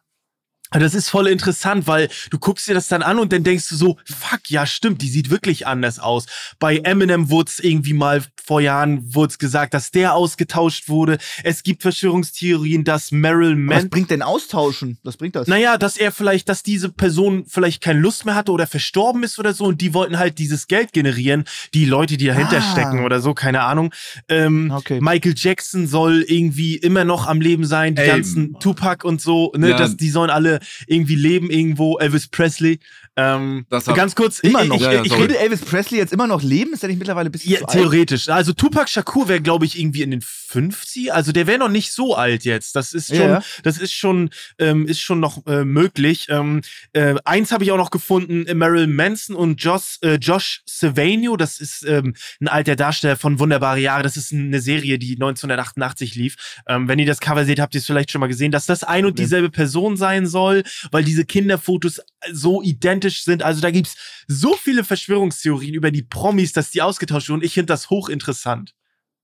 Das 0.74 0.94
ist 0.94 1.08
voll 1.08 1.28
interessant, 1.28 1.86
weil 1.86 2.08
du 2.30 2.38
guckst 2.38 2.68
dir 2.68 2.74
das 2.74 2.88
dann 2.88 3.02
an 3.02 3.18
und 3.18 3.32
dann 3.32 3.44
denkst 3.44 3.68
du 3.68 3.76
so, 3.76 3.96
fuck, 4.04 4.40
ja 4.48 4.66
stimmt, 4.66 5.02
die 5.02 5.08
sieht 5.08 5.30
wirklich 5.30 5.66
anders 5.66 5.98
aus. 5.98 6.26
Bei 6.58 6.78
Eminem 6.78 7.30
wurde 7.30 7.50
es 7.50 7.60
irgendwie 7.60 7.92
mal 7.92 8.22
vor 8.44 8.60
Jahren 8.60 9.14
wurde 9.14 9.36
gesagt, 9.38 9.72
dass 9.72 9.90
der 9.90 10.14
ausgetauscht 10.14 10.88
wurde. 10.88 11.16
Es 11.44 11.62
gibt 11.62 11.82
Verschwörungstheorien, 11.82 12.84
dass 12.84 13.10
Marilyn 13.12 13.66
Was 13.68 13.74
Manson 13.76 13.90
bringt 13.90 14.10
denn 14.10 14.22
Austauschen? 14.22 14.98
Was 15.02 15.16
bringt 15.16 15.34
das? 15.36 15.48
naja, 15.48 15.78
dass 15.78 15.96
er 15.96 16.12
vielleicht, 16.12 16.48
dass 16.48 16.62
diese 16.62 16.90
Person 16.90 17.44
vielleicht 17.46 17.82
keine 17.82 18.00
Lust 18.00 18.24
mehr 18.26 18.34
hatte 18.34 18.52
oder 18.52 18.66
verstorben 18.66 19.22
ist 19.22 19.38
oder 19.38 19.54
so 19.54 19.64
und 19.64 19.80
die 19.80 19.94
wollten 19.94 20.18
halt 20.18 20.38
dieses 20.38 20.66
Geld 20.66 20.92
generieren, 20.92 21.44
die 21.72 21.84
Leute, 21.86 22.16
die 22.16 22.26
dahinter 22.26 22.58
Ah. 22.58 22.72
stecken 22.72 23.04
oder 23.04 23.20
so, 23.20 23.32
keine 23.34 23.62
Ahnung. 23.62 23.92
Ähm, 24.28 24.70
Okay. 24.74 25.00
Michael 25.00 25.34
Jackson 25.36 25.86
soll 25.86 26.22
irgendwie 26.28 26.76
immer 26.76 27.04
noch 27.04 27.26
am 27.26 27.40
Leben 27.40 27.64
sein, 27.64 27.94
die 27.94 28.02
Ey. 28.02 28.08
ganzen 28.08 28.58
Tupac 28.60 29.06
und 29.06 29.20
so, 29.20 29.52
ne, 29.56 29.70
Ja. 29.70 29.76
dass 29.76 29.96
die 29.96 30.10
sollen 30.10 30.30
alle 30.30 30.60
irgendwie 30.86 31.14
leben 31.16 31.50
irgendwo, 31.50 31.98
Elvis 31.98 32.28
Presley. 32.28 32.78
Ähm, 33.16 33.64
ganz 33.70 34.14
kurz, 34.16 34.40
Immer 34.40 34.62
ich, 34.64 34.68
noch. 34.68 34.76
ich, 34.76 34.82
Ja, 34.82 35.02
ich, 35.02 35.08
sorry. 35.08 35.20
Würde 35.22 35.38
Elvis 35.38 35.60
Presley 35.60 35.98
jetzt 35.98 36.12
immer 36.12 36.26
noch 36.26 36.42
leben? 36.42 36.72
Ist 36.72 36.82
er 36.82 36.88
nicht 36.88 36.98
mittlerweile 36.98 37.28
ein 37.28 37.32
bisschen 37.32 37.52
ja, 37.52 37.58
zu 37.60 37.66
alt? 37.66 37.72
theoretisch. 37.72 38.28
Also 38.28 38.52
Tupac 38.52 38.88
Shakur 38.90 39.28
wäre, 39.28 39.40
glaube 39.40 39.64
ich, 39.66 39.78
irgendwie 39.78 40.02
in 40.02 40.10
den 40.10 40.20
50. 40.20 41.12
Also 41.12 41.32
der 41.32 41.46
wäre 41.46 41.58
noch 41.58 41.68
nicht 41.68 41.92
so 41.92 42.14
alt 42.16 42.44
jetzt. 42.44 42.74
Das 42.76 42.92
ist 42.92 43.08
schon, 43.08 43.28
Ja. 43.28 43.42
das 43.62 43.78
ist 43.78 43.92
schon, 43.92 44.30
ähm, 44.58 44.86
ist 44.86 45.00
schon 45.00 45.20
noch 45.20 45.46
äh, 45.46 45.64
möglich. 45.64 46.26
Ähm, 46.28 46.62
äh, 46.92 47.14
eins 47.24 47.52
habe 47.52 47.64
ich 47.64 47.72
auch 47.72 47.76
noch 47.76 47.90
gefunden: 47.90 48.46
äh, 48.46 48.54
Marilyn 48.54 48.94
Manson 48.94 49.36
und 49.36 49.62
Josh, 49.62 49.98
äh, 50.02 50.14
Josh 50.16 50.62
Savanio. 50.66 51.36
Das 51.36 51.60
ist 51.60 51.84
ähm, 51.84 52.14
ein 52.40 52.48
alter 52.48 52.76
Darsteller 52.76 53.16
von 53.16 53.38
Wunderbare 53.38 53.78
Jahre. 53.80 54.02
Das 54.02 54.16
ist 54.16 54.32
eine 54.32 54.60
Serie, 54.60 54.98
die 54.98 55.14
1988 55.14 56.14
lief. 56.14 56.36
Ähm, 56.68 56.88
wenn 56.88 56.98
ihr 56.98 57.06
das 57.06 57.20
Cover 57.20 57.44
seht, 57.44 57.60
habt 57.60 57.74
ihr 57.74 57.78
es 57.78 57.86
vielleicht 57.86 58.10
schon 58.10 58.20
mal 58.20 58.26
gesehen, 58.28 58.52
dass 58.52 58.66
das 58.66 58.84
ein 58.84 59.04
und 59.06 59.18
dieselbe 59.18 59.50
Person 59.50 59.96
sein 59.96 60.26
soll, 60.26 60.53
weil 60.92 61.02
diese 61.04 61.24
Kinderfotos 61.24 62.00
so 62.32 62.62
identisch 62.62 63.24
sind. 63.24 63.42
Also 63.42 63.60
da 63.60 63.70
gibt's 63.70 63.96
so 64.28 64.54
viele 64.54 64.84
Verschwörungstheorien 64.84 65.74
über 65.74 65.90
die 65.90 66.02
Promis, 66.02 66.52
dass 66.52 66.70
die 66.70 66.82
ausgetauscht 66.82 67.28
wurden. 67.30 67.42
Ich 67.42 67.54
finde 67.54 67.66
das 67.66 67.90
hochinteressant. 67.90 68.74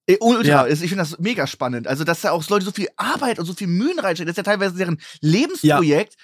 Ey, 0.07 0.17
ultra. 0.21 0.67
Ja. 0.67 0.67
Ich 0.67 0.79
finde 0.81 0.97
das 0.97 1.19
mega 1.21 1.47
spannend. 1.47 1.87
Also, 1.87 2.03
dass 2.05 2.23
da 2.23 2.33
auch 2.33 2.49
Leute 2.49 2.65
so 2.65 2.73
viel 2.73 2.89
Arbeit 2.97 3.39
und 3.39 3.47
so 3.47 3.55
viel 3.55 3.69
Mühen 3.69 3.99
reinstecken, 3.99 4.27
das 4.27 4.33
ist 4.33 4.39
ja 4.39 4.43
teilweise 4.43 4.75
deren 4.77 5.01
Lebensprojekt, 5.21 6.17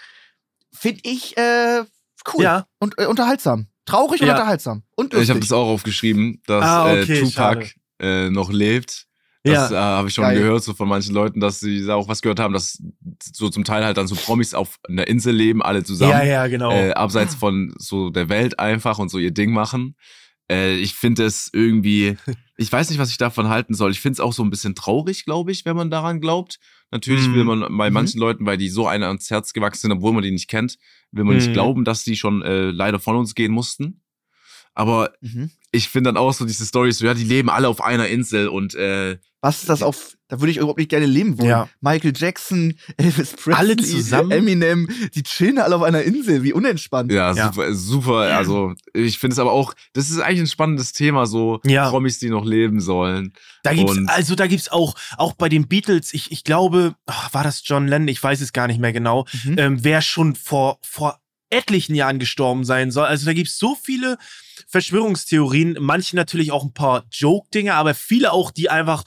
finde 0.72 1.00
ich 1.04 1.36
äh, 1.36 1.84
cool 2.34 2.42
Ja. 2.42 2.66
und 2.80 2.98
äh, 2.98 3.06
unterhaltsam. 3.06 3.68
Traurig 3.84 4.20
und 4.20 4.26
Ja. 4.26 4.34
unterhaltsam. 4.34 4.82
Und 4.96 5.14
Ich 5.14 5.30
habe 5.30 5.38
das 5.38 5.52
auch 5.52 5.68
aufgeschrieben, 5.68 6.42
dass 6.46 6.64
Ah, 6.64 6.92
okay, 6.92 7.18
äh, 7.18 7.20
Tupac 7.20 7.74
äh, 8.00 8.30
noch 8.30 8.50
lebt. 8.50 9.05
Das 9.46 9.70
Ja. 9.70 9.76
äh, 9.76 9.96
habe 9.98 10.08
ich 10.08 10.14
schon 10.14 10.22
Geil. 10.24 10.38
gehört, 10.38 10.62
so 10.64 10.74
von 10.74 10.88
manchen 10.88 11.14
Leuten, 11.14 11.40
dass 11.40 11.60
sie 11.60 11.84
da 11.86 11.94
auch 11.94 12.08
was 12.08 12.20
gehört 12.22 12.40
haben, 12.40 12.52
dass 12.54 12.82
so 13.32 13.48
zum 13.48 13.64
Teil 13.64 13.84
halt 13.84 13.96
dann 13.96 14.06
so 14.08 14.14
Promis 14.16 14.54
auf 14.54 14.78
einer 14.88 15.06
Insel 15.06 15.34
leben, 15.34 15.62
alle 15.62 15.84
zusammen. 15.84 16.12
Ja, 16.12 16.22
ja, 16.24 16.46
genau. 16.48 16.70
äh, 16.70 16.92
abseits 16.92 17.34
von 17.34 17.74
so 17.78 18.10
der 18.10 18.28
Welt 18.28 18.58
einfach 18.58 18.98
und 18.98 19.08
so 19.10 19.18
ihr 19.18 19.30
Ding 19.32 19.52
machen. 19.52 19.96
Äh, 20.50 20.74
ich 20.76 20.94
finde 20.94 21.24
es 21.24 21.50
irgendwie, 21.52 22.16
ich 22.56 22.70
weiß 22.72 22.90
nicht, 22.90 22.98
was 22.98 23.10
ich 23.10 23.18
davon 23.18 23.48
halten 23.48 23.74
soll. 23.74 23.90
Ich 23.90 24.00
finde 24.00 24.14
es 24.14 24.20
auch 24.20 24.32
so 24.32 24.42
ein 24.42 24.50
bisschen 24.50 24.74
traurig, 24.74 25.24
glaube 25.24 25.52
ich, 25.52 25.64
wenn 25.64 25.76
man 25.76 25.90
daran 25.90 26.20
glaubt. 26.20 26.58
Natürlich 26.90 27.28
Mhm. 27.28 27.34
will 27.34 27.44
man 27.44 27.60
bei 27.78 27.90
Mhm. 27.90 27.94
manchen 27.94 28.20
Leuten, 28.20 28.46
weil 28.46 28.56
die 28.56 28.68
so 28.68 28.86
einer 28.86 29.08
ans 29.08 29.28
Herz 29.30 29.52
gewachsen 29.52 29.82
sind, 29.82 29.92
obwohl 29.92 30.12
man 30.12 30.22
die 30.22 30.30
nicht 30.30 30.48
kennt, 30.48 30.76
will 31.10 31.24
man 31.24 31.34
nicht 31.36 31.48
Mhm. 31.48 31.52
glauben, 31.54 31.84
dass 31.84 32.04
die 32.04 32.16
schon 32.16 32.42
äh, 32.42 32.70
leider 32.70 33.00
von 33.00 33.16
uns 33.16 33.34
gehen 33.34 33.52
mussten. 33.52 34.02
Aber 34.76 35.12
Mhm. 35.22 35.50
ich 35.72 35.88
finde 35.88 36.08
dann 36.08 36.16
auch 36.18 36.32
so 36.32 36.44
diese 36.44 36.64
Storys, 36.64 36.98
so, 36.98 37.06
ja, 37.06 37.14
die 37.14 37.24
leben 37.24 37.50
alle 37.50 37.66
auf 37.68 37.82
einer 37.82 38.06
Insel 38.08 38.46
und 38.48 38.74
äh, 38.76 39.18
Was 39.42 39.60
ist 39.60 39.68
das 39.68 39.82
auf, 39.82 40.16
da 40.28 40.40
würde 40.40 40.50
ich 40.50 40.56
überhaupt 40.56 40.78
nicht 40.78 40.90
gerne 40.90 41.06
leben 41.06 41.38
wollen. 41.38 41.48
Ja. 41.50 41.68
Michael 41.80 42.12
Jackson, 42.16 42.74
Elvis 42.96 43.32
Presley, 43.32 43.54
Alle 43.54 43.76
zusammen? 43.76 44.30
Eminem, 44.32 44.88
die 45.14 45.22
chillen 45.22 45.58
alle 45.58 45.76
auf 45.76 45.82
einer 45.82 46.02
Insel, 46.02 46.42
wie 46.42 46.52
unentspannt. 46.52 47.12
ja, 47.12 47.32
Ja. 47.32 47.46
super, 47.52 47.72
super. 47.74 48.16
Also 48.36 48.74
ich 48.92 49.18
finde 49.18 49.34
es 49.34 49.38
aber 49.38 49.52
auch, 49.52 49.72
das 49.92 50.10
ist 50.10 50.18
eigentlich 50.18 50.40
ein 50.40 50.46
spannendes 50.48 50.92
Thema, 50.92 51.26
so 51.26 51.60
Ja. 51.64 51.88
Promis, 51.90 52.18
die 52.18 52.28
noch 52.28 52.44
leben 52.44 52.80
sollen. 52.80 53.32
Da 53.62 53.72
gibt's, 53.72 53.92
Und- 53.92 54.08
also 54.10 54.34
da 54.34 54.46
gibt's 54.46 54.68
auch, 54.68 54.94
auch 55.16 55.32
bei 55.34 55.48
den 55.48 55.68
Beatles, 55.68 56.12
ich, 56.12 56.32
ich 56.32 56.42
glaube, 56.44 56.96
ach, 57.06 57.32
war 57.32 57.44
das 57.44 57.62
John 57.64 57.86
Lennon, 57.86 58.08
ich 58.08 58.22
weiß 58.22 58.40
es 58.40 58.52
gar 58.52 58.66
nicht 58.66 58.80
mehr 58.80 58.92
genau, 58.92 59.26
Mhm. 59.44 59.54
ähm, 59.58 59.78
wer 59.84 60.02
schon 60.02 60.34
vor, 60.34 60.78
vor 60.82 61.20
etlichen 61.50 61.94
Jahren 61.94 62.18
gestorben 62.18 62.64
sein 62.64 62.90
soll. 62.90 63.06
Also 63.06 63.26
da 63.26 63.32
gibt's 63.32 63.58
so 63.58 63.76
viele 63.80 64.18
Verschwörungstheorien, 64.68 65.76
manche 65.80 66.16
natürlich 66.16 66.50
auch 66.52 66.64
ein 66.64 66.72
paar 66.74 67.04
Joke-Dinge, 67.10 67.74
aber 67.74 67.94
viele 67.94 68.32
auch, 68.32 68.50
die 68.50 68.68
einfach 68.70 69.04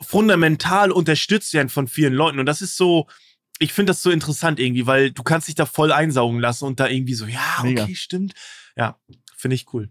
fundamental 0.00 0.90
unterstützt 0.92 1.52
werden 1.54 1.68
von 1.68 1.88
vielen 1.88 2.14
Leuten. 2.14 2.38
Und 2.38 2.46
das 2.46 2.62
ist 2.62 2.76
so, 2.76 3.06
ich 3.58 3.72
finde 3.72 3.90
das 3.90 4.02
so 4.02 4.10
interessant 4.10 4.60
irgendwie, 4.60 4.86
weil 4.86 5.10
du 5.10 5.22
kannst 5.22 5.48
dich 5.48 5.54
da 5.54 5.66
voll 5.66 5.92
einsaugen 5.92 6.40
lassen 6.40 6.64
und 6.64 6.80
da 6.80 6.88
irgendwie 6.88 7.14
so, 7.14 7.26
ja, 7.26 7.40
okay, 7.58 7.68
Mega. 7.68 7.88
stimmt. 7.94 8.34
Ja, 8.76 8.96
finde 9.36 9.56
ich 9.56 9.66
cool. 9.72 9.90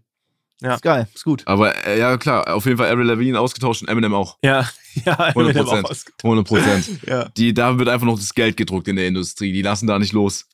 Ja. 0.60 0.74
Ist 0.74 0.82
geil, 0.82 1.06
ist 1.14 1.24
gut. 1.24 1.42
Aber 1.46 1.86
äh, 1.86 1.98
ja, 2.00 2.16
klar, 2.16 2.52
auf 2.52 2.64
jeden 2.66 2.78
Fall 2.78 2.90
Avril 2.90 3.06
Lavigne 3.06 3.38
ausgetauscht 3.38 3.82
und 3.82 3.88
Eminem 3.88 4.12
auch. 4.14 4.38
Ja, 4.42 4.68
ja, 5.04 5.12
100 5.16 5.36
Eminem 5.54 5.66
auch 5.66 5.70
Prozent. 5.82 5.86
ausge- 5.86 6.12
100 6.24 6.46
Prozent. 6.46 6.88
Ja. 7.06 7.28
Die, 7.36 7.54
da 7.54 7.78
wird 7.78 7.88
einfach 7.88 8.06
noch 8.06 8.18
das 8.18 8.34
Geld 8.34 8.56
gedruckt 8.56 8.88
in 8.88 8.96
der 8.96 9.06
Industrie. 9.06 9.52
Die 9.52 9.62
lassen 9.62 9.86
da 9.86 9.98
nicht 9.98 10.12
los. 10.12 10.46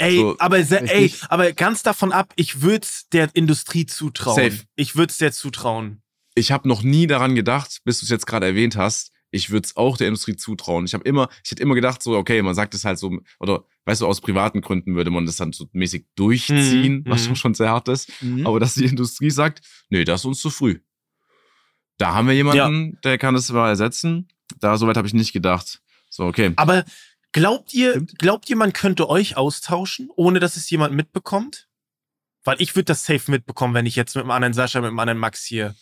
Ey, 0.00 0.16
So, 0.16 0.36
aber, 0.38 0.64
se- 0.64 0.80
ey, 0.88 1.12
aber 1.28 1.52
ganz 1.52 1.82
davon 1.82 2.12
ab, 2.12 2.32
ich 2.36 2.62
würde 2.62 2.86
der 3.12 3.28
Industrie 3.34 3.86
zutrauen. 3.86 4.36
Safe. 4.36 4.62
Ich 4.76 4.96
würde 4.96 5.10
es 5.10 5.18
der 5.18 5.32
zutrauen. 5.32 6.02
Ich 6.34 6.52
habe 6.52 6.66
noch 6.68 6.82
nie 6.82 7.06
daran 7.06 7.34
gedacht, 7.34 7.80
bis 7.84 8.00
du 8.00 8.04
es 8.06 8.10
jetzt 8.10 8.26
gerade 8.26 8.46
erwähnt 8.46 8.76
hast, 8.76 9.12
ich 9.32 9.50
würde 9.50 9.66
es 9.66 9.76
auch 9.76 9.96
der 9.96 10.08
Industrie 10.08 10.34
zutrauen. 10.36 10.84
Ich 10.86 10.94
habe 10.94 11.04
immer, 11.04 11.28
ich 11.44 11.50
hätte 11.52 11.62
immer 11.62 11.74
gedacht, 11.74 12.02
so, 12.02 12.16
okay, 12.16 12.42
man 12.42 12.54
sagt 12.54 12.74
es 12.74 12.84
halt 12.84 12.98
so, 12.98 13.18
oder 13.38 13.64
weißt 13.84 14.00
du, 14.00 14.06
aus 14.06 14.20
privaten 14.20 14.60
Gründen 14.60 14.96
würde 14.96 15.10
man 15.10 15.26
das 15.26 15.36
dann 15.36 15.52
so 15.52 15.68
mäßig 15.72 16.06
durchziehen, 16.16 17.04
Mhm, 17.04 17.04
was 17.06 17.28
mhm. 17.28 17.36
schon 17.36 17.54
sehr 17.54 17.68
hart 17.70 17.86
ist. 17.88 18.10
Mhm. 18.22 18.46
Aber 18.46 18.58
dass 18.58 18.74
die 18.74 18.86
Industrie 18.86 19.30
sagt, 19.30 19.60
nee, 19.88 20.04
das 20.04 20.22
ist 20.22 20.24
uns 20.24 20.40
zu 20.40 20.50
früh. 20.50 20.80
Da 21.98 22.14
haben 22.14 22.26
wir 22.28 22.34
jemanden, 22.34 22.98
der 23.04 23.18
kann 23.18 23.34
das 23.34 23.50
mal 23.50 23.68
ersetzen. 23.68 24.28
Da, 24.58 24.76
soweit 24.78 24.96
habe 24.96 25.06
ich 25.06 25.14
nicht 25.14 25.32
gedacht. 25.32 25.80
So, 26.08 26.24
okay. 26.24 26.52
Aber 26.56 26.84
glaubt 27.32 27.72
ihr, 27.74 27.90
Stimmt. 27.92 28.18
glaubt 28.18 28.50
ihr, 28.50 28.56
man 28.56 28.72
könnte 28.72 29.08
euch 29.08 29.36
austauschen, 29.36 30.08
ohne 30.16 30.40
dass 30.40 30.56
es 30.56 30.68
jemand 30.70 30.94
mitbekommt? 30.94 31.68
Weil 32.44 32.60
ich 32.60 32.74
würde 32.74 32.86
das 32.86 33.04
safe 33.04 33.30
mitbekommen, 33.30 33.74
wenn 33.74 33.86
ich 33.86 33.96
jetzt 33.96 34.14
mit 34.16 34.22
einem 34.22 34.30
anderen 34.30 34.54
Sascha, 34.54 34.80
mit 34.80 34.88
einem 34.88 34.98
anderen 34.98 35.18
Max 35.18 35.44
hier. 35.44 35.74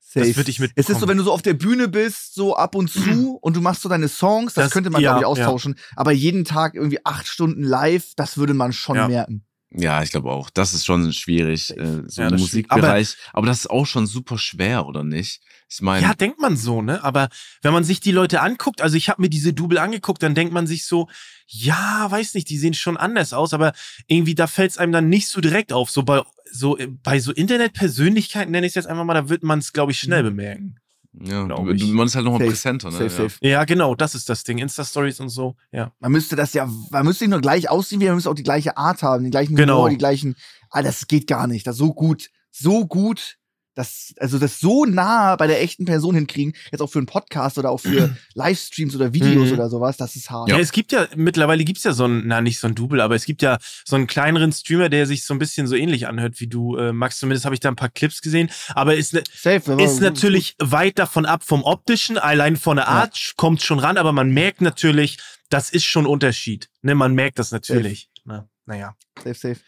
Safe. 0.00 0.26
Das 0.28 0.36
würde 0.36 0.50
ich 0.50 0.58
Es 0.60 0.62
ist 0.62 0.74
so, 0.74 0.92
mitbekommen. 0.92 1.08
wenn 1.10 1.16
du 1.18 1.24
so 1.24 1.32
auf 1.32 1.42
der 1.42 1.54
Bühne 1.54 1.88
bist, 1.88 2.34
so 2.34 2.56
ab 2.56 2.74
und 2.74 2.88
zu 2.90 3.36
und 3.40 3.56
du 3.56 3.60
machst 3.60 3.82
so 3.82 3.88
deine 3.88 4.08
Songs, 4.08 4.54
das, 4.54 4.66
Das- 4.66 4.72
könnte 4.72 4.90
man, 4.90 5.02
ja, 5.02 5.18
glaube 5.18 5.34
ich, 5.34 5.38
ja. 5.40 5.46
austauschen. 5.46 5.76
Aber 5.96 6.12
jeden 6.12 6.44
Tag 6.44 6.74
irgendwie 6.74 7.04
acht 7.04 7.26
Stunden 7.26 7.62
live, 7.62 8.12
das 8.16 8.36
würde 8.36 8.54
man 8.54 8.72
schon 8.72 8.96
Ja. 8.96 9.08
merken. 9.08 9.44
Ja, 9.76 10.02
ich 10.02 10.10
glaube 10.10 10.30
auch. 10.30 10.50
Das 10.50 10.72
ist 10.72 10.84
schon 10.86 11.12
schwierig, 11.12 11.76
äh, 11.76 12.02
so 12.06 12.22
Ja, 12.22 12.28
im 12.28 12.36
Musikbereich. 12.36 13.16
Aber, 13.32 13.46
das 13.46 13.60
ist 13.60 13.70
auch 13.70 13.86
schon 13.86 14.06
super 14.06 14.38
schwer, 14.38 14.86
oder 14.86 15.02
nicht? 15.02 15.40
Ich 15.68 15.80
meine, 15.80 16.06
Ja, 16.06 16.14
denkt 16.14 16.38
man 16.38 16.56
so, 16.56 16.80
ne? 16.80 17.02
Aber 17.02 17.28
wenn 17.62 17.72
man 17.72 17.82
sich 17.82 17.98
die 17.98 18.12
Leute 18.12 18.40
anguckt, 18.40 18.80
also 18.80 18.96
ich 18.96 19.08
habe 19.08 19.22
mir 19.22 19.28
diese 19.28 19.52
Double 19.52 19.78
angeguckt, 19.78 20.22
dann 20.22 20.34
denkt 20.36 20.52
man 20.52 20.68
sich 20.68 20.86
so, 20.86 21.08
ja, 21.46 22.06
weiß 22.08 22.34
nicht, 22.34 22.48
die 22.50 22.58
sehen 22.58 22.74
schon 22.74 22.96
anders 22.96 23.32
aus, 23.32 23.52
aber 23.52 23.72
irgendwie 24.06 24.36
da 24.36 24.46
fällt 24.46 24.70
es 24.70 24.78
einem 24.78 24.92
dann 24.92 25.08
nicht 25.08 25.28
so 25.28 25.40
direkt 25.40 25.72
auf. 25.72 25.90
So 25.90 26.04
bei 26.04 26.22
so 26.50 26.78
äh, 26.78 26.86
bei 26.86 27.18
so 27.18 27.32
Internetpersönlichkeiten 27.32 28.52
nenne 28.52 28.66
ich 28.66 28.70
es 28.70 28.76
jetzt 28.76 28.86
einfach 28.86 29.04
mal, 29.04 29.14
da 29.14 29.28
wird 29.28 29.42
man 29.42 29.58
es, 29.58 29.72
glaube 29.72 29.90
ich, 29.92 29.98
schnell 29.98 30.22
bemerken. 30.22 30.76
Ja, 31.22 31.44
du, 31.44 31.70
ich. 31.70 31.84
man 31.92 32.06
ist 32.06 32.16
halt 32.16 32.24
noch 32.24 32.32
mal 32.32 32.38
Safe, 32.38 32.50
präsenter, 32.50 32.90
ne? 32.90 32.92
Safe, 32.92 33.04
ja. 33.04 33.28
safe. 33.28 33.36
Ja, 33.40 33.64
genau, 33.64 33.94
das 33.94 34.14
ist 34.14 34.28
das 34.28 34.44
Ding. 34.44 34.58
Insta-Stories 34.58 35.20
und 35.20 35.28
so, 35.28 35.54
ja. 35.72 35.92
Man 36.00 36.12
müsste 36.12 36.36
das 36.36 36.52
ja, 36.54 36.68
man 36.90 37.04
müsste 37.04 37.24
nicht 37.24 37.30
nur 37.30 37.40
gleich 37.40 37.70
aussehen, 37.70 38.00
wie 38.00 38.06
man 38.06 38.14
müsste 38.16 38.30
auch 38.30 38.34
die 38.34 38.42
gleiche 38.42 38.76
Art 38.76 39.02
haben, 39.02 39.22
den 39.24 39.30
gleichen 39.30 39.54
Genau. 39.56 39.76
Humor, 39.76 39.90
die 39.90 39.98
gleichen. 39.98 40.36
Ah, 40.70 40.82
das 40.82 41.06
geht 41.06 41.26
gar 41.26 41.46
nicht. 41.46 41.66
Das 41.66 41.74
ist 41.76 41.78
so 41.78 41.94
gut, 41.94 42.30
so 42.50 42.86
gut. 42.86 43.36
Das, 43.76 44.14
also 44.18 44.38
das 44.38 44.60
so 44.60 44.84
nah 44.84 45.34
bei 45.36 45.48
der 45.48 45.60
echten 45.60 45.84
Person 45.84 46.14
hinkriegen, 46.14 46.54
jetzt 46.70 46.80
auch 46.80 46.86
für 46.90 47.00
einen 47.00 47.06
Podcast 47.06 47.58
oder 47.58 47.70
auch 47.70 47.78
für 47.80 48.16
Livestreams 48.34 48.94
oder 48.94 49.12
Videos 49.12 49.48
Mhm. 49.48 49.54
oder 49.54 49.68
sowas, 49.68 49.96
das 49.96 50.14
ist 50.14 50.30
hart. 50.30 50.48
Ja. 50.48 50.58
es 50.60 50.70
gibt 50.70 50.92
ja, 50.92 51.08
mittlerweile 51.16 51.64
gibt's 51.64 51.82
ja 51.82 51.92
so 51.92 52.04
einen, 52.04 52.26
na 52.28 52.40
nicht 52.40 52.60
so 52.60 52.68
ein 52.68 52.74
Double, 52.76 53.00
aber 53.00 53.16
es 53.16 53.24
gibt 53.24 53.42
ja 53.42 53.58
so 53.84 53.96
einen 53.96 54.06
kleineren 54.06 54.52
Streamer, 54.52 54.88
der 54.88 55.06
sich 55.06 55.24
so 55.24 55.34
ein 55.34 55.38
bisschen 55.40 55.66
so 55.66 55.74
ähnlich 55.74 56.06
anhört 56.06 56.38
wie 56.40 56.46
du, 56.46 56.76
äh, 56.76 56.92
Max. 56.92 57.18
Zumindest 57.18 57.44
habe 57.46 57.54
ich 57.56 57.60
da 57.60 57.68
ein 57.68 57.74
paar 57.76 57.88
Clips 57.88 58.22
gesehen. 58.22 58.48
Aber 58.76 58.94
ist, 58.94 59.12
ne, 59.12 59.24
Safe, 59.34 59.72
aber- 59.72 59.82
ist 59.82 60.00
natürlich 60.00 60.54
weit 60.60 60.98
davon 61.00 61.26
ab 61.26 61.42
vom 61.44 61.64
optischen. 61.64 62.16
Allein 62.16 62.56
von 62.56 62.76
der 62.76 62.86
Ja. 62.86 62.90
Art 62.92 63.32
kommt 63.36 63.60
schon 63.62 63.80
ran, 63.80 63.96
aber 63.98 64.12
man 64.12 64.30
merkt 64.30 64.60
natürlich, 64.60 65.18
das 65.50 65.70
ist 65.70 65.84
schon 65.84 66.04
ein 66.04 66.08
Unterschied. 66.08 66.68
Ne, 66.82 66.94
man 66.94 67.14
merkt 67.14 67.38
das 67.40 67.50
natürlich. 67.50 68.08
Na, 68.24 68.48
naja. 68.66 68.94
Safe, 69.18 69.34
safe. 69.34 69.60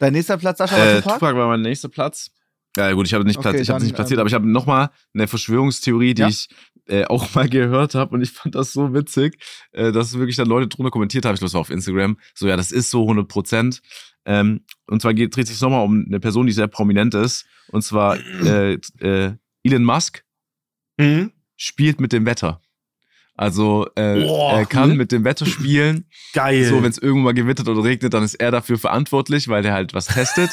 Dein 0.00 0.14
nächster 0.14 0.36
Platz, 0.36 0.58
Sascha, 0.58 0.76
war 0.76 0.84
Äh, 0.86 0.96
Tupac? 1.00 1.14
Tupac 1.20 1.36
war 1.36 1.46
mein 1.48 1.62
nächster 1.62 1.88
Platz. 1.88 2.30
Ja, 2.76 2.92
gut, 2.92 3.06
ich 3.06 3.14
habe 3.14 3.24
nicht, 3.24 3.36
Okay, 3.38 3.50
platz, 3.50 3.60
ich 3.60 3.68
habe 3.68 3.78
dann, 3.80 3.86
nicht 3.86 3.94
platziert, 3.94 4.18
ähm, 4.18 4.20
aber 4.22 4.28
ich 4.28 4.34
habe 4.34 4.48
nochmal 4.48 4.90
eine 5.14 5.28
Verschwörungstheorie, 5.28 6.14
die 6.14 6.22
Ja? 6.22 6.28
ich 6.28 6.48
äh, 6.88 7.04
auch 7.04 7.34
mal 7.34 7.48
gehört 7.48 7.94
habe 7.94 8.14
und 8.14 8.22
ich 8.22 8.30
fand 8.30 8.54
das 8.54 8.72
so 8.72 8.92
witzig, 8.94 9.36
äh, 9.72 9.92
dass 9.92 10.14
wirklich 10.14 10.36
dann 10.36 10.48
Leute 10.48 10.68
drunter 10.68 10.90
kommentiert 10.90 11.24
haben. 11.24 11.34
Ich 11.34 11.40
glaube, 11.40 11.48
es 11.48 11.54
war 11.54 11.60
auf 11.60 11.70
Instagram. 11.70 12.18
So, 12.34 12.48
ja, 12.48 12.56
das 12.56 12.72
ist 12.72 12.90
so 12.90 13.02
100 13.02 13.28
Prozent. 13.28 13.82
Ähm, 14.24 14.64
und 14.86 15.02
zwar 15.02 15.14
geht, 15.14 15.34
dreht 15.36 15.48
sich 15.48 15.60
nochmal 15.60 15.84
um 15.84 16.04
eine 16.06 16.18
Person, 16.20 16.46
die 16.46 16.52
sehr 16.52 16.66
prominent 16.68 17.14
ist. 17.14 17.44
Und 17.68 17.82
zwar 17.82 18.18
äh, 18.44 18.74
äh, 19.00 19.32
Elon 19.64 19.84
Musk 19.84 20.24
Mhm. 20.98 21.32
spielt 21.56 22.00
mit 22.00 22.12
dem 22.12 22.26
Wetter. 22.26 22.60
Also 23.34 23.86
äh, 23.96 24.24
Boah, 24.24 24.58
er 24.58 24.66
kann 24.66 24.90
cool. 24.90 24.96
mit 24.96 25.10
dem 25.10 25.24
Wetter 25.24 25.46
spielen. 25.46 26.04
Geil. 26.34 26.64
So, 26.64 26.82
wenn 26.82 26.90
es 26.90 26.98
irgendwann 26.98 27.24
mal 27.24 27.34
gewittert 27.34 27.68
oder 27.68 27.82
regnet, 27.82 28.12
dann 28.12 28.22
ist 28.22 28.34
er 28.34 28.50
dafür 28.50 28.78
verantwortlich, 28.78 29.48
weil 29.48 29.62
der 29.62 29.72
halt 29.72 29.94
was 29.94 30.06
testet. 30.06 30.50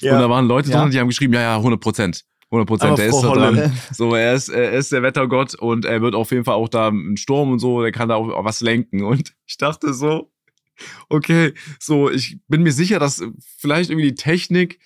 Ja. 0.00 0.12
Und 0.14 0.20
da 0.20 0.28
waren 0.30 0.46
Leute 0.46 0.70
Ja. 0.70 0.82
drin, 0.82 0.90
die 0.90 1.00
haben 1.00 1.08
geschrieben, 1.08 1.32
ja, 1.32 1.40
ja, 1.40 1.56
100 1.56 1.80
Prozent. 1.80 2.24
100 2.50 2.66
Prozent, 2.66 2.98
der 2.98 3.06
ist 3.08 3.20
da 3.20 3.32
dran. 3.32 3.72
So, 3.92 4.14
er 4.14 4.34
ist, 4.34 4.48
er 4.48 4.72
ist 4.72 4.90
der 4.92 5.02
Wettergott 5.02 5.54
und 5.54 5.84
er 5.84 6.00
wird 6.00 6.14
auf 6.14 6.30
jeden 6.30 6.44
Fall 6.44 6.54
auch 6.54 6.68
da 6.68 6.88
einen 6.88 7.16
Sturm 7.18 7.52
und 7.52 7.58
so, 7.58 7.82
der 7.82 7.92
kann 7.92 8.08
da 8.08 8.14
auch, 8.14 8.28
auch 8.30 8.44
was 8.44 8.60
lenken. 8.60 9.02
Und 9.04 9.34
ich 9.46 9.56
dachte 9.58 9.92
so, 9.92 10.30
okay, 11.08 11.52
so, 11.78 12.10
ich 12.10 12.38
bin 12.48 12.62
mir 12.62 12.72
sicher, 12.72 12.98
dass 12.98 13.22
vielleicht 13.58 13.90
irgendwie 13.90 14.08
die 14.08 14.14
Technik 14.14 14.78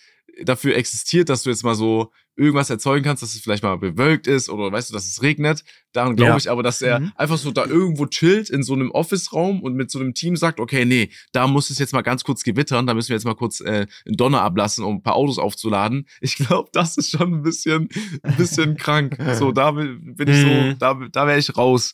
dafür 0.44 0.76
existiert, 0.76 1.28
dass 1.28 1.42
du 1.42 1.50
jetzt 1.50 1.62
mal 1.64 1.74
so 1.74 2.10
irgendwas 2.34 2.70
erzeugen 2.70 3.04
kannst, 3.04 3.22
dass 3.22 3.34
es 3.34 3.42
vielleicht 3.42 3.62
mal 3.62 3.76
bewölkt 3.76 4.26
ist 4.26 4.48
oder 4.48 4.72
weißt 4.72 4.88
du, 4.88 4.94
dass 4.94 5.06
es 5.06 5.20
regnet. 5.20 5.64
Daran 5.92 6.16
glaube 6.16 6.30
Ja. 6.30 6.36
ich 6.38 6.50
aber, 6.50 6.62
dass 6.62 6.80
er 6.80 7.00
Mhm. 7.00 7.12
einfach 7.16 7.36
so 7.36 7.50
da 7.50 7.66
irgendwo 7.66 8.06
chillt 8.06 8.48
in 8.48 8.62
so 8.62 8.72
einem 8.72 8.90
Office-Raum 8.90 9.62
und 9.62 9.74
mit 9.74 9.90
so 9.90 9.98
einem 9.98 10.14
Team 10.14 10.36
sagt, 10.36 10.58
okay, 10.58 10.86
nee, 10.86 11.10
da 11.32 11.46
muss 11.46 11.68
es 11.68 11.78
jetzt 11.78 11.92
mal 11.92 12.00
ganz 12.00 12.24
kurz 12.24 12.42
gewittern, 12.42 12.86
da 12.86 12.94
müssen 12.94 13.10
wir 13.10 13.16
jetzt 13.16 13.26
mal 13.26 13.34
kurz 13.34 13.60
äh, 13.60 13.86
einen 14.06 14.16
Donner 14.16 14.40
ablassen, 14.40 14.82
um 14.84 14.96
ein 14.96 15.02
paar 15.02 15.14
Autos 15.16 15.38
aufzuladen. 15.38 16.06
Ich 16.22 16.36
glaube, 16.36 16.70
das 16.72 16.96
ist 16.96 17.10
schon 17.10 17.34
ein 17.34 17.42
bisschen, 17.42 17.90
ein 18.22 18.36
bisschen 18.36 18.76
krank. 18.78 19.18
So, 19.34 19.52
da 19.52 19.72
bin 19.72 20.16
ich 20.26 20.40
so, 20.40 20.48
Mhm. 20.48 20.78
da, 20.78 20.94
da 21.12 21.26
wäre 21.26 21.38
ich 21.38 21.54
raus. 21.56 21.92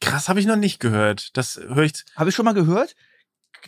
Krass, 0.00 0.28
habe 0.28 0.40
ich 0.40 0.46
noch 0.46 0.56
nicht 0.56 0.80
gehört. 0.80 1.36
Das 1.36 1.56
höre 1.56 1.84
ich. 1.84 1.92
Habe 2.16 2.30
ich 2.30 2.34
schon 2.34 2.44
mal 2.44 2.54
gehört. 2.54 2.96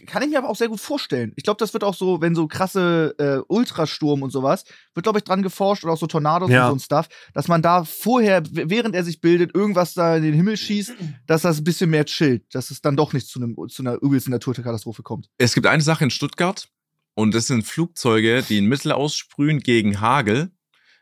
Kann 0.07 0.23
ich 0.23 0.29
mir 0.31 0.39
aber 0.39 0.49
auch 0.49 0.57
sehr 0.57 0.69
gut 0.69 0.81
vorstellen. 0.81 1.33
Ich 1.37 1.45
glaube, 1.45 1.59
das 1.59 1.73
wird 1.73 1.85
auch 1.85 1.95
so, 1.95 2.21
wenn 2.21 2.35
so 2.35 2.47
krasse 2.49 3.15
äh, 3.19 3.39
Ultrasturm 3.53 4.23
und 4.23 4.31
sowas, 4.31 4.65
wird, 4.95 5.05
glaube 5.05 5.19
ich, 5.19 5.25
dran 5.25 5.43
geforscht 5.43 5.85
oder 5.85 5.93
auch 5.93 5.99
so 5.99 6.07
Tornados 6.07 6.51
Ja. 6.51 6.65
und 6.69 6.71
so 6.71 6.77
ein 6.77 6.81
Stuff, 6.85 7.09
dass 7.33 7.49
man 7.49 7.63
da 7.63 7.85
vorher, 7.85 8.43
während 8.51 8.95
er 8.95 9.05
sich 9.05 9.21
bildet, 9.21 9.55
irgendwas 9.55 9.95
da 9.95 10.17
in 10.17 10.23
den 10.25 10.35
Himmel 10.35 10.57
schießt, 10.57 10.93
dass 11.27 11.43
das 11.43 11.59
ein 11.59 11.65
bisschen 11.65 11.91
mehr 11.91 12.05
chillt, 12.05 12.55
dass 12.55 12.71
es 12.71 12.81
dann 12.81 12.97
doch 12.97 13.13
nicht 13.13 13.27
zu, 13.29 13.41
einem, 13.41 13.57
zu 13.69 13.83
einer 13.83 13.95
übelsten 14.03 14.33
Naturkatastrophe 14.33 15.03
kommt. 15.03 15.29
Es 15.39 15.55
gibt 15.55 15.67
eine 15.67 15.83
Sache 15.83 16.05
in 16.05 16.11
Stuttgart 16.11 16.69
und 17.15 17.35
das 17.35 17.47
sind 17.47 17.65
Flugzeuge, 17.65 18.43
die 18.49 18.59
ein 18.61 18.67
Mittel 18.67 18.93
aussprühen 18.93 19.61
gegen 19.61 20.01
Hagel. 20.01 20.51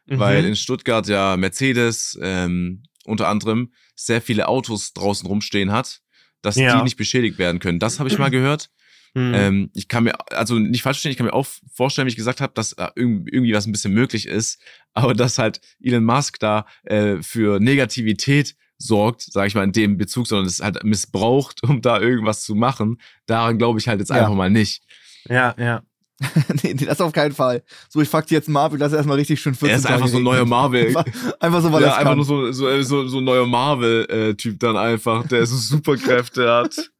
weil 0.07 0.43
Mhm. 0.43 0.49
in 0.49 0.57
Stuttgart 0.57 1.07
ja 1.07 1.37
Mercedes 1.37 2.19
ähm, 2.21 2.83
unter 3.05 3.29
anderem 3.29 3.73
sehr 3.95 4.21
viele 4.21 4.49
Autos 4.49 4.93
draußen 4.95 5.27
rumstehen 5.29 5.71
hat, 5.71 6.01
dass 6.43 6.57
Ja. 6.57 6.77
die 6.79 6.83
nicht 6.83 6.97
beschädigt 6.97 7.39
werden 7.39 7.61
können. 7.61 7.79
Das 7.79 8.01
habe 8.01 8.09
ich 8.11 8.19
mal 8.19 8.29
gehört. 8.31 8.69
Mhm. 9.15 9.35
Ähm, 9.35 9.71
ich 9.75 9.89
kann 9.89 10.05
mir, 10.05 10.15
also 10.33 10.59
nicht 10.59 10.83
falsch 10.83 10.97
verstehen, 10.97 11.13
ich 11.13 11.19
kann 11.19 11.27
mir 11.27 11.35
auch 11.35 11.47
vorstellen, 11.75 12.07
wie 12.07 12.11
ich 12.11 12.17
gesagt 12.17 12.41
habe, 12.41 12.53
dass 12.55 12.73
äh, 12.73 12.85
irg- 12.97 13.29
irgendwie 13.31 13.53
was 13.55 13.67
ein 13.67 13.73
bisschen 13.73 13.93
möglich 13.93 14.27
ist, 14.27 14.59
aber 14.95 15.13
dass 15.15 15.39
halt 15.39 15.61
Elon 15.83 16.05
Musk 16.05 16.39
da 16.39 16.67
äh, 16.85 17.17
für 17.23 17.61
Negativität 17.61 18.55
sorgt, 18.79 19.23
sage 19.23 19.47
ich 19.49 19.55
mal 19.55 19.65
in 19.65 19.73
dem 19.73 19.97
Bezug, 19.99 20.27
sondern 20.27 20.47
es 20.47 20.61
halt 20.61 20.83
missbraucht, 20.83 21.63
um 21.63 21.83
da 21.83 22.01
irgendwas 22.01 22.43
zu 22.43 22.55
machen, 22.55 23.01
daran 23.27 23.59
glaube 23.59 23.79
ich 23.79 23.87
halt 23.87 24.01
jetzt 24.01 24.09
Ja. 24.09 24.17
einfach 24.17 24.35
mal 24.35 24.51
nicht. 24.51 24.83
ja, 25.29 25.55
ja. 25.59 25.83
nee, 26.63 26.75
nee, 26.75 26.85
das 26.87 27.01
auf 27.01 27.13
keinen 27.13 27.33
Fall. 27.35 27.65
So, 27.89 28.01
ich 28.01 28.09
fuck 28.09 28.27
dir 28.27 28.37
jetzt 28.37 28.49
Marvel, 28.49 28.79
lass 28.79 28.93
erstmal 28.93 29.17
richtig 29.19 29.41
schön 29.41 29.55
14 29.55 29.71
Er 29.71 29.77
ist 29.79 29.87
einfach 29.87 30.07
so 30.07 30.19
ein 30.19 30.23
neuer. 30.23 30.45
Marvel. 30.45 30.87
Einfach, 30.87 31.05
einfach 31.41 31.63
so, 31.63 31.73
weil 31.73 31.83
ja, 31.83 31.89
er 31.89 31.97
einfach 31.97 32.11
kann. 32.13 32.17
nur 32.19 32.25
so, 32.25 32.53
so, 32.53 32.83
so, 32.83 33.09
so 33.09 33.19
ein 33.19 33.25
neuer 33.25 33.47
Marvel-Typ 33.47 34.61
dann 34.61 34.77
einfach, 34.77 35.27
der 35.27 35.45
so 35.47 35.57
Superkräfte 35.57 36.49
hat. 36.49 36.91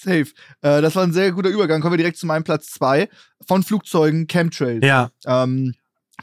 Safe. 0.00 0.26
Äh, 0.62 0.82
das 0.82 0.96
war 0.96 1.02
ein 1.02 1.12
sehr 1.12 1.32
guter 1.32 1.50
Übergang. 1.50 1.80
Kommen 1.80 1.94
wir 1.94 1.98
direkt 1.98 2.18
zu 2.18 2.26
meinem 2.26 2.44
Platz 2.44 2.70
2 2.70 3.08
von 3.46 3.62
Flugzeugen 3.62 4.26
Chemtrails. 4.26 4.84
Ja, 4.84 5.10
Ähm, 5.26 5.74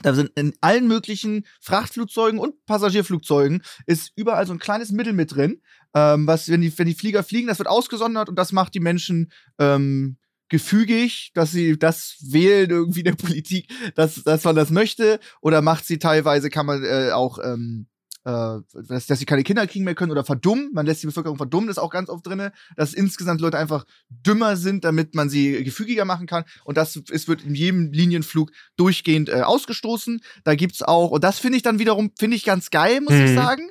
da 0.04 0.14
sind 0.14 0.32
in 0.36 0.54
allen 0.62 0.88
möglichen 0.88 1.46
Frachtflugzeugen 1.62 2.40
und 2.40 2.66
Passagierflugzeugen 2.66 3.64
ist 3.86 4.12
überall 4.16 4.46
so 4.46 4.54
ein 4.54 4.60
kleines 4.60 4.92
Mittel 4.92 5.14
mit 5.14 5.36
drin, 5.36 5.62
ähm, 5.96 6.28
was, 6.28 6.50
wenn 6.50 6.62
die, 6.62 6.78
wenn 6.78 6.88
die 6.88 6.94
Flieger 6.94 7.24
fliegen, 7.24 7.48
das 7.48 7.60
wird 7.60 7.68
ausgesondert 7.68 8.30
und 8.30 8.38
das 8.38 8.52
macht 8.52 8.74
die 8.76 8.80
Menschen 8.80 9.32
ähm, 9.58 10.18
gefügig, 10.50 11.32
dass 11.34 11.52
sie 11.52 11.78
das 11.78 12.18
wählen 12.22 12.70
irgendwie 12.70 13.04
der 13.04 13.16
Politik, 13.16 13.70
dass, 13.96 14.24
dass 14.24 14.44
man 14.44 14.56
das 14.56 14.70
möchte, 14.70 15.20
oder 15.42 15.62
macht 15.62 15.86
sie 15.86 16.00
teilweise, 16.00 16.50
kann 16.50 16.66
man 16.66 16.84
äh, 16.84 17.12
auch, 17.12 17.40
ähm, 17.44 17.88
äh, 18.28 18.60
dass, 18.90 19.08
dass 19.08 19.20
sie 19.20 19.26
keine 19.26 19.44
Kinder 19.44 19.66
kriegen 19.68 19.86
mehr 19.86 19.96
können 19.96 20.12
oder 20.12 20.26
verdummen. 20.26 20.70
Man 20.74 20.86
lässt 20.86 21.02
die 21.02 21.08
Bevölkerung 21.08 21.38
verdummen, 21.38 21.70
ist 21.70 21.78
auch 21.78 21.90
ganz 21.90 22.10
oft 22.10 22.28
drin, 22.28 22.50
dass 22.76 22.94
insgesamt 22.94 23.40
Leute 23.40 23.58
einfach 23.58 23.86
dümmer 24.10 24.58
sind, 24.58 24.84
damit 24.84 25.16
man 25.16 25.30
sie 25.30 25.64
gefügiger 25.64 26.04
machen 26.04 26.28
kann. 26.28 26.44
Und 26.66 26.76
das 26.76 27.00
es 27.10 27.28
wird 27.30 27.44
in 27.44 27.56
jedem 27.56 27.94
Linienflug 27.94 28.52
durchgehend 28.76 29.30
äh, 29.30 29.42
ausgestoßen. 29.42 30.20
Da 30.44 30.56
gibt's 30.56 30.82
auch, 30.84 31.12
und 31.12 31.24
das 31.24 31.40
finde 31.40 31.56
ich 31.56 31.64
dann 31.64 31.80
wiederum, 31.80 32.12
finde 32.20 32.36
ich 32.36 32.44
ganz 32.44 32.70
geil, 32.70 33.00
muss 33.00 33.14
ich 33.14 33.32
Mhm. 33.32 33.36
sagen. 33.36 33.70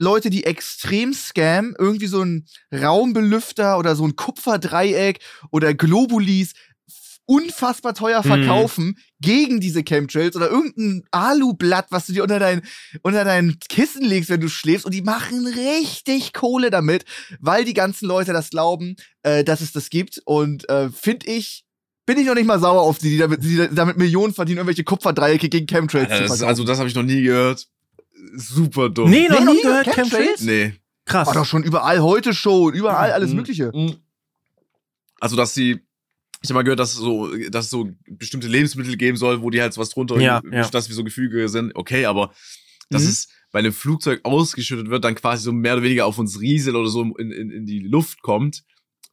Leute, 0.00 0.30
die 0.30 0.44
extrem 0.44 1.12
scam, 1.12 1.74
irgendwie 1.76 2.06
so 2.06 2.22
ein 2.22 2.46
Raumbelüfter 2.72 3.78
oder 3.78 3.96
so 3.96 4.06
ein 4.06 4.14
Kupferdreieck 4.14 5.18
oder 5.50 5.74
Globulis 5.74 6.52
unfassbar 7.28 7.92
teuer 7.94 8.20
Mhm. 8.24 8.28
verkaufen 8.28 8.98
gegen 9.20 9.60
diese 9.60 9.82
Chemtrails 9.84 10.34
oder 10.34 10.48
irgendein 10.50 11.04
Alublatt, 11.10 11.86
was 11.90 12.06
du 12.06 12.14
dir 12.14 12.22
unter 12.22 12.38
dein, 12.38 12.62
unter 13.02 13.22
dein 13.24 13.58
Kissen 13.68 14.02
legst, 14.02 14.30
wenn 14.30 14.40
du 14.40 14.48
schläfst 14.48 14.86
und 14.86 14.94
die 14.94 15.02
machen 15.02 15.46
richtig 15.46 16.32
Kohle 16.32 16.70
damit, 16.70 17.04
weil 17.38 17.64
die 17.66 17.74
ganzen 17.74 18.06
Leute 18.06 18.32
das 18.32 18.48
glauben, 18.48 18.96
äh, 19.22 19.44
dass 19.44 19.60
es 19.60 19.72
das 19.72 19.90
gibt 19.90 20.22
und 20.24 20.68
äh, 20.70 20.88
finde 20.90 21.26
ich 21.26 21.64
bin 22.06 22.16
ich 22.18 22.24
noch 22.26 22.34
nicht 22.34 22.46
mal 22.46 22.58
sauer 22.58 22.80
auf 22.80 22.96
die, 22.98 23.10
die 23.10 23.18
damit, 23.18 23.44
die 23.44 23.68
damit 23.70 23.98
Millionen 23.98 24.32
verdienen, 24.32 24.56
irgendwelche 24.58 24.84
Kupferdreiecke 24.84 25.50
gegen 25.50 25.66
Chemtrails 25.66 26.10
Alter, 26.10 26.22
zu 26.22 26.28
verkaufen. 26.28 26.48
also 26.48 26.64
das 26.64 26.78
habe 26.78 26.88
ich 26.88 26.94
noch 26.94 27.02
nie 27.02 27.20
gehört. 27.20 27.68
Super 28.34 28.88
dumm. 28.88 29.10
Nee, 29.10 29.28
noch 29.28 29.38
Nee, 29.40 29.44
noch 29.44 29.52
nie 29.52 29.60
gehört, 29.60 29.84
gehört, 29.84 30.08
Chemtrails? 30.10 30.40
Nee. 30.40 30.72
Krass. 31.04 31.26
War 31.26 31.34
doch 31.34 31.44
schon 31.44 31.62
überall 31.64 32.00
heute 32.00 32.32
schon, 32.32 32.72
überall 32.72 33.12
alles 33.12 33.30
Mhm. 33.30 33.36
Mögliche. 33.36 33.70
Also, 35.20 35.36
dass 35.36 35.52
sie, 35.52 35.80
ich 36.40 36.50
habe 36.50 36.54
mal 36.58 36.62
gehört, 36.62 36.78
dass 36.80 36.92
es 36.92 36.98
so, 36.98 37.34
dass 37.50 37.66
es 37.66 37.70
so 37.70 37.90
bestimmte 38.06 38.48
Lebensmittel 38.48 38.96
geben 38.96 39.16
soll, 39.16 39.42
wo 39.42 39.50
die 39.50 39.60
halt 39.60 39.76
was 39.76 39.90
drunter, 39.90 40.20
Ja, 40.20 40.40
ja. 40.50 40.68
dass 40.68 40.88
wie 40.88 40.92
so 40.94 41.04
Gefüge 41.04 41.48
sind. 41.48 41.74
Okay, 41.74 42.04
aber 42.06 42.32
dass 42.90 43.02
Mhm. 43.02 43.08
es 43.08 43.28
bei 43.50 43.58
einem 43.60 43.72
Flugzeug 43.72 44.20
ausgeschüttet 44.24 44.88
wird, 44.90 45.04
dann 45.04 45.14
quasi 45.14 45.42
so 45.42 45.52
mehr 45.52 45.74
oder 45.74 45.82
weniger 45.82 46.06
auf 46.06 46.18
uns 46.18 46.40
rieselt 46.40 46.76
oder 46.76 46.88
so 46.88 47.02
in, 47.16 47.30
in, 47.32 47.50
in 47.50 47.66
die 47.66 47.80
Luft 47.80 48.22
kommt, 48.22 48.62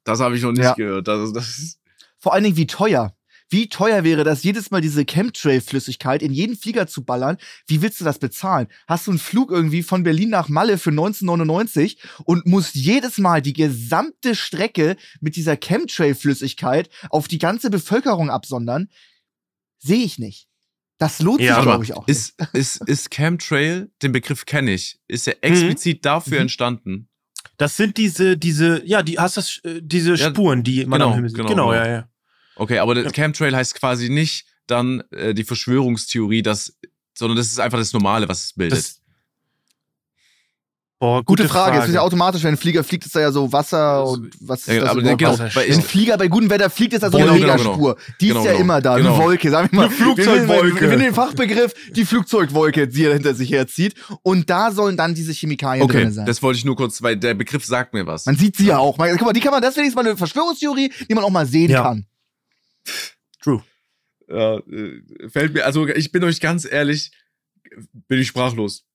das 0.03 0.19
habe 0.19 0.35
ich 0.35 0.43
noch 0.43 0.51
nicht 0.51 0.63
Ja. 0.63 0.73
gehört. 0.73 1.07
Das, 1.07 1.31
das 1.33 1.47
ist, 1.57 1.79
Vor 2.19 2.33
allen 2.33 2.43
Dingen, 2.43 2.57
wie 2.57 2.67
teuer. 2.67 3.14
Wie 3.49 3.69
teuer 3.69 4.03
wäre 4.03 4.23
das, 4.23 4.43
jedes 4.43 4.71
Mal 4.71 4.81
diese 4.81 5.05
Chemtrail-Flüssigkeit 5.05 6.23
in 6.23 6.33
jeden 6.33 6.55
Flieger 6.57 6.87
zu 6.87 7.03
ballern? 7.03 7.37
Wie 7.67 7.81
willst 7.81 8.01
du 8.01 8.03
das 8.03 8.17
bezahlen? 8.17 8.67
Hast 8.87 9.05
du 9.05 9.11
einen 9.11 9.19
Flug 9.19 9.51
irgendwie 9.51 9.83
von 9.83 10.01
Berlin 10.03 10.29
nach 10.29 10.49
Malle 10.49 10.77
für 10.79 10.89
1999 10.89 11.99
und 12.25 12.47
musst 12.47 12.73
jedes 12.75 13.17
Mal 13.19 13.41
die 13.43 13.53
gesamte 13.53 14.33
Strecke 14.35 14.97
mit 15.21 15.35
dieser 15.35 15.57
Chemtrail-Flüssigkeit 15.57 16.89
auf 17.09 17.27
die 17.27 17.37
ganze 17.37 17.69
Bevölkerung 17.69 18.29
absondern? 18.29 18.89
Sehe 19.79 20.03
ich 20.03 20.17
nicht. 20.17 20.47
Das 20.97 21.19
lohnt 21.19 21.41
Ja, 21.41 21.55
sich, 21.55 21.63
glaube 21.63 21.83
ich, 21.83 21.93
auch 21.93 22.07
nicht. 22.07 22.17
ist, 22.17 22.35
ist, 22.53 22.77
ist 22.87 23.11
Chemtrail, 23.11 23.91
den 24.01 24.11
Begriff 24.13 24.45
kenne 24.45 24.71
ich, 24.73 24.97
ist 25.07 25.27
ja 25.27 25.33
explizit 25.41 26.05
dafür 26.05 26.37
Mhm. 26.37 26.41
entstanden. 26.43 27.09
Das 27.57 27.77
sind 27.77 27.97
diese, 27.97 28.37
diese, 28.37 28.83
ja, 28.85 29.03
die 29.03 29.19
hast 29.19 29.37
das, 29.37 29.59
äh, 29.63 29.81
diese 29.83 30.15
Ja, 30.15 30.29
Spuren, 30.29 30.63
die 30.63 30.85
man 30.85 30.99
genau, 30.99 31.09
am 31.11 31.15
Himmel 31.15 31.29
sieht. 31.29 31.37
genau, 31.37 31.49
Genau, 31.49 31.69
genau. 31.71 31.83
ja, 31.83 31.87
ja. 31.91 32.09
Okay, 32.55 32.79
aber 32.79 32.95
der 32.95 33.03
Ja. 33.05 33.11
Chemtrail 33.11 33.55
heißt 33.55 33.75
quasi 33.75 34.09
nicht 34.09 34.45
dann 34.67 35.03
äh, 35.11 35.33
die 35.33 35.43
Verschwörungstheorie, 35.43 36.41
dass, 36.41 36.73
sondern 37.13 37.37
das 37.37 37.47
ist 37.47 37.59
einfach 37.59 37.77
das 37.77 37.93
Normale, 37.93 38.27
was 38.27 38.45
es 38.45 38.53
bildet. 38.53 38.79
Das, 38.79 39.01
boah, 40.99 41.23
Gute, 41.23 41.47
Frage. 41.47 41.77
Es 41.79 41.87
ist 41.89 41.93
ja 41.93 42.01
automatisch, 42.01 42.41
wenn 42.43 42.53
ein 42.55 42.57
Flieger 42.57 42.83
fliegt, 42.83 43.05
ist 43.05 43.15
da 43.15 43.19
ja 43.19 43.31
so 43.31 43.51
Wasser 43.51 43.77
Also, 43.99 44.13
und 44.13 44.31
was 44.39 44.61
ist 44.61 44.67
Ja, 44.73 44.81
das 44.81 44.89
aber 44.89 45.01
überhaupt? 45.01 45.19
genau, 45.19 45.37
weil 45.53 45.71
ein 45.71 45.81
Flieger 45.81 46.17
bei 46.17 46.27
gutem 46.29 46.49
Wetter 46.49 46.69
fliegt, 46.69 46.93
ist 46.93 47.03
das 47.03 47.11
so 47.11 47.17
Genau, 47.17 47.33
eine 47.33 47.41
genau, 47.41 47.53
Megaspur. 47.57 47.97
Die 48.21 48.27
Genau, 48.29 48.39
ist 48.39 48.45
ja 48.45 48.51
genau. 48.53 48.63
immer 48.63 48.81
da. 48.81 48.97
Genau. 48.97 49.13
Eine 49.15 49.23
Wolke, 49.23 49.51
sagen 49.51 49.69
wir 49.71 49.77
mal. 49.81 49.85
Eine 49.87 49.95
Flugzeugwolke. 49.95 50.81
Wir 50.81 50.87
nehmen 50.89 51.01
den 51.03 51.13
Fachbegriff, 51.13 51.73
die 51.91 52.05
Flugzeugwolke, 52.05 52.87
die 52.87 53.03
er 53.05 53.13
hinter 53.13 53.35
sich 53.35 53.51
herzieht. 53.51 53.93
Und 54.23 54.49
da 54.49 54.71
sollen 54.71 54.97
dann 54.97 55.13
diese 55.13 55.33
Chemikalien 55.33 55.83
okay, 55.83 56.01
drin 56.03 56.11
sein. 56.13 56.25
das 56.25 56.41
wollte 56.41 56.57
ich 56.57 56.65
nur 56.65 56.75
kurz, 56.75 57.01
weil 57.03 57.17
der 57.17 57.33
Begriff 57.35 57.65
sagt 57.65 57.93
mir 57.93 58.07
was. 58.07 58.25
Man 58.25 58.37
sieht 58.37 58.55
sie 58.55 58.65
ja 58.67 58.77
auch. 58.79 58.97
Man, 58.97 59.11
guck 59.17 59.27
mal, 59.27 59.33
die 59.33 59.41
kann 59.41 59.51
man, 59.51 59.61
das 59.61 59.71
ist 59.71 59.77
wenigstens 59.77 60.01
mal 60.01 60.09
eine 60.09 60.17
Verschwörungstheorie, 60.17 60.91
die 61.07 61.13
man 61.13 61.23
auch 61.23 61.29
mal 61.29 61.45
sehen 61.45 61.69
Ja. 61.69 61.83
kann. 61.83 62.05
True. 63.41 63.63
Ja, 64.27 64.57
äh, 64.57 65.29
fällt 65.29 65.53
mir, 65.53 65.65
also 65.65 65.87
ich 65.87 66.11
bin 66.11 66.23
euch 66.23 66.39
ganz 66.39 66.65
ehrlich, 66.69 67.11
bin 68.07 68.19
ich 68.19 68.27
sprachlos. 68.27 68.85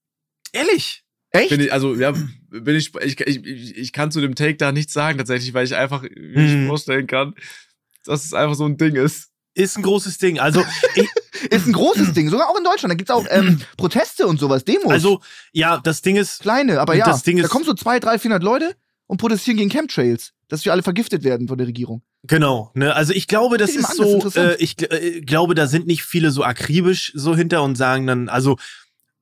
Ehrlich? 0.52 1.04
Echt? 1.30 1.50
Bin 1.50 1.60
ich, 1.60 1.72
also 1.72 1.94
ja, 1.94 2.10
bin 2.48 2.74
ich, 2.74 2.92
ich, 2.96 3.20
ich, 3.20 3.76
ich, 3.76 3.92
kann 3.92 4.10
zu 4.10 4.20
dem 4.20 4.34
Take 4.34 4.56
da 4.56 4.72
nichts 4.72 4.92
sagen 4.92 5.18
tatsächlich, 5.18 5.54
weil 5.54 5.64
ich 5.64 5.76
einfach 5.76 6.02
Mhm. 6.02 6.32
nicht 6.34 6.66
vorstellen 6.68 7.06
kann, 7.06 7.34
dass 8.04 8.24
es 8.24 8.34
einfach 8.34 8.56
so 8.56 8.64
ein 8.66 8.76
Ding 8.76 8.96
ist. 8.96 9.28
Ist 9.54 9.76
ein 9.76 9.82
großes 9.82 10.18
Ding. 10.18 10.40
Also, 10.40 10.64
ist 11.50 11.66
ein 11.66 11.72
großes 11.72 12.12
Ding, 12.14 12.28
sogar 12.30 12.48
auch 12.48 12.56
in 12.58 12.64
Deutschland. 12.64 12.90
Da 12.90 12.96
gibt's 12.96 13.10
auch 13.12 13.26
ähm, 13.30 13.60
Proteste 13.76 14.26
und 14.26 14.40
sowas, 14.40 14.64
Demos. 14.64 14.90
also, 14.90 15.20
ja, 15.52 15.78
das 15.78 16.02
Ding 16.02 16.16
ist, 16.16 16.40
kleine, 16.40 16.80
aber 16.80 16.94
ja. 16.96 17.04
das 17.04 17.22
Ding 17.22 17.36
da 17.36 17.44
ist- 17.44 17.50
kommen 17.50 17.64
so 17.64 17.74
zwei, 17.74 18.00
drei, 18.00 18.18
vierhundert 18.18 18.42
Leute 18.42 18.76
und 19.06 19.18
protestieren 19.18 19.58
gegen 19.58 19.70
Chemtrails, 19.70 20.32
dass 20.50 20.64
wir 20.64 20.72
alle 20.72 20.82
vergiftet 20.82 21.24
werden 21.24 21.48
von 21.48 21.56
der 21.56 21.66
Regierung. 21.66 22.02
Genau, 22.24 22.70
ne? 22.74 22.94
Also 22.94 23.14
ich 23.14 23.26
glaube, 23.28 23.56
das 23.56 23.70
ist 23.70 23.96
so, 23.96 24.28
äh, 24.34 24.56
ich 24.56 24.76
äh, 24.90 25.20
glaube, 25.20 25.54
da 25.54 25.66
sind 25.66 25.86
nicht 25.86 26.02
viele 26.02 26.30
so 26.30 26.44
akribisch 26.44 27.12
so 27.14 27.34
hinter 27.34 27.62
und 27.62 27.76
sagen 27.76 28.06
dann, 28.06 28.28
also 28.28 28.58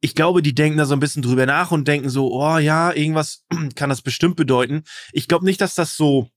ich 0.01 0.15
glaube, 0.15 0.43
die 0.43 0.55
denken 0.55 0.79
da 0.79 0.87
so 0.87 0.95
ein 0.95 1.01
bisschen 1.01 1.23
drüber 1.23 1.45
nach 1.45 1.71
und 1.71 1.87
denken 1.87 2.09
so, 2.09 2.33
oh 2.33 2.59
ja, 2.59 2.93
irgendwas 2.93 3.45
kann 3.75 3.91
das 3.91 4.03
bestimmt 4.03 4.37
bedeuten. 4.37 4.85
Ich 5.13 5.29
glaube 5.29 5.45
nicht, 5.45 5.61
dass 5.61 5.75
das 5.75 5.97
so 5.97 6.29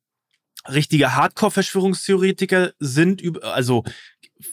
richtige 0.70 1.16
Hardcore-Verschwörungstheoretiker 1.16 2.74
sind, 2.80 3.44
also 3.44 3.84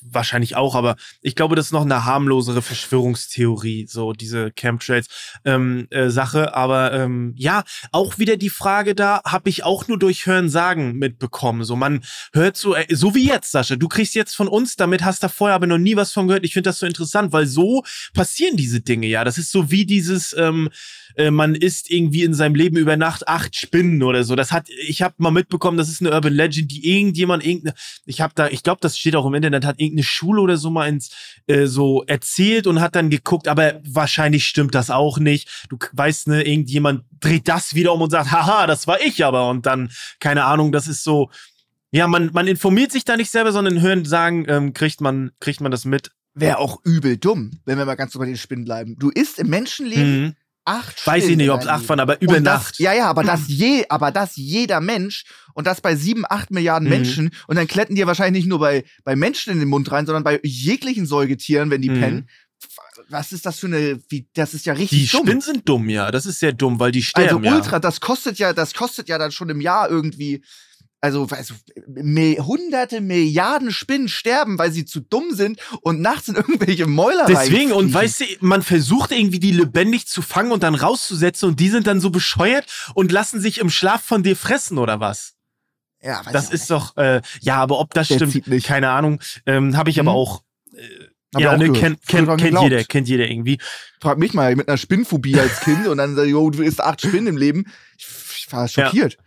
wahrscheinlich 0.03 0.57
auch, 0.57 0.75
aber 0.75 0.97
ich 1.23 1.35
glaube, 1.35 1.57
das 1.57 1.67
ist 1.67 1.73
noch 1.73 1.85
eine 1.85 2.05
harmlosere 2.05 2.63
Verschwörungstheorie, 2.63 3.87
so 3.89 4.13
diese 4.13 4.51
Chemtrails 4.53 5.09
ähm, 5.45 5.87
äh. 5.91 6.09
Aber 6.19 6.93
ähm, 6.93 7.35
ja, 7.37 7.65
auch 7.93 8.19
wieder 8.19 8.37
die 8.37 8.51
Frage 8.51 8.95
da, 8.95 9.21
habe 9.25 9.49
ich 9.49 9.65
auch 9.65 9.89
nur 9.89 9.99
durch 9.99 10.27
Hören 10.27 10.49
sagen 10.49 10.95
mitbekommen. 10.95 11.65
So 11.65 11.77
man 11.77 12.03
hört 12.33 12.57
so, 12.57 12.75
äh, 12.75 12.87
so 12.91 13.15
wie 13.15 13.27
jetzt, 13.27 13.53
Sascha, 13.53 13.77
du 13.77 13.89
kriegst 13.89 14.15
jetzt 14.15 14.35
von 14.35 14.49
uns, 14.49 14.77
damit 14.77 15.05
hast 15.05 15.23
du 15.23 15.29
vorher 15.29 15.55
aber 15.55 15.67
noch 15.67 15.79
nie 15.79 15.97
was 15.97 16.13
von 16.13 16.29
gehört. 16.29 16.45
Ich 16.45 16.53
finde 16.53 16.71
das 16.71 16.79
so 16.79 16.87
interessant, 16.87 17.33
weil 17.33 17.47
so 17.47 17.83
passieren 18.15 18.57
diese 18.57 18.81
Dinge 18.81 19.07
ja. 19.07 19.25
Das 19.25 19.39
ist 19.39 19.53
so 19.53 19.71
wie 19.71 19.87
dieses, 19.87 20.35
ähm, 20.37 20.71
äh, 21.19 21.33
man 21.33 21.57
isst 21.57 21.91
irgendwie 21.91 22.23
in 22.23 22.33
seinem 22.33 22.55
Leben 22.55 22.77
über 22.77 22.97
Nacht 22.97 23.27
acht 23.27 23.57
Spinnen 23.57 24.03
oder 24.05 24.23
so. 24.23 24.37
Das 24.37 24.53
hat, 24.53 24.69
ich 24.69 25.03
habe 25.03 25.17
mal 25.19 25.33
mitbekommen, 25.33 25.77
das 25.77 25.89
ist 25.89 26.01
eine 26.01 26.13
Urban 26.13 26.33
Legend, 26.33 26.71
die 26.71 26.89
irgendjemand, 26.89 27.45
irgendeine, 27.45 27.75
ich 28.07 28.21
habe 28.21 28.33
da, 28.37 28.47
ich 28.49 28.63
glaube, 28.63 28.79
das 28.81 28.97
steht 28.97 29.17
auch 29.17 29.27
im 29.27 29.35
Internet, 29.35 29.65
hat 29.65 29.81
irgendeine 29.81 30.05
Schule 30.05 30.41
oder 30.41 30.57
so 30.57 30.71
mal 30.71 30.89
ins 30.89 31.11
äh, 31.49 31.67
so 31.67 32.05
erzählt 32.07 32.69
und 32.69 32.81
hat 32.81 32.95
dann 32.95 33.11
geguckt, 33.11 33.49
aber 33.49 33.81
wahrscheinlich 33.85 34.47
stimmt 34.47 34.77
das 34.77 34.91
auch 34.91 35.19
nicht. 35.19 35.67
Du 35.69 35.77
weißt, 35.93 36.29
ne, 36.29 36.47
irgendjemand 36.47 37.03
dreht 37.19 37.49
das 37.49 37.75
wieder 37.75 37.93
um 37.93 38.01
und 38.01 38.11
sagt, 38.11 38.31
haha, 38.31 38.69
das 38.69 38.87
war 38.87 39.01
ich 39.01 39.25
aber 39.25 39.51
und 39.51 39.67
dann, 39.67 39.91
keine 40.21 40.45
Ahnung, 40.45 40.71
das 40.71 40.87
ist 40.87 41.03
so, 41.03 41.31
ja, 41.91 42.07
man, 42.07 42.31
man 42.33 42.47
informiert 42.47 42.93
sich 42.93 43.05
da 43.05 43.17
nicht 43.17 43.33
selber, 43.33 43.51
sondern 43.51 43.81
hören, 43.81 44.05
sagen, 44.05 44.45
ähm, 44.47 44.73
kriegt 44.73 45.01
man, 45.01 45.33
kriegt 45.41 45.61
man 45.61 45.73
das 45.73 45.85
mit. 45.85 46.13
Wäre 46.35 46.59
auch 46.59 46.79
übel 46.85 47.17
dumm, 47.17 47.59
wenn 47.65 47.77
wir 47.77 47.87
mal 47.87 47.97
ganz 47.97 48.13
so 48.13 48.21
bei 48.21 48.27
den 48.27 48.37
Spinnen 48.37 48.65
bleiben. 48.65 48.95
Du 49.01 49.11
isst 49.11 49.41
im 49.41 49.49
Menschenleben 49.49 50.23
Mhm. 50.23 50.35
Acht 50.69 51.07
Weiß 51.07 51.27
ich 51.29 51.37
nicht, 51.37 51.51
ob 51.51 51.61
es 51.61 51.67
acht 51.67 51.89
waren, 51.89 52.01
aber 52.01 52.21
über 52.21 52.37
und 52.37 52.43
Nacht. 52.45 52.73
Das, 52.73 52.79
ja, 52.79 52.93
ja, 52.93 53.07
aber 53.07 53.25
das 53.25 53.43
je, 53.49 53.85
aber 53.89 54.13
das 54.13 54.37
jeder 54.37 54.81
Mensch 54.81 55.25
und 55.55 55.67
das 55.67 55.81
bei 55.81 55.97
sieben, 55.97 56.25
acht 56.29 56.51
Milliarden 56.51 56.89
Mhm. 56.89 56.95
Menschen 56.95 57.31
und 57.47 57.57
dann 57.57 57.67
kletten 57.67 57.95
die 57.95 58.01
ja 58.01 58.07
wahrscheinlich 58.07 58.45
nicht 58.45 58.49
nur 58.49 58.59
bei, 58.61 58.85
bei 59.05 59.17
Menschen 59.17 59.53
in 59.53 59.59
den 59.59 59.69
Mund 59.69 59.91
rein, 59.91 60.07
sondern 60.07 60.25
bei 60.25 60.41
jeglichen 60.43 61.07
Säugetieren, 61.07 61.71
wenn 61.71 61.83
die 61.83 61.91
Mhm. 61.91 62.01
pennen. 62.01 62.29
Was 63.09 63.33
ist 63.33 63.47
das 63.47 63.59
für 63.61 63.67
eine, 63.69 64.01
wie, 64.09 64.29
das 64.35 64.53
ist 64.55 64.67
ja 64.67 64.75
Die 64.75 64.81
richtig 64.83 65.11
dumm. 65.13 65.23
Spinnen 65.27 65.41
sind 65.41 65.69
dumm, 65.69 65.89
ja. 65.89 66.11
Das 66.11 66.27
ist 66.27 66.41
sehr 66.41 66.53
dumm, 66.53 66.81
weil 66.81 66.91
die 66.93 67.03
sterben. 67.03 67.45
Also 67.47 67.57
Ultra, 67.57 67.73
ja. 67.73 67.79
das 67.81 68.01
kostet 68.01 68.39
ja, 68.39 68.53
das 68.53 68.75
kostet 68.75 69.09
ja 69.09 69.19
dann 69.19 69.31
schon 69.33 69.49
im 69.51 69.61
Jahr 69.61 69.89
irgendwie, 69.89 70.43
also, 71.01 71.27
also 71.31 71.55
me- 71.87 72.37
hunderte 72.39 73.01
Milliarden 73.01 73.71
Spinnen 73.71 74.09
sterben, 74.09 74.59
weil 74.59 74.73
sie 74.73 74.85
zu 74.85 75.01
dumm 75.01 75.33
sind 75.33 75.61
und 75.83 76.01
nachts 76.01 76.29
in 76.29 76.35
irgendwelche 76.35 76.87
Mäuler 76.87 77.27
Deswegen, 77.27 77.73
und 77.73 77.93
weißt 77.95 78.21
du, 78.21 78.25
man 78.41 78.63
versucht 78.63 79.13
irgendwie 79.13 79.39
die 79.39 79.53
lebendig 79.53 80.07
zu 80.09 80.23
fangen 80.23 80.51
und 80.53 80.63
dann 80.63 80.75
rauszusetzen 80.75 81.49
und 81.51 81.61
die 81.61 81.69
sind 81.69 81.87
dann 81.87 82.01
so 82.01 82.11
bescheuert 82.11 82.67
und 82.95 83.13
lassen 83.13 83.41
sich 83.41 83.59
im 83.59 83.71
Schlaf 83.71 84.03
von 84.03 84.23
dir 84.23 84.37
fressen 84.37 84.79
oder 84.79 84.99
was? 85.01 85.35
ja, 86.03 86.25
weiß 86.25 86.33
Das 86.33 86.51
ist 86.51 86.71
doch, 86.71 86.97
äh, 86.97 87.21
ja, 87.41 87.57
aber 87.57 87.79
ob 87.81 87.93
das 87.95 88.09
Der 88.09 88.17
stimmt, 88.17 88.47
nicht. 88.47 88.67
keine 88.67 88.91
Ahnung. 88.91 89.21
Ähm, 89.47 89.77
Habe 89.77 89.91
ich 89.91 89.99
aber 90.01 90.11
Mhm. 90.13 90.17
auch, 90.17 90.43
Hab 91.35 91.41
ja, 91.43 91.57
ne, 91.57 91.73
kennt, 91.73 92.07
kennt, 92.07 92.27
kennt 92.29 92.41
geglaubt. 92.41 92.71
jeder, 92.71 92.85
kennt 92.85 93.09
jeder 93.09 93.29
irgendwie. 93.29 93.59
Frag 94.01 94.17
mich 94.19 94.33
mal, 94.33 94.55
mit 94.57 94.69
einer 94.69 94.79
Spinnenphobie 94.79 95.39
als 95.39 95.61
Kind 95.61 95.87
und 95.87 95.99
dann 95.99 96.15
sag 96.17 96.25
ich, 96.27 96.31
yo, 96.31 96.51
du 96.51 96.63
isst 96.63 96.81
acht 96.83 97.01
Spinnen 97.01 97.27
im 97.29 97.37
Leben. 97.37 97.67
Ich, 97.97 98.07
ich 98.47 98.53
war 98.53 98.67
schockiert. 98.69 99.15
Ja, 99.15 99.19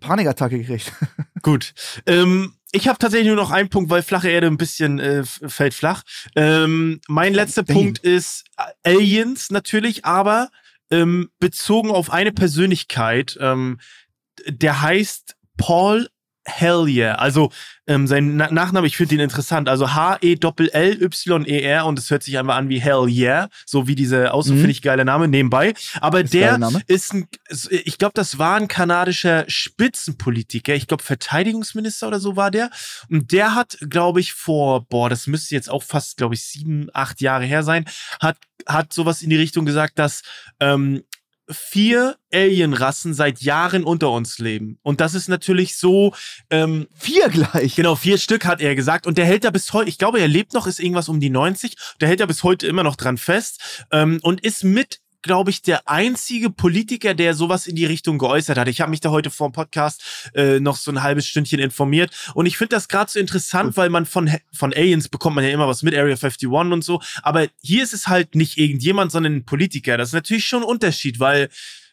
Panikattacke 0.00 0.58
gekriegt. 0.58 0.92
Gut. 1.42 1.74
Ähm, 2.06 2.54
ich 2.72 2.88
habe 2.88 2.98
tatsächlich 2.98 3.28
nur 3.28 3.36
noch 3.36 3.50
einen 3.50 3.68
Punkt, 3.68 3.90
weil 3.90 4.02
flache 4.02 4.28
Erde 4.28 4.48
ein 4.48 4.56
bisschen 4.56 4.98
äh, 4.98 5.22
fällt 5.24 5.74
flach. 5.74 6.02
Ähm, 6.34 7.00
mein 7.08 7.32
letzter 7.32 7.62
Damn. 7.62 7.76
Punkt 7.76 7.98
ist 7.98 8.44
äh, 8.84 8.96
Aliens 8.96 9.50
natürlich, 9.50 10.04
aber 10.04 10.50
ähm, 10.90 11.30
bezogen 11.38 11.90
auf 11.90 12.10
eine 12.10 12.32
Persönlichkeit, 12.32 13.38
ähm, 13.40 13.78
der 14.48 14.82
heißt 14.82 15.36
Paul 15.56 16.08
Hellier. 16.46 17.20
Also 17.20 17.50
ähm, 17.86 18.06
sein 18.06 18.36
Na 18.36 18.50
Nachname, 18.50 18.86
ich 18.86 18.96
finde 18.96 19.14
ihn 19.16 19.20
interessant. 19.20 19.68
Also 19.68 19.92
H-E-L-L-Y-E-R 20.74 21.86
und 21.86 21.98
es 21.98 22.10
hört 22.10 22.22
sich 22.22 22.38
einfach 22.38 22.56
an 22.56 22.68
wie 22.68 22.80
Hell 22.80 23.06
Yeah, 23.08 23.48
so 23.66 23.86
wie 23.86 23.94
diese 23.94 24.32
aus, 24.32 24.46
Mhm. 24.48 24.56
finde 24.56 24.70
ich 24.70 24.82
geile 24.82 25.04
Name 25.04 25.28
nebenbei. 25.28 25.74
Aber 26.00 26.20
Ist 26.22 26.32
der 26.34 26.58
ist 26.86 27.12
ein, 27.14 27.28
ich 27.70 27.98
glaube, 27.98 28.12
das 28.14 28.38
war 28.38 28.56
ein 28.56 28.68
kanadischer 28.68 29.44
Spitzenpolitiker. 29.48 30.74
Ich 30.74 30.86
glaube, 30.86 31.02
Verteidigungsminister 31.02 32.08
oder 32.08 32.20
so 32.20 32.36
war 32.36 32.50
der. 32.50 32.70
Und 33.10 33.32
der 33.32 33.54
hat, 33.54 33.76
glaube 33.88 34.20
ich, 34.20 34.32
vor, 34.32 34.86
boah, 34.86 35.10
das 35.10 35.26
müsste 35.26 35.54
jetzt 35.54 35.70
auch 35.70 35.82
fast, 35.82 36.16
glaube 36.16 36.34
ich, 36.34 36.44
sieben, 36.44 36.88
acht 36.94 37.20
Jahre 37.20 37.44
her 37.44 37.62
sein, 37.62 37.84
hat, 38.20 38.36
hat 38.66 38.92
sowas 38.92 39.22
in 39.22 39.30
die 39.30 39.36
Richtung 39.36 39.64
gesagt, 39.66 39.98
dass 39.98 40.22
ähm, 40.60 41.02
vier 41.50 42.16
Alienrassen 42.32 43.14
seit 43.14 43.40
Jahren 43.40 43.84
unter 43.84 44.10
uns 44.10 44.38
leben. 44.38 44.78
Und 44.82 45.00
das 45.00 45.14
ist 45.14 45.28
natürlich 45.28 45.76
so, 45.76 46.14
ähm, 46.50 46.88
Vier 46.94 47.28
gleich. 47.28 47.74
genau, 47.76 47.96
vier 47.96 48.18
Stück 48.18 48.44
hat 48.44 48.60
er 48.60 48.74
gesagt. 48.74 49.06
Und 49.06 49.18
der 49.18 49.26
hält 49.26 49.44
da 49.44 49.50
bis 49.50 49.72
heute, 49.72 49.88
ich 49.88 49.98
glaube, 49.98 50.20
er 50.20 50.28
lebt 50.28 50.54
noch, 50.54 50.66
ist 50.66 50.80
irgendwas 50.80 51.08
um 51.08 51.20
die 51.20 51.30
90. 51.30 51.76
Der 52.00 52.08
hält 52.08 52.20
da 52.20 52.26
bis 52.26 52.42
heute 52.42 52.66
immer 52.66 52.82
noch 52.82 52.96
dran 52.96 53.18
fest 53.18 53.84
ähm, 53.92 54.18
und 54.22 54.40
ist 54.42 54.64
mit 54.64 55.00
glaube 55.24 55.50
ich, 55.50 55.62
der 55.62 55.88
einzige 55.88 56.50
Politiker, 56.50 57.14
der 57.14 57.34
sowas 57.34 57.66
in 57.66 57.74
die 57.74 57.86
Richtung 57.86 58.18
geäußert 58.18 58.58
hat. 58.58 58.68
Ich 58.68 58.80
habe 58.80 58.90
mich 58.90 59.00
da 59.00 59.10
heute 59.10 59.30
vor 59.30 59.48
dem 59.48 59.52
Podcast 59.52 60.30
äh, 60.34 60.60
noch 60.60 60.76
so 60.76 60.90
ein 60.92 61.02
halbes 61.02 61.26
Stündchen 61.26 61.58
informiert 61.58 62.14
und 62.34 62.46
ich 62.46 62.58
finde 62.58 62.76
das 62.76 62.88
gerade 62.88 63.10
so 63.10 63.18
interessant, 63.18 63.76
weil 63.76 63.88
man 63.88 64.06
von, 64.06 64.30
von 64.52 64.72
Aliens 64.74 65.08
bekommt 65.08 65.34
man 65.34 65.44
ja 65.44 65.50
immer 65.50 65.66
was 65.66 65.82
mit, 65.82 65.94
Area 65.94 66.14
51 66.14 66.48
und 66.48 66.84
so, 66.84 67.00
aber 67.22 67.48
hier 67.62 67.82
ist 67.82 67.94
es 67.94 68.06
halt 68.06 68.34
nicht 68.34 68.58
irgendjemand, 68.58 69.12
sondern 69.12 69.36
ein 69.36 69.44
Politiker. 69.46 69.96
Das 69.96 70.10
ist 70.10 70.14
natürlich 70.14 70.44
schon 70.44 70.62
ein 70.62 70.68
Unterschied, 70.68 71.18
weil 71.20 71.48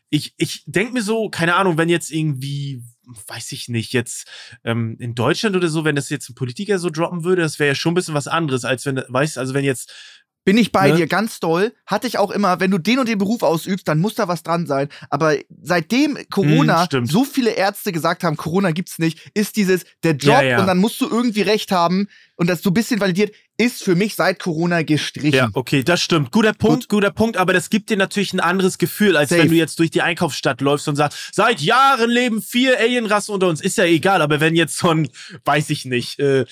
ich, 0.10 0.34
ich 0.38 0.64
denke 0.66 0.94
mir 0.94 1.02
so, 1.02 1.30
keine 1.30 1.56
Ahnung, 1.56 1.78
wenn 1.78 1.88
jetzt 1.88 2.12
irgendwie, 2.12 2.84
weiß 3.28 3.54
ich 3.54 3.70
nicht, 3.70 3.94
jetzt 3.94 4.28
ähm, 4.66 4.98
in 5.00 5.16
Deutschland 5.16 5.56
oder 5.56 5.70
so, 5.70 5.86
wenn 5.86 5.96
das 5.96 6.10
jetzt 6.10 6.30
ein 6.30 6.36
Politiker 6.36 6.80
so 6.80 6.90
droppen 6.90 7.24
würde, 7.24 7.42
das 7.42 7.60
wäre 7.60 7.70
ja 7.70 7.76
schon 7.76 7.94
ein 7.94 7.96
bisschen 7.96 8.14
was 8.14 8.28
anderes, 8.28 8.66
als 8.66 8.86
wenn, 8.86 9.02
weißt 9.08 9.38
also 9.38 9.54
wenn 9.54 9.64
jetzt 9.64 10.21
Bin 10.44 10.58
ich 10.58 10.72
bei 10.72 10.90
Ne? 10.90 10.98
dir, 10.98 11.08
ganz 11.08 11.40
doll. 11.40 11.74
Hatte 11.86 12.08
ich 12.08 12.18
auch 12.18 12.32
immer, 12.32 12.60
wenn 12.60 12.72
du 12.72 12.80
den 12.80 12.98
und 13.00 13.08
den 13.08 13.18
Beruf 13.20 13.44
ausübst, 13.44 13.88
dann 13.88 14.00
muss 14.00 14.16
da 14.16 14.28
was 14.28 14.42
dran 14.42 14.66
sein. 14.66 14.90
Aber 15.10 15.36
seitdem 15.62 16.18
Corona 16.32 16.86
stimmt. 16.86 17.12
so 17.12 17.24
viele 17.26 17.52
Ärzte 17.52 17.92
gesagt 17.92 18.24
haben, 18.24 18.38
Corona 18.38 18.72
gibt's 18.72 18.98
nicht, 18.98 19.30
ist 19.36 19.56
dieses 19.56 19.84
der 20.04 20.14
Job 20.14 20.34
Ja, 20.36 20.42
ja. 20.42 20.60
und 20.60 20.68
dann 20.68 20.80
musst 20.80 21.00
du 21.00 21.08
irgendwie 21.08 21.42
recht 21.44 21.72
haben 21.72 22.08
und 22.38 22.50
das 22.50 22.62
so 22.64 22.72
ein 22.72 22.74
bisschen 22.74 23.00
validiert, 23.00 23.36
ist 23.62 23.84
für 23.84 23.96
mich 23.96 24.16
seit 24.16 24.40
Corona 24.40 24.82
gestrichen. 24.82 25.34
Ja, 25.34 25.50
okay, 25.54 25.84
das 25.84 26.02
stimmt. 26.02 26.32
Guter 26.32 26.54
Punkt, 26.54 26.90
guter 26.90 27.12
Punkt, 27.12 27.38
aber 27.38 27.54
das 27.54 27.70
gibt 27.70 27.90
dir 27.90 27.98
natürlich 27.98 28.34
ein 28.34 28.40
anderes 28.40 28.78
Gefühl, 28.78 29.16
als 29.16 29.30
Safe. 29.30 29.44
wenn 29.44 29.50
du 29.50 29.56
jetzt 29.56 29.78
durch 29.78 29.92
die 29.92 30.02
Einkaufsstadt 30.02 30.62
läufst 30.62 30.88
und 30.88 30.96
sagst, 30.96 31.30
seit 31.32 31.62
Jahren 31.62 32.10
leben 32.10 32.42
vier 32.42 32.80
Alienrassen 32.80 33.34
unter 33.36 33.48
uns. 33.48 33.62
Ist 33.62 33.78
ja 33.78 33.86
egal, 33.86 34.22
aber 34.22 34.40
wenn 34.40 34.56
jetzt 34.56 34.78
so 34.78 34.90
ein, 34.90 35.10
weiß 35.46 35.70
ich 35.70 35.86
nicht, 35.86 36.20
äh, 36.20 36.46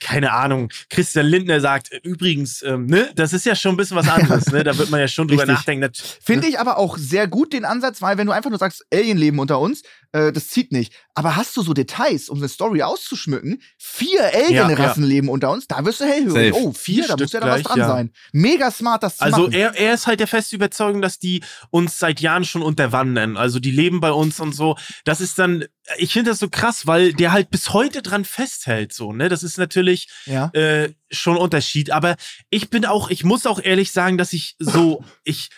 keine 0.00 0.32
Ahnung, 0.32 0.70
Christian 0.90 1.26
Lindner 1.26 1.60
sagt, 1.60 1.90
übrigens, 2.02 2.62
ähm, 2.62 2.86
ne, 2.86 3.10
das 3.14 3.32
ist 3.32 3.46
ja 3.46 3.56
schon 3.56 3.74
ein 3.74 3.76
bisschen 3.78 3.96
was 3.96 4.08
anderes, 4.08 4.46
ne? 4.52 4.62
Da 4.62 4.76
wird 4.76 4.90
man 4.90 5.00
ja 5.00 5.08
schon 5.08 5.28
drüber 5.28 5.42
Richtig. 5.42 5.56
nachdenken. 5.56 5.90
Finde 6.22 6.46
ich 6.46 6.58
aber 6.58 6.76
auch 6.76 6.98
sehr 6.98 7.26
gut 7.26 7.52
den 7.52 7.64
Ansatz, 7.64 8.02
weil 8.02 8.18
wenn 8.18 8.26
du 8.26 8.32
einfach 8.32 8.50
nur 8.50 8.58
sagst, 8.58 8.84
Alien 8.92 9.16
leben 9.16 9.38
unter 9.38 9.58
uns, 9.58 9.82
äh, 10.12 10.32
das 10.32 10.48
zieht 10.48 10.72
nicht. 10.72 10.92
Aber 11.14 11.36
hast 11.36 11.56
du 11.56 11.62
so 11.62 11.72
Details, 11.72 12.28
um 12.28 12.38
eine 12.38 12.48
Story 12.48 12.82
auszuschmücken? 12.82 13.62
Vier 13.78 14.30
Alien-Rassen 14.34 15.04
leben 15.04 15.28
unter 15.28 15.50
uns, 15.50 15.66
da 15.66 15.84
wirst 15.84 16.00
du 16.00 16.04
hellhörig. 16.04 16.49
Safe. 16.49 16.49
Oh, 16.54 16.72
vier, 16.72 17.02
da 17.02 17.14
Stück 17.14 17.20
muss 17.20 17.32
ja 17.32 17.40
da 17.40 17.46
was 17.48 17.62
dran 17.62 17.78
ja. 17.78 17.88
sein. 17.88 18.12
Mega 18.32 18.70
smart, 18.70 19.02
das 19.02 19.16
zu 19.16 19.24
Also 19.24 19.42
machen. 19.42 19.52
er, 19.52 19.74
er 19.76 19.94
ist 19.94 20.06
halt 20.06 20.20
der 20.20 20.26
festen 20.26 20.56
Überzeugung, 20.56 21.02
dass 21.02 21.18
die 21.18 21.42
uns 21.70 21.98
seit 21.98 22.20
Jahren 22.20 22.44
schon 22.44 22.62
unterwandern. 22.62 23.36
Also 23.36 23.58
die 23.58 23.70
leben 23.70 24.00
bei 24.00 24.12
uns 24.12 24.40
und 24.40 24.54
so. 24.54 24.76
Das 25.04 25.20
ist 25.20 25.38
dann, 25.38 25.64
ich 25.98 26.12
finde 26.12 26.30
das 26.30 26.38
so 26.38 26.48
krass, 26.48 26.86
weil 26.86 27.12
der 27.12 27.32
halt 27.32 27.50
bis 27.50 27.72
heute 27.72 28.02
dran 28.02 28.24
festhält, 28.24 28.92
so, 28.92 29.12
ne? 29.12 29.28
Das 29.28 29.42
ist 29.42 29.58
natürlich 29.58 30.08
ja. 30.26 30.50
äh, 30.52 30.92
schon 31.10 31.36
ein 31.36 31.42
Unterschied. 31.42 31.90
Aber 31.90 32.16
ich 32.50 32.70
bin 32.70 32.86
auch, 32.86 33.10
ich 33.10 33.24
muss 33.24 33.46
auch 33.46 33.60
ehrlich 33.62 33.92
sagen, 33.92 34.18
dass 34.18 34.32
ich 34.32 34.56
so, 34.58 35.04
ich, 35.24 35.50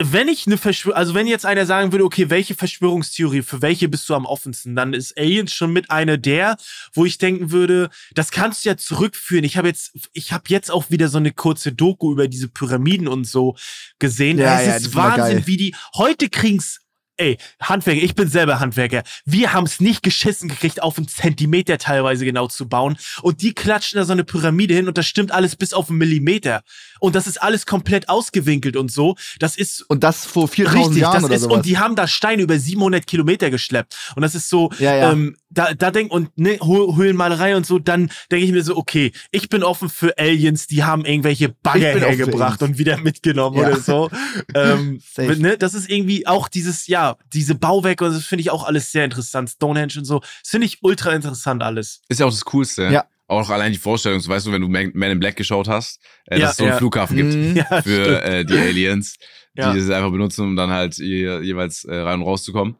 wenn 0.00 0.28
ich 0.28 0.46
eine 0.46 0.58
Verschwörung, 0.58 0.96
also 0.96 1.14
wenn 1.14 1.26
jetzt 1.26 1.46
einer 1.46 1.66
sagen 1.66 1.92
würde, 1.92 2.04
okay, 2.04 2.28
welche 2.30 2.54
Verschwörungstheorie, 2.54 3.42
für 3.42 3.62
welche 3.62 3.88
bist 3.88 4.08
du 4.08 4.14
am 4.14 4.26
offensten, 4.26 4.74
dann 4.74 4.94
ist 4.94 5.16
Aliens 5.16 5.52
schon 5.52 5.72
mit 5.72 5.90
einer 5.90 6.18
der, 6.18 6.56
wo 6.92 7.04
ich 7.04 7.18
denken 7.18 7.50
würde, 7.50 7.90
das 8.14 8.30
kannst 8.30 8.64
du 8.64 8.70
ja 8.70 8.76
zurückführen. 8.76 9.44
Ich 9.44 9.56
habe 9.56 9.68
jetzt, 9.68 9.92
ich 10.12 10.32
habe 10.32 10.44
jetzt 10.48 10.70
auch 10.70 10.90
wieder 10.90 11.08
so 11.08 11.18
eine 11.18 11.32
kurze 11.32 11.72
Doku 11.72 12.12
über 12.12 12.28
diese 12.28 12.48
Pyramiden 12.48 13.08
und 13.08 13.24
so 13.24 13.56
gesehen. 13.98 14.38
Ja, 14.38 14.60
es 14.60 14.66
ja, 14.66 14.76
ist 14.76 14.94
Wahnsinn, 14.94 15.46
wie 15.46 15.56
die 15.56 15.74
heute 15.94 16.28
kriegen's. 16.28 16.80
Ey, 17.22 17.38
Handwerker, 17.60 18.02
ich 18.02 18.16
bin 18.16 18.26
selber 18.26 18.58
Handwerker. 18.58 19.04
Wir 19.24 19.52
haben 19.52 19.62
es 19.64 19.78
nicht 19.78 20.02
geschissen 20.02 20.48
gekriegt, 20.48 20.82
auf 20.82 20.98
einen 20.98 21.06
Zentimeter 21.06 21.78
teilweise 21.78 22.24
genau 22.24 22.48
zu 22.48 22.68
bauen. 22.68 22.96
Und 23.22 23.42
die 23.42 23.54
klatschen 23.54 23.98
da 23.98 24.04
so 24.04 24.12
eine 24.12 24.24
Pyramide 24.24 24.74
hin 24.74 24.88
und 24.88 24.98
das 24.98 25.06
stimmt 25.06 25.30
alles 25.30 25.54
bis 25.54 25.72
auf 25.72 25.88
einen 25.88 25.98
Millimeter. 25.98 26.62
Und 26.98 27.14
das 27.14 27.28
ist 27.28 27.40
alles 27.40 27.64
komplett 27.64 28.08
ausgewinkelt 28.08 28.76
und 28.76 28.90
so. 28.90 29.14
Das 29.38 29.56
ist 29.56 29.82
Und 29.88 30.02
das 30.02 30.26
vor 30.26 30.48
4000 30.48 30.84
Richtig, 30.86 31.00
Jahren 31.02 31.14
das 31.14 31.24
oder 31.24 31.34
ist, 31.36 31.42
sowas. 31.42 31.56
und 31.58 31.66
die 31.66 31.78
haben 31.78 31.94
da 31.94 32.08
Steine 32.08 32.42
über 32.42 32.58
700 32.58 33.06
Kilometer 33.06 33.50
geschleppt. 33.50 33.94
Und 34.16 34.22
das 34.22 34.34
ist 34.34 34.48
so, 34.48 34.70
Ja, 34.80 34.96
ja. 34.96 35.12
Ähm, 35.12 35.36
da, 35.54 35.74
da 35.74 35.90
denk, 35.90 36.10
und 36.10 36.36
ne, 36.38 36.56
Hö- 36.56 36.96
Höhlenmalerei 36.96 37.54
und 37.56 37.66
so, 37.66 37.78
dann 37.78 38.10
denke 38.30 38.46
ich 38.46 38.52
mir 38.52 38.62
so, 38.64 38.74
okay, 38.76 39.12
ich 39.32 39.48
bin 39.50 39.62
offen 39.62 39.90
für 39.90 40.16
Aliens, 40.18 40.66
die 40.66 40.82
haben 40.82 41.04
irgendwelche 41.04 41.50
Bagger 41.50 42.00
hergebracht 42.00 42.62
und 42.62 42.78
wieder 42.78 42.96
mitgenommen 42.96 43.58
Ja. 43.58 43.66
oder 43.68 43.76
so. 43.78 44.10
ähm, 44.54 45.02
ne, 45.18 45.58
das 45.58 45.74
ist 45.74 45.90
irgendwie 45.90 46.26
auch 46.26 46.48
dieses, 46.48 46.86
ja, 46.86 47.11
diese 47.32 47.54
Bauwerke, 47.54 48.04
und 48.04 48.14
das 48.14 48.24
finde 48.24 48.42
ich 48.42 48.50
auch 48.50 48.64
alles 48.64 48.92
sehr 48.92 49.04
interessant. 49.04 49.50
Stonehenge 49.50 49.94
und 49.98 50.04
so, 50.04 50.20
das 50.20 50.50
finde 50.50 50.66
ich 50.66 50.78
ultra 50.82 51.12
interessant 51.12 51.62
alles. 51.62 52.02
Ist 52.08 52.20
ja 52.20 52.26
auch 52.26 52.30
das 52.30 52.44
Coolste. 52.44 52.88
Ja. 52.90 53.04
Auch 53.28 53.48
allein 53.48 53.72
die 53.72 53.78
Vorstellung, 53.78 54.20
so 54.20 54.28
weißt 54.28 54.46
du, 54.46 54.52
wenn 54.52 54.60
du 54.60 54.68
Man 54.68 54.92
in 54.92 55.20
Black 55.20 55.36
geschaut 55.36 55.68
hast, 55.68 56.00
äh, 56.26 56.38
Ja, 56.38 56.46
dass 56.46 56.50
es 56.52 56.56
so 56.58 56.64
einen 56.64 56.72
ja. 56.72 56.78
Flughafen 56.78 57.16
gibt 57.16 57.34
Mhm. 57.34 57.56
Ja, 57.56 57.82
für 57.82 58.22
äh, 58.22 58.44
die 58.44 58.58
Aliens, 58.58 59.16
die 59.56 59.60
das 59.62 59.90
einfach 59.90 60.10
benutzen, 60.10 60.42
um 60.42 60.56
dann 60.56 60.70
halt 60.70 60.98
je, 60.98 61.40
jeweils 61.40 61.84
äh, 61.84 61.94
rein 61.94 62.20
und 62.20 62.26
rauszukommen. 62.26 62.76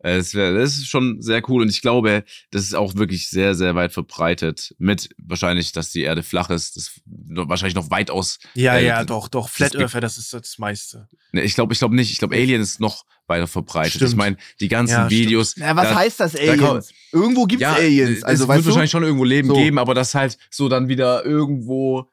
Äh, 0.00 0.18
Das, 0.18 0.34
wär, 0.34 0.52
das 0.52 0.76
ist 0.76 0.88
schon 0.88 1.20
sehr 1.22 1.42
cool 1.48 1.62
und 1.62 1.68
ich 1.70 1.80
glaube, 1.80 2.24
das 2.50 2.62
ist 2.64 2.74
auch 2.74 2.94
wirklich 2.96 3.28
sehr, 3.28 3.54
sehr 3.54 3.74
weit 3.74 3.92
verbreitet. 3.92 4.74
Mit 4.78 5.08
wahrscheinlich, 5.18 5.72
dass 5.72 5.90
die 5.90 6.02
Erde 6.02 6.22
flach 6.22 6.50
ist, 6.50 6.76
das 6.76 7.00
wahrscheinlich 7.06 7.74
noch 7.74 7.90
weitaus. 7.90 8.38
Ja, 8.54 8.76
äh, 8.76 8.86
ja, 8.86 9.04
doch, 9.04 9.28
doch. 9.28 9.48
Flat 9.48 9.72
gibt- 9.72 9.82
Earther, 9.82 10.00
das 10.00 10.18
ist 10.18 10.32
das 10.34 10.58
meiste. 10.58 11.08
Ne, 11.32 11.42
ich 11.42 11.54
glaube, 11.54 11.72
ich 11.72 11.78
glaube 11.78 11.94
nicht. 11.96 12.12
Ich 12.12 12.18
glaube, 12.18 12.34
Alien 12.36 12.60
ist 12.60 12.78
noch 12.80 13.04
weiter 13.26 13.46
verbreitet. 13.46 13.94
Stimmt. 13.94 14.10
Ich 14.10 14.16
meine, 14.16 14.36
die 14.60 14.68
ganzen 14.68 14.92
Ja, 14.92 15.06
stimmt. 15.06 15.20
Videos. 15.22 15.56
ja, 15.56 15.74
was 15.74 15.88
da- 15.88 15.94
heißt 15.96 16.20
das 16.20 16.32
da 16.32 16.38
Aliens? 16.38 16.60
kann- 16.60 16.82
Irgendwo 17.12 17.44
gibt's 17.46 17.64
Aliens. 17.64 18.18
es 18.18 18.22
Also, 18.24 18.46
wird 18.48 18.60
du? 18.60 18.66
wahrscheinlich 18.66 18.90
schon 18.90 19.02
irgendwo 19.02 19.24
Leben 19.24 19.48
So. 19.48 19.54
geben, 19.54 19.78
aber 19.78 19.94
das 19.94 20.14
halt 20.14 20.36
so 20.50 20.68
dann 20.68 20.88
wieder 20.88 21.24
irgendwo 21.24 22.08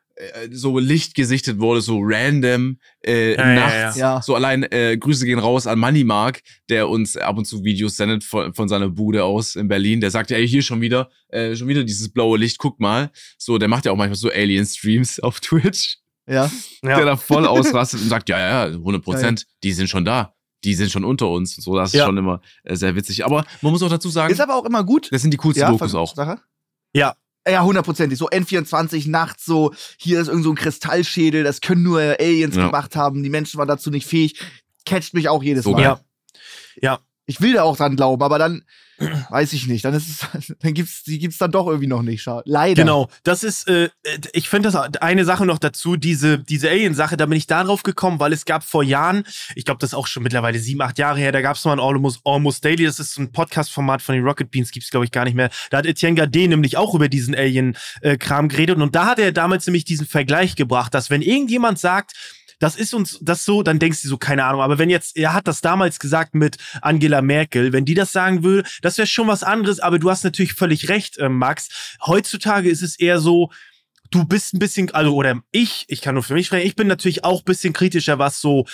so 0.51 0.77
Licht 0.79 1.15
gesichtet 1.15 1.59
wurde, 1.59 1.81
so 1.81 1.99
random 2.01 2.77
äh, 3.05 3.35
Ja, 3.35 3.47
ja, 3.47 3.53
nachts. 3.55 3.97
ja. 3.97 4.21
So 4.21 4.35
allein 4.35 4.63
äh, 4.63 4.95
Grüße 4.97 5.25
gehen 5.25 5.39
raus 5.39 5.65
an 5.67 5.79
Money 5.79 6.03
Mark, 6.03 6.41
der 6.69 6.87
uns 6.87 7.17
ab 7.17 7.37
und 7.37 7.45
zu 7.45 7.63
Videos 7.63 7.97
sendet 7.97 8.23
von, 8.23 8.53
von 8.53 8.67
seiner 8.69 8.89
Bude 8.89 9.23
aus 9.23 9.55
in 9.55 9.67
Berlin. 9.67 10.01
Der 10.01 10.11
sagt 10.11 10.29
ja, 10.29 10.37
ey, 10.37 10.47
hier 10.47 10.61
schon 10.61 10.81
wieder, 10.81 11.09
äh, 11.29 11.55
schon 11.55 11.67
wieder 11.67 11.83
dieses 11.83 12.11
blaue 12.11 12.37
Licht, 12.37 12.57
guck 12.59 12.79
mal. 12.79 13.11
So, 13.37 13.57
der 13.57 13.67
macht 13.67 13.85
ja 13.85 13.91
auch 13.91 13.97
manchmal 13.97 14.17
so 14.17 14.29
Alien-Streams 14.29 15.19
auf 15.23 15.39
Twitch, 15.39 15.97
Ja. 16.27 16.49
Ja. 16.83 16.95
der 16.97 17.05
da 17.05 17.17
voll 17.17 17.47
ausrastet 17.47 18.01
und 18.01 18.09
sagt, 18.09 18.29
ja, 18.29 18.39
ja, 18.39 18.65
100 18.75 19.03
Prozent, 19.03 19.45
die 19.63 19.73
sind 19.73 19.89
schon 19.89 20.05
da. 20.05 20.35
Die 20.63 20.75
sind 20.75 20.91
schon 20.91 21.03
unter 21.03 21.29
uns. 21.29 21.55
So, 21.55 21.75
das 21.75 21.89
ist 21.89 21.99
Ja. 21.99 22.05
schon 22.05 22.17
immer 22.17 22.39
äh, 22.63 22.75
sehr 22.75 22.95
witzig. 22.95 23.25
Aber 23.25 23.45
man 23.61 23.71
muss 23.73 23.83
auch 23.83 23.89
dazu 23.89 24.09
sagen, 24.09 24.31
Ist 24.31 24.39
aber 24.39 24.55
auch 24.55 24.63
immer 24.65 24.83
gut. 24.85 25.09
das 25.11 25.21
sind 25.21 25.31
die 25.31 25.37
coolsten 25.37 25.61
ja, 25.61 25.71
Dokus 25.71 25.93
auch. 25.95 26.15
Sache? 26.15 26.39
Ja. 26.95 27.15
Ja, 27.47 27.63
hundertprozentig. 27.63 28.17
So 28.17 28.29
N24 28.29 29.09
nachts, 29.09 29.45
so, 29.45 29.73
hier 29.97 30.21
ist 30.21 30.27
irgend 30.29 30.43
so 30.45 30.51
ein 30.51 30.55
Kristallschädel, 30.55 31.43
das 31.43 31.59
können 31.61 31.83
nur 31.83 31.99
Aliens 32.01 32.55
Ja. 32.55 32.67
gemacht 32.67 32.95
haben, 32.95 33.21
die 33.23 33.29
Menschen 33.29 33.57
waren 33.57 33.67
dazu 33.67 33.89
nicht 33.89 34.07
fähig. 34.07 34.39
Catcht 34.85 35.13
mich 35.13 35.27
auch 35.29 35.43
jedes 35.43 35.63
So 35.65 35.71
Mal. 35.71 35.81
geil. 35.83 35.99
Ja. 36.81 36.99
Ich 37.25 37.41
will 37.41 37.53
da 37.53 37.63
auch 37.63 37.77
dran 37.77 37.95
glauben, 37.95 38.21
aber 38.21 38.37
dann 38.37 38.63
weiß 39.29 39.53
ich 39.53 39.67
nicht. 39.67 39.85
Dann 39.85 39.93
ist 39.93 40.09
es, 40.09 40.55
dann 40.59 40.73
gibt's, 40.73 41.03
die 41.03 41.19
gibt's 41.19 41.37
dann 41.37 41.51
doch 41.51 41.67
irgendwie 41.67 41.87
noch 41.87 42.01
nicht. 42.01 42.21
Schade. 42.21 42.43
Leider. 42.45 42.81
Genau, 42.81 43.09
das 43.23 43.43
ist, 43.43 43.67
äh, 43.67 43.89
ich 44.33 44.49
finde 44.49 44.69
das 44.71 44.95
eine 45.01 45.25
Sache 45.25 45.45
noch 45.45 45.57
dazu, 45.57 45.95
diese, 45.95 46.39
diese 46.39 46.69
Alien-Sache, 46.69 47.17
da 47.17 47.25
bin 47.25 47.37
ich 47.37 47.47
darauf 47.47 47.83
gekommen, 47.83 48.19
weil 48.19 48.33
es 48.33 48.45
gab 48.45 48.63
vor 48.63 48.83
Jahren, 48.83 49.23
ich 49.55 49.65
glaube, 49.65 49.79
das 49.79 49.91
ist 49.91 49.93
auch 49.95 50.07
schon 50.07 50.23
mittlerweile 50.23 50.59
sieben, 50.59 50.81
acht 50.81 50.97
Jahre 50.97 51.19
her, 51.19 51.31
da 51.31 51.41
gab 51.41 51.55
es 51.55 51.65
mal 51.65 51.73
ein 51.73 51.79
Almost, 51.79 52.21
Almost 52.23 52.63
Daily, 52.63 52.85
das 52.85 52.99
ist 52.99 53.13
so 53.13 53.21
ein 53.21 53.31
Podcast-Format 53.31 54.01
von 54.01 54.15
den 54.15 54.23
Rocket 54.23 54.51
Beans, 54.51 54.71
gibt's 54.71 54.89
glaube 54.89 55.05
ich 55.05 55.11
gar 55.11 55.25
nicht 55.25 55.35
mehr. 55.35 55.49
Da 55.69 55.77
hat 55.77 55.85
Etienne 55.85 56.15
Gade 56.15 56.47
nämlich 56.47 56.77
auch 56.77 56.93
über 56.93 57.09
diesen 57.09 57.35
Alien-Kram 57.35 58.49
geredet 58.49 58.77
und 58.77 58.95
da 58.95 59.05
hat 59.05 59.19
er 59.19 59.31
damals 59.31 59.65
nämlich 59.65 59.85
diesen 59.85 60.07
Vergleich 60.07 60.55
gebracht, 60.55 60.93
dass 60.93 61.09
wenn 61.09 61.21
irgendjemand 61.21 61.79
sagt, 61.79 62.13
das 62.59 62.75
ist 62.75 62.93
uns 62.93 63.19
das 63.21 63.45
so, 63.45 63.63
dann 63.63 63.79
denkst 63.79 64.01
du 64.01 64.07
so, 64.07 64.17
keine 64.17 64.45
Ahnung. 64.45 64.61
Aber 64.61 64.77
wenn 64.77 64.89
jetzt, 64.89 65.17
er 65.17 65.33
hat 65.33 65.47
das 65.47 65.61
damals 65.61 65.99
gesagt 65.99 66.35
mit 66.35 66.57
Angela 66.81 67.21
Merkel, 67.21 67.73
wenn 67.73 67.85
die 67.85 67.93
das 67.95 68.11
sagen 68.11 68.43
würde, 68.43 68.67
das 68.81 68.97
wäre 68.97 69.07
schon 69.07 69.27
was 69.27 69.43
anderes. 69.43 69.79
Aber 69.79 69.99
du 69.99 70.09
hast 70.09 70.23
natürlich 70.23 70.53
völlig 70.53 70.89
recht, 70.89 71.17
äh, 71.17 71.29
Max. 71.29 71.95
Heutzutage 72.05 72.69
ist 72.69 72.81
es 72.81 72.97
eher 72.99 73.19
so, 73.19 73.49
du 74.11 74.25
bist 74.25 74.53
ein 74.53 74.59
bisschen, 74.59 74.91
also, 74.93 75.15
oder 75.15 75.41
ich, 75.51 75.85
ich 75.87 76.01
kann 76.01 76.13
nur 76.13 76.23
für 76.23 76.35
mich 76.35 76.47
sprechen, 76.47 76.67
ich 76.67 76.75
bin 76.75 76.87
natürlich 76.87 77.23
auch 77.23 77.39
ein 77.41 77.45
bisschen 77.45 77.73
kritischer, 77.73 78.19
was 78.19 78.39
so, 78.41 78.65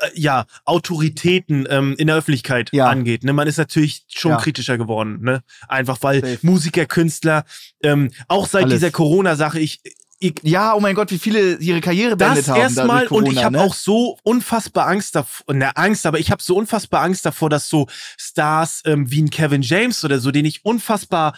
äh, 0.00 0.10
ja, 0.14 0.46
Autoritäten 0.64 1.66
ähm, 1.70 1.94
in 1.98 2.08
der 2.08 2.16
Öffentlichkeit 2.16 2.70
Ja. 2.72 2.86
angeht. 2.88 3.22
Ne? 3.22 3.32
Man 3.32 3.46
ist 3.46 3.56
natürlich 3.58 4.04
schon 4.08 4.32
Ja. 4.32 4.38
kritischer 4.38 4.78
geworden, 4.78 5.20
ne? 5.22 5.42
Einfach 5.68 5.98
weil 6.02 6.20
Safe. 6.20 6.38
Musiker, 6.42 6.86
Künstler, 6.86 7.44
ähm, 7.82 8.10
auch 8.26 8.46
seit 8.48 8.64
Alles. 8.64 8.74
dieser 8.74 8.90
Corona-Sache, 8.90 9.60
ich, 9.60 9.80
ich, 9.84 9.94
Ja, 10.42 10.74
oh 10.74 10.80
mein 10.80 10.94
Gott, 10.94 11.10
wie 11.10 11.18
viele 11.18 11.56
ihre 11.56 11.80
Karriere 11.80 12.14
das 12.14 12.28
beendet 12.28 12.48
haben. 12.48 12.60
erstmal 12.60 12.88
dadurch 13.04 13.08
Corona, 13.08 13.26
und 13.28 13.32
ich 13.32 13.44
habe 13.44 13.56
ne? 13.56 13.62
auch 13.62 13.72
so 13.72 14.18
unfassbar 14.22 14.86
Angst 14.86 15.14
davor, 15.14 15.54
ne 15.54 15.74
Angst, 15.78 16.04
aber 16.04 16.18
ich 16.18 16.30
habe 16.30 16.42
so 16.42 16.56
unfassbar 16.56 17.02
Angst 17.02 17.24
davor, 17.24 17.48
dass 17.48 17.68
so 17.70 17.86
Stars 18.18 18.82
ähm, 18.84 19.10
wie 19.10 19.22
ein 19.22 19.30
Kevin 19.30 19.62
James 19.62 20.04
oder 20.04 20.18
so, 20.18 20.30
den 20.30 20.44
ich 20.44 20.62
unfassbar, 20.64 21.34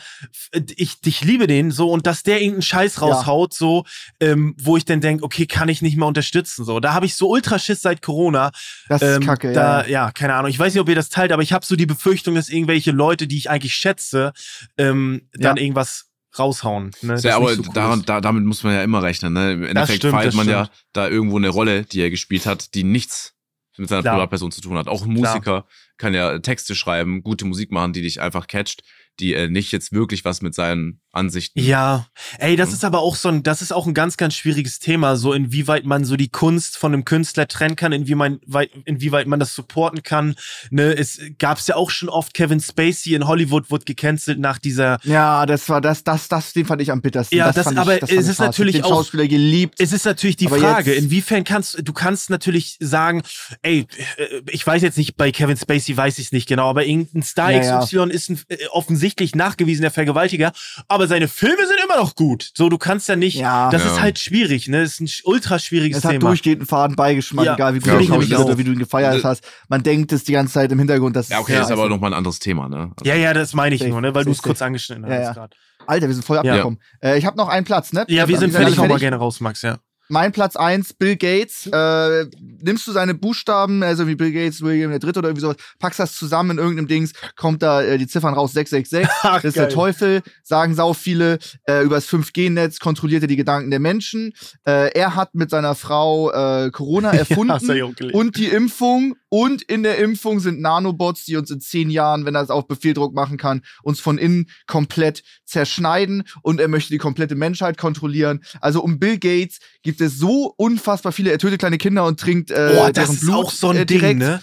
ich, 0.74 0.96
ich 1.04 1.24
liebe 1.24 1.46
den 1.46 1.70
so 1.70 1.92
und 1.92 2.08
dass 2.08 2.24
der 2.24 2.40
irgendeinen 2.40 2.62
Scheiß 2.62 3.00
raushaut, 3.00 3.54
so, 3.54 3.84
ähm, 4.18 4.56
wo 4.60 4.76
ich 4.76 4.84
dann 4.84 5.00
denk, 5.00 5.22
okay, 5.22 5.46
kann 5.46 5.68
ich 5.68 5.80
nicht 5.80 5.96
mehr 5.96 6.08
unterstützen, 6.08 6.64
so. 6.64 6.80
Da 6.80 6.92
habe 6.92 7.06
ich 7.06 7.14
so 7.14 7.28
Ultraschiss 7.30 7.82
seit 7.82 8.02
Corona. 8.02 8.50
Das 8.88 9.00
ist 9.00 9.16
Ähm, 9.16 9.22
kacke, 9.24 9.52
da, 9.52 9.82
ja. 9.82 9.88
ja. 10.06 10.10
keine 10.10 10.34
Ahnung. 10.34 10.50
Ich 10.50 10.58
weiß 10.58 10.74
nicht, 10.74 10.80
ob 10.80 10.88
ihr 10.88 10.96
das 10.96 11.08
teilt, 11.08 11.30
aber 11.30 11.42
ich 11.42 11.52
habe 11.52 11.64
so 11.64 11.76
die 11.76 11.86
Befürchtung, 11.86 12.34
dass 12.34 12.48
irgendwelche 12.48 12.90
Leute, 12.90 13.28
die 13.28 13.36
ich 13.36 13.48
eigentlich 13.48 13.74
schätze, 13.76 14.32
ähm, 14.76 15.28
dann 15.34 15.56
Ja. 15.56 15.62
irgendwas 15.62 16.06
raushauen. 16.38 16.90
Ne? 17.02 17.18
Ja, 17.20 17.36
aber 17.36 17.54
so 17.54 17.62
cool 17.62 17.74
daran, 17.74 18.02
da, 18.06 18.20
damit 18.20 18.44
muss 18.44 18.62
man 18.62 18.74
ja 18.74 18.82
immer 18.82 19.02
rechnen. 19.02 19.32
Ne? 19.32 19.52
Im 19.52 19.64
Endeffekt 19.64 19.98
stimmt, 19.98 20.14
feiert 20.14 20.34
man 20.34 20.48
ja 20.48 20.64
stimmt. 20.66 20.84
da 20.92 21.08
irgendwo 21.08 21.36
eine 21.36 21.48
Rolle, 21.48 21.84
die 21.84 22.00
er 22.00 22.10
gespielt 22.10 22.46
hat, 22.46 22.74
die 22.74 22.84
nichts 22.84 23.34
mit 23.76 23.88
seiner 23.88 24.02
Klar. 24.02 24.14
Privatperson 24.14 24.52
zu 24.52 24.60
tun 24.60 24.76
hat. 24.76 24.88
Auch 24.88 25.02
ein 25.02 25.12
Musiker 25.12 25.66
kann 25.96 26.14
ja 26.14 26.38
Texte 26.38 26.74
schreiben, 26.74 27.22
gute 27.22 27.44
Musik 27.44 27.70
machen, 27.70 27.92
die 27.92 28.02
dich 28.02 28.20
einfach 28.20 28.46
catcht, 28.46 28.82
die 29.20 29.34
äh, 29.34 29.48
nicht 29.48 29.72
jetzt 29.72 29.92
wirklich 29.92 30.24
was 30.24 30.42
mit 30.42 30.54
seinen 30.54 31.01
Ansichten. 31.12 31.60
Ja, 31.60 32.06
ey, 32.38 32.56
das 32.56 32.70
Mhm. 32.70 32.74
ist 32.74 32.84
aber 32.84 33.00
auch 33.00 33.16
so 33.16 33.28
ein, 33.28 33.42
das 33.42 33.60
ist 33.62 33.72
auch 33.72 33.86
ein 33.86 33.94
ganz, 33.94 34.16
ganz 34.16 34.34
schwieriges 34.34 34.78
Thema, 34.78 35.16
so 35.16 35.32
inwieweit 35.32 35.84
man 35.84 36.04
so 36.04 36.16
die 36.16 36.28
Kunst 36.30 36.76
von 36.78 36.92
einem 36.92 37.04
Künstler 37.04 37.46
trennen 37.46 37.76
kann, 37.76 37.92
inwieweit, 37.92 38.38
weit- 38.46 38.70
inwieweit 38.86 39.26
man 39.26 39.38
das 39.38 39.54
supporten 39.54 40.02
kann. 40.02 40.34
Ne, 40.70 40.96
es 40.96 41.20
gab's 41.38 41.66
ja 41.66 41.76
auch 41.76 41.90
schon 41.90 42.08
oft 42.08 42.32
Kevin 42.34 42.60
Spacey 42.60 43.14
in 43.14 43.26
Hollywood 43.26 43.70
wurde 43.70 43.84
gecancelt 43.84 44.38
nach 44.38 44.58
dieser. 44.58 44.98
Ja, 45.04 45.44
das 45.46 45.68
war 45.68 45.80
das, 45.80 46.02
das, 46.02 46.28
das, 46.28 46.52
den 46.54 46.64
fand 46.66 46.80
ich 46.82 46.90
am 46.90 47.02
bittersten. 47.02 47.36
Ja, 47.36 47.52
das- 47.52 47.64
fand 47.64 47.78
aber 47.78 47.94
ich, 47.94 48.00
fand 48.00 48.12
es 48.12 48.28
ist 48.28 48.38
hart. 48.38 48.48
natürlich 48.48 48.76
Ich 48.76 48.82
hab 48.82 48.86
auch- 48.86 48.94
den 48.94 48.96
Schauspieler 49.04 49.28
geliebt. 49.28 49.74
Es 49.78 49.92
ist 49.92 50.04
natürlich 50.06 50.36
die 50.36 50.46
Aber 50.46 50.58
Frage, 50.58 50.92
inwiefern 50.94 51.44
kannst 51.44 51.78
du 51.86 51.92
kannst 51.92 52.30
natürlich 52.30 52.76
sagen, 52.80 53.22
ey, 53.62 53.86
äh, 54.16 54.40
ich 54.50 54.66
weiß 54.66 54.80
jetzt 54.82 54.96
nicht, 54.96 55.16
bei 55.16 55.30
Kevin 55.30 55.56
Spacey 55.56 55.96
weiß 55.96 56.18
ich 56.18 56.26
es 56.26 56.32
nicht 56.32 56.48
genau, 56.48 56.70
aber 56.70 56.86
irgendein 56.86 57.22
Star 57.22 57.50
Ja, 57.52 57.62
ja. 57.62 57.80
XY 57.84 58.10
ist 58.10 58.30
ein 58.30 58.40
äh, 58.48 58.56
offensichtlich 58.70 59.34
nachgewiesener 59.34 59.90
Vergewaltiger, 59.90 60.52
aber 60.88 61.01
seine 61.06 61.28
Filme 61.28 61.66
sind 61.66 61.78
immer 61.84 61.96
noch 61.96 62.14
gut. 62.14 62.50
So, 62.56 62.68
du 62.68 62.78
kannst 62.78 63.08
ja 63.08 63.16
nicht, 63.16 63.36
Ja. 63.36 63.70
das 63.70 63.84
Ja. 63.84 63.92
ist 63.92 64.00
halt 64.00 64.18
schwierig, 64.18 64.68
ne? 64.68 64.82
Das 64.82 64.94
ist 64.94 65.00
ein 65.00 65.08
ultra 65.24 65.58
schwieriges 65.58 65.98
Es 65.98 66.04
hat 66.04 66.12
Thema. 66.12 66.28
durchgehend 66.28 66.60
einen 66.62 66.66
faden 66.68 66.96
Beigeschmack, 66.96 67.44
Ja, 67.46 67.54
egal 67.54 67.74
wie 67.74 67.78
gut 67.80 68.28
ja, 68.28 68.38
auch. 68.38 68.44
oder 68.46 68.58
wie 68.58 68.64
du 68.64 68.72
ihn 68.72 68.78
gefeiert 68.78 69.16
Äh, 69.16 69.22
hast. 69.22 69.44
Man 69.68 69.82
denkt 69.82 70.12
es 70.12 70.24
die 70.24 70.32
ganze 70.32 70.54
Zeit 70.54 70.72
im 70.72 70.78
Hintergrund, 70.78 71.16
dass 71.16 71.28
Ja, 71.28 71.40
okay, 71.40 71.54
das 71.54 71.66
ist 71.66 71.72
aber 71.72 71.88
nochmal 71.88 72.10
ein 72.12 72.16
anderes 72.18 72.38
Thema, 72.38 72.68
ne? 72.68 72.90
Also, 72.96 73.04
Ja, 73.04 73.14
ja, 73.14 73.32
das 73.34 73.54
meine 73.54 73.74
ich 73.74 73.80
Safe, 73.80 73.90
nur, 73.90 74.00
ne? 74.00 74.14
Weil 74.14 74.24
du 74.24 74.30
es 74.32 74.42
kurz 74.42 74.62
angeschnitten 74.62 75.04
Ja, 75.06 75.10
hast 75.16 75.22
ja. 75.22 75.32
gerade. 75.32 75.56
Alter, 75.86 76.06
wir 76.06 76.14
sind 76.14 76.24
voll 76.24 76.36
Ja. 76.36 76.42
abgekommen. 76.52 76.80
Äh, 77.02 77.18
ich 77.18 77.26
habe 77.26 77.36
noch 77.36 77.48
einen 77.48 77.64
Platz, 77.66 77.92
ne? 77.92 78.04
Ja, 78.08 78.28
wir 78.28 78.38
sind 78.38 78.52
seid 78.52 78.60
alle 78.60 78.74
fertig, 78.74 78.78
hau 78.78 78.86
mal 78.92 78.98
gerne 79.00 79.16
raus, 79.16 79.40
Max, 79.40 79.62
ja. 79.62 79.78
Mein 80.12 80.30
Platz 80.30 80.56
1, 80.56 80.92
Bill 80.92 81.16
Gates. 81.16 81.66
Äh, 81.72 82.26
nimmst 82.60 82.86
du 82.86 82.92
seine 82.92 83.14
Buchstaben, 83.14 83.82
also 83.82 84.06
wie 84.06 84.14
Bill 84.14 84.30
Gates, 84.30 84.60
William 84.60 84.90
der 84.90 84.98
Dritte 84.98 85.20
oder 85.20 85.30
irgendwie 85.30 85.40
sowas, 85.40 85.56
packst 85.78 86.00
das 86.00 86.14
zusammen 86.14 86.50
in 86.50 86.58
irgendeinem 86.58 86.86
Dings, 86.86 87.14
kommt 87.34 87.62
da 87.62 87.80
äh, 87.80 87.96
die 87.96 88.06
Ziffern 88.06 88.34
raus, 88.34 88.52
666. 88.52 89.08
Ach, 89.22 89.36
Das 89.36 89.44
ist 89.44 89.56
der 89.56 89.70
Teufel, 89.70 90.20
sagen 90.42 90.74
sau 90.74 90.92
viele. 90.92 91.38
Äh, 91.66 91.82
übers 91.82 92.06
5G-Netz 92.10 92.78
kontrolliert 92.78 93.22
er 93.22 93.26
die 93.26 93.36
Gedanken 93.36 93.70
der 93.70 93.80
Menschen. 93.80 94.34
Äh, 94.66 94.90
er 94.92 95.16
hat 95.16 95.34
mit 95.34 95.48
seiner 95.48 95.74
Frau 95.74 96.30
äh, 96.30 96.70
Corona 96.70 97.12
erfunden. 97.14 97.74
Ja, 97.74 97.86
und 98.12 98.36
die 98.36 98.48
Impfung. 98.48 99.16
Und 99.32 99.62
in 99.62 99.82
der 99.82 99.96
Impfung 99.96 100.40
sind 100.40 100.60
Nanobots, 100.60 101.24
die 101.24 101.36
uns 101.36 101.50
in 101.50 101.58
zehn 101.58 101.88
Jahren, 101.88 102.26
wenn 102.26 102.34
er 102.34 102.42
es 102.42 102.50
auf 102.50 102.68
Befehldruck 102.68 103.14
machen 103.14 103.38
kann, 103.38 103.62
uns 103.82 103.98
von 103.98 104.18
innen 104.18 104.50
komplett 104.66 105.22
zerschneiden. 105.46 106.24
Und 106.42 106.60
er 106.60 106.68
möchte 106.68 106.92
die 106.92 106.98
komplette 106.98 107.34
Menschheit 107.34 107.78
kontrollieren. 107.78 108.44
Also 108.60 108.82
um 108.82 108.98
Bill 108.98 109.18
Gates 109.18 109.60
gibt 109.82 110.02
es 110.02 110.18
so 110.18 110.52
unfassbar 110.58 111.12
viele. 111.12 111.30
Er 111.30 111.38
tötet 111.38 111.60
kleine 111.60 111.78
Kinder 111.78 112.04
und 112.04 112.20
trinkt 112.20 112.50
äh, 112.50 112.74
das 112.74 112.92
deren 112.92 113.14
ist 113.14 113.20
Blut 113.22 113.34
auch 113.34 113.50
so 113.50 113.70
ein 113.70 113.78
äh, 113.78 113.86
Ding, 113.86 114.18
ne? 114.18 114.42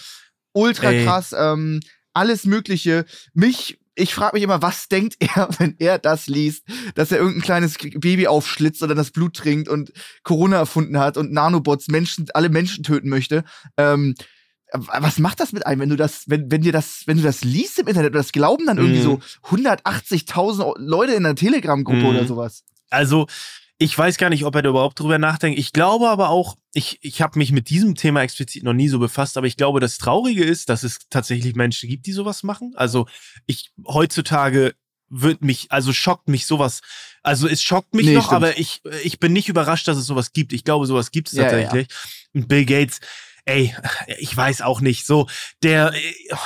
Ultra 0.54 0.90
Ey. 0.90 1.06
krass. 1.06 1.36
Ähm, 1.38 1.82
alles 2.14 2.46
Mögliche. 2.46 3.06
Mich 3.36 3.78
ich 3.94 4.16
frage 4.16 4.38
mich 4.38 4.44
immer, 4.44 4.64
was 4.64 4.88
denkt 4.88 5.18
er, 5.36 5.50
wenn 5.60 5.76
er 5.78 6.00
das 6.00 6.26
liest, 6.26 6.64
dass 6.96 7.12
er 7.12 7.20
irgendein 7.20 7.44
kleines 7.44 7.78
Baby 7.78 8.26
aufschlitzt 8.26 8.82
oder 8.82 8.96
das 8.96 9.12
Blut 9.12 9.36
trinkt 9.36 9.70
und 9.70 9.92
Corona 10.24 10.58
erfunden 10.58 10.98
hat 10.98 11.16
und 11.16 11.32
Nanobots 11.32 11.90
Menschen, 11.90 12.26
alle 12.34 12.50
Menschen 12.50 12.84
töten 12.84 13.10
möchte. 13.10 13.44
Ähm, 13.78 14.16
was 14.74 15.18
macht 15.20 15.40
das 15.40 15.52
mit 15.52 15.66
einem, 15.66 15.82
wenn 15.82 15.90
du 15.90 15.96
das, 15.96 16.24
wenn, 16.28 16.52
wenn 16.52 16.62
dir 16.62 16.72
das, 16.72 17.04
wenn 17.08 17.18
du 17.18 17.24
das 17.24 17.44
liest 17.44 17.80
im 17.80 17.88
Internet 17.88 18.12
und 18.14 18.18
das 18.20 18.32
glauben 18.32 18.66
dann 18.68 18.78
irgendwie 18.78 19.00
Mhm. 19.00 19.04
so 19.04 19.20
180.000 19.44 20.74
Leute 20.78 21.14
in 21.14 21.26
einer 21.26 21.36
Telegram-Gruppe 21.36 21.98
Mhm. 22.00 22.06
oder 22.06 22.26
sowas? 22.28 22.64
Also, 22.90 23.28
ich 23.78 23.98
weiß 23.98 24.18
gar 24.18 24.30
nicht, 24.30 24.44
ob 24.46 24.56
er 24.56 24.62
da 24.62 24.70
überhaupt 24.70 25.00
drüber 25.00 25.18
nachdenkt. 25.20 25.58
Ich 25.58 25.72
glaube 25.74 26.10
aber 26.10 26.30
auch, 26.30 26.56
ich, 26.74 27.00
ich 27.02 27.22
habe 27.22 27.40
mich 27.40 27.52
mit 27.52 27.70
diesem 27.70 27.96
Thema 27.96 28.22
explizit 28.22 28.64
noch 28.64 28.74
nie 28.74 28.90
so 28.90 29.00
befasst, 29.00 29.38
aber 29.38 29.48
ich 29.48 29.56
glaube, 29.58 29.80
das 29.80 29.98
Traurige 29.98 30.44
ist, 30.44 30.70
dass 30.70 30.84
es 30.84 31.00
tatsächlich 31.10 31.56
Menschen 31.56 31.90
gibt, 31.90 32.06
die 32.06 32.12
sowas 32.12 32.44
machen. 32.44 32.74
Also, 32.76 33.08
ich 33.46 33.72
heutzutage 33.88 34.74
wird 35.12 35.42
mich, 35.42 35.72
also 35.72 35.92
schockt 35.94 36.30
mich 36.30 36.46
sowas. 36.46 36.82
Also 37.24 37.48
es 37.48 37.64
schockt 37.64 37.96
mich 37.96 38.06
Nee, 38.06 38.14
noch, 38.14 38.26
stimmt. 38.28 38.36
aber 38.44 38.60
ich, 38.60 38.82
ich 39.04 39.20
bin 39.20 39.34
nicht 39.34 39.50
überrascht, 39.50 39.88
dass 39.88 39.98
es 39.98 40.06
sowas 40.06 40.34
gibt. 40.34 40.54
Ich 40.54 40.64
glaube, 40.64 40.86
sowas 40.86 41.10
gibt 41.10 41.30
es 41.30 41.34
Ja, 41.34 41.46
ja, 41.46 41.50
tatsächlich. 41.64 41.88
Und 42.36 42.48
Bill 42.48 42.64
Gates, 42.66 43.00
ey, 43.50 43.76
ich 44.20 44.36
weiß 44.36 44.62
auch 44.62 44.82
nicht. 44.82 45.06
So, 45.06 45.28
der, 45.64 45.94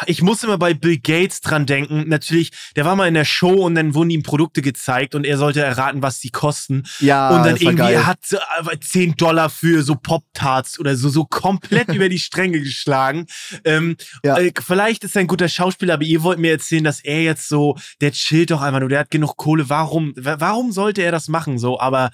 ich 0.05 0.21
muss 0.21 0.43
immer 0.43 0.57
bei 0.57 0.73
Bill 0.73 0.97
Gates 0.97 1.41
dran 1.41 1.65
denken. 1.65 2.05
Natürlich, 2.07 2.51
der 2.75 2.85
war 2.85 2.95
mal 2.95 3.07
in 3.07 3.13
der 3.13 3.25
Show 3.25 3.53
und 3.65 3.75
dann 3.75 3.93
wurden 3.93 4.09
ihm 4.09 4.23
Produkte 4.23 4.61
gezeigt 4.61 5.15
und 5.15 5.25
er 5.25 5.37
sollte 5.37 5.61
erraten, 5.61 6.01
was 6.01 6.19
die 6.19 6.29
kosten. 6.31 6.83
Ja, 6.99 7.29
und 7.35 7.43
dann 7.45 7.57
irgendwie, 7.57 7.75
geil. 7.75 7.93
er 7.95 8.05
hat 8.07 8.19
so, 8.25 8.37
äh, 8.37 8.79
10 8.79 9.15
Dollar 9.17 9.49
für 9.49 9.83
so 9.83 9.95
Pop-Tarts 9.95 10.79
oder 10.79 10.95
so, 10.95 11.09
so 11.09 11.25
komplett 11.25 11.87
über 11.93 12.09
die 12.09 12.19
Stränge 12.19 12.59
geschlagen. 12.59 13.25
Ähm, 13.65 13.97
Ja. 14.23 14.37
äh, 14.37 14.51
vielleicht 14.65 15.03
ist 15.03 15.15
er 15.15 15.21
ein 15.21 15.27
guter 15.27 15.49
Schauspieler, 15.49 15.95
aber 15.95 16.03
ihr 16.03 16.23
wollt 16.23 16.39
mir 16.39 16.51
erzählen, 16.51 16.83
dass 16.83 17.01
er 17.01 17.21
jetzt 17.23 17.49
so, 17.49 17.77
der 18.01 18.11
chillt 18.11 18.51
doch 18.51 18.61
einfach 18.61 18.79
nur, 18.79 18.89
der 18.89 18.99
hat 18.99 19.11
genug 19.11 19.35
Kohle. 19.37 19.69
Warum, 19.69 20.13
wa- 20.15 20.37
warum 20.39 20.71
sollte 20.71 21.01
er 21.01 21.11
das 21.11 21.27
machen? 21.27 21.57
So, 21.59 21.79
aber 21.79 22.11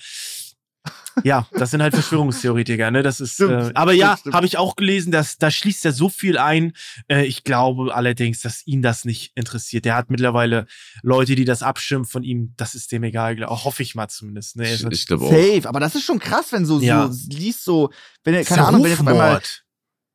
ja, 1.23 1.47
das 1.51 1.71
sind 1.71 1.81
halt 1.81 1.93
Verschwörungstheoretiker, 1.93 2.91
ne? 2.91 3.03
Das 3.03 3.19
ist. 3.19 3.33
Stimmt, 3.35 3.51
äh, 3.51 3.71
aber 3.75 3.91
stimmt, 3.93 4.25
ja, 4.25 4.33
habe 4.33 4.45
ich 4.45 4.57
auch 4.57 4.75
gelesen, 4.75 5.11
dass 5.11 5.37
da 5.37 5.51
schließt 5.51 5.85
er 5.85 5.91
so 5.91 6.09
viel 6.09 6.37
ein. 6.37 6.73
Äh, 7.09 7.25
ich 7.25 7.43
glaube 7.43 7.93
allerdings, 7.95 8.41
dass 8.41 8.65
ihn 8.65 8.81
das 8.81 9.05
nicht 9.05 9.31
interessiert. 9.35 9.85
Der 9.85 9.95
hat 9.95 10.09
mittlerweile 10.09 10.65
Leute, 11.03 11.35
die 11.35 11.45
das 11.45 11.63
abschirmen 11.63 12.05
von 12.05 12.23
ihm. 12.23 12.53
Das 12.57 12.75
ist 12.75 12.91
dem 12.91 13.03
egal. 13.03 13.35
glaub- 13.35 13.63
Hoffe 13.65 13.83
ich 13.83 13.95
mal 13.95 14.07
zumindest. 14.07 14.55
Ne? 14.55 14.63
ich 14.65 14.71
Also, 14.71 14.89
ich 14.89 15.05
glaube 15.07 15.25
auch. 15.25 15.31
Safe, 15.31 15.67
aber 15.67 15.79
das 15.79 15.95
ist 15.95 16.03
schon 16.03 16.19
krass, 16.19 16.51
wenn 16.51 16.65
so, 16.65 16.79
Ja. 16.79 17.09
so 17.11 17.27
liest 17.29 17.63
so, 17.63 17.91
wenn 18.23 18.33
er, 18.33 18.43
keine 18.43 18.65
Ahnung, 18.65 18.83
wenn 18.83 18.91
einmal 18.97 19.13
Rufmord. 19.35 19.63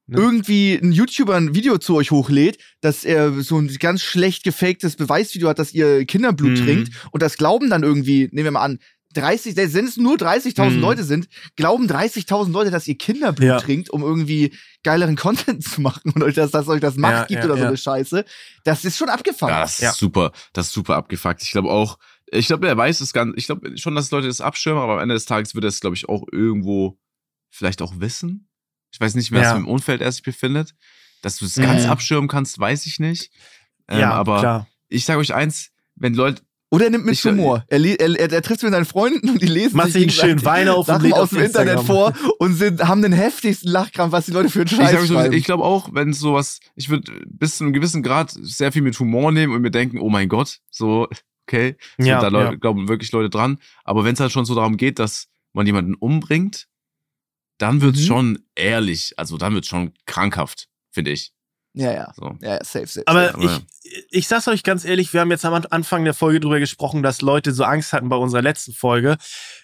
Ne? 0.07 0.19
irgendwie 0.19 0.75
ein 0.75 0.93
YouTuber 0.93 1.35
ein 1.35 1.55
Video 1.55 1.79
zu 1.79 1.95
euch 1.97 2.11
hochlädt, 2.11 2.59
dass 2.83 3.05
er 3.05 3.41
so 3.43 3.59
ein 3.59 3.69
ganz 3.79 4.03
schlecht 4.03 4.45
gefaktes 4.45 4.97
Beweisvideo 4.97 5.49
hat, 5.49 5.59
dass 5.59 5.73
ihr 5.73 6.05
Kinderblut 6.05 6.51
Mhm. 6.59 6.65
trinkt 6.65 6.93
und 7.11 7.23
das 7.23 7.39
glauben 7.39 7.71
dann 7.71 7.83
irgendwie, 7.83 8.29
nehmen 8.31 8.45
wir 8.45 8.51
mal 8.51 8.61
an, 8.63 8.81
30, 9.16 9.55
selbst 9.55 9.74
wenn 9.74 9.86
es 9.86 9.97
nur 9.97 10.16
30.000 10.16 10.70
Mhm. 10.77 10.81
Leute 10.81 11.05
sind, 11.05 11.28
glauben 11.57 11.86
30.000 11.89 12.53
Leute, 12.53 12.70
dass 12.70 12.86
ihr 12.86 12.97
Kinderblut 12.99 13.47
Ja. 13.49 13.61
trinkt, 13.61 13.91
um 13.91 14.03
irgendwie 14.03 14.55
geileren 14.82 15.16
Content 15.57 15.65
zu 15.65 15.81
machen 15.81 16.12
und 16.15 16.23
euch 16.23 16.35
das, 16.35 16.51
dass 16.51 16.69
euch 16.69 16.81
das 16.81 16.97
Macht 16.97 17.12
Ja, 17.12 17.24
gibt 17.27 17.45
ja, 17.45 17.51
oder 17.51 17.57
so 17.59 17.65
eine 17.66 17.77
Scheiße. 17.77 18.24
Das 18.65 18.85
ist 18.85 18.97
schon. 18.99 19.09
Ja, 19.09 19.16
das 19.61 19.74
ist 19.74 19.81
Ja. 19.81 19.93
super, 19.93 20.32
das 20.53 20.66
ist 20.66 20.73
super 20.73 20.97
abgefuckt. 20.97 21.43
Ich 21.43 21.51
glaube 21.51 21.70
auch, 21.70 21.99
ich 22.27 22.47
glaube, 22.47 22.66
er 22.69 22.77
weiß 22.77 23.01
es 23.01 23.12
ganz, 23.12 23.35
ich 23.36 23.47
glaube 23.47 23.77
schon, 23.78 23.95
dass 23.95 24.11
Leute 24.11 24.27
das 24.27 24.41
abschirmen, 24.41 24.82
aber 24.82 24.95
am 24.95 24.99
Ende 25.01 25.15
des 25.15 25.24
Tages 25.24 25.55
wird 25.55 25.65
er 25.65 25.69
es, 25.69 25.81
glaube 25.81 25.97
ich, 25.97 26.09
auch 26.09 26.24
irgendwo 26.32 26.99
vielleicht 27.51 27.81
auch 27.82 27.93
wissen. 28.01 28.49
Ich 28.93 29.01
weiß 29.01 29.15
nicht 29.15 29.31
mehr, 29.31 29.43
Ja. 29.43 29.51
was 29.53 29.59
im 29.59 29.69
Umfeld 29.69 30.01
er 30.01 30.11
sich 30.12 30.23
befindet. 30.23 30.74
Dass 31.23 31.36
du 31.39 31.47
es 31.47 31.55
ganz 31.55 31.85
Mhm. 31.85 31.91
abschirmen 31.91 32.28
kannst, 32.28 32.59
weiß 32.59 32.86
ich 32.86 32.99
nicht. 32.99 33.31
Ähm, 33.89 34.01
ja, 34.01 34.12
aber 34.12 34.41
klar. 34.41 34.69
ich 34.89 35.05
sage 35.05 35.20
euch 35.20 35.32
eins, 35.35 35.70
wenn 35.95 36.15
Leute, 36.15 36.43
Oder 36.75 36.85
er 36.87 36.91
nimmt 36.91 37.05
mit 37.07 37.15
Ich- 37.15 37.25
Humor. 37.25 37.65
Er, 37.69 37.79
er, 37.81 38.01
er, 38.01 38.33
er 38.33 38.43
trifft 38.43 38.61
sich 38.61 38.67
mit 38.67 38.75
seinen 38.75 38.85
Freunden 38.85 39.31
und 39.31 39.41
die 39.41 39.47
lesen 39.47 39.77
Macht 39.77 39.93
sich 39.93 40.03
einen 40.03 40.11
schönen 40.11 40.45
Wein 40.45 40.69
auf 40.69 40.87
und 40.89 40.95
Sachen 40.95 41.13
aus 41.13 41.31
dem 41.31 41.43
Internet 41.43 41.79
Instagram. 41.81 41.87
vor 41.87 42.35
und 42.39 42.55
sind, 42.55 42.83
haben 42.87 43.03
den 43.03 43.13
heftigsten 43.13 43.71
Lachkrampf, 43.71 44.13
was 44.13 44.27
die 44.27 44.33
Leute 44.33 44.49
für 44.51 44.61
einen 44.61 44.69
ich, 44.71 44.77
Scheiß 44.77 44.95
euch 45.03 45.09
so, 45.09 45.21
ich 45.31 45.45
glaube 45.45 45.65
auch, 45.65 45.91
wenn 45.93 46.13
sowas, 46.13 46.61
ich 46.75 46.89
würde 46.91 47.13
bis 47.27 47.59
zu 47.59 47.65
einem 47.65 47.73
gewissen 47.73 48.03
Grad 48.03 48.31
sehr 48.33 48.73
viel 48.73 48.83
mit 48.83 48.99
Humor 48.99 49.31
nehmen 49.33 49.55
und 49.55 49.63
mir 49.63 49.71
denken, 49.71 49.99
oh 50.01 50.09
mein 50.09 50.29
Gott, 50.29 50.61
so, 50.71 51.09
okay, 51.47 51.77
so, 51.99 52.07
Ja, 52.09 52.21
da 52.21 52.29
Leute, 52.29 52.53
ja. 52.53 52.57
glauben 52.57 52.89
wirklich 52.89 53.13
Leute 53.13 53.31
dran. 53.31 53.59
Aber 53.85 54.05
wenn 54.05 54.15
es 54.15 54.21
halt 54.21 54.33
schon 54.33 54.45
so 54.45 54.55
darum 54.55 54.77
geht, 54.77 54.99
dass 54.99 55.29
man 55.53 55.67
jemanden 55.67 55.95
umbringt, 55.95 56.67
dann 57.59 57.81
wird's 57.83 58.01
Mhm. 58.01 58.07
schon 58.07 58.39
ehrlich, 58.57 59.13
also 59.19 59.37
dann 59.37 59.55
wird's 59.55 59.69
schon 59.69 59.93
krankhaft, 60.07 60.69
finde 60.91 61.11
ich. 61.13 61.34
Ja, 61.75 61.93
ja. 61.93 62.13
So. 62.17 62.37
Ja, 62.41 62.55
ja, 62.55 62.65
safe, 62.65 62.87
safe. 62.87 63.03
Aber 63.07 63.27
safe. 63.27 63.35
aber- 63.39 63.63
ich, 63.83 64.07
ich 64.11 64.29
sag's 64.29 64.49
euch 64.49 64.63
ganz 64.63 64.85
ehrlich, 64.85 65.13
wir 65.13 65.21
haben 65.21 65.31
jetzt 65.31 65.45
am 65.45 65.55
Anfang 65.71 66.05
der 66.05 66.15
Folge 66.15 66.41
drüber 66.41 66.59
gesprochen, 66.61 67.03
dass 67.03 67.21
Leute 67.21 67.53
so 67.53 67.65
Angst 67.65 67.93
hatten 67.93 68.09
bei 68.09 68.17
unserer 68.17 68.43
letzten 68.43 68.73
Folge. 68.73 69.17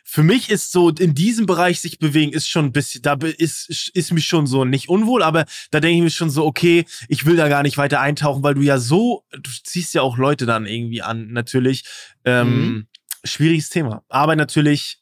Für 0.04 0.22
mich 0.22 0.50
ist 0.50 0.72
so, 0.72 0.90
in 0.90 1.14
diesem 1.14 1.46
Bereich 1.46 1.80
sich 1.80 1.98
bewegen, 1.98 2.32
ist 2.32 2.48
schon 2.48 2.66
ein 2.66 2.72
bisschen, 2.72 3.02
da 3.02 3.14
ist, 3.38 3.90
ist 3.94 4.12
mich 4.12 4.26
schon 4.26 4.46
so 4.46 4.64
nicht 4.64 4.88
unwohl, 4.88 5.22
aber 5.22 5.46
da 5.70 5.80
denke 5.80 5.96
ich 5.98 6.02
mir 6.02 6.10
schon 6.10 6.30
so, 6.30 6.44
okay, 6.44 6.84
ich 7.08 7.24
will 7.26 7.36
da 7.36 7.48
gar 7.48 7.62
nicht 7.62 7.78
weiter 7.78 8.00
eintauchen, 8.00 8.42
weil 8.42 8.54
du 8.54 8.62
ja 8.62 8.78
so, 8.78 9.24
du 9.32 9.50
ziehst 9.64 9.94
ja 9.94 10.02
auch 10.02 10.18
Leute 10.18 10.46
dann 10.46 10.66
irgendwie 10.66 11.02
an, 11.02 11.28
natürlich. 11.32 11.84
Ähm, 12.24 12.48
Mhm. 12.50 12.86
Schwieriges 13.22 13.68
Thema. 13.68 14.02
Aber 14.08 14.34
natürlich, 14.36 14.98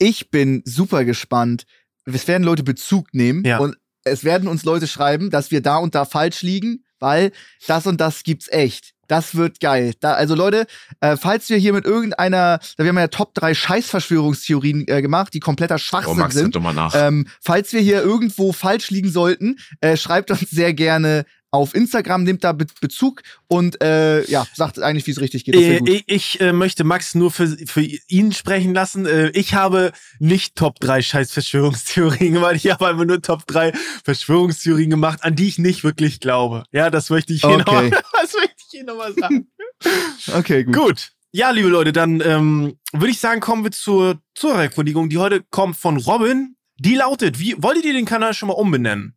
Ich 0.00 0.30
bin 0.30 0.62
super 0.64 1.04
gespannt. 1.04 1.64
Es 2.04 2.28
werden 2.28 2.42
Leute 2.44 2.62
Bezug 2.62 3.08
nehmen 3.12 3.44
Ja. 3.44 3.58
und 3.58 3.76
es 4.10 4.24
werden 4.24 4.48
uns 4.48 4.64
Leute 4.64 4.86
schreiben, 4.86 5.30
dass 5.30 5.50
wir 5.50 5.60
da 5.62 5.76
und 5.78 5.94
da 5.94 6.04
falsch 6.04 6.42
liegen, 6.42 6.84
weil 6.98 7.32
das 7.66 7.86
und 7.86 8.00
das 8.00 8.22
gibt's 8.22 8.48
echt. 8.48 8.92
Das 9.06 9.34
wird 9.36 9.60
geil. 9.60 9.94
Da, 10.00 10.12
also 10.12 10.34
Leute, 10.34 10.66
äh, 11.00 11.16
falls 11.16 11.48
wir 11.48 11.56
hier 11.56 11.72
mit 11.72 11.86
irgendeiner, 11.86 12.58
da 12.76 12.84
wir 12.84 12.88
haben 12.90 12.98
ja 12.98 13.08
Top 13.08 13.32
3 13.34 13.54
Scheißverschwörungstheorien 13.54 14.86
äh, 14.86 15.00
gemacht, 15.02 15.32
die 15.34 15.40
kompletter 15.40 15.76
Oh, 15.76 15.78
Schwachsinn 15.78 16.16
Max, 16.16 16.34
sind. 16.34 16.42
sind. 16.44 16.56
doch 16.56 16.60
mal 16.60 16.74
nach. 16.74 16.94
Ähm, 16.94 17.26
falls 17.40 17.72
wir 17.72 17.80
hier 17.80 18.02
irgendwo 18.02 18.52
falsch 18.52 18.90
liegen 18.90 19.10
sollten, 19.10 19.56
äh, 19.80 19.96
schreibt 19.96 20.30
uns 20.30 20.50
sehr 20.50 20.74
gerne 20.74 21.24
auf 21.50 21.74
Instagram, 21.74 22.24
nimmt 22.24 22.44
da 22.44 22.52
Be 22.52 22.66
Bezug 22.80 23.22
und 23.46 23.82
äh, 23.82 24.24
ja, 24.30 24.46
sagt 24.54 24.78
eigentlich, 24.80 25.06
wie 25.06 25.12
es 25.12 25.20
richtig 25.20 25.44
geht. 25.44 25.54
Äh, 25.54 25.80
ich 25.84 26.04
ich 26.06 26.40
äh, 26.40 26.52
möchte 26.52 26.84
Max 26.84 27.14
nur 27.14 27.30
für, 27.30 27.48
für 27.66 27.80
ihn 27.80 28.32
sprechen 28.32 28.74
lassen. 28.74 29.06
Äh, 29.06 29.30
ich 29.30 29.54
habe 29.54 29.92
nicht 30.18 30.56
Top 30.56 30.78
3 30.80 31.00
scheiß 31.02 31.32
Verschwörungstheorien 31.32 32.34
gemacht. 32.34 32.56
Ich 32.56 32.70
habe 32.70 32.88
einfach 32.88 33.04
nur 33.04 33.22
Top 33.22 33.46
3 33.46 33.72
Verschwörungstheorien 34.04 34.90
gemacht, 34.90 35.20
an 35.22 35.36
die 35.36 35.48
ich 35.48 35.58
nicht 35.58 35.84
wirklich 35.84 36.20
glaube. 36.20 36.64
Ja, 36.72 36.90
das 36.90 37.10
möchte 37.10 37.32
ich 37.32 37.40
hier 37.42 37.50
Okay. 37.50 37.90
nochmal 38.84 39.10
noch 39.10 39.18
sagen. 39.18 39.48
Okay, 40.34 40.64
gut. 40.64 40.74
Gut. 40.74 41.12
Ja, 41.30 41.50
liebe 41.50 41.68
Leute, 41.68 41.92
dann 41.92 42.20
ähm, 42.20 42.78
würde 42.92 43.10
ich 43.10 43.20
sagen, 43.20 43.40
kommen 43.40 43.62
wir 43.62 43.70
zur 43.70 44.20
Zuhörerkundigung, 44.34 45.08
die 45.08 45.18
heute 45.18 45.42
kommt 45.50 45.76
von 45.76 45.98
Robin. 45.98 46.56
Die 46.78 46.94
lautet, 46.94 47.38
wie 47.38 47.54
wolltet 47.62 47.84
ihr 47.84 47.92
den 47.92 48.06
Kanal 48.06 48.34
schon 48.34 48.48
mal 48.48 48.54
umbenennen? 48.54 49.14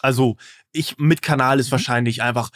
Also, 0.00 0.36
ich 0.76 0.98
mit 0.98 1.22
Kanal 1.22 1.60
ist 1.60 1.72
wahrscheinlich 1.72 2.22
einfach 2.22 2.50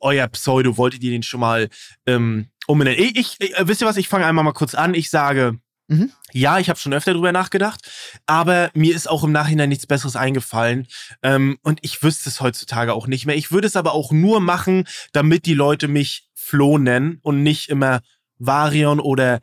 euer 0.00 0.26
Pseudo. 0.28 0.76
Wolltet 0.76 1.02
ihr 1.02 1.10
den 1.10 1.22
schon 1.22 1.40
mal 1.40 1.68
ähm, 2.06 2.46
umbenennen? 2.66 3.00
Ich, 3.02 3.38
ich, 3.40 3.58
äh, 3.58 3.66
wisst 3.66 3.80
ihr 3.82 3.86
was? 3.86 3.96
Ich 3.96 4.08
fange 4.08 4.26
einmal 4.26 4.44
mal 4.44 4.52
kurz 4.52 4.74
an. 4.74 4.94
Ich 4.94 5.10
sage, 5.10 5.58
Mhm. 5.86 6.10
ja, 6.32 6.58
ich 6.58 6.70
habe 6.70 6.78
schon 6.78 6.94
öfter 6.94 7.12
drüber 7.12 7.30
nachgedacht, 7.30 7.82
aber 8.24 8.70
mir 8.72 8.94
ist 8.96 9.06
auch 9.06 9.22
im 9.22 9.32
Nachhinein 9.32 9.68
nichts 9.68 9.86
Besseres 9.86 10.16
eingefallen. 10.16 10.86
Ähm, 11.22 11.58
und 11.62 11.78
ich 11.82 12.02
wüsste 12.02 12.30
es 12.30 12.40
heutzutage 12.40 12.94
auch 12.94 13.06
nicht 13.06 13.26
mehr. 13.26 13.36
Ich 13.36 13.52
würde 13.52 13.66
es 13.66 13.76
aber 13.76 13.92
auch 13.92 14.10
nur 14.10 14.40
machen, 14.40 14.84
damit 15.12 15.44
die 15.44 15.52
Leute 15.52 15.86
mich 15.86 16.26
Flo 16.34 16.78
nennen 16.78 17.18
und 17.20 17.42
nicht 17.42 17.68
immer 17.68 18.00
Varion 18.38 18.98
oder 18.98 19.40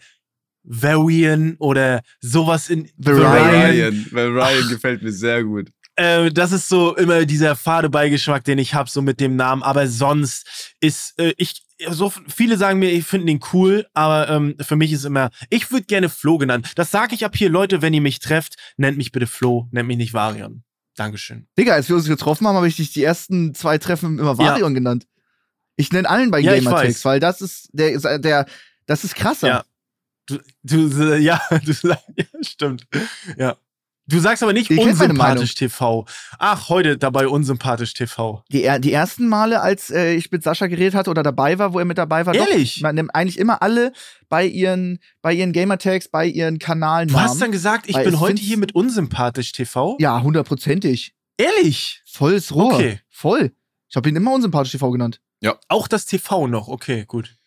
Varian 0.63 1.55
oder 1.59 2.01
sowas 2.19 2.69
in 2.69 2.89
Varian. 2.97 4.07
Weil 4.11 4.27
Ryan 4.29 4.69
gefällt 4.69 5.01
mir 5.03 5.11
sehr 5.11 5.43
gut. 5.43 5.69
Äh, 6.01 6.31
das 6.31 6.51
ist 6.51 6.67
so 6.67 6.95
immer 6.95 7.25
dieser 7.25 7.55
fade 7.55 7.89
Beigeschmack, 7.89 8.43
den 8.43 8.57
ich 8.57 8.73
habe, 8.73 8.89
so 8.89 9.01
mit 9.01 9.19
dem 9.19 9.35
Namen. 9.35 9.61
Aber 9.61 9.87
sonst 9.87 10.75
ist 10.79 11.17
äh, 11.19 11.33
ich 11.37 11.63
so 11.89 12.11
viele 12.27 12.57
sagen 12.57 12.79
mir, 12.79 12.91
ich 12.91 13.05
finde 13.05 13.31
ihn 13.31 13.39
cool, 13.53 13.87
aber 13.93 14.29
ähm, 14.29 14.55
für 14.61 14.75
mich 14.75 14.91
ist 14.91 15.03
immer, 15.03 15.31
ich 15.49 15.71
würde 15.71 15.85
gerne 15.85 16.09
Flo 16.09 16.37
genannt. 16.37 16.71
Das 16.75 16.91
sage 16.91 17.15
ich 17.15 17.25
ab 17.25 17.35
hier, 17.35 17.49
Leute, 17.49 17.81
wenn 17.81 17.93
ihr 17.93 18.01
mich 18.01 18.19
trefft, 18.19 18.55
nennt 18.77 18.97
mich 18.97 19.11
bitte 19.11 19.25
Flo, 19.27 19.67
nennt 19.71 19.87
mich 19.87 19.97
nicht 19.97 20.13
Varion. 20.13 20.63
Dankeschön. 20.95 21.47
Digga, 21.57 21.73
als 21.73 21.89
wir 21.89 21.95
uns 21.95 22.07
getroffen 22.07 22.45
haben, 22.47 22.55
habe 22.55 22.67
ich 22.67 22.75
dich 22.75 22.93
die 22.93 23.03
ersten 23.03 23.55
zwei 23.55 23.77
Treffen 23.77 24.19
immer 24.19 24.37
Varion 24.37 24.73
genannt. 24.73 25.07
Ich 25.75 25.91
nenne 25.91 26.09
allen 26.09 26.29
bei 26.29 26.39
Ja, 26.39 26.63
weiß. 26.63 27.05
weil 27.05 27.19
das 27.19 27.41
ist 27.41 27.69
der, 27.73 28.19
der 28.19 28.45
das 28.85 29.03
ist 29.03 29.15
krasser. 29.15 29.47
Ja. 29.47 29.63
Du, 30.27 30.39
du, 30.63 31.17
ja, 31.17 31.41
du 31.65 31.73
ja, 31.87 31.97
stimmt. 32.41 32.85
Ja. 33.37 33.57
Du 34.11 34.19
sagst 34.19 34.43
aber 34.43 34.51
nicht 34.51 34.69
Ihr 34.69 34.81
unsympathisch 34.81 35.55
TV. 35.55 36.05
Ach, 36.37 36.67
heute 36.67 36.97
dabei 36.97 37.27
unsympathisch 37.29 37.93
TV. 37.93 38.43
Die, 38.51 38.69
die 38.79 38.91
ersten 38.91 39.27
Male, 39.27 39.61
als 39.61 39.89
äh, 39.89 40.13
ich 40.13 40.29
mit 40.31 40.43
Sascha 40.43 40.67
geredet 40.67 40.95
hatte 40.95 41.09
oder 41.09 41.23
dabei 41.23 41.57
war, 41.59 41.73
wo 41.73 41.79
er 41.79 41.85
mit 41.85 41.97
dabei 41.97 42.25
war, 42.25 42.35
Ehrlich? 42.35 42.75
Doch, 42.75 42.81
man 42.81 42.95
nimmt 42.95 43.15
eigentlich 43.15 43.39
immer 43.39 43.61
alle 43.61 43.93
bei 44.27 44.45
ihren, 44.45 44.99
bei 45.21 45.33
ihren 45.33 45.53
Gamertags, 45.53 46.09
bei 46.09 46.25
ihren 46.25 46.59
Kanalen. 46.59 47.07
Du 47.07 47.19
hast 47.19 47.41
dann 47.41 47.53
gesagt, 47.53 47.87
ich 47.87 47.95
bin 47.95 48.19
heute 48.19 48.41
hier 48.41 48.57
mit 48.57 48.75
unsympathisch 48.75 49.53
TV? 49.53 49.95
Ja, 49.99 50.21
hundertprozentig. 50.21 51.15
Ehrlich? 51.37 52.01
Volles 52.05 52.53
Rohr. 52.53 52.73
Okay. 52.73 52.99
Voll. 53.09 53.53
Ich 53.87 53.95
habe 53.95 54.09
ihn 54.09 54.15
immer 54.17 54.33
unsympathisch 54.33 54.73
TV 54.73 54.91
genannt. 54.91 55.21
Auch 55.69 55.87
das 55.87 56.05
TV 56.05 56.47
noch, 56.47 56.67
okay, 56.67 57.05
gut. 57.07 57.37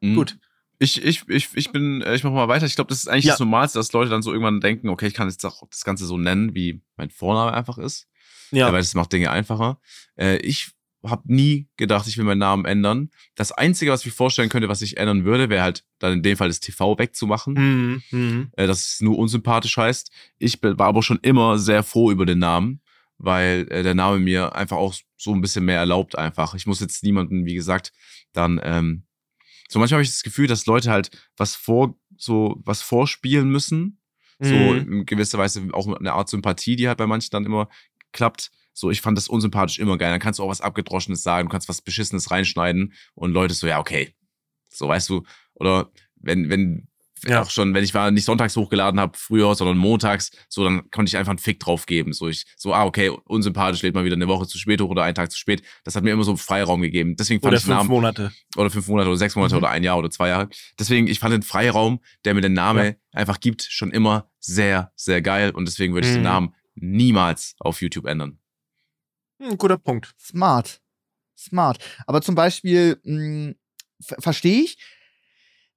Mhm. 0.00 0.14
Gut. 0.14 0.36
Ich, 0.82 1.04
ich, 1.04 1.28
ich, 1.28 1.48
ich 1.54 1.72
bin, 1.72 2.00
äh, 2.00 2.14
ich 2.14 2.24
mach 2.24 2.32
mal 2.32 2.48
weiter. 2.48 2.64
Ich 2.64 2.74
glaube, 2.74 2.88
das 2.88 2.98
ist 3.00 3.08
eigentlich 3.08 3.26
Ja. 3.26 3.32
das 3.34 3.40
Normalste, 3.40 3.78
dass 3.78 3.92
Leute 3.92 4.10
dann 4.10 4.22
so 4.22 4.32
irgendwann 4.32 4.60
denken, 4.60 4.88
okay, 4.88 5.06
ich 5.06 5.14
kann 5.14 5.28
jetzt 5.28 5.44
auch 5.44 5.62
das 5.70 5.84
Ganze 5.84 6.06
so 6.06 6.16
nennen, 6.16 6.54
wie 6.54 6.80
mein 6.96 7.10
Vorname 7.10 7.52
einfach 7.52 7.76
ist. 7.78 8.08
Ja. 8.50 8.72
Weil 8.72 8.80
das 8.80 8.94
macht 8.94 9.12
Dinge 9.12 9.30
einfacher. 9.30 9.78
Äh, 10.18 10.38
ich 10.38 10.70
habe 11.04 11.22
nie 11.32 11.68
gedacht, 11.76 12.06
ich 12.08 12.16
will 12.18 12.24
meinen 12.24 12.38
Namen 12.38 12.64
ändern. 12.64 13.10
Das 13.34 13.52
Einzige, 13.52 13.90
was 13.90 14.00
ich 14.00 14.06
mir 14.06 14.12
vorstellen 14.12 14.48
könnte, 14.48 14.68
was 14.70 14.80
ich 14.82 14.96
ändern 14.96 15.24
würde, 15.26 15.48
wäre 15.50 15.62
halt 15.62 15.84
dann 15.98 16.14
in 16.14 16.22
dem 16.22 16.36
Fall 16.38 16.48
das 16.48 16.60
TV 16.60 16.98
wegzumachen. 16.98 17.54
Mhm. 17.54 18.02
Mhm. 18.10 18.50
äh, 18.56 18.66
dass 18.66 18.94
es 18.94 19.00
nur 19.02 19.18
unsympathisch 19.18 19.76
heißt. 19.76 20.10
Ich 20.38 20.62
war 20.62 20.86
aber 20.88 21.02
schon 21.02 21.18
immer 21.22 21.58
sehr 21.58 21.82
froh 21.82 22.10
über 22.10 22.24
den 22.26 22.38
Namen, 22.38 22.80
weil 23.18 23.66
äh, 23.70 23.82
der 23.82 23.94
Name 23.94 24.18
mir 24.18 24.54
einfach 24.56 24.78
auch 24.78 24.94
so 25.18 25.34
ein 25.34 25.42
bisschen 25.42 25.66
mehr 25.66 25.78
erlaubt 25.78 26.16
einfach. 26.16 26.54
Ich 26.54 26.66
muss 26.66 26.80
jetzt 26.80 27.02
niemanden, 27.04 27.44
wie 27.44 27.54
gesagt, 27.54 27.92
dann 28.32 28.58
ähm, 28.64 29.04
so 29.70 29.78
manchmal 29.78 29.98
habe 29.98 30.02
ich 30.02 30.10
das 30.10 30.22
Gefühl, 30.22 30.48
dass 30.48 30.66
Leute 30.66 30.90
halt 30.90 31.10
was 31.36 31.54
vor 31.54 31.94
so 32.16 32.60
was 32.64 32.82
vorspielen 32.82 33.48
müssen, 33.48 34.00
so 34.40 34.74
Mhm. 34.74 34.92
in 34.92 35.06
gewisser 35.06 35.38
Weise 35.38 35.68
auch 35.72 35.86
eine 35.86 36.12
Art 36.12 36.28
Sympathie, 36.28 36.76
die 36.76 36.88
halt 36.88 36.98
bei 36.98 37.06
manchen 37.06 37.30
dann 37.30 37.44
immer 37.46 37.68
klappt. 38.12 38.50
So, 38.72 38.90
ich 38.90 39.00
fand 39.00 39.16
das 39.16 39.28
unsympathisch 39.28 39.78
immer 39.78 39.96
geil. 39.98 40.10
Dann 40.10 40.20
kannst 40.20 40.38
du 40.38 40.42
auch 40.44 40.48
was 40.48 40.60
Abgedroschenes 40.60 41.22
sagen, 41.22 41.48
du 41.48 41.52
kannst 41.52 41.68
was 41.68 41.82
Beschissenes 41.82 42.30
reinschneiden 42.30 42.94
und 43.14 43.32
Leute 43.32 43.54
so, 43.54 43.66
ja, 43.66 43.78
okay. 43.78 44.14
So, 44.68 44.88
weißt 44.88 45.08
du, 45.10 45.24
oder 45.54 45.90
wenn, 46.16 46.48
wenn, 46.50 46.88
Ja. 47.24 47.42
auch 47.42 47.50
schon, 47.50 47.74
wenn 47.74 47.84
ich 47.84 47.92
war 47.94 48.10
nicht 48.10 48.24
sonntags 48.24 48.56
hochgeladen 48.56 48.98
habe, 49.00 49.16
früher, 49.16 49.54
sondern 49.54 49.76
montags, 49.76 50.30
so, 50.48 50.64
dann 50.64 50.90
konnte 50.90 51.10
ich 51.10 51.16
einfach 51.16 51.30
einen 51.30 51.38
Fick 51.38 51.60
drauf 51.60 51.86
geben. 51.86 52.12
So, 52.12 52.28
ich, 52.28 52.44
so, 52.56 52.72
ah, 52.72 52.84
okay, 52.84 53.10
unsympathisch, 53.24 53.82
lädt 53.82 53.94
mal 53.94 54.04
wieder 54.04 54.16
eine 54.16 54.28
Woche 54.28 54.46
zu 54.46 54.58
spät 54.58 54.80
hoch 54.80 54.90
oder 54.90 55.02
einen 55.02 55.14
Tag 55.14 55.30
zu 55.30 55.38
spät. 55.38 55.62
Das 55.84 55.96
hat 55.96 56.04
mir 56.04 56.12
immer 56.12 56.24
so 56.24 56.36
Freiraum 56.36 56.80
gegeben. 56.82 57.16
Deswegen 57.16 57.40
fand 57.40 57.48
Oder 57.52 57.56
ich 57.58 57.62
den 57.64 57.68
fünf 57.68 57.76
Namen, 57.78 57.88
Monate. 57.90 58.32
oder 58.56 58.70
fünf 58.70 58.88
Monate 58.88 59.08
oder 59.08 59.16
sechs 59.18 59.36
Monate 59.36 59.54
Mhm. 59.54 59.58
oder 59.58 59.70
ein 59.70 59.82
Jahr 59.82 59.98
oder 59.98 60.10
zwei 60.10 60.28
Jahre. 60.28 60.48
Deswegen, 60.78 61.06
ich 61.08 61.18
fand 61.18 61.32
den 61.34 61.42
Freiraum, 61.42 62.00
der 62.24 62.34
mir 62.34 62.40
den 62.40 62.52
Namen 62.54 62.84
Ja. 62.86 62.92
einfach 63.12 63.40
gibt, 63.40 63.62
schon 63.62 63.90
immer 63.90 64.30
sehr, 64.38 64.92
sehr 64.96 65.20
geil. 65.22 65.50
Und 65.50 65.66
deswegen 65.68 65.94
würde 65.94 66.06
ich 66.06 66.12
den 66.14 66.20
Mhm. 66.22 66.28
Namen 66.28 66.54
niemals 66.74 67.54
auf 67.58 67.82
YouTube 67.82 68.06
ändern. 68.06 68.38
Hm, 69.42 69.56
guter 69.58 69.78
Punkt. 69.78 70.14
Smart. 70.18 70.80
Smart. 71.38 71.78
Aber 72.06 72.20
zum 72.22 72.34
Beispiel, 72.34 72.98
ver 74.02 74.16
verstehe 74.20 74.62
ich. 74.64 74.78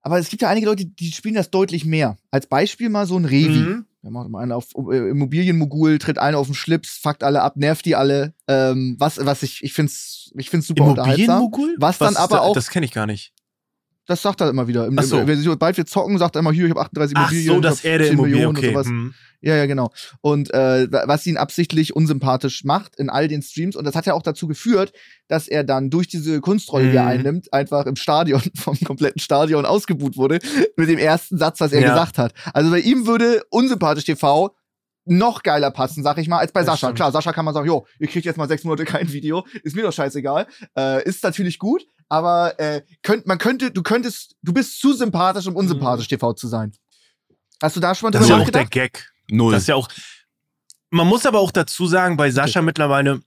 Aber 0.04 0.20
es 0.20 0.30
gibt 0.30 0.42
ja 0.42 0.50
einige 0.50 0.68
Leute, 0.68 0.86
die 0.86 1.12
spielen 1.12 1.36
das 1.36 1.50
deutlich 1.50 1.86
mehr. 1.86 2.18
Als 2.30 2.46
Beispiel 2.48 2.90
mal 2.90 3.08
so 3.08 3.18
ein 3.18 3.26
Revi. 3.26 3.58
Mhm. 3.58 3.86
Der 4.04 4.12
macht 4.12 4.28
mal 4.30 4.42
einen 4.42 4.52
auf 4.52 4.66
äh, 4.92 5.10
Immobilienmogul, 5.12 5.98
tritt 5.98 6.18
einen 6.18 6.36
auf 6.36 6.48
den 6.48 6.56
Schlips, 6.56 6.98
fuckt 7.02 7.24
alle 7.24 7.42
ab, 7.42 7.56
nervt 7.56 7.86
die 7.86 7.96
alle. 7.96 8.34
Ähm, 8.50 8.96
was, 9.00 9.18
was 9.26 9.44
ich, 9.44 9.64
ich 9.64 9.72
find's, 9.74 10.30
ich 10.36 10.50
find's 10.50 10.68
super 10.68 10.84
unterhaltsam. 10.84 11.38
Immobilienmogul? 11.40 11.76
Was 11.80 11.98
dann 12.00 12.18
aber 12.18 12.36
da? 12.36 12.42
auch- 12.42 12.54
Das 12.54 12.70
kenne 12.70 12.86
ich 12.86 12.92
gar 12.92 13.06
nicht. 13.06 13.33
Das 14.06 14.22
sagt 14.22 14.42
er 14.42 14.50
immer 14.50 14.68
wieder. 14.68 14.86
Im, 14.88 15.00
Ach 15.00 15.04
so. 15.04 15.18
im, 15.20 15.28
wenn 15.28 15.42
wir 15.44 15.86
zocken, 15.86 16.18
sagt 16.18 16.36
er 16.36 16.40
immer, 16.40 16.52
hier, 16.52 16.66
ich 16.66 16.72
habe 16.72 16.82
38 16.82 17.16
Ach 17.18 17.32
Immobilien. 17.32 17.48
so, 17.48 17.56
ich 17.56 17.62
dass 17.62 17.84
er 17.86 17.98
der 18.00 18.08
10 18.08 18.14
Immobilien, 18.14 18.38
Millionen 18.40 18.58
und 18.58 18.64
okay. 18.64 18.74
sowas. 18.74 18.88
Hm. 18.88 19.14
Ja, 19.42 19.56
ja, 19.58 19.66
genau. 19.66 19.92
Und 20.22 20.54
äh, 20.54 20.90
wa- 20.92 21.04
was 21.08 21.26
ihn 21.26 21.36
absichtlich 21.38 21.96
unsympathisch 21.96 22.64
macht 22.64 22.96
in 22.98 23.10
all 23.10 23.28
den 23.28 23.42
Streams. 23.42 23.76
Und 23.76 23.86
das 23.86 23.94
hat 23.96 24.06
ja 24.06 24.14
auch 24.14 24.22
dazu 24.22 24.48
geführt, 24.48 24.94
dass 25.28 25.48
er 25.48 25.64
dann 25.66 25.90
durch 25.90 26.08
diese 26.08 26.40
Kunstrolle, 26.42 26.92
die 26.92 26.96
er 26.98 27.04
Mhm. 27.04 27.10
einnimmt, 27.10 27.54
einfach 27.54 27.86
im 27.86 27.96
Stadion, 27.98 28.42
vom 28.58 28.78
kompletten 28.80 29.20
Stadion 29.22 29.66
ausgebuht 29.66 30.16
wurde, 30.18 30.40
mit 30.78 30.90
dem 30.90 30.98
ersten 30.98 31.38
Satz, 31.38 31.60
was 31.60 31.72
er 31.74 31.82
Ja. 31.82 31.90
gesagt 31.94 32.18
hat. 32.18 32.34
Also 32.54 32.72
bei 32.72 32.80
ihm 32.80 33.06
würde 33.08 33.42
unsympathisch 33.50 34.06
TV 34.06 34.56
noch 35.06 35.44
geiler 35.44 35.70
passen, 35.72 36.02
sag 36.02 36.18
ich 36.18 36.30
mal, 36.30 36.38
als 36.38 36.54
bei 36.54 36.62
Das 36.62 36.68
Sascha. 36.68 36.88
stimmt. 36.88 36.96
Klar, 36.96 37.12
Sascha 37.12 37.34
kann 37.34 37.44
man 37.44 37.54
sagen, 37.54 37.68
jo, 37.68 37.86
ihr 38.00 38.08
kriegt 38.08 38.26
jetzt 38.26 38.38
mal 38.38 38.48
sechs 38.48 38.64
Monate 38.64 38.86
kein 38.86 39.12
Video, 39.12 39.46
ist 39.64 39.76
mir 39.76 39.82
doch 39.82 39.92
scheißegal. 39.92 40.48
Äh, 40.78 41.04
ist 41.04 41.22
natürlich 41.24 41.60
gut, 41.60 41.86
aber 42.14 42.60
äh, 42.60 42.84
könnt, 43.02 43.26
man 43.26 43.40
könnte, 43.40 43.72
du 43.72 43.82
könntest, 43.82 44.36
du 44.44 44.54
bist 44.54 44.80
zu 44.80 44.94
sympathisch, 44.94 45.48
um 45.48 45.56
unsympathisch 45.56 46.08
TV 46.08 46.34
zu 46.34 46.48
sein. 46.48 46.72
Hast 47.62 47.76
du 47.76 47.80
da 47.80 47.96
schon 47.96 48.08
mal 48.08 48.12
Das 48.12 48.22
ist 48.22 48.28
drüber 48.30 48.40
ja 48.42 48.46
auch 48.46 48.52
der 48.52 48.62
nachgedacht? 48.64 48.94
Gag. 48.94 49.12
Null. 49.32 49.52
Das 49.54 49.64
ist 49.64 49.68
ja 49.68 49.76
auch. 49.76 49.90
Man 50.92 51.08
muss 51.08 51.26
aber 51.26 51.40
auch 51.40 51.52
dazu 51.52 51.88
sagen, 51.88 52.16
bei 52.18 52.30
Sascha 52.30 52.62
mittlerweile, 52.62 53.22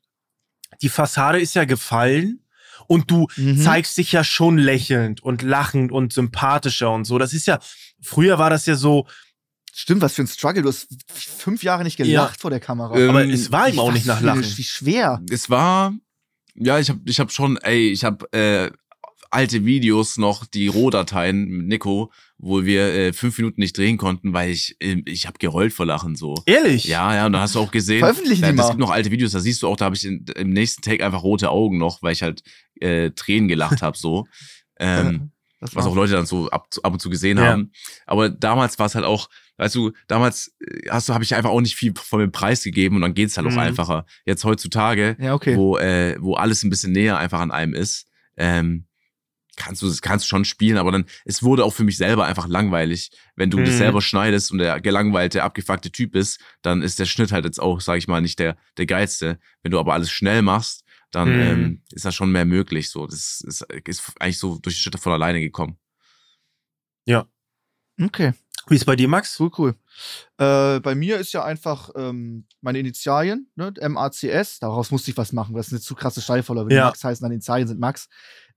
die 0.83 0.89
Fassade 0.89 1.41
ist 1.41 1.55
ja 1.55 1.65
gefallen 1.65 2.41
und 2.87 3.11
du 3.11 3.27
Mhm. 3.37 3.61
zeigst 3.61 3.97
dich 3.99 4.13
ja 4.13 4.23
schon 4.23 4.57
lächelnd 4.57 5.21
und 5.21 5.43
lachend 5.43 5.91
und 5.91 6.13
sympathischer 6.13 6.93
und 6.93 7.07
so. 7.07 7.19
Das 7.19 7.33
ist 7.33 7.47
ja, 7.49 7.59
früher 8.01 8.39
war 8.39 8.51
das 8.51 8.67
ja 8.67 8.77
so, 8.77 9.07
Stimmt, 9.79 10.01
was 10.01 10.15
für 10.15 10.23
ein 10.23 10.27
Struggle. 10.27 10.63
Du 10.63 10.69
hast 10.71 10.87
fünf 11.13 11.63
Jahre 11.63 11.83
nicht 11.85 11.99
gelacht 11.99 12.41
vor 12.41 12.49
der 12.51 12.61
Kamera. 12.61 12.97
Ähm, 12.97 13.11
aber 13.11 13.27
es 13.27 13.53
war 13.53 13.69
ihm 13.69 13.79
auch 13.79 13.93
nicht 13.93 14.07
nach 14.07 14.23
Lachen. 14.23 14.43
Wie 14.57 14.65
schwer. 14.65 15.21
es 15.29 15.51
war, 15.51 15.93
ja, 16.59 16.79
ich 16.79 16.89
habe 16.91 17.01
ich 17.07 17.21
hab 17.21 17.31
schon, 17.33 17.57
ey, 17.59 17.91
ich 17.91 18.05
habe 18.05 18.31
äh, 18.33 18.71
alte 19.31 19.65
Videos 19.65 20.17
noch, 20.19 20.47
die 20.47 20.69
Rohdateien 20.69 21.47
mit 21.49 21.67
Nico, 21.67 22.13
wo 22.39 22.65
wir 22.65 22.83
äh, 22.95 23.13
fünf 23.13 23.37
Minuten 23.39 23.61
nicht 23.61 23.77
drehen 23.77 23.97
konnten, 23.99 24.33
weil 24.33 24.51
ich, 24.51 24.77
äh, 24.81 25.03
ich 25.07 25.27
habe 25.27 25.39
gerollt 25.39 25.73
vor 25.73 25.85
Lachen 25.87 26.15
so. 26.17 26.35
Ehrlich? 26.47 26.85
Ja, 26.85 27.15
ja, 27.15 27.27
und 27.27 27.33
da 27.33 27.41
hast 27.41 27.55
du 27.55 27.61
auch 27.61 27.71
gesehen, 27.71 27.99
Veröffentlichen 28.01 28.43
da, 28.43 28.49
die 28.53 28.55
es 28.59 28.63
mal. 28.63 28.69
gibt 28.71 28.81
noch 28.81 28.91
alte 28.91 29.11
Videos, 29.11 29.33
da 29.33 29.41
siehst 29.41 29.63
du 29.63 29.69
auch, 29.69 29.77
da 29.77 29.87
habe 29.87 29.97
ich 29.97 30.05
in, 30.05 30.25
im 30.37 30.51
nächsten 30.51 30.83
Take 30.83 31.05
einfach 31.05 31.23
rote 31.23 31.51
Augen 31.51 31.79
noch, 31.79 32.03
weil 32.03 32.13
ich 32.13 32.23
halt 32.23 32.43
äh, 32.81 33.11
Tränen 33.11 33.49
gelacht 33.49 33.83
habe 33.83 33.97
so. 33.97 34.27
Ähm, 34.79 35.31
was 35.59 35.87
auch 35.87 35.95
Leute 35.95 36.13
dann 36.13 36.27
so 36.27 36.51
ab, 36.51 36.69
ab 36.83 36.93
und 36.93 37.01
zu 37.01 37.09
gesehen 37.09 37.39
Ja. 37.39 37.45
haben. 37.47 37.73
Aber 38.05 38.29
damals 38.29 38.79
war 38.79 38.85
es 38.85 38.95
halt 38.95 39.07
auch, 39.07 39.31
weißt 39.59 39.75
du, 39.75 39.93
damals 40.07 40.55
äh, 40.61 40.89
hast 40.91 41.09
du, 41.09 41.15
habe 41.15 41.25
ich 41.25 41.35
einfach 41.35 41.51
auch 41.51 41.61
nicht 41.61 41.77
viel 41.77 41.93
von 41.97 42.21
dem 42.21 42.33
Preis 42.33 42.63
gegeben 42.63 42.97
und 42.97 43.03
dann 43.03 43.15
geht's 43.15 43.37
halt 43.37 43.47
Mhm. 43.47 43.53
auch 43.55 43.61
einfacher. 43.63 44.07
Jetzt 44.25 44.45
heutzutage, 44.45 45.17
Ja, 45.21 45.35
okay. 45.35 45.57
wo, 45.57 45.79
äh, 45.79 46.17
wo 46.21 46.35
alles 46.35 46.63
ein 46.63 46.71
bisschen 46.71 46.93
näher 46.93 47.19
einfach 47.19 47.41
an 47.41 47.51
einem 47.51 47.75
ist, 47.75 48.07
ähm, 48.37 48.87
kannst 49.59 49.81
du 49.81 49.87
das 49.89 50.03
kannst 50.03 50.27
du 50.27 50.29
schon 50.29 50.45
spielen, 50.45 50.77
aber 50.77 50.93
dann, 50.93 51.07
es 51.25 51.43
wurde 51.43 51.65
auch 51.65 51.73
für 51.73 51.85
mich 51.85 51.97
selber 51.97 52.27
einfach 52.27 52.47
langweilig. 52.47 53.11
Wenn 53.37 53.51
du 53.51 53.63
das 53.63 53.75
Mhm. 53.75 53.79
selber 53.79 54.03
schneidest 54.03 54.53
und 54.53 54.59
der 54.59 54.81
gelangweilte, 54.83 55.43
abgefuckte 55.43 55.91
Typ 55.91 56.13
bist, 56.13 56.39
dann 56.61 56.83
ist 56.83 56.99
der 56.99 57.07
Schnitt 57.07 57.33
halt 57.33 57.47
jetzt 57.47 57.59
auch, 57.59 57.81
sag 57.81 57.97
ich 57.97 58.07
mal, 58.07 58.21
nicht 58.21 58.39
der, 58.39 58.59
der 58.77 58.85
geilste. 58.85 59.39
Wenn 59.63 59.73
du 59.73 59.79
aber 59.79 59.95
alles 59.95 60.11
schnell 60.11 60.43
machst, 60.43 60.85
dann 61.11 61.31
Mhm. 61.33 61.41
ähm, 61.41 61.83
ist 61.93 62.05
da 62.05 62.13
schon 62.13 62.33
mehr 62.33 62.45
möglich. 62.45 62.91
So, 62.91 63.07
das 63.07 63.41
ist, 63.41 63.63
ist 63.87 64.13
eigentlich 64.21 64.39
so 64.39 64.59
durch 64.59 64.75
die 64.75 64.81
Schritte 64.83 64.99
von 64.99 65.13
alleine 65.13 65.41
gekommen. 65.41 65.79
Okay. 67.99 68.35
Wie 68.69 68.75
ist 68.75 68.85
bei 68.85 68.97
dir, 68.97 69.07
Max? 69.09 69.39
Cool, 69.39 69.51
cool. 69.59 69.75
Äh, 70.39 70.81
bei 70.81 70.95
mir 70.95 71.19
ist 71.19 71.33
ja 71.33 71.45
einfach 71.45 71.91
ähm, 71.95 72.47
meine 72.61 72.79
Initialien, 72.81 73.49
ne? 73.55 73.73
MACS. 73.89 74.59
Daraus 74.61 74.91
musste 74.91 75.11
ich 75.11 75.17
was 75.17 75.33
machen. 75.33 75.55
Das 75.55 75.69
ist 75.69 75.73
eine 75.73 75.81
zu 75.81 75.95
krasse 75.95 76.21
Steilvorlage. 76.21 76.69
Wenn 76.69 76.77
Ja. 76.77 76.83
die 76.85 76.89
Max 76.89 77.05
heißen, 77.05 77.23
dann 77.23 77.31
die 77.31 77.37
Initialien 77.37 77.69
sind 77.69 77.79
Max. 77.81 78.09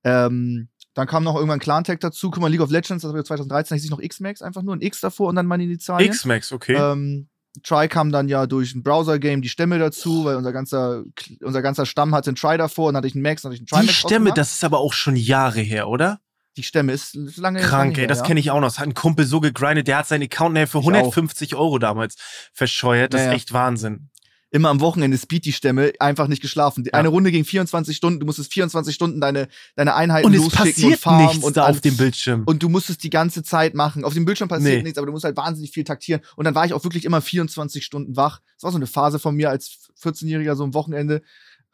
Ähm, 0.03 0.69
dann 0.95 1.07
kam 1.07 1.23
noch 1.23 1.35
irgendwann 1.35 1.59
Clan-Tag 1.59 1.99
dazu. 1.99 2.31
Guck 2.31 2.41
mal, 2.41 2.47
League 2.49 2.61
of 2.61 2.71
Legends, 2.71 3.03
das 3.03 3.13
war 3.13 3.23
2013, 3.23 3.69
da 3.69 3.75
hieß 3.75 3.85
ich 3.85 3.91
noch 3.91 3.99
X-Max, 4.01 4.41
einfach 4.41 4.63
nur 4.63 4.75
ein 4.75 4.81
X 4.81 4.99
davor 5.01 5.29
und 5.29 5.35
dann 5.35 5.45
meine 5.45 5.63
Initialien. 5.63 6.11
X-Max, 6.11 6.51
okay. 6.51 6.75
Ähm, 6.75 7.27
Try 7.63 7.87
kam 7.87 8.11
dann 8.11 8.27
ja 8.29 8.47
durch 8.47 8.73
ein 8.75 8.83
Browser-Game 8.83 9.41
die 9.41 9.49
Stämme 9.49 9.79
dazu, 9.79 10.25
weil 10.25 10.35
unser 10.35 10.51
ganzer, 10.51 11.03
unser 11.43 11.61
ganzer 11.61 11.85
Stamm 11.85 12.15
hatte 12.15 12.29
einen 12.31 12.35
Try 12.35 12.57
davor 12.57 12.87
und 12.87 12.93
dann 12.93 12.99
hatte 12.99 13.07
ich 13.07 13.15
einen 13.15 13.23
Max, 13.23 13.41
dann 13.43 13.51
hatte 13.51 13.55
ich 13.55 13.59
einen 13.61 13.65
die 13.67 13.87
Try-Max. 13.87 13.93
Stämme, 13.97 14.15
ausgemacht. 14.31 14.37
das 14.37 14.53
ist 14.53 14.63
aber 14.63 14.79
auch 14.79 14.93
schon 14.93 15.15
Jahre 15.15 15.59
her, 15.59 15.87
oder? 15.89 16.19
Die 16.59 16.63
Stämme 16.63 16.91
ist, 16.91 17.15
lange 17.37 17.61
Krank, 17.61 17.97
ey, 17.97 18.05
das 18.05 18.17
ja. 18.17 18.25
kenne 18.25 18.41
ich 18.41 18.51
auch 18.51 18.59
noch. 18.59 18.67
Das 18.67 18.79
hat 18.79 18.87
ein 18.87 18.93
Kumpel 18.93 19.25
so 19.25 19.39
gegrindet, 19.39 19.87
der 19.87 19.99
hat 19.99 20.07
seinen 20.09 20.23
Account 20.23 20.55
nachher 20.55 20.67
für 20.67 20.79
Ich 20.79 20.85
auch. 20.87 20.91
150 20.91 21.55
Euro 21.55 21.79
damals 21.79 22.15
verscheuert. 22.53 23.13
Das 23.13 23.21
Ja, 23.21 23.29
ist 23.29 23.35
echt 23.35 23.53
Wahnsinn. 23.53 24.09
immer 24.51 24.67
am 24.69 24.81
Wochenende 24.81 25.17
Speed 25.17 25.45
die 25.45 25.53
Stämme, 25.53 25.93
einfach 25.99 26.27
nicht 26.27 26.41
geschlafen. 26.41 26.83
Ja. 26.85 26.93
Eine 26.95 27.07
Runde 27.07 27.31
ging 27.31 27.45
24 27.45 27.95
Stunden, 27.95 28.19
du 28.19 28.25
musstest 28.25 28.51
24 28.51 28.93
Stunden 28.93 29.21
deine, 29.21 29.47
deine 29.77 29.95
Einheiten 29.95 30.25
Und 30.27 30.33
es 30.33 30.41
losschicken 30.41 30.65
und 30.65 30.73
passiert 30.73 30.99
farmen 30.99 31.27
nichts 31.27 31.45
und 31.45 31.57
auf 31.59 31.79
dem 31.79 31.95
Bildschirm. 31.95 32.43
Und 32.45 32.61
du 32.61 32.67
musstest 32.67 33.03
die 33.03 33.09
ganze 33.09 33.41
Zeit 33.43 33.73
machen. 33.73 34.03
Auf 34.03 34.13
dem 34.15 34.25
Bildschirm 34.25 34.49
passiert 34.49 34.77
Nee. 34.79 34.83
nichts, 34.83 34.97
aber 34.97 35.05
du 35.05 35.13
musst 35.13 35.23
halt 35.23 35.37
wahnsinnig 35.37 35.71
viel 35.71 35.85
taktieren. 35.85 36.21
Und 36.35 36.43
dann 36.43 36.55
war 36.55 36.65
ich 36.65 36.73
auch 36.73 36.83
wirklich 36.83 37.05
immer 37.05 37.21
24 37.21 37.85
Stunden 37.85 38.17
wach. 38.17 38.41
Das 38.55 38.63
war 38.63 38.71
so 38.71 38.77
eine 38.77 38.87
Phase 38.87 39.19
von 39.19 39.33
mir 39.35 39.49
als 39.49 39.77
14-Jähriger, 40.03 40.55
so 40.55 40.63
am 40.65 40.73
Wochenende. 40.73 41.21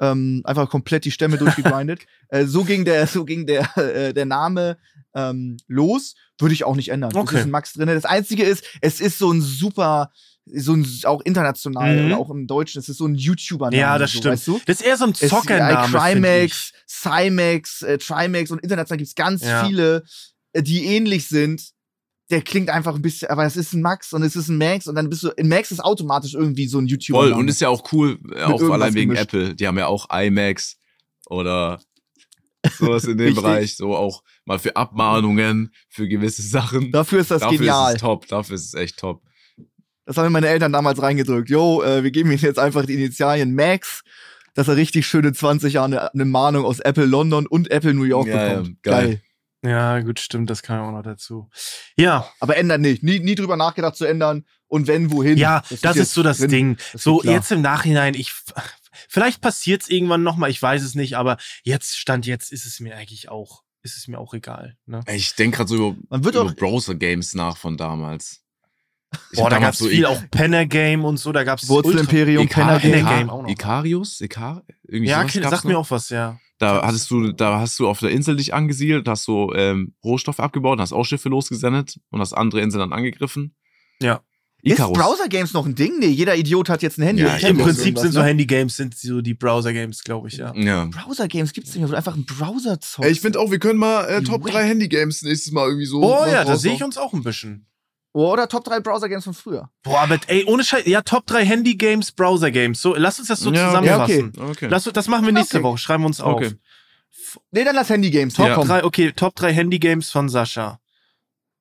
Ähm, 0.02 0.42
einfach 0.44 0.70
komplett 0.70 1.06
die 1.06 1.12
Stämme 1.12 1.38
durchgegrindet. 1.38 2.02
äh, 2.30 2.46
so 2.46 2.64
ging 2.66 2.84
der, 2.84 3.08
so 3.08 3.24
ging 3.24 3.46
der, 3.46 3.78
äh, 3.78 4.14
der 4.14 4.26
Name 4.26 4.78
ähm, 5.14 5.56
los. 5.68 6.16
Würde 6.38 6.54
ich 6.54 6.66
auch 6.66 6.76
nicht 6.76 6.90
ändern. 6.90 7.16
Okay. 7.16 7.26
Das 7.32 7.42
ist 7.42 7.48
ein 7.48 7.52
Max 7.52 7.74
drin. 7.74 7.88
Das 7.88 8.04
Einzige 8.04 8.44
ist, 8.44 8.66
es 8.82 9.00
ist 9.00 9.18
so 9.18 9.32
ein 9.32 9.42
super, 9.42 10.12
so 10.46 10.74
ein, 10.74 10.86
auch 11.06 11.22
international 11.22 11.98
Mhm. 11.98 12.06
oder 12.08 12.18
auch 12.18 12.30
im 12.30 12.46
Deutschen, 12.46 12.80
es 12.80 12.90
ist 12.90 12.98
so 12.98 13.06
ein 13.08 13.16
YouTuber-Name. 13.16 13.78
Ja, 13.80 13.98
das 13.98 14.12
so, 14.12 14.18
stimmt. 14.18 14.34
Weißt 14.34 14.48
du? 14.48 14.62
das 14.66 14.82
ist 14.82 14.86
eher 14.86 14.98
so 14.98 15.06
ein 15.06 15.14
Zockername. 15.16 15.88
Trimax, 15.98 16.74
Cymax, 16.88 17.82
äh, 17.84 17.98
Trimax 17.98 18.52
und 18.52 18.60
international 18.64 18.98
gibt 18.98 19.08
es 19.08 19.16
ganz 19.16 19.44
Ja. 19.44 19.66
viele, 19.66 20.04
äh, 20.52 20.62
die 20.62 20.86
ähnlich 20.86 21.28
sind. 21.28 21.62
Der 22.32 22.42
klingt 22.42 22.70
einfach 22.72 22.96
ein 22.96 23.02
bisschen, 23.04 23.30
aber 23.30 23.46
es 23.46 23.56
ist 23.56 23.74
ein 23.74 23.82
Max 23.82 24.12
und 24.12 24.24
es 24.24 24.36
ist 24.36 24.48
ein 24.50 24.58
Max 24.58 24.88
und 24.88 24.96
dann 24.96 25.10
bist 25.10 25.22
du, 25.24 25.30
in 25.30 25.48
Max 25.48 25.72
ist 25.72 25.80
automatisch 25.80 26.34
irgendwie 26.34 26.68
so 26.68 26.80
ein 26.80 26.88
YouTuber. 26.88 27.20
Voll, 27.20 27.34
und 27.34 27.48
ist 27.48 27.62
ja 27.62 27.70
auch 27.70 27.92
cool, 27.94 28.18
äh, 28.34 28.42
auch 28.42 28.62
allein 28.72 28.96
wegen 28.96 29.12
gemischt. 29.12 29.34
Apple. 29.34 29.56
Die 29.56 29.68
haben 29.68 29.78
ja 29.78 29.86
auch 29.88 30.08
iMacs 30.12 30.78
oder 31.28 31.80
sowas 32.80 33.04
in 33.06 33.18
dem. 33.20 33.36
Bereich. 33.36 33.76
So 33.78 33.96
auch 33.96 34.24
mal 34.44 34.58
für 34.58 34.76
Abmahnungen, 34.76 35.72
für 35.88 36.08
gewisse 36.08 36.42
Sachen. 36.42 36.92
Dafür 36.92 37.20
ist 37.22 37.30
das 37.30 37.42
Dafür 37.42 37.58
genial. 37.60 37.90
ist 37.92 37.96
es 37.98 38.02
top, 38.02 38.28
dafür 38.28 38.56
ist 38.56 38.66
es 38.66 38.74
echt 38.74 38.98
top. 38.98 39.22
Das 40.08 40.18
haben 40.18 40.26
mir 40.26 40.32
meine 40.32 40.48
Eltern 40.48 40.72
damals 40.74 41.00
reingedrückt. 41.02 41.50
Jo, 41.50 41.84
äh, 41.84 42.04
wir 42.04 42.12
geben 42.12 42.32
ihm 42.32 42.38
jetzt 42.40 42.60
einfach 42.60 42.86
die 42.88 42.94
Initialien 42.96 43.54
Max, 43.54 44.02
dass 44.56 44.68
er 44.68 44.76
richtig 44.78 45.06
schöne 45.08 45.32
20 45.34 45.74
Jahre 45.74 45.86
eine, 45.86 46.14
eine 46.14 46.26
Mahnung 46.26 46.66
aus 46.66 46.80
Apple 46.80 47.06
London 47.06 47.46
und 47.48 47.70
Apple 47.72 47.94
New 47.94 48.04
York 48.04 48.28
Ja, 48.28 48.36
ja, 48.48 48.50
bekommt. 48.62 48.84
geil. 48.84 49.22
Ja, 49.66 50.00
gut, 50.02 50.20
stimmt, 50.20 50.50
das 50.50 50.62
kam 50.62 50.82
auch 50.88 50.92
noch 50.92 51.02
dazu. 51.04 51.50
Ja, 51.98 52.30
Aber 52.40 52.58
ändern 52.58 52.82
nicht. 52.82 53.04
Nie, 53.04 53.20
nie 53.20 53.36
drüber 53.36 53.58
nachgedacht 53.58 53.96
zu 53.96 54.06
ändern. 54.06 54.46
Und 54.68 54.88
wenn, 54.88 55.12
wohin. 55.12 55.38
ja, 55.38 55.62
das, 55.70 55.82
jetzt 55.82 55.96
ist 55.98 56.14
so 56.14 56.24
das 56.24 56.38
drin. 56.38 56.50
Ding. 56.50 56.78
Das 56.94 57.04
So, 57.04 57.24
jetzt 57.24 57.52
im 57.52 57.62
Nachhinein, 57.62 58.14
ich. 58.14 58.34
Vielleicht 59.10 59.42
passiert 59.42 59.82
es 59.84 59.90
irgendwann 59.90 60.24
nochmal, 60.24 60.50
ich 60.50 60.62
weiß 60.62 60.82
es 60.82 60.96
nicht, 60.96 61.16
aber 61.18 61.38
jetzt, 61.64 61.98
Stand 61.98 62.26
jetzt, 62.26 62.52
ist 62.52 62.66
es 62.66 62.80
mir 62.80 62.96
eigentlich 62.96 63.30
auch, 63.30 63.64
ist 63.84 63.98
es 63.98 64.08
mir 64.08 64.20
auch 64.20 64.34
egal. 64.34 64.78
Ne? 64.86 65.02
Ich 65.08 65.36
denke 65.36 65.58
gerade 65.58 65.70
so 65.70 65.76
über, 65.76 65.96
Man 66.10 66.24
wird 66.24 66.36
über 66.36 66.46
auch 66.46 66.56
Browser-Games 66.56 67.34
nach 67.36 67.58
von 67.58 67.78
damals. 67.78 68.42
Ich 69.32 69.38
Boah, 69.40 69.50
da 69.50 69.58
damals 69.58 69.80
gab's 69.80 69.90
viel, 69.92 70.06
auch 70.06 70.22
Penner 70.32 70.66
Game 70.66 71.06
und 71.06 71.18
so, 71.18 71.32
da 71.32 71.44
gab's 71.44 71.68
Wurzel-Imperium, 71.70 72.48
Icar- 72.48 72.54
Penner 72.54 72.80
Penner 72.80 73.16
Game. 73.18 73.28
Noch. 73.28 73.48
Icarius? 73.48 74.20
Icar? 74.22 74.64
Irgendwie 74.88 75.10
Ja, 75.10 75.20
sowas 75.22 75.36
okay, 75.36 75.42
sagt 75.44 75.64
noch? 75.66 75.72
mir 75.72 75.78
auch 75.78 75.92
was, 75.92 76.10
ja. 76.10 76.40
Da 76.58 76.86
hattest 76.86 77.12
du, 77.12 77.34
da 77.34 77.60
hast 77.60 77.78
du 77.80 77.88
auf 77.88 78.00
der 78.00 78.12
Insel 78.12 78.38
dich 78.38 78.54
angesiedelt, 78.54 79.08
hast 79.08 79.26
so 79.26 79.54
ähm, 79.54 79.94
Rohstoffe 80.04 80.40
abgebaut, 80.40 80.80
hast 80.80 80.94
auch 80.94 81.04
Schiffe 81.04 81.30
losgesendet 81.30 82.00
und 82.12 82.22
hast 82.22 82.34
andere 82.34 82.62
Inseln 82.62 82.80
dann 82.80 82.94
angegriffen. 82.94 83.56
Ja. 84.02 84.22
Ist 84.62 84.80
Icarus. 84.80 84.98
Browser-Games 84.98 85.54
noch 85.54 85.66
ein 85.68 85.76
Ding? 85.76 86.00
Nee, 86.00 86.08
jeder 86.08 86.36
Idiot 86.36 86.70
hat 86.70 86.82
jetzt 86.82 86.98
ein 86.98 87.04
Handy. 87.04 87.22
Ja, 87.22 87.36
Im 87.36 87.58
Prinzip 87.58 88.00
sind 88.00 88.14
so 88.14 88.20
ne? 88.20 88.26
Handy-Games, 88.26 88.76
sind 88.76 88.98
so 88.98 89.22
die 89.22 89.36
Browser-Games, 89.36 90.04
glaube 90.04 90.30
ich, 90.30 90.38
ja. 90.38 90.56
Ja. 90.56 90.86
Browser-Games 90.86 91.54
gibt's 91.54 91.72
nicht 91.72 91.82
mehr, 91.82 91.90
du 91.90 91.96
einfach 91.96 92.16
einen 92.16 92.26
Browser. 92.26 92.80
Ey, 93.00 93.12
ich 93.12 93.22
finde 93.22 93.40
auch, 93.40 93.52
wir 93.52 93.60
können 93.60 93.78
mal 93.78 94.06
äh, 94.06 94.24
Top 94.24 94.44
wack. 94.44 94.54
3 94.54 94.68
Handy-Games 94.70 95.22
nächstes 95.22 95.52
Mal 95.52 95.68
irgendwie 95.68 95.86
so. 95.86 96.02
Oh 96.02 96.26
ja, 96.26 96.44
da 96.44 96.58
sehe 96.58 96.74
ich 96.74 96.84
uns 96.84 96.98
auch 96.98 97.14
ein 97.14 97.22
bisschen. 97.22 97.68
Oder 98.16 98.48
Top 98.48 98.64
3 98.64 98.80
Browser-Games 98.80 99.26
von 99.26 99.34
früher. 99.34 99.70
Boah, 99.84 100.00
aber 100.00 100.18
ey, 100.28 100.46
ohne 100.46 100.64
Scheiß, 100.64 100.86
ja, 100.86 101.02
Top 101.02 101.26
3 101.26 101.44
Handy-Games, 101.44 102.14
Browser-Games. 102.14 102.82
So, 102.82 102.96
lass 102.96 103.20
uns 103.20 103.28
das 103.28 103.42
so 103.42 103.52
Ja, 103.52 103.68
zusammenfassen. 103.68 104.32
Okay. 104.40 104.68
Lass, 104.70 104.86
das 104.86 105.10
machen 105.10 105.26
wir 105.26 105.34
nächste 105.34 105.58
Okay. 105.58 105.66
Woche, 105.66 105.78
schreiben 105.78 106.04
wir 106.04 106.08
uns 106.08 106.22
auf. 106.22 106.36
Okay. 106.36 106.54
Nee, 107.52 107.66
dann 107.66 107.76
lass 107.76 107.90
Handy-Games. 107.90 108.36
Top 108.36 108.48
Ja. 108.48 108.56
komm. 108.56 108.70
3, 108.70 108.86
okay, 108.86 109.12
Top 109.12 109.36
3 109.36 109.52
Handy-Games 109.52 110.12
von 110.12 110.30
Sascha. 110.30 110.80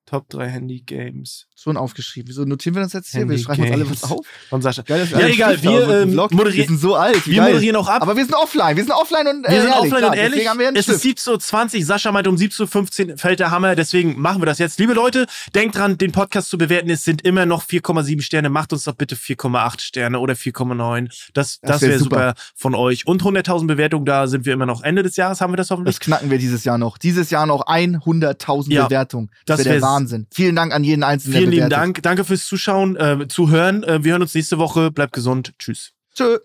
Top 0.06 0.28
3 0.28 0.48
Handy-Games 0.48 1.48
Schon 1.64 1.78
aufgeschrieben. 1.78 2.28
Wieso 2.28 2.44
notieren 2.44 2.74
wir 2.74 2.82
das 2.82 2.92
jetzt 2.92 3.10
hier? 3.10 3.20
Wir 3.22 3.28
Handy 3.30 3.42
schreiben 3.42 3.62
uns 3.62 3.72
alle 3.72 3.84
Games. 3.84 4.02
was 4.02 4.10
auf. 4.10 4.26
von 4.50 4.60
Sascha. 4.60 4.82
Geil, 4.82 5.08
Ja, 5.10 5.26
egal, 5.28 5.62
wir, 5.62 5.88
ähm, 6.02 6.14
moderieren- 6.14 6.52
Wir 6.54 6.66
sind 6.66 6.78
so 6.78 6.94
alt. 6.94 7.26
Wir 7.26 7.36
geil. 7.38 7.48
moderieren 7.52 7.76
auch 7.76 7.88
ab. 7.88 8.02
Aber 8.02 8.14
wir 8.16 8.22
sind 8.22 8.34
offline. 8.34 8.76
Wir 8.76 8.84
sind 8.84 8.92
offline 8.92 9.26
und 9.28 9.44
äh, 9.46 9.50
wir 9.50 9.60
sind 9.62 9.70
ehrlich, 9.70 9.74
offline 9.82 9.98
klar. 9.98 10.10
und 10.10 10.16
ehrlich. 10.18 10.46
Haben 10.48 10.58
wir 10.58 10.70
Es 10.74 10.88
ist 10.88 11.00
Stift. 11.00 11.20
17.20 11.20 11.78
Uhr. 11.78 11.84
Sascha 11.86 12.12
meint, 12.12 12.28
um 12.28 12.36
17.15 12.36 13.12
Uhr 13.12 13.16
fällt 13.16 13.40
der 13.40 13.50
Hammer. 13.50 13.74
Deswegen 13.76 14.20
machen 14.20 14.42
wir 14.42 14.46
das 14.46 14.58
jetzt. 14.58 14.78
Liebe 14.78 14.92
Leute, 14.92 15.24
denkt 15.54 15.76
dran, 15.78 15.96
den 15.96 16.12
Podcast 16.12 16.50
zu 16.50 16.58
bewerten. 16.58 16.90
Es 16.90 17.02
sind 17.02 17.22
immer 17.22 17.46
noch 17.46 17.62
4,7 17.64 18.20
Sterne. 18.20 18.50
Macht 18.50 18.74
uns 18.74 18.84
doch 18.84 18.94
bitte 18.94 19.16
4,8 19.16 19.80
Sterne 19.80 20.18
oder 20.18 20.34
4,9. 20.34 21.08
Das, 21.32 21.60
das, 21.60 21.60
Das 21.62 21.80
wär 21.80 21.88
wäre 21.88 21.98
super. 21.98 22.16
super. 22.28 22.34
von 22.54 22.74
euch. 22.74 23.06
Und 23.06 23.22
100.000 23.22 23.66
Bewertungen, 23.66 24.04
da 24.04 24.26
sind 24.26 24.44
wir 24.44 24.52
immer 24.52 24.66
noch. 24.66 24.82
Ende 24.82 25.02
des 25.02 25.16
Jahres 25.16 25.40
haben 25.40 25.54
wir 25.54 25.56
das 25.56 25.70
hoffentlich. 25.70 25.96
Das 25.98 26.04
knacken 26.04 26.30
wir 26.30 26.36
dieses 26.36 26.64
Jahr 26.64 26.76
noch. 26.76 26.98
Dieses 26.98 27.30
Jahr 27.30 27.46
noch 27.46 27.66
100.000 27.66 28.70
Ja, 28.72 28.84
Bewertungen. 28.84 29.30
das 29.46 29.58
Das 29.58 29.66
wäre 29.66 29.76
der 29.78 29.82
Wahnsinn. 29.82 30.26
Vielen 30.30 30.56
Dank 30.56 30.74
an 30.74 30.84
jeden 30.84 31.02
Einzelnen, 31.02 31.38
Vielen 31.38 31.53
lieben. 31.54 31.70
Dank. 31.70 32.02
Danke 32.02 32.24
fürs 32.24 32.46
Zuschauen, 32.46 32.96
äh, 32.96 33.26
Zuhören. 33.28 33.82
Äh, 33.82 34.04
wir 34.04 34.12
hören 34.12 34.22
uns 34.22 34.34
nächste 34.34 34.58
Woche. 34.58 34.90
Bleibt 34.90 35.12
gesund. 35.12 35.54
Tschüss. 35.58 35.92
Tschö. 36.14 36.38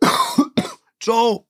Ciao. 1.01 1.47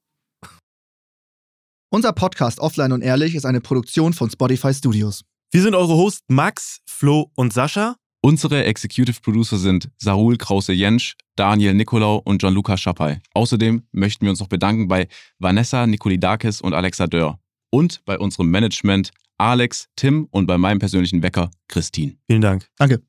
Unser 1.92 2.14
Podcast 2.14 2.60
Offline 2.60 2.92
und 2.92 3.02
Ehrlich 3.02 3.34
ist 3.34 3.46
eine 3.46 3.62
Produktion 3.62 4.14
von 4.14 4.30
Spotify 4.30 4.74
Studios. 4.74 5.24
Wir 5.52 5.64
sind 5.64 5.74
eure 5.74 5.96
Hosts 5.96 6.24
Max, 6.28 6.82
Flo 6.86 7.32
und 7.36 7.52
Sascha. 7.52 7.96
Unsere 8.22 8.66
Executive 8.66 9.22
Producer 9.22 9.58
sind 9.58 9.90
Sarul 9.98 10.38
Krause-Jensch, 10.38 11.16
Daniel 11.36 11.74
Nicolau 11.74 12.18
und 12.18 12.40
Gianluca 12.40 12.78
Schappay. 12.78 13.20
Außerdem 13.34 13.84
möchten 13.92 14.26
wir 14.26 14.30
uns 14.30 14.40
noch 14.40 14.50
bedanken 14.50 14.88
bei 14.88 15.08
Vanessa 15.40 15.88
Nikolidakis 15.88 16.62
und 16.62 16.74
Alexa 16.74 17.08
Dörr. 17.08 17.40
Und 17.72 18.04
bei 18.06 18.20
unserem 18.20 18.52
Management 18.52 19.12
Alex, 19.40 19.88
Tim 19.96 20.28
und 20.32 20.48
bei 20.48 20.58
meinem 20.58 20.80
persönlichen 20.80 21.24
Wecker 21.24 21.50
Christine. 21.68 22.18
Vielen 22.28 22.42
Dank. 22.42 22.68
Danke. 22.78 23.02